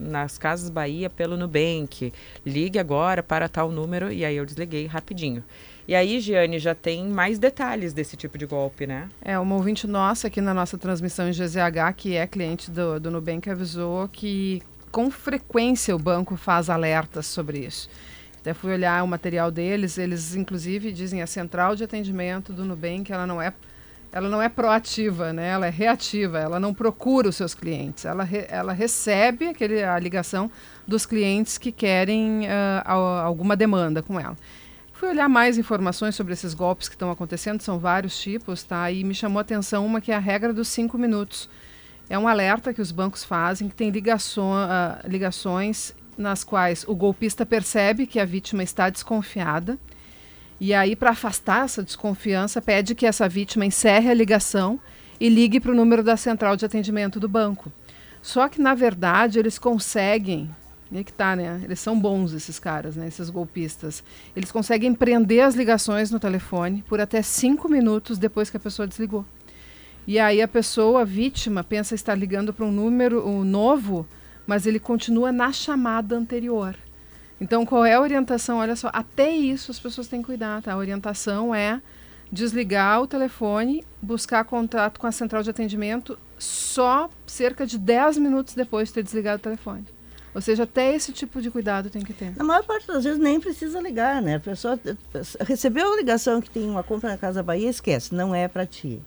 nas 0.00 0.38
Casas 0.38 0.68
Bahia 0.68 1.08
pelo 1.08 1.36
Nubank. 1.36 2.12
Ligue 2.44 2.80
agora 2.80 3.22
para 3.22 3.48
tal 3.48 3.70
número 3.70 4.10
e 4.10 4.24
aí 4.24 4.36
eu 4.36 4.44
desliguei 4.44 4.86
rapidinho. 4.86 5.44
E 5.88 5.94
aí, 5.94 6.18
Giane, 6.18 6.58
já 6.58 6.74
tem 6.74 7.06
mais 7.06 7.38
detalhes 7.38 7.92
desse 7.92 8.16
tipo 8.16 8.36
de 8.36 8.44
golpe, 8.44 8.88
né? 8.88 9.08
É, 9.22 9.38
uma 9.38 9.54
ouvinte 9.54 9.86
nossa 9.86 10.26
aqui 10.26 10.40
na 10.40 10.52
nossa 10.52 10.76
transmissão 10.76 11.28
em 11.28 11.30
GZH, 11.30 11.94
que 11.96 12.16
é 12.16 12.26
cliente 12.26 12.72
do, 12.72 12.98
do 12.98 13.08
Nubank, 13.08 13.48
avisou 13.48 14.08
que 14.08 14.60
com 14.90 15.10
frequência 15.10 15.94
o 15.94 15.98
banco 15.98 16.36
faz 16.36 16.68
alertas 16.68 17.26
sobre 17.26 17.58
isso. 17.58 17.88
Até 18.40 18.52
fui 18.52 18.72
olhar 18.72 19.04
o 19.04 19.06
material 19.06 19.50
deles, 19.50 19.96
eles 19.96 20.34
inclusive 20.34 20.90
dizem 20.90 21.22
a 21.22 21.26
central 21.26 21.76
de 21.76 21.84
atendimento 21.84 22.52
do 22.52 22.64
Nubank, 22.64 23.12
ela 23.12 23.26
não 23.26 23.40
é 23.40 23.52
ela 24.12 24.30
não 24.30 24.40
é 24.40 24.48
proativa, 24.48 25.32
né? 25.32 25.48
ela 25.48 25.66
é 25.66 25.70
reativa, 25.70 26.38
ela 26.38 26.58
não 26.58 26.72
procura 26.72 27.28
os 27.28 27.36
seus 27.36 27.54
clientes, 27.54 28.06
ela, 28.06 28.24
re, 28.24 28.46
ela 28.48 28.72
recebe 28.72 29.48
aquele, 29.48 29.82
a 29.82 29.98
ligação 29.98 30.50
dos 30.86 31.04
clientes 31.04 31.58
que 31.58 31.70
querem 31.70 32.46
uh, 32.46 32.88
alguma 32.88 33.54
demanda 33.54 34.02
com 34.02 34.18
ela. 34.18 34.36
Fui 34.98 35.10
olhar 35.10 35.28
mais 35.28 35.58
informações 35.58 36.14
sobre 36.14 36.32
esses 36.32 36.54
golpes 36.54 36.88
que 36.88 36.94
estão 36.94 37.10
acontecendo, 37.10 37.60
são 37.60 37.78
vários 37.78 38.18
tipos, 38.18 38.62
tá? 38.62 38.90
E 38.90 39.04
me 39.04 39.14
chamou 39.14 39.38
a 39.38 39.42
atenção 39.42 39.84
uma 39.84 40.00
que 40.00 40.10
é 40.10 40.14
a 40.14 40.18
regra 40.18 40.54
dos 40.54 40.68
cinco 40.68 40.96
minutos. 40.96 41.50
É 42.08 42.18
um 42.18 42.26
alerta 42.26 42.72
que 42.72 42.80
os 42.80 42.90
bancos 42.90 43.22
fazem, 43.22 43.68
que 43.68 43.74
tem 43.74 43.90
ligações, 43.90 44.66
uh, 44.70 45.06
ligações 45.06 45.94
nas 46.16 46.42
quais 46.42 46.82
o 46.88 46.94
golpista 46.94 47.44
percebe 47.44 48.06
que 48.06 48.18
a 48.18 48.24
vítima 48.24 48.62
está 48.62 48.88
desconfiada 48.88 49.78
E 50.58 50.72
aí, 50.72 50.96
para 50.96 51.10
afastar 51.10 51.66
essa 51.66 51.82
desconfiança, 51.82 52.62
pede 52.62 52.94
que 52.94 53.04
essa 53.04 53.28
vítima 53.28 53.66
encerre 53.66 54.10
a 54.10 54.14
ligação 54.14 54.80
e 55.20 55.28
ligue 55.28 55.60
para 55.60 55.72
o 55.72 55.74
número 55.74 56.02
da 56.02 56.16
central 56.16 56.56
de 56.56 56.64
atendimento 56.64 57.20
do 57.20 57.28
banco. 57.28 57.70
Só 58.22 58.48
que, 58.48 58.62
na 58.62 58.74
verdade, 58.74 59.38
eles 59.38 59.58
conseguem. 59.58 60.48
E 60.90 61.02
que 61.02 61.12
tá, 61.12 61.34
né? 61.34 61.60
Eles 61.64 61.80
são 61.80 61.98
bons, 61.98 62.32
esses 62.32 62.58
caras, 62.58 62.94
né? 62.94 63.08
Esses 63.08 63.28
golpistas. 63.28 64.04
Eles 64.36 64.52
conseguem 64.52 64.94
prender 64.94 65.44
as 65.44 65.54
ligações 65.54 66.10
no 66.10 66.20
telefone 66.20 66.84
por 66.88 67.00
até 67.00 67.22
cinco 67.22 67.68
minutos 67.68 68.18
depois 68.18 68.50
que 68.50 68.56
a 68.56 68.60
pessoa 68.60 68.86
desligou. 68.86 69.24
E 70.06 70.20
aí 70.20 70.40
a 70.40 70.46
pessoa, 70.46 71.02
a 71.02 71.04
vítima, 71.04 71.64
pensa 71.64 71.94
estar 71.94 72.14
ligando 72.14 72.52
para 72.52 72.64
um 72.64 72.70
número 72.70 73.26
um 73.26 73.42
novo, 73.42 74.06
mas 74.46 74.64
ele 74.64 74.78
continua 74.78 75.32
na 75.32 75.50
chamada 75.50 76.16
anterior. 76.16 76.76
Então, 77.40 77.66
qual 77.66 77.84
é 77.84 77.94
a 77.94 78.00
orientação? 78.00 78.58
Olha 78.58 78.76
só, 78.76 78.88
até 78.92 79.30
isso 79.30 79.72
as 79.72 79.80
pessoas 79.80 80.06
têm 80.06 80.20
que 80.20 80.26
cuidar, 80.26 80.62
tá? 80.62 80.72
A 80.72 80.76
orientação 80.76 81.52
é 81.52 81.82
desligar 82.30 83.02
o 83.02 83.06
telefone, 83.06 83.84
buscar 84.00 84.44
contato 84.44 85.00
com 85.00 85.06
a 85.06 85.12
central 85.12 85.42
de 85.42 85.50
atendimento 85.50 86.18
só 86.38 87.10
cerca 87.26 87.66
de 87.66 87.78
10 87.78 88.18
minutos 88.18 88.54
depois 88.54 88.88
de 88.88 88.94
ter 88.94 89.02
desligado 89.02 89.38
o 89.38 89.42
telefone. 89.42 89.95
Ou 90.36 90.42
seja, 90.42 90.64
até 90.64 90.94
esse 90.94 91.12
tipo 91.12 91.40
de 91.40 91.50
cuidado 91.50 91.88
tem 91.88 92.02
que 92.02 92.12
ter. 92.12 92.36
Na 92.36 92.44
maior 92.44 92.62
parte 92.62 92.86
das 92.86 93.02
vezes 93.04 93.18
nem 93.18 93.40
precisa 93.40 93.80
ligar, 93.80 94.20
né? 94.20 94.34
A 94.34 94.40
pessoa 94.40 94.78
recebeu 95.40 95.94
a 95.94 95.96
ligação 95.96 96.42
que 96.42 96.50
tem 96.50 96.68
uma 96.68 96.82
compra 96.82 97.08
na 97.08 97.16
Casa 97.16 97.42
Bahia, 97.42 97.70
esquece, 97.70 98.14
não 98.14 98.34
é 98.34 98.46
para 98.46 98.66
ti. 98.66 99.00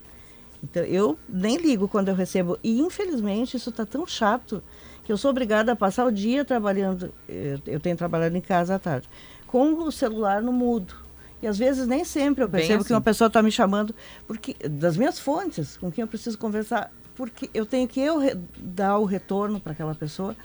Então 0.64 0.84
eu 0.84 1.20
nem 1.30 1.58
ligo 1.58 1.88
quando 1.88 2.10
eu 2.10 2.16
recebo. 2.16 2.58
E 2.64 2.80
infelizmente 2.80 3.56
isso 3.56 3.70
está 3.70 3.86
tão 3.86 4.08
chato 4.08 4.64
que 5.04 5.12
eu 5.12 5.18
sou 5.18 5.30
obrigada 5.30 5.72
a 5.72 5.76
passar 5.76 6.08
o 6.08 6.12
dia 6.12 6.44
trabalhando. 6.44 7.14
Eu, 7.28 7.62
eu 7.68 7.80
tenho 7.80 7.96
trabalhado 7.96 8.36
em 8.36 8.42
casa 8.42 8.74
à 8.74 8.80
tarde, 8.80 9.08
com 9.46 9.74
o 9.84 9.92
celular 9.92 10.42
no 10.42 10.52
mudo. 10.52 10.96
E 11.44 11.48
às 11.48 11.60
vezes 11.60 11.86
nem 11.86 12.04
sempre 12.04 12.44
eu 12.44 12.50
percebo 12.50 12.80
assim. 12.80 12.88
que 12.88 12.94
uma 12.94 13.02
pessoa 13.02 13.28
está 13.28 13.44
me 13.44 13.52
chamando 13.52 13.94
porque 14.26 14.56
das 14.68 14.98
minhas 14.98 15.20
fontes 15.20 15.78
com 15.78 15.92
quem 15.92 16.02
eu 16.02 16.08
preciso 16.08 16.40
conversar, 16.40 16.92
porque 17.14 17.52
eu 17.54 17.68
tenho 17.68 17.88
que 17.88 18.00
eu 18.00 18.20
dar 18.58 18.98
o 18.98 19.06
retorno 19.06 19.60
para 19.60 19.74
aquela 19.74 19.94
pessoa. 19.94 20.36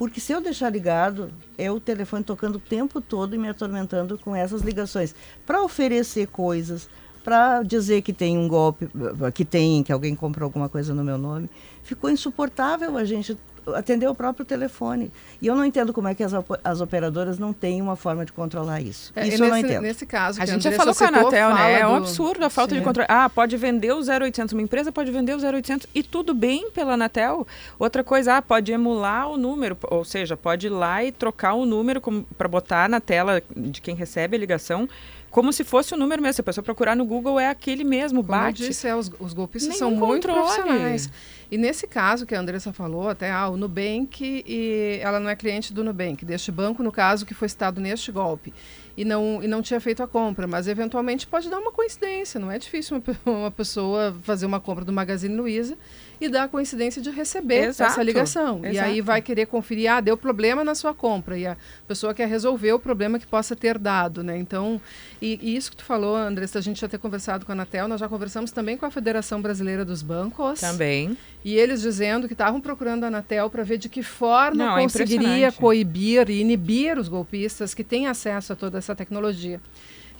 Porque 0.00 0.18
se 0.18 0.32
eu 0.32 0.40
deixar 0.40 0.70
ligado, 0.70 1.30
é 1.58 1.70
o 1.70 1.78
telefone 1.78 2.24
tocando 2.24 2.54
o 2.56 2.58
tempo 2.58 3.02
todo 3.02 3.34
e 3.34 3.38
me 3.38 3.50
atormentando 3.50 4.16
com 4.16 4.34
essas 4.34 4.62
ligações 4.62 5.14
para 5.44 5.62
oferecer 5.62 6.26
coisas, 6.28 6.88
para 7.22 7.62
dizer 7.62 8.00
que 8.00 8.10
tem 8.10 8.38
um 8.38 8.48
golpe, 8.48 8.88
que 9.34 9.44
tem, 9.44 9.82
que 9.82 9.92
alguém 9.92 10.14
comprou 10.14 10.46
alguma 10.46 10.70
coisa 10.70 10.94
no 10.94 11.04
meu 11.04 11.18
nome. 11.18 11.50
Ficou 11.82 12.08
insuportável 12.08 12.96
a 12.96 13.04
gente 13.04 13.36
atender 13.74 14.08
o 14.08 14.14
próprio 14.14 14.44
telefone. 14.44 15.12
E 15.40 15.46
eu 15.46 15.54
não 15.54 15.64
entendo 15.64 15.92
como 15.92 16.08
é 16.08 16.14
que 16.14 16.22
as, 16.22 16.32
as 16.64 16.80
operadoras 16.80 17.38
não 17.38 17.52
têm 17.52 17.80
uma 17.80 17.96
forma 17.96 18.24
de 18.24 18.32
controlar 18.32 18.80
isso. 18.80 19.12
É, 19.14 19.22
isso 19.22 19.30
nesse, 19.30 19.42
eu 19.42 19.48
não 19.48 19.56
entendo. 19.56 19.82
Nesse 19.82 20.06
caso, 20.06 20.40
a 20.40 20.46
gente 20.46 20.62
já 20.62 20.72
falou 20.72 20.94
com 20.94 21.04
a 21.04 21.08
Anatel, 21.08 21.54
né? 21.54 21.80
É 21.80 21.86
um 21.86 21.96
absurdo 21.96 22.44
a 22.44 22.50
falta 22.50 22.74
Sim. 22.74 22.80
de 22.80 22.84
controle. 22.84 23.06
Ah, 23.10 23.28
pode 23.28 23.56
vender 23.56 23.92
o 23.92 24.00
0800. 24.00 24.52
Uma 24.52 24.62
empresa 24.62 24.92
pode 24.92 25.10
vender 25.10 25.34
o 25.34 25.38
0800 25.38 25.86
e 25.94 26.02
tudo 26.02 26.34
bem 26.34 26.70
pela 26.70 26.94
Anatel. 26.94 27.46
Outra 27.78 28.02
coisa, 28.04 28.36
ah, 28.36 28.42
pode 28.42 28.72
emular 28.72 29.28
o 29.28 29.36
número, 29.36 29.76
ou 29.82 30.04
seja, 30.04 30.36
pode 30.36 30.66
ir 30.66 30.70
lá 30.70 31.04
e 31.04 31.12
trocar 31.12 31.54
o 31.54 31.64
número 31.64 32.00
para 32.36 32.48
botar 32.48 32.88
na 32.88 33.00
tela 33.00 33.42
de 33.56 33.80
quem 33.80 33.94
recebe 33.94 34.36
a 34.36 34.40
ligação 34.40 34.88
como 35.30 35.52
se 35.52 35.62
fosse 35.62 35.94
o 35.94 35.96
número 35.96 36.20
mesmo. 36.20 36.34
Se 36.34 36.40
a 36.40 36.44
pessoa 36.44 36.64
procurar 36.64 36.96
no 36.96 37.04
Google, 37.04 37.38
é 37.38 37.48
aquele 37.48 37.84
mesmo, 37.84 38.22
Como 38.22 38.36
bate. 38.36 38.62
Eu 38.62 38.68
disse, 38.68 38.88
é, 38.88 38.94
os, 38.94 39.10
os 39.18 39.32
golpistas 39.32 39.76
são 39.76 39.90
muito 39.90 40.26
controle. 40.26 40.40
profissionais. 40.40 41.10
E 41.50 41.58
nesse 41.58 41.86
caso 41.86 42.26
que 42.26 42.34
a 42.34 42.40
Andressa 42.40 42.72
falou, 42.72 43.08
até 43.08 43.30
ah, 43.30 43.48
o 43.48 43.56
Nubank, 43.56 44.44
e 44.46 44.98
ela 45.00 45.18
não 45.18 45.28
é 45.28 45.34
cliente 45.34 45.72
do 45.72 45.82
Nubank, 45.82 46.24
deste 46.24 46.52
banco, 46.52 46.82
no 46.82 46.92
caso 46.92 47.26
que 47.26 47.34
foi 47.34 47.48
citado 47.48 47.80
neste 47.80 48.12
golpe, 48.12 48.54
e 48.96 49.04
não, 49.04 49.42
e 49.42 49.48
não 49.48 49.60
tinha 49.60 49.80
feito 49.80 50.02
a 50.02 50.06
compra, 50.06 50.46
mas 50.46 50.68
eventualmente 50.68 51.26
pode 51.26 51.50
dar 51.50 51.58
uma 51.58 51.72
coincidência, 51.72 52.38
não 52.38 52.52
é 52.52 52.58
difícil 52.58 53.02
uma, 53.04 53.16
uma 53.38 53.50
pessoa 53.50 54.16
fazer 54.22 54.46
uma 54.46 54.60
compra 54.60 54.84
do 54.84 54.92
Magazine 54.92 55.34
Luiza 55.34 55.76
e 56.20 56.28
dar 56.28 56.44
a 56.44 56.48
coincidência 56.48 57.00
de 57.00 57.10
receber 57.10 57.68
Exato. 57.68 57.92
essa 57.92 58.02
ligação. 58.02 58.58
Exato. 58.58 58.74
E 58.74 58.78
aí 58.78 59.00
vai 59.00 59.22
querer 59.22 59.46
conferir, 59.46 59.90
ah, 59.90 60.00
deu 60.00 60.16
problema 60.16 60.62
na 60.62 60.74
sua 60.74 60.92
compra. 60.92 61.38
E 61.38 61.46
a 61.46 61.56
pessoa 61.88 62.12
quer 62.12 62.28
resolver 62.28 62.72
o 62.72 62.78
problema 62.78 63.18
que 63.18 63.26
possa 63.26 63.56
ter 63.56 63.78
dado, 63.78 64.22
né? 64.22 64.36
Então, 64.36 64.80
e, 65.20 65.38
e 65.42 65.56
isso 65.56 65.70
que 65.70 65.78
tu 65.78 65.84
falou, 65.84 66.14
Andressa, 66.14 66.58
a 66.58 66.62
gente 66.62 66.80
já 66.80 66.88
ter 66.88 66.98
conversado 66.98 67.46
com 67.46 67.52
a 67.52 67.54
Anatel, 67.54 67.88
nós 67.88 68.00
já 68.00 68.08
conversamos 68.08 68.50
também 68.50 68.76
com 68.76 68.84
a 68.84 68.90
Federação 68.90 69.40
Brasileira 69.40 69.84
dos 69.84 70.02
Bancos. 70.02 70.60
Também. 70.60 71.16
E 71.42 71.56
eles 71.56 71.80
dizendo 71.80 72.26
que 72.26 72.34
estavam 72.34 72.60
procurando 72.60 73.04
a 73.04 73.06
Anatel 73.06 73.48
para 73.48 73.62
ver 73.62 73.78
de 73.78 73.88
que 73.88 74.02
forma 74.02 74.64
Não, 74.64 74.78
é 74.78 74.82
conseguiria 74.82 75.46
é 75.46 75.50
coibir 75.50 76.28
e 76.28 76.40
inibir 76.40 76.98
os 76.98 77.08
golpistas 77.08 77.72
que 77.72 77.82
têm 77.82 78.06
acesso 78.06 78.52
a 78.52 78.56
toda 78.56 78.76
essa 78.76 78.94
tecnologia. 78.94 79.58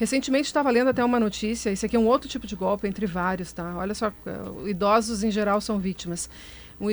Recentemente 0.01 0.47
estava 0.47 0.71
lendo 0.71 0.89
até 0.89 1.05
uma 1.05 1.21
notícia, 1.21 1.71
isso 1.71 1.85
aqui 1.85 1.95
é 1.95 1.99
um 1.99 2.07
outro 2.07 2.27
tipo 2.27 2.47
de 2.47 2.57
golpe 2.57 2.89
entre 2.89 3.05
vários, 3.05 3.53
tá? 3.53 3.77
Olha 3.77 3.95
só, 3.95 4.11
eh, 4.25 4.71
idosos 4.71 5.23
em 5.23 5.31
geral 5.31 5.61
são 5.61 5.79
vítimas. 5.79 6.31
Um, 6.81 6.87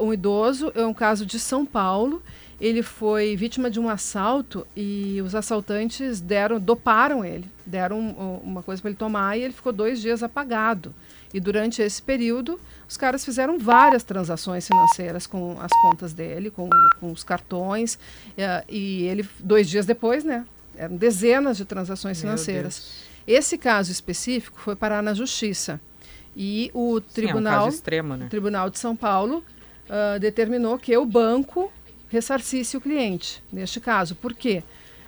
um 0.00 0.14
idoso 0.14 0.72
é 0.74 0.86
um 0.86 0.94
caso 0.94 1.26
de 1.26 1.38
São 1.38 1.66
Paulo, 1.66 2.22
ele 2.58 2.82
foi 2.82 3.36
vítima 3.36 3.70
de 3.70 3.78
um 3.78 3.86
assalto 3.86 4.66
e 4.74 5.20
os 5.22 5.34
assaltantes 5.34 6.22
deram, 6.22 6.58
doparam 6.58 7.22
ele, 7.22 7.44
deram 7.66 8.40
uma 8.42 8.62
coisa 8.62 8.80
para 8.80 8.92
ele 8.92 8.98
tomar 8.98 9.36
e 9.36 9.42
ele 9.42 9.52
ficou 9.52 9.70
dois 9.70 10.00
dias 10.00 10.22
apagado. 10.22 10.94
E 11.34 11.40
durante 11.40 11.82
esse 11.82 12.00
período, 12.00 12.58
os 12.88 12.96
caras 12.96 13.26
fizeram 13.26 13.58
várias 13.58 14.04
transações 14.04 14.66
financeiras 14.66 15.26
com 15.26 15.58
as 15.60 15.70
contas 15.82 16.14
dele, 16.14 16.50
com, 16.50 16.70
com 16.98 17.12
os 17.12 17.22
cartões. 17.22 17.98
Eh, 18.38 18.64
e 18.70 19.02
ele, 19.02 19.28
dois 19.38 19.68
dias 19.68 19.84
depois, 19.84 20.24
né, 20.24 20.46
eram 20.76 20.96
dezenas 20.96 21.56
de 21.56 21.64
transações 21.64 22.20
financeiras. 22.20 23.04
Esse 23.26 23.56
caso 23.56 23.90
específico 23.90 24.60
foi 24.60 24.76
parar 24.76 25.02
na 25.02 25.14
justiça. 25.14 25.80
E 26.36 26.70
o 26.74 27.00
tribunal, 27.00 27.62
Sim, 27.62 27.68
é 27.68 27.70
um 27.70 27.74
extremo, 27.74 28.16
né? 28.16 28.26
tribunal 28.28 28.68
de 28.68 28.78
São 28.78 28.96
Paulo 28.96 29.44
uh, 29.88 30.18
determinou 30.18 30.78
que 30.78 30.96
o 30.96 31.06
banco 31.06 31.72
ressarcisse 32.08 32.76
o 32.76 32.80
cliente, 32.80 33.42
neste 33.52 33.80
caso. 33.80 34.14
Por 34.14 34.34
quê? 34.34 34.62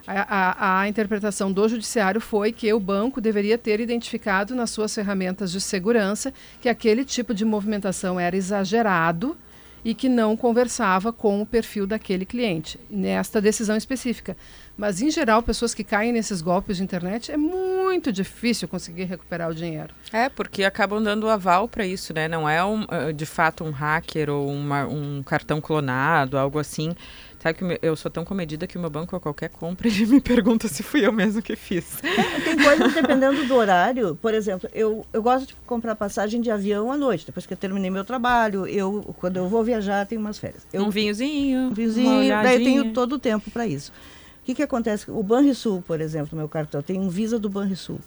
A, 0.06 0.22
a, 0.22 0.80
a, 0.80 0.88
interpretação 0.88 1.50
do 1.50 1.68
judiciário 1.68 2.20
foi 2.20 2.52
que 2.52 2.72
o 2.72 2.78
banco 2.78 3.20
deveria 3.20 3.58
ter 3.58 3.80
identificado 3.80 4.54
nas 4.54 4.70
suas 4.70 4.94
ferramentas 4.94 5.50
de 5.50 5.60
segurança 5.60 6.32
que 6.60 6.68
aquele 6.68 7.04
tipo 7.04 7.34
de 7.34 7.44
movimentação 7.44 8.18
era 8.18 8.36
exagerado 8.36 9.36
e 9.84 9.94
que 9.94 10.08
não 10.08 10.36
conversava 10.36 11.12
com 11.12 11.42
o 11.42 11.46
perfil 11.46 11.88
daquele 11.88 12.24
cliente, 12.24 12.78
nesta 12.88 13.40
decisão 13.40 13.76
específica. 13.76 14.36
Mas, 14.76 15.00
em 15.00 15.10
geral, 15.10 15.42
pessoas 15.42 15.74
que 15.74 15.82
caem 15.82 16.12
nesses 16.12 16.42
golpes 16.42 16.76
de 16.76 16.82
internet, 16.82 17.32
é 17.32 17.36
muito 17.36 18.12
difícil 18.12 18.68
conseguir 18.68 19.04
recuperar 19.04 19.50
o 19.50 19.54
dinheiro. 19.54 19.94
É, 20.12 20.28
porque 20.28 20.64
acabam 20.64 21.02
dando 21.02 21.30
aval 21.30 21.66
para 21.66 21.86
isso, 21.86 22.12
né? 22.12 22.28
Não 22.28 22.46
é, 22.46 22.62
um, 22.62 22.84
ah, 22.88 23.10
de 23.10 23.24
fato, 23.24 23.64
um 23.64 23.70
hacker 23.70 24.28
ou 24.28 24.50
uma, 24.50 24.86
um 24.86 25.22
cartão 25.22 25.62
clonado, 25.62 26.36
algo 26.36 26.58
assim. 26.58 26.94
Sabe 27.38 27.58
que 27.58 27.78
eu 27.80 27.94
sou 27.96 28.10
tão 28.10 28.24
comedida 28.24 28.66
que 28.66 28.76
o 28.76 28.80
meu 28.80 28.90
banco 28.90 29.14
a 29.14 29.20
qualquer 29.20 29.48
compra 29.48 29.86
ele 29.88 30.04
me 30.06 30.20
pergunta 30.20 30.68
se 30.68 30.82
fui 30.82 31.06
eu 31.06 31.12
mesmo 31.12 31.40
que 31.40 31.56
fiz. 31.56 32.02
É, 32.04 32.40
tem 32.40 32.56
coisas 32.56 32.92
dependendo 32.92 33.46
do 33.46 33.54
horário. 33.54 34.14
Por 34.20 34.34
exemplo, 34.34 34.68
eu, 34.74 35.06
eu 35.10 35.22
gosto 35.22 35.48
de 35.48 35.54
comprar 35.66 35.94
passagem 35.94 36.40
de 36.40 36.50
avião 36.50 36.92
à 36.92 36.96
noite. 36.98 37.24
Depois 37.24 37.46
que 37.46 37.52
eu 37.54 37.56
terminei 37.56 37.90
meu 37.90 38.04
trabalho, 38.04 38.66
eu 38.66 39.14
quando 39.18 39.38
eu 39.38 39.48
vou 39.48 39.64
viajar, 39.64 40.04
tenho 40.06 40.20
umas 40.20 40.38
férias. 40.38 40.66
Eu, 40.70 40.82
um 40.82 40.90
vinhozinho. 40.90 41.68
Um 41.68 41.72
vinhozinho. 41.72 42.28
Daí 42.42 42.56
eu 42.56 42.64
tenho 42.64 42.92
todo 42.92 43.14
o 43.14 43.18
tempo 43.18 43.50
para 43.50 43.66
isso 43.66 43.90
que, 44.46 44.54
que 44.54 44.62
acontece? 44.62 45.10
O 45.10 45.22
Banrisul, 45.24 45.82
por 45.82 46.00
exemplo, 46.00 46.38
meu 46.38 46.48
cartão, 46.48 46.80
tem 46.80 47.00
um 47.00 47.08
Visa 47.08 47.36
do 47.36 47.50
Banrisul. 47.50 47.98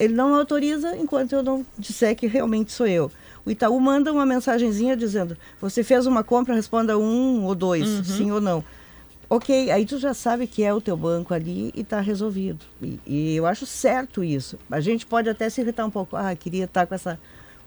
Ele 0.00 0.12
não 0.12 0.34
autoriza 0.34 0.96
enquanto 0.96 1.32
eu 1.32 1.44
não 1.44 1.64
disser 1.78 2.16
que 2.16 2.26
realmente 2.26 2.72
sou 2.72 2.88
eu. 2.88 3.10
O 3.46 3.50
Itaú 3.50 3.78
manda 3.78 4.12
uma 4.12 4.26
mensagenzinha 4.26 4.96
dizendo: 4.96 5.36
você 5.60 5.84
fez 5.84 6.06
uma 6.06 6.24
compra, 6.24 6.56
responda 6.56 6.98
um 6.98 7.44
ou 7.44 7.54
dois, 7.54 7.88
uhum. 7.88 8.04
sim 8.04 8.30
ou 8.32 8.40
não. 8.40 8.64
Ok, 9.30 9.70
aí 9.70 9.86
tu 9.86 9.96
já 9.98 10.12
sabe 10.12 10.48
que 10.48 10.64
é 10.64 10.74
o 10.74 10.80
teu 10.80 10.96
banco 10.96 11.32
ali 11.32 11.70
e 11.72 11.82
está 11.82 12.00
resolvido. 12.00 12.64
E, 12.82 12.98
e, 13.06 13.36
eu 13.36 13.46
acho 13.46 13.64
certo 13.64 14.24
isso. 14.24 14.58
A 14.68 14.80
gente 14.80 15.06
pode 15.06 15.28
até 15.28 15.48
se 15.48 15.60
irritar 15.60 15.86
um 15.86 15.90
pouco. 15.90 16.16
Ah, 16.16 16.34
queria 16.34 16.64
estar 16.64 16.80
tá 16.80 16.86
com 16.86 16.94
essa 16.96 17.18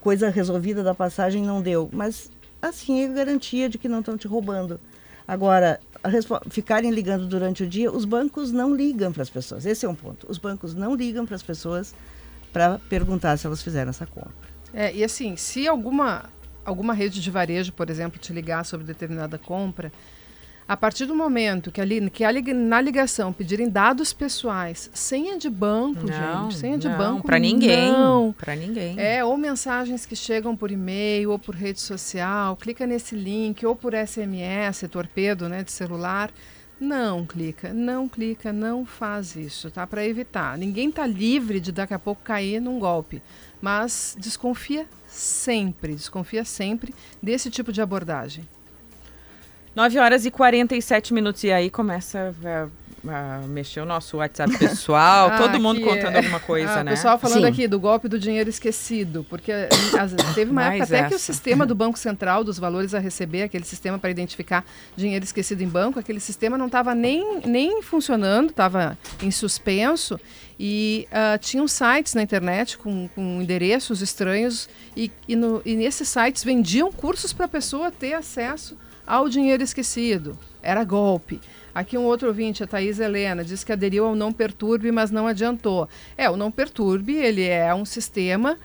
coisa 0.01 0.29
resolvida 0.29 0.83
da 0.83 0.93
passagem 0.93 1.41
não 1.41 1.61
deu. 1.61 1.89
Mas 1.93 2.29
assim 2.61 3.01
é 3.01 3.07
garantia 3.07 3.69
de 3.69 3.77
que 3.77 3.87
não 3.87 3.99
estão 3.99 4.17
te 4.17 4.27
roubando. 4.27 4.77
Agora, 5.27 5.79
ficarem 6.49 6.91
ligando 6.91 7.27
durante 7.27 7.63
o 7.63 7.67
dia, 7.67 7.91
os 7.91 8.05
bancos 8.05 8.51
não 8.51 8.75
ligam 8.75 9.11
para 9.11 9.23
as 9.23 9.29
pessoas. 9.29 9.65
Esse 9.65 9.85
é 9.85 9.89
um 9.89 9.95
ponto. 9.95 10.27
Os 10.29 10.37
bancos 10.37 10.73
não 10.73 10.95
ligam 10.95 11.25
para 11.25 11.35
as 11.35 11.43
pessoas 11.43 11.93
para 12.51 12.79
perguntar 12.89 13.37
se 13.37 13.45
elas 13.45 13.61
fizeram 13.61 13.89
essa 13.89 14.05
compra. 14.05 14.31
É, 14.73 14.93
e 14.93 15.03
assim, 15.03 15.35
se 15.35 15.67
alguma, 15.67 16.25
alguma 16.65 16.93
rede 16.93 17.21
de 17.21 17.31
varejo, 17.31 17.71
por 17.73 17.89
exemplo, 17.89 18.19
te 18.19 18.33
ligar 18.33 18.65
sobre 18.65 18.85
determinada 18.85 19.37
compra, 19.37 19.91
a 20.67 20.75
partir 20.75 21.05
do 21.05 21.15
momento 21.15 21.71
que, 21.71 21.79
ali, 21.79 22.09
que 22.09 22.23
ali, 22.25 22.41
na 22.53 22.81
ligação 22.81 23.31
pedirem 23.31 23.69
dados 23.69 24.11
pessoais, 24.11 24.89
senha 24.93 25.37
de 25.37 25.49
banco, 25.49 26.05
não, 26.05 26.51
gente, 26.51 26.59
senha 26.59 26.77
de 26.77 26.89
não, 26.89 26.97
banco 26.97 27.25
para 27.25 27.39
ninguém, 27.39 27.91
não. 27.91 28.33
Para 28.33 28.53
ninguém. 28.53 28.99
É, 28.99 29.23
ou 29.23 29.37
mensagens 29.37 30.05
que 30.05 30.15
chegam 30.15 30.57
por 30.57 30.69
e-mail 30.69 31.31
ou 31.31 31.39
por 31.39 31.55
rede 31.55 31.79
social, 31.79 32.57
clica 32.57 32.85
nesse 32.85 33.15
link 33.15 33.65
ou 33.65 33.75
por 33.75 33.93
SMS, 33.93 34.87
torpedo, 34.91 35.47
né, 35.47 35.63
de 35.63 35.71
celular. 35.71 36.31
Não 36.79 37.25
clica, 37.25 37.73
não 37.73 38.07
clica, 38.07 38.53
não 38.53 38.85
faz 38.85 39.35
isso, 39.35 39.71
tá? 39.71 39.87
Para 39.87 40.05
evitar. 40.05 40.57
Ninguém 40.57 40.91
tá 40.91 41.07
livre 41.07 41.59
de 41.59 41.71
daqui 41.71 41.93
a 41.93 41.99
pouco 41.99 42.21
cair 42.21 42.59
num 42.59 42.77
golpe, 42.77 43.19
mas 43.59 44.15
desconfia 44.19 44.85
sempre, 45.07 45.95
desconfia 45.95 46.45
sempre 46.45 46.93
desse 47.23 47.49
tipo 47.49 47.71
de 47.71 47.81
abordagem. 47.81 48.47
9 49.77 49.99
horas 49.99 50.25
e 50.25 50.31
47 50.31 51.13
minutos 51.13 51.43
e 51.43 51.51
aí 51.51 51.69
começa 51.69 52.33
a 52.43 52.67
ah, 53.07 53.41
mexer 53.47 53.79
o 53.79 53.85
nosso 53.85 54.17
WhatsApp 54.17 54.57
pessoal, 54.57 55.29
ah, 55.31 55.37
todo 55.37 55.59
mundo 55.59 55.79
contando 55.81 56.15
é. 56.15 56.17
alguma 56.17 56.39
coisa, 56.39 56.79
ah, 56.79 56.83
né? 56.83 56.93
O 56.93 56.95
pessoal 56.95 57.19
falando 57.19 57.43
Sim. 57.43 57.47
aqui 57.47 57.67
do 57.67 57.79
golpe 57.79 58.07
do 58.07 58.17
dinheiro 58.17 58.49
esquecido, 58.49 59.23
porque 59.29 59.51
as, 59.51 60.15
teve 60.33 60.49
uma 60.49 60.63
época 60.63 60.83
até 60.83 60.97
essa. 60.97 61.09
que 61.09 61.13
o 61.13 61.19
sistema 61.19 61.63
do 61.63 61.75
Banco 61.75 61.99
Central 61.99 62.43
dos 62.43 62.57
valores 62.57 62.95
a 62.95 62.99
receber, 62.99 63.43
aquele 63.43 63.65
sistema 63.65 63.99
para 63.99 64.09
identificar 64.09 64.65
dinheiro 64.95 65.23
esquecido 65.23 65.61
em 65.61 65.69
banco, 65.69 65.99
aquele 65.99 66.19
sistema 66.19 66.57
não 66.57 66.65
estava 66.65 66.95
nem, 66.95 67.41
nem 67.45 67.83
funcionando, 67.83 68.49
estava 68.49 68.97
em 69.21 69.29
suspenso 69.29 70.19
e 70.59 71.07
uh, 71.11 71.37
tinham 71.37 71.67
sites 71.67 72.15
na 72.15 72.23
internet 72.23 72.79
com, 72.79 73.07
com 73.09 73.39
endereços 73.43 74.01
estranhos 74.01 74.67
e, 74.95 75.11
e, 75.27 75.35
no, 75.35 75.61
e 75.63 75.75
nesses 75.75 76.09
sites 76.09 76.43
vendiam 76.43 76.91
cursos 76.91 77.31
para 77.31 77.45
a 77.45 77.49
pessoa 77.49 77.91
ter 77.91 78.15
acesso 78.15 78.75
ao 79.07 79.29
dinheiro 79.29 79.63
esquecido. 79.63 80.37
Era 80.61 80.83
golpe. 80.83 81.39
Aqui 81.73 81.97
um 81.97 82.03
outro 82.03 82.27
ouvinte, 82.27 82.63
a 82.63 82.67
Thaís 82.67 82.99
Helena, 82.99 83.43
diz 83.43 83.63
que 83.63 83.71
aderiu 83.71 84.05
ao 84.05 84.15
Não 84.15 84.33
Perturbe, 84.33 84.91
mas 84.91 85.11
não 85.11 85.27
adiantou. 85.27 85.87
É, 86.17 86.29
o 86.29 86.35
Não 86.35 86.51
Perturbe, 86.51 87.15
ele 87.15 87.43
é 87.43 87.73
um 87.73 87.85
sistema 87.85 88.57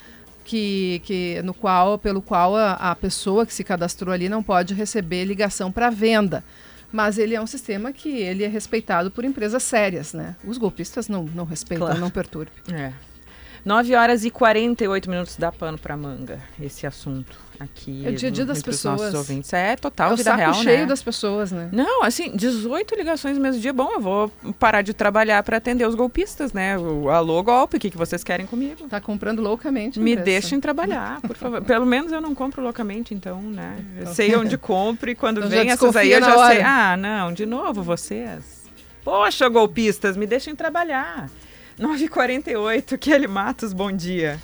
que, 0.45 1.01
que 1.05 1.41
no 1.43 1.55
qual, 1.55 1.99
pelo 1.99 2.21
qual 2.21 2.57
a, 2.57 2.73
a 2.73 2.97
pessoa 2.97 3.47
que 3.47 3.55
se 3.55 3.63
cadastrou 3.63 4.13
ali 4.13 4.29
não 4.29 4.43
pode 4.43 4.75
receber 4.75 5.25
ligação 5.25 5.71
para 5.71 5.91
venda. 5.91 6.43
Mas 6.91 7.19
ele 7.19 7.35
é 7.35 7.41
um 7.41 7.47
sistema 7.47 7.93
que 7.93 8.09
ele 8.09 8.45
é 8.45 8.49
respeitado 8.49 9.11
por 9.11 9.25
empresas 9.25 9.63
sérias, 9.63 10.13
né? 10.13 10.37
Os 10.45 10.59
golpistas 10.59 11.09
não, 11.09 11.25
não 11.25 11.45
respeitam, 11.45 11.87
claro. 11.87 12.01
não 12.01 12.11
perturbe. 12.11 12.53
É. 12.71 12.93
9 13.65 13.95
horas 13.95 14.25
e 14.25 14.31
48 14.31 15.09
minutos 15.09 15.37
dá 15.37 15.53
pano 15.53 15.79
para 15.79 15.97
manga 15.97 16.41
esse 16.61 16.87
assunto 16.87 17.39
aqui. 17.63 18.03
É 18.05 18.11
o 18.11 18.13
dia 18.15 18.29
a 18.29 18.33
dia 18.33 18.45
das 18.45 18.63
pessoas. 18.63 19.15
ouvintes. 19.15 19.53
É 19.53 19.77
total 19.77 20.11
é 20.11 20.15
o 20.15 20.17
vida 20.17 20.31
saco 20.31 20.39
real, 20.39 20.55
cheio 20.55 20.81
né? 20.81 20.87
das 20.87 21.03
pessoas, 21.03 21.53
né? 21.53 21.69
Não, 21.73 22.03
assim, 22.03 22.35
18 22.37 22.95
ligações 22.95 23.37
no 23.37 23.43
mesmo 23.43 23.61
dia. 23.61 23.73
Bom, 23.73 23.91
eu 23.93 24.01
vou 24.01 24.29
parar 24.59 24.83
de 24.83 24.93
trabalhar 24.93 25.43
para 25.43 25.57
atender 25.57 25.87
os 25.87 25.95
golpistas, 25.95 26.53
né? 26.53 26.79
O 26.79 27.09
alô, 27.09 27.43
golpe, 27.43 27.77
o 27.77 27.81
que, 27.81 27.91
que 27.91 27.97
vocês 27.97 28.23
querem 28.23 28.47
comigo? 28.47 28.89
Tá 28.89 29.01
comprando 29.01 29.41
loucamente. 29.41 29.99
Me 30.01 30.17
deixem 30.17 30.61
trabalhar, 30.61 31.21
por 31.21 31.37
favor. 31.37 31.63
Pelo 31.65 31.87
menos 31.87 32.13
eu 32.13 32.21
não 32.21 32.35
compro 32.35 32.63
loucamente, 32.63 33.15
então, 33.15 33.41
né? 33.41 33.77
Eu 33.99 34.07
sei 34.09 34.35
onde 34.37 34.57
compro 34.59 35.11
e 35.11 35.15
quando 35.15 35.39
então 35.39 35.51
vem 35.51 35.71
essas 35.71 35.97
aí 35.97 36.13
eu 36.13 36.21
já 36.21 36.37
hora. 36.37 36.55
sei. 36.55 36.63
Ah, 36.63 36.97
não, 36.97 37.33
de 37.33 37.47
novo 37.47 37.83
vocês. 37.83 38.63
Poxa, 39.05 39.49
golpistas, 39.49 40.17
me 40.17 40.27
deixem 40.27 40.55
trabalhar. 40.55 41.29
9h48, 41.79 42.99
Kelly 42.99 43.27
Matos, 43.27 43.73
bom 43.73 43.91
dia. 43.91 44.39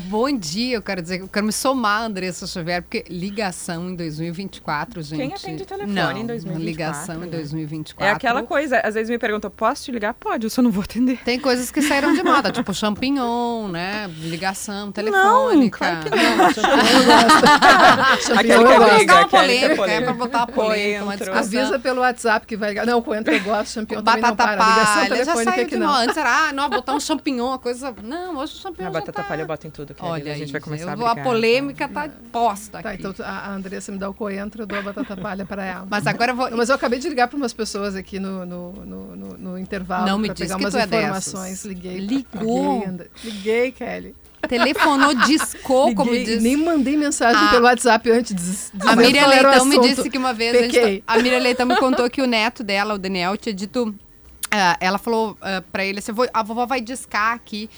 Bom 0.00 0.30
dia, 0.30 0.76
eu 0.76 0.82
quero 0.82 1.02
dizer, 1.02 1.20
eu 1.20 1.28
quero 1.28 1.46
me 1.46 1.52
somar 1.52 2.02
a 2.02 2.04
Andressa 2.06 2.46
Xavier, 2.46 2.82
porque 2.82 3.04
ligação 3.08 3.90
em 3.90 3.96
2024, 3.96 5.02
gente. 5.02 5.18
Quem 5.18 5.34
atende 5.34 5.64
telefone 5.64 5.92
não, 5.92 6.16
em 6.16 6.26
2024? 6.26 6.64
Ligação 6.64 7.18
né? 7.18 7.26
em 7.26 7.30
2024. 7.30 8.06
É 8.06 8.10
aquela 8.14 8.42
coisa, 8.42 8.80
às 8.80 8.94
vezes 8.94 9.10
me 9.10 9.18
perguntam, 9.18 9.50
posso 9.50 9.84
te 9.84 9.92
ligar? 9.92 10.14
Pode, 10.14 10.44
eu 10.44 10.50
só 10.50 10.62
não 10.62 10.70
vou 10.70 10.84
atender. 10.84 11.18
Tem 11.24 11.38
coisas 11.38 11.70
que 11.70 11.82
saíram 11.82 12.12
de 12.14 12.22
moda, 12.22 12.50
tipo 12.52 12.72
champignon, 12.72 13.68
né? 13.68 14.08
Ligação 14.18 14.92
telefônica. 14.92 15.24
Não, 15.56 15.70
claro 15.70 16.10
que 16.10 16.10
não. 16.36 16.52
champignon 16.52 16.98
eu 16.98 17.04
gosto. 17.04 18.32
Aquela 18.38 19.28
polêmica, 19.28 19.90
é 19.90 20.00
pra 20.00 20.12
botar 20.12 20.38
uma 20.38 20.46
polêmica. 20.46 21.30
Uma 21.30 21.38
Avisa 21.38 21.78
pelo 21.78 22.00
WhatsApp 22.00 22.46
que 22.46 22.56
vai 22.56 22.70
ligar. 22.70 22.86
Não, 22.86 23.02
coentro 23.02 23.34
eu 23.34 23.40
gosto, 23.40 23.72
champignon 23.72 24.02
batata 24.02 24.36
também 24.36 24.56
não 24.56 24.64
para. 24.64 24.78
Ligação 24.78 25.08
telefônica 25.08 25.64
que 25.64 25.76
não. 25.76 25.92
Antes 25.92 26.16
era, 26.16 26.48
ah, 26.48 26.52
não, 26.52 26.68
botar 26.68 26.94
um 26.94 27.00
champignon, 27.00 27.48
uma 27.48 27.58
coisa... 27.58 27.94
Não, 28.02 28.36
hoje 28.36 28.54
o 28.54 28.56
champignon 28.58 28.88
A 28.88 28.92
batata 28.92 29.12
tá... 29.12 29.24
palha 29.24 29.42
eu 29.42 29.46
boto 29.46 29.66
em 29.66 29.70
tudo. 29.70 29.87
Olha, 30.00 30.32
a 30.32 30.36
gente 30.36 30.52
vai 30.52 30.60
começar 30.60 30.98
a, 30.98 31.10
a 31.12 31.16
polêmica 31.16 31.88
tá 31.88 32.08
posta 32.30 32.82
tá, 32.82 32.90
aqui. 32.90 33.06
então 33.06 33.24
a 33.24 33.52
Andressa 33.52 33.92
me 33.92 33.98
dá 33.98 34.08
o 34.08 34.14
coentro, 34.14 34.62
eu 34.62 34.66
dou 34.66 34.78
a 34.78 34.82
batata 34.82 35.16
palha 35.16 35.44
para 35.44 35.64
ela. 35.64 35.86
Mas 35.88 36.06
agora 36.06 36.32
eu 36.32 36.36
vou... 36.36 36.50
Mas 36.56 36.68
eu 36.68 36.74
acabei 36.74 36.98
de 36.98 37.08
ligar 37.08 37.28
para 37.28 37.36
umas 37.36 37.52
pessoas 37.52 37.94
aqui 37.94 38.18
no, 38.18 38.44
no, 38.44 38.72
no, 38.72 39.16
no, 39.16 39.38
no 39.38 39.58
intervalo 39.58 40.06
Não 40.06 40.18
me 40.18 40.28
diz 40.28 40.38
pegar 40.38 40.56
que 40.56 40.64
umas 40.64 40.74
tu 40.74 40.80
informações. 40.80 41.64
É 41.64 41.68
Liguei. 41.68 41.98
Ligou? 41.98 42.80
Liguei, 42.80 43.10
liguei, 43.24 43.72
Kelly. 43.72 44.14
Telefonou, 44.46 45.14
discou, 45.14 45.94
como 45.94 46.12
diz. 46.12 46.42
Nem 46.42 46.56
mandei 46.56 46.96
mensagem 46.96 47.42
ah, 47.42 47.50
pelo 47.50 47.64
WhatsApp 47.64 48.10
antes 48.10 48.70
de 48.72 48.88
A 48.88 48.94
Miriam 48.94 49.26
Leitão 49.26 49.64
me 49.64 49.80
disse 49.80 50.08
que 50.08 50.16
uma 50.16 50.32
vez. 50.32 50.56
A, 50.56 50.70
tá, 50.70 51.02
a 51.06 51.22
Miriam 51.22 51.40
Leitão 51.40 51.66
me 51.66 51.76
contou 51.76 52.08
que 52.08 52.22
o 52.22 52.26
neto 52.26 52.62
dela, 52.62 52.94
o 52.94 52.98
Daniel, 52.98 53.36
tinha 53.36 53.54
dito. 53.54 53.88
Uh, 53.88 54.76
ela 54.80 54.96
falou 54.96 55.32
uh, 55.32 55.62
pra 55.72 55.84
ele 55.84 55.98
assim: 55.98 56.12
a 56.32 56.42
vovó 56.42 56.66
vai 56.66 56.80
discar 56.80 57.34
aqui. 57.34 57.68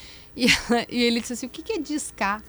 E, 0.40 0.46
e 0.88 1.02
ele 1.02 1.20
disse 1.20 1.34
assim: 1.34 1.46
o 1.46 1.50
que, 1.50 1.62
que 1.62 1.74
é 1.74 1.78
discar? 1.78 2.42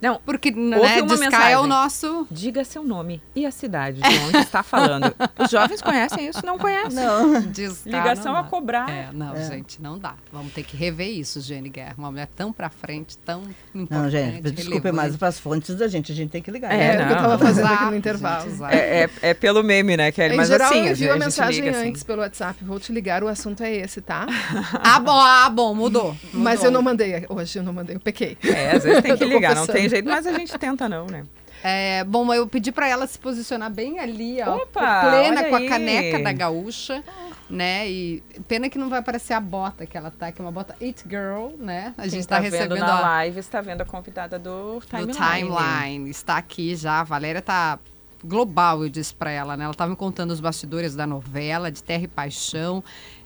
Não, 0.00 0.20
porque 0.24 0.50
né, 0.50 0.76
uma 1.02 1.16
mensagem. 1.16 1.52
é 1.52 1.58
o 1.58 1.66
nosso. 1.66 2.26
Diga 2.30 2.64
seu 2.64 2.82
nome 2.82 3.22
e 3.34 3.44
a 3.44 3.50
cidade 3.50 4.00
de 4.00 4.18
onde 4.26 4.38
está 4.38 4.62
falando. 4.62 5.14
Os 5.38 5.50
jovens 5.50 5.82
conhecem 5.82 6.28
isso? 6.28 6.44
Não 6.44 6.58
conhecem. 6.58 6.94
Não. 6.94 7.40
Discar, 7.42 7.92
Ligação 7.92 8.32
não 8.32 8.40
a 8.40 8.44
cobrar. 8.44 8.88
É, 8.88 9.08
não, 9.12 9.34
é. 9.34 9.44
gente, 9.44 9.80
não 9.80 9.98
dá. 9.98 10.14
Vamos 10.32 10.52
ter 10.52 10.62
que 10.62 10.76
rever 10.76 11.08
isso, 11.08 11.40
Jane 11.40 11.68
Guerra. 11.68 11.94
Uma 11.98 12.10
mulher 12.10 12.28
tão 12.34 12.52
pra 12.52 12.70
frente, 12.70 13.18
tão 13.18 13.42
importante. 13.74 13.90
Não, 13.90 14.10
gente, 14.10 14.50
desculpe, 14.50 14.90
mas 14.92 15.16
para 15.16 15.28
as 15.28 15.38
fontes 15.38 15.74
da 15.74 15.86
gente, 15.86 16.12
a 16.12 16.14
gente 16.14 16.30
tem 16.30 16.40
que 16.40 16.50
ligar. 16.50 16.72
É, 16.72 16.94
é 16.96 17.02
o 17.02 17.06
que 17.06 17.12
eu 17.12 17.16
estava 17.16 17.38
fazendo 17.38 17.66
aqui 17.66 17.84
no 17.84 17.96
intervalo. 17.96 18.50
Gente, 18.50 18.64
é, 18.64 19.04
é, 19.04 19.10
é, 19.22 19.34
pelo 19.34 19.62
meme, 19.62 19.96
né, 19.96 20.10
Kelly? 20.10 20.34
Em 20.34 20.36
mas 20.36 20.48
geral, 20.48 20.70
assim, 20.70 20.86
eu 20.86 20.92
envio 20.92 21.10
a, 21.10 21.14
a 21.14 21.18
mensagem 21.18 21.64
liga, 21.64 21.78
antes 21.78 22.00
assim. 22.00 22.06
pelo 22.06 22.22
WhatsApp. 22.22 22.64
Vou 22.64 22.80
te 22.80 22.92
ligar, 22.92 23.22
o 23.22 23.28
assunto 23.28 23.62
é 23.62 23.74
esse, 23.74 24.00
tá? 24.00 24.26
ah, 24.82 24.98
bom, 24.98 25.20
ah, 25.20 25.50
bom, 25.50 25.74
mudou. 25.74 26.14
mudou. 26.14 26.16
Mas 26.32 26.64
eu 26.64 26.70
não 26.70 26.80
mandei 26.82 27.26
hoje, 27.28 27.58
eu 27.58 27.62
não 27.62 27.72
mandei, 27.72 27.96
eu 27.96 28.00
pequei. 28.00 28.38
É, 28.42 28.76
às 28.76 28.84
vezes 28.84 29.02
tem 29.02 29.16
que 29.16 29.24
ligar, 29.26 29.54
não 29.54 29.66
tem 29.66 29.89
jeito, 29.90 30.08
mas 30.08 30.26
a 30.26 30.32
gente 30.32 30.56
tenta 30.58 30.88
não, 30.88 31.06
né? 31.06 31.24
É, 31.62 32.04
bom, 32.04 32.32
eu 32.32 32.46
pedi 32.46 32.72
para 32.72 32.88
ela 32.88 33.06
se 33.06 33.18
posicionar 33.18 33.70
bem 33.70 33.98
ali, 33.98 34.40
ó, 34.42 34.56
Opa, 34.56 35.02
plena 35.02 35.44
com 35.44 35.56
a 35.56 35.66
caneca 35.66 36.18
da 36.18 36.32
gaúcha, 36.32 37.04
né? 37.50 37.86
E 37.90 38.22
pena 38.48 38.70
que 38.70 38.78
não 38.78 38.88
vai 38.88 39.00
aparecer 39.00 39.34
a 39.34 39.40
bota 39.40 39.84
que 39.84 39.96
ela 39.96 40.10
tá, 40.10 40.32
que 40.32 40.40
é 40.40 40.44
uma 40.44 40.52
bota 40.52 40.74
It 40.80 41.04
Girl, 41.06 41.50
né? 41.58 41.92
A 41.98 42.08
gente 42.08 42.20
está 42.20 42.36
tá 42.36 42.42
recebendo 42.42 42.78
na 42.78 42.96
a... 42.96 43.00
live, 43.00 43.40
está 43.40 43.60
vendo 43.60 43.82
a 43.82 43.84
convidada 43.84 44.38
do 44.38 44.80
Timeline. 44.88 45.12
Do 45.12 45.18
Timeline, 45.18 46.10
está 46.10 46.36
aqui 46.38 46.74
já. 46.74 47.00
A 47.00 47.04
Valéria 47.04 47.42
tá 47.42 47.78
global, 48.24 48.82
eu 48.82 48.88
disse 48.88 49.14
para 49.14 49.30
ela, 49.30 49.56
né? 49.56 49.64
Ela 49.64 49.72
estava 49.72 49.90
me 49.90 49.96
contando 49.96 50.30
os 50.30 50.40
bastidores 50.40 50.94
da 50.94 51.06
novela, 51.06 51.70
de 51.70 51.82
Terra 51.82 52.04
e 52.04 52.08
Paixão. 52.08 52.82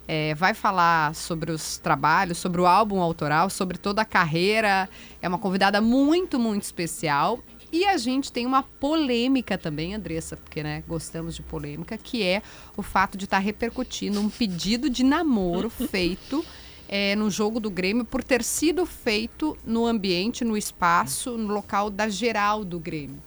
É, 0.06 0.35
vai 0.35 0.52
falar 0.52 1.14
sobre 1.14 1.51
os 1.51 1.78
trabalhos, 1.78 2.39
sobre 2.39 2.60
o 2.60 2.66
álbum 2.66 3.01
autoral, 3.01 3.48
sobre 3.48 3.78
toda 3.78 4.02
a 4.02 4.05
carreira. 4.05 4.89
É 5.22 5.28
uma 5.28 5.39
convidada 5.39 5.81
muito, 5.81 6.39
muito 6.39 6.62
especial. 6.62 7.40
E 7.72 7.85
a 7.85 7.97
gente 7.97 8.31
tem 8.31 8.47
uma 8.47 8.62
polêmica 8.62 9.59
também, 9.59 9.94
Andressa, 9.94 10.36
porque 10.36 10.62
né, 10.62 10.85
gostamos 10.86 11.35
de 11.35 11.43
polêmica, 11.43 11.98
que 11.98 12.22
é 12.22 12.40
o 12.76 12.82
fato 12.82 13.18
de 13.18 13.24
estar 13.24 13.39
tá 13.39 13.43
repercutindo 13.43 14.20
um 14.20 14.31
pedido 14.31 14.89
de 14.89 15.02
namoro 15.02 15.68
feito 15.90 16.44
é, 16.89 17.16
no 17.16 17.28
jogo 17.31 17.59
do 17.59 17.70
Grêmio 17.70 18.05
por 18.05 18.22
ter 18.22 18.44
sido 18.44 18.86
feito 18.86 19.59
no 19.66 19.86
ambiente, 19.86 20.44
no 20.44 20.56
espaço, 20.56 21.36
no 21.36 21.52
local 21.52 21.90
da 21.90 22.09
geral 22.09 22.64
do 22.64 22.78
Grêmio. 22.78 23.20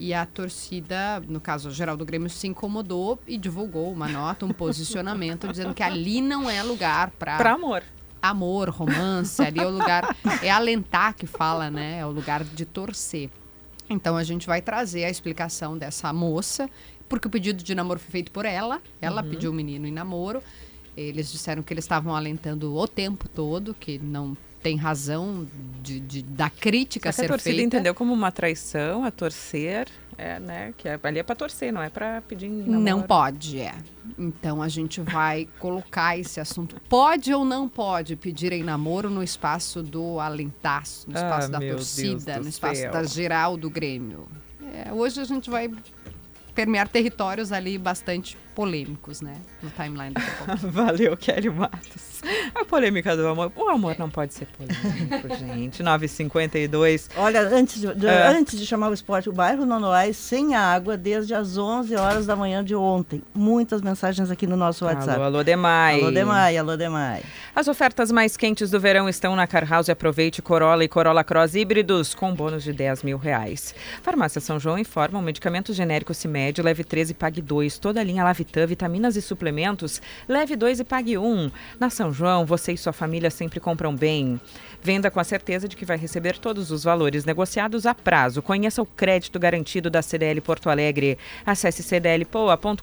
E 0.00 0.14
a 0.14 0.24
torcida, 0.24 1.20
no 1.28 1.42
caso 1.42 1.68
a 1.68 1.70
geral 1.70 1.94
do 1.94 2.06
Grêmio, 2.06 2.30
se 2.30 2.46
incomodou 2.46 3.20
e 3.28 3.36
divulgou 3.36 3.92
uma 3.92 4.08
nota, 4.08 4.46
um 4.46 4.50
posicionamento, 4.50 5.46
dizendo 5.52 5.74
que 5.74 5.82
ali 5.82 6.22
não 6.22 6.48
é 6.48 6.62
lugar 6.62 7.10
para. 7.10 7.36
Para 7.36 7.52
amor. 7.52 7.82
Amor, 8.22 8.70
romance, 8.70 9.42
ali 9.42 9.60
é 9.60 9.66
o 9.66 9.68
lugar. 9.68 10.16
É 10.42 10.50
alentar 10.50 11.14
que 11.14 11.26
fala, 11.26 11.70
né? 11.70 11.98
É 11.98 12.06
o 12.06 12.10
lugar 12.10 12.42
de 12.42 12.64
torcer. 12.64 13.28
Então 13.90 14.16
a 14.16 14.24
gente 14.24 14.46
vai 14.46 14.62
trazer 14.62 15.04
a 15.04 15.10
explicação 15.10 15.76
dessa 15.76 16.10
moça, 16.14 16.70
porque 17.06 17.28
o 17.28 17.30
pedido 17.30 17.62
de 17.62 17.74
namoro 17.74 18.00
foi 18.00 18.10
feito 18.10 18.32
por 18.32 18.46
ela. 18.46 18.80
Ela 19.02 19.22
uhum. 19.22 19.28
pediu 19.28 19.50
o 19.50 19.54
menino 19.54 19.86
em 19.86 19.92
namoro. 19.92 20.42
Eles 20.96 21.30
disseram 21.30 21.62
que 21.62 21.74
eles 21.74 21.84
estavam 21.84 22.16
alentando 22.16 22.74
o 22.74 22.88
tempo 22.88 23.28
todo, 23.28 23.74
que 23.74 23.98
não 23.98 24.34
tem 24.62 24.76
razão 24.76 25.46
de, 25.82 26.00
de 26.00 26.22
da 26.22 26.50
crítica 26.50 27.12
Só 27.12 27.22
ser 27.22 27.26
a 27.26 27.28
torcida 27.28 27.56
feita. 27.56 27.76
entendeu 27.76 27.94
como 27.94 28.12
uma 28.12 28.30
traição, 28.30 29.04
a 29.04 29.10
torcer, 29.10 29.88
é, 30.16 30.38
né? 30.38 30.74
Que 30.76 30.88
é, 30.88 31.00
ali 31.02 31.18
é 31.18 31.22
para 31.22 31.34
torcer, 31.34 31.72
não 31.72 31.82
é 31.82 31.88
para 31.88 32.20
pedir 32.20 32.48
namoro. 32.48 32.80
Não 32.80 33.02
pode, 33.02 33.58
é. 33.58 33.74
Então 34.18 34.60
a 34.60 34.68
gente 34.68 35.00
vai 35.00 35.48
colocar 35.58 36.18
esse 36.18 36.38
assunto. 36.38 36.76
Pode 36.88 37.32
ou 37.32 37.44
não 37.44 37.68
pode 37.68 38.16
pedir 38.16 38.52
em 38.52 38.62
namoro 38.62 39.08
no 39.08 39.22
espaço 39.22 39.82
do 39.82 40.20
alentaço, 40.20 41.08
no 41.08 41.16
espaço 41.16 41.46
ah, 41.46 41.50
da 41.50 41.60
torcida, 41.60 42.38
no 42.38 42.48
espaço 42.48 42.82
céu. 42.82 42.92
da 42.92 43.02
geral 43.04 43.56
do 43.56 43.70
Grêmio. 43.70 44.28
É, 44.74 44.92
hoje 44.92 45.20
a 45.20 45.24
gente 45.24 45.48
vai 45.48 45.70
permear 46.54 46.88
territórios 46.88 47.50
ali 47.50 47.78
bastante 47.78 48.36
polêmicos, 48.54 49.20
né? 49.20 49.36
No 49.62 49.70
timeline 49.70 50.14
do 50.14 50.68
Valeu, 50.70 51.16
Kelly 51.16 51.50
Matos. 51.50 52.20
A 52.54 52.64
polêmica 52.64 53.16
do 53.16 53.26
amor. 53.26 53.52
O 53.56 53.68
amor 53.68 53.96
não 53.98 54.10
pode 54.10 54.34
ser 54.34 54.46
polêmico, 54.46 55.34
gente. 55.38 55.82
9h52. 55.82 57.10
Olha, 57.16 57.42
antes 57.42 57.80
de, 57.80 57.94
de 57.94 58.06
é. 58.06 58.28
antes 58.28 58.58
de 58.58 58.66
chamar 58.66 58.90
o 58.90 58.94
esporte, 58.94 59.28
o 59.28 59.32
bairro 59.32 59.64
Nonoais 59.64 60.16
sem 60.16 60.54
água 60.54 60.96
desde 60.96 61.34
as 61.34 61.56
11 61.56 61.94
horas 61.96 62.26
da 62.26 62.36
manhã 62.36 62.62
de 62.62 62.74
ontem. 62.74 63.22
Muitas 63.34 63.80
mensagens 63.80 64.30
aqui 64.30 64.46
no 64.46 64.56
nosso 64.56 64.84
WhatsApp. 64.84 65.16
Alô, 65.16 65.24
alô, 65.24 65.44
Demai. 65.44 66.00
Alô, 66.00 66.10
Demai, 66.10 66.56
alô, 66.56 66.76
Demai. 66.76 67.22
As 67.54 67.68
ofertas 67.68 68.12
mais 68.12 68.36
quentes 68.36 68.70
do 68.70 68.78
verão 68.78 69.08
estão 69.08 69.34
na 69.34 69.46
Car 69.46 69.68
House. 69.68 69.88
Aproveite 69.88 70.42
Corolla 70.42 70.84
e 70.84 70.88
Corolla 70.88 71.24
Cross 71.24 71.54
híbridos 71.54 72.14
com 72.14 72.34
bônus 72.34 72.62
de 72.62 72.72
10 72.72 73.02
mil 73.02 73.18
reais. 73.18 73.74
Farmácia 74.02 74.40
São 74.40 74.58
João 74.58 74.78
informa 74.78 75.18
um 75.18 75.22
medicamento 75.22 75.72
genérico 75.72 76.14
Cimed, 76.14 76.60
leve 76.62 76.84
13 76.84 77.12
e 77.12 77.14
pague 77.14 77.42
2. 77.42 77.78
Toda 77.78 78.00
a 78.00 78.04
linha 78.04 78.24
Lavitan, 78.40 78.66
vitaminas 78.66 79.16
e 79.16 79.22
suplementos, 79.22 80.00
leve 80.26 80.56
2 80.56 80.80
e 80.80 80.84
pague 80.84 81.18
1. 81.18 81.24
Um. 81.24 81.50
Na 81.78 81.90
São 81.90 82.12
João, 82.12 82.46
você 82.46 82.72
e 82.72 82.76
sua 82.76 82.92
família 82.92 83.30
sempre 83.30 83.60
compram 83.60 83.94
bem. 83.94 84.40
Venda 84.82 85.10
com 85.10 85.20
a 85.20 85.24
certeza 85.24 85.68
de 85.68 85.76
que 85.76 85.84
vai 85.84 85.98
receber 85.98 86.38
todos 86.38 86.70
os 86.70 86.84
valores 86.84 87.26
negociados 87.26 87.84
a 87.84 87.94
prazo. 87.94 88.40
Conheça 88.40 88.80
o 88.80 88.86
crédito 88.86 89.38
garantido 89.38 89.90
da 89.90 90.00
CDL 90.00 90.40
Porto 90.40 90.70
Alegre. 90.70 91.18
Acesse 91.44 91.82
cdlpoa.com.br. 91.82 92.82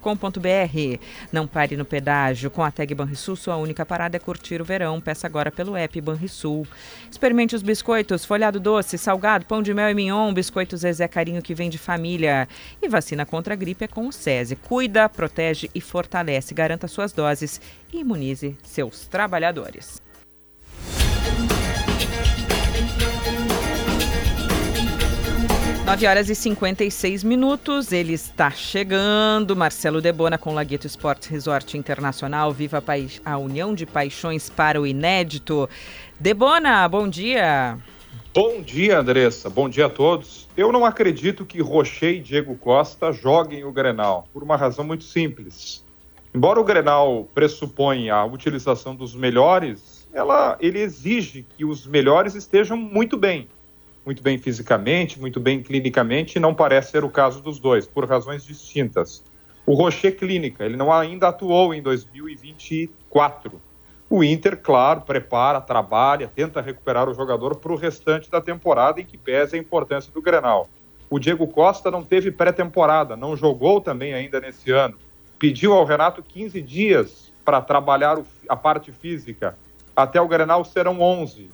Não 1.32 1.48
pare 1.48 1.76
no 1.76 1.86
pedágio. 1.86 2.52
Com 2.52 2.64
a 2.64 2.70
tag 2.70 2.94
Banrisul, 2.94 3.36
sua 3.36 3.58
única 3.58 3.84
parada 3.84 4.16
é 4.16 4.20
curtir 4.20 4.62
o 4.62 4.66
verão. 4.66 5.02
Peça 5.02 5.26
agora 5.26 5.52
pelo 5.52 5.76
app 5.76 6.00
Banrisul. 6.00 6.68
Experimente 7.10 7.56
os 7.56 7.64
biscoitos, 7.64 8.24
folhado 8.24 8.60
doce, 8.60 8.96
salgado, 8.98 9.46
pão 9.46 9.64
de 9.64 9.74
mel 9.74 9.90
e 9.90 9.96
mignon, 9.96 10.32
biscoitos 10.32 10.82
Zezé 10.82 11.08
Carinho 11.08 11.42
que 11.42 11.56
vem 11.56 11.70
de 11.70 11.80
família. 11.80 12.48
E 12.80 12.88
vacina 12.88 13.26
contra 13.26 13.56
a 13.56 13.58
gripe 13.58 13.86
é 13.86 13.88
com 13.88 14.08
o 14.08 14.12
SESI. 14.12 14.56
Cuida, 14.56 15.10
protege 15.10 15.47
e 15.74 15.82
fortalece. 15.82 16.54
Garanta 16.54 16.88
suas 16.88 17.12
doses 17.12 17.62
e 17.92 18.00
imunize 18.00 18.58
seus 18.64 19.08
trabalhadores. 19.08 20.02
9 25.88 26.06
horas 26.06 26.30
e 26.30 26.36
56 26.36 27.24
minutos, 27.24 27.94
ele 27.94 28.12
está 28.12 28.52
chegando. 28.52 29.56
Marcelo 29.56 30.02
Debona 30.02 30.38
com 30.38 30.54
Lagueto 30.54 30.86
Esportes 30.86 31.30
Resort 31.30 31.78
Internacional. 31.78 32.52
Viva 32.52 32.84
a 33.24 33.38
União 33.38 33.74
de 33.74 33.86
Paixões 33.86 34.50
para 34.50 34.82
o 34.82 34.86
Inédito. 34.86 35.70
Debona, 36.20 36.86
bom 36.90 37.08
dia. 37.08 37.78
Bom 37.78 37.80
dia, 37.80 37.97
Andressa. 39.00 39.50
Bom 39.50 39.68
dia 39.68 39.88
a 39.88 39.90
todos. 39.90 40.48
Eu 40.56 40.72
não 40.72 40.86
acredito 40.86 41.44
que 41.44 41.60
Rocher 41.60 42.18
e 42.18 42.20
Diego 42.20 42.56
Costa 42.56 43.12
joguem 43.12 43.66
o 43.66 43.72
Grenal, 43.72 44.28
por 44.32 44.44
uma 44.44 44.56
razão 44.56 44.86
muito 44.86 45.06
simples. 45.06 45.84
Embora 46.36 46.60
o 46.60 46.64
Grenal 46.64 47.28
pressuponha 47.34 48.14
a 48.14 48.26
utilização 48.26 48.96
dos 48.96 49.16
melhores, 49.16 50.08
ela, 50.14 50.56
ele 50.60 50.78
exige 50.80 51.48
que 51.58 51.66
os 51.66 51.88
melhores 51.88 52.36
estejam 52.36 52.78
muito 52.78 53.18
bem 53.18 53.50
muito 54.06 54.22
bem 54.22 54.38
fisicamente, 54.38 55.20
muito 55.20 55.40
bem 55.40 55.64
clinicamente, 55.64 56.38
e 56.38 56.40
não 56.40 56.54
parece 56.54 56.92
ser 56.92 57.04
o 57.04 57.10
caso 57.10 57.42
dos 57.42 57.58
dois, 57.58 57.88
por 57.88 58.08
razões 58.08 58.46
distintas. 58.46 59.24
O 59.66 59.74
Rocher 59.74 60.16
Clínica, 60.16 60.64
ele 60.64 60.78
não 60.78 60.94
ainda 60.94 61.30
atuou 61.30 61.74
em 61.74 61.82
2024. 61.82 63.60
O 64.10 64.24
Inter, 64.24 64.58
claro, 64.58 65.02
prepara, 65.02 65.60
trabalha, 65.60 66.32
tenta 66.34 66.62
recuperar 66.62 67.10
o 67.10 67.14
jogador 67.14 67.56
para 67.58 67.74
o 67.74 67.76
restante 67.76 68.32
da 68.32 68.40
temporada, 68.40 69.02
em 69.02 69.06
que 69.06 69.18
pese 69.18 69.58
a 69.58 69.60
importância 69.60 70.12
do 70.14 70.22
Grenal. 70.22 70.70
O 71.10 71.20
Diego 71.20 71.46
Costa 71.48 71.92
não 71.92 72.04
teve 72.04 72.32
pré-temporada, 72.32 73.18
não 73.18 73.36
jogou 73.36 73.82
também 73.82 74.14
ainda 74.14 74.40
nesse 74.40 74.72
ano. 74.72 74.98
Pediu 75.38 75.74
ao 75.74 75.86
Renato 75.86 76.24
15 76.24 76.62
dias 76.62 77.34
para 77.44 77.62
trabalhar 77.62 78.18
a 78.48 78.56
parte 78.56 78.92
física. 78.92 79.58
Até 79.96 80.22
o 80.22 80.28
Grenal 80.28 80.64
serão 80.64 81.02
11. 81.02 81.50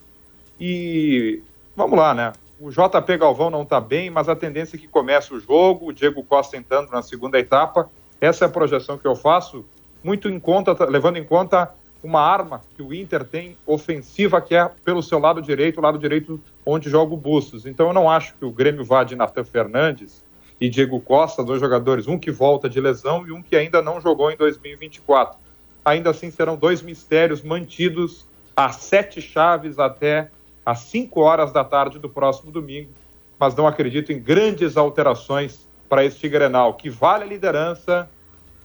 E 0.59 1.41
vamos 1.75 1.97
lá, 1.97 2.13
né? 2.13 2.34
O 2.59 2.69
JP 2.69 3.17
Galvão 3.17 3.49
não 3.49 3.63
está 3.63 3.81
bem, 3.81 4.09
mas 4.09 4.30
a 4.30 4.35
tendência 4.35 4.75
é 4.75 4.80
que 4.80 4.88
comece 4.88 5.34
o 5.34 5.39
jogo, 5.39 5.88
o 5.88 5.93
Diego 5.93 6.23
Costa 6.23 6.55
entrando 6.55 6.89
na 6.91 7.01
segunda 7.01 7.39
etapa. 7.39 7.89
Essa 8.21 8.45
é 8.45 8.47
a 8.47 8.51
projeção 8.51 8.97
que 8.97 9.07
eu 9.07 9.15
faço, 9.15 9.65
muito 10.03 10.30
em 10.30 10.39
conta, 10.39 10.85
levando 10.85 11.17
em 11.17 11.23
conta 11.23 11.73
uma 12.03 12.21
arma 12.21 12.61
que 12.75 12.81
o 12.81 12.93
Inter 12.93 13.23
tem 13.23 13.57
ofensiva, 13.65 14.41
que 14.41 14.53
é 14.53 14.69
pelo 14.84 15.01
seu 15.01 15.19
lado 15.19 15.41
direito, 15.41 15.80
o 15.80 15.81
lado 15.81 15.97
direito 15.97 16.39
onde 16.65 16.89
joga 16.89 17.13
o 17.13 17.17
Bustos. 17.17 17.65
Então 17.65 17.88
eu 17.88 17.93
não 17.93 18.09
acho 18.09 18.35
que 18.35 18.45
o 18.45 18.51
Grêmio 18.51 18.84
vá 18.84 19.03
de 19.03 19.15
Natan 19.15 19.45
Fernandes 19.45 20.23
e 20.59 20.69
Diego 20.69 20.99
Costa, 20.99 21.43
dois 21.43 21.59
jogadores, 21.59 22.07
um 22.07 22.19
que 22.19 22.31
volta 22.31 22.69
de 22.69 22.80
lesão 22.80 23.25
e 23.27 23.31
um 23.31 23.41
que 23.41 23.55
ainda 23.55 23.81
não 23.81 24.01
jogou 24.01 24.30
em 24.30 24.38
2024. 24.38 25.38
Ainda 25.85 26.09
assim 26.09 26.30
serão 26.30 26.55
dois 26.55 26.81
mistérios 26.81 27.41
mantidos 27.41 28.25
a 28.55 28.69
sete 28.69 29.21
chaves 29.21 29.80
até 29.80 30.30
às 30.65 30.80
5 30.80 31.19
horas 31.19 31.51
da 31.51 31.63
tarde 31.63 31.99
do 31.99 32.07
próximo 32.07 32.51
domingo, 32.51 32.89
mas 33.38 33.55
não 33.55 33.67
acredito 33.67 34.11
em 34.13 34.19
grandes 34.19 34.77
alterações 34.77 35.67
para 35.89 36.05
este 36.05 36.30
Grenal, 36.30 36.75
que 36.75 36.89
vale 36.89 37.23
a 37.23 37.27
liderança 37.27 38.09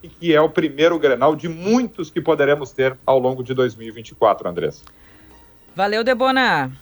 e 0.03 0.09
que 0.09 0.35
é 0.35 0.41
o 0.41 0.49
primeiro 0.49 0.99
Grenal 0.99 1.35
de 1.35 1.49
muitos 1.49 2.11
que 2.11 2.21
poderemos 2.21 2.73
ter 2.73 2.97
ao 3.05 3.19
longo 3.19 3.43
de 3.43 3.55
2024, 3.55 4.49
Andressa. 4.49 4.85
Valeu, 5.75 6.03
Debona. 6.03 6.73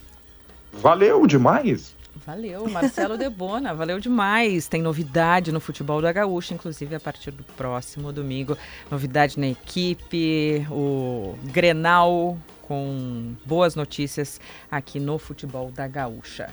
Valeu 0.72 1.26
demais. 1.26 1.94
Valeu, 2.26 2.68
Marcelo 2.68 3.16
Debona, 3.18 3.72
valeu 3.72 4.00
demais. 4.00 4.66
Tem 4.66 4.82
novidade 4.82 5.52
no 5.52 5.60
futebol 5.60 6.02
da 6.02 6.12
Gaúcha, 6.12 6.54
inclusive 6.54 6.94
a 6.94 7.00
partir 7.00 7.30
do 7.30 7.44
próximo 7.44 8.12
domingo. 8.12 8.56
Novidade 8.90 9.38
na 9.38 9.46
equipe, 9.46 10.66
o 10.70 11.36
Grenal 11.44 12.36
com 12.66 13.34
boas 13.44 13.74
notícias 13.74 14.40
aqui 14.70 14.98
no 14.98 15.18
futebol 15.18 15.70
da 15.70 15.86
Gaúcha. 15.86 16.50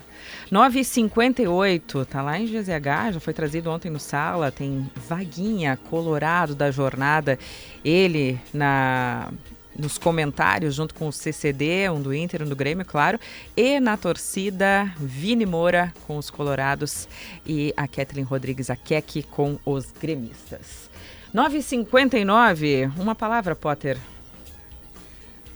9h58, 0.51 2.05
tá 2.05 2.21
lá 2.21 2.39
em 2.39 2.45
GZH, 2.45 3.13
já 3.13 3.19
foi 3.19 3.33
trazido 3.33 3.71
ontem 3.71 3.89
no 3.89 3.99
Sala, 3.99 4.51
tem 4.51 4.89
Vaguinha 4.95 5.77
Colorado 5.89 6.53
da 6.53 6.69
jornada. 6.69 7.39
Ele 7.83 8.39
na 8.53 9.31
nos 9.75 9.97
comentários, 9.97 10.75
junto 10.75 10.93
com 10.93 11.07
o 11.07 11.11
CCD, 11.11 11.89
um 11.89 11.99
do 11.99 12.13
Inter, 12.13 12.43
um 12.43 12.45
do 12.45 12.55
Grêmio, 12.55 12.85
claro, 12.85 13.19
e 13.57 13.79
na 13.79 13.97
torcida, 13.97 14.93
Vini 14.97 15.47
Moura 15.47 15.91
com 16.05 16.17
os 16.17 16.29
Colorados 16.29 17.07
e 17.43 17.73
a 17.75 17.87
Kathleen 17.87 18.23
Rodrigues 18.23 18.69
Akek 18.69 19.23
com 19.23 19.57
os 19.65 19.91
gremistas. 19.91 20.91
9h59, 21.33 22.91
uma 22.99 23.15
palavra, 23.15 23.55
Potter. 23.55 23.97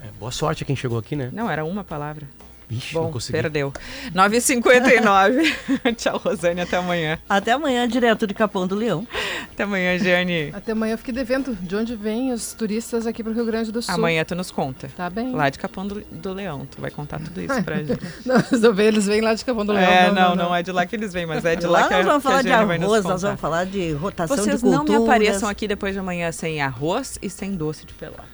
É, 0.08 0.20
boa 0.20 0.32
sorte 0.32 0.64
a 0.64 0.66
quem 0.66 0.76
chegou 0.76 0.98
aqui, 0.98 1.16
né? 1.16 1.30
Não, 1.34 1.50
era 1.50 1.66
uma 1.66 1.84
palavra. 1.84 2.28
Ixi, 2.70 2.94
Bom, 2.94 3.04
não 3.04 3.12
consegui. 3.12 3.32
perdeu. 3.42 3.72
9h59. 4.14 5.96
Tchau, 5.96 6.18
Rosane. 6.18 6.60
Até 6.60 6.76
amanhã. 6.76 7.18
Até 7.28 7.54
amanhã, 7.54 7.88
direto 7.88 8.28
de 8.28 8.34
Capão 8.34 8.68
do 8.68 8.76
Leão. 8.76 9.08
Até 9.54 9.64
amanhã, 9.64 9.98
Jane. 9.98 10.52
Até 10.54 10.74
amanhã 10.74 10.94
eu 10.94 10.98
fiquei 10.98 11.14
devendo 11.14 11.56
de 11.56 11.76
onde 11.78 11.96
vêm 11.96 12.34
os 12.34 12.54
turistas 12.54 13.08
aqui 13.08 13.24
para 13.24 13.32
o 13.32 13.36
Rio 13.36 13.46
Grande 13.46 13.72
do 13.72 13.82
Sul. 13.82 13.94
Amanhã 13.94 14.26
tu 14.26 14.36
nos 14.36 14.52
conta. 14.52 14.90
Tá 14.98 15.10
bem. 15.10 15.32
Lá 15.32 15.50
de 15.50 15.58
Capão 15.58 15.88
do, 15.88 16.02
do 16.12 16.34
Leão. 16.34 16.66
Tu 16.66 16.82
vai 16.82 16.92
contar 16.92 17.20
tudo 17.20 17.42
isso 17.42 17.64
pra 17.64 17.78
gente. 17.84 18.00
não, 18.26 18.80
eles 18.80 19.06
vêm 19.06 19.22
lá 19.22 19.34
de 19.34 19.46
Capão 19.46 19.66
do 19.66 19.72
Leão. 19.72 19.90
É, 19.90 20.08
não, 20.08 20.14
não, 20.14 20.36
não, 20.36 20.46
não, 20.46 20.56
é 20.56 20.62
de 20.62 20.72
lá 20.74 20.86
que 20.86 20.96
eles 20.96 21.14
vêm, 21.14 21.26
mas 21.26 21.46
é 21.46 21.56
de 21.56 21.66
lá, 21.66 21.82
lá 21.82 21.88
que, 21.88 21.94
nós 21.94 22.06
vamos 22.06 22.24
falar 22.24 22.42
de 22.42 22.52
arroz, 22.52 23.06
nós 23.06 23.22
vamos 23.22 23.40
falar 23.40 23.66
de 23.66 23.94
rotação 23.94 24.36
Vocês 24.36 24.58
de 24.58 24.62
culturas. 24.62 24.86
Vocês 24.86 25.00
não 25.00 25.06
me 25.06 25.06
apareçam 25.06 25.48
aqui 25.48 25.70
depois 25.70 25.94
de 25.94 26.00
amanhã 26.00 26.32
sem 26.34 26.62
arroz 26.62 27.18
e 27.22 27.30
sem 27.30 27.56
doce 27.56 27.86
de 27.86 27.94
pelota. 27.94 28.26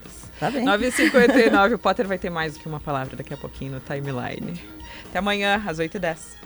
Tá 0.43 0.51
bem. 0.51 0.65
9h59, 0.65 1.75
o 1.75 1.79
Potter 1.79 2.05
vai 2.05 2.17
ter 2.17 2.29
mais 2.29 2.55
do 2.55 2.59
que 2.59 2.67
uma 2.67 2.81
palavra 2.81 3.15
daqui 3.15 3.33
a 3.33 3.37
pouquinho 3.37 3.71
no 3.71 3.79
timeline. 3.79 4.61
Até 5.05 5.19
amanhã, 5.19 5.63
às 5.65 5.79
8h10. 5.79 6.42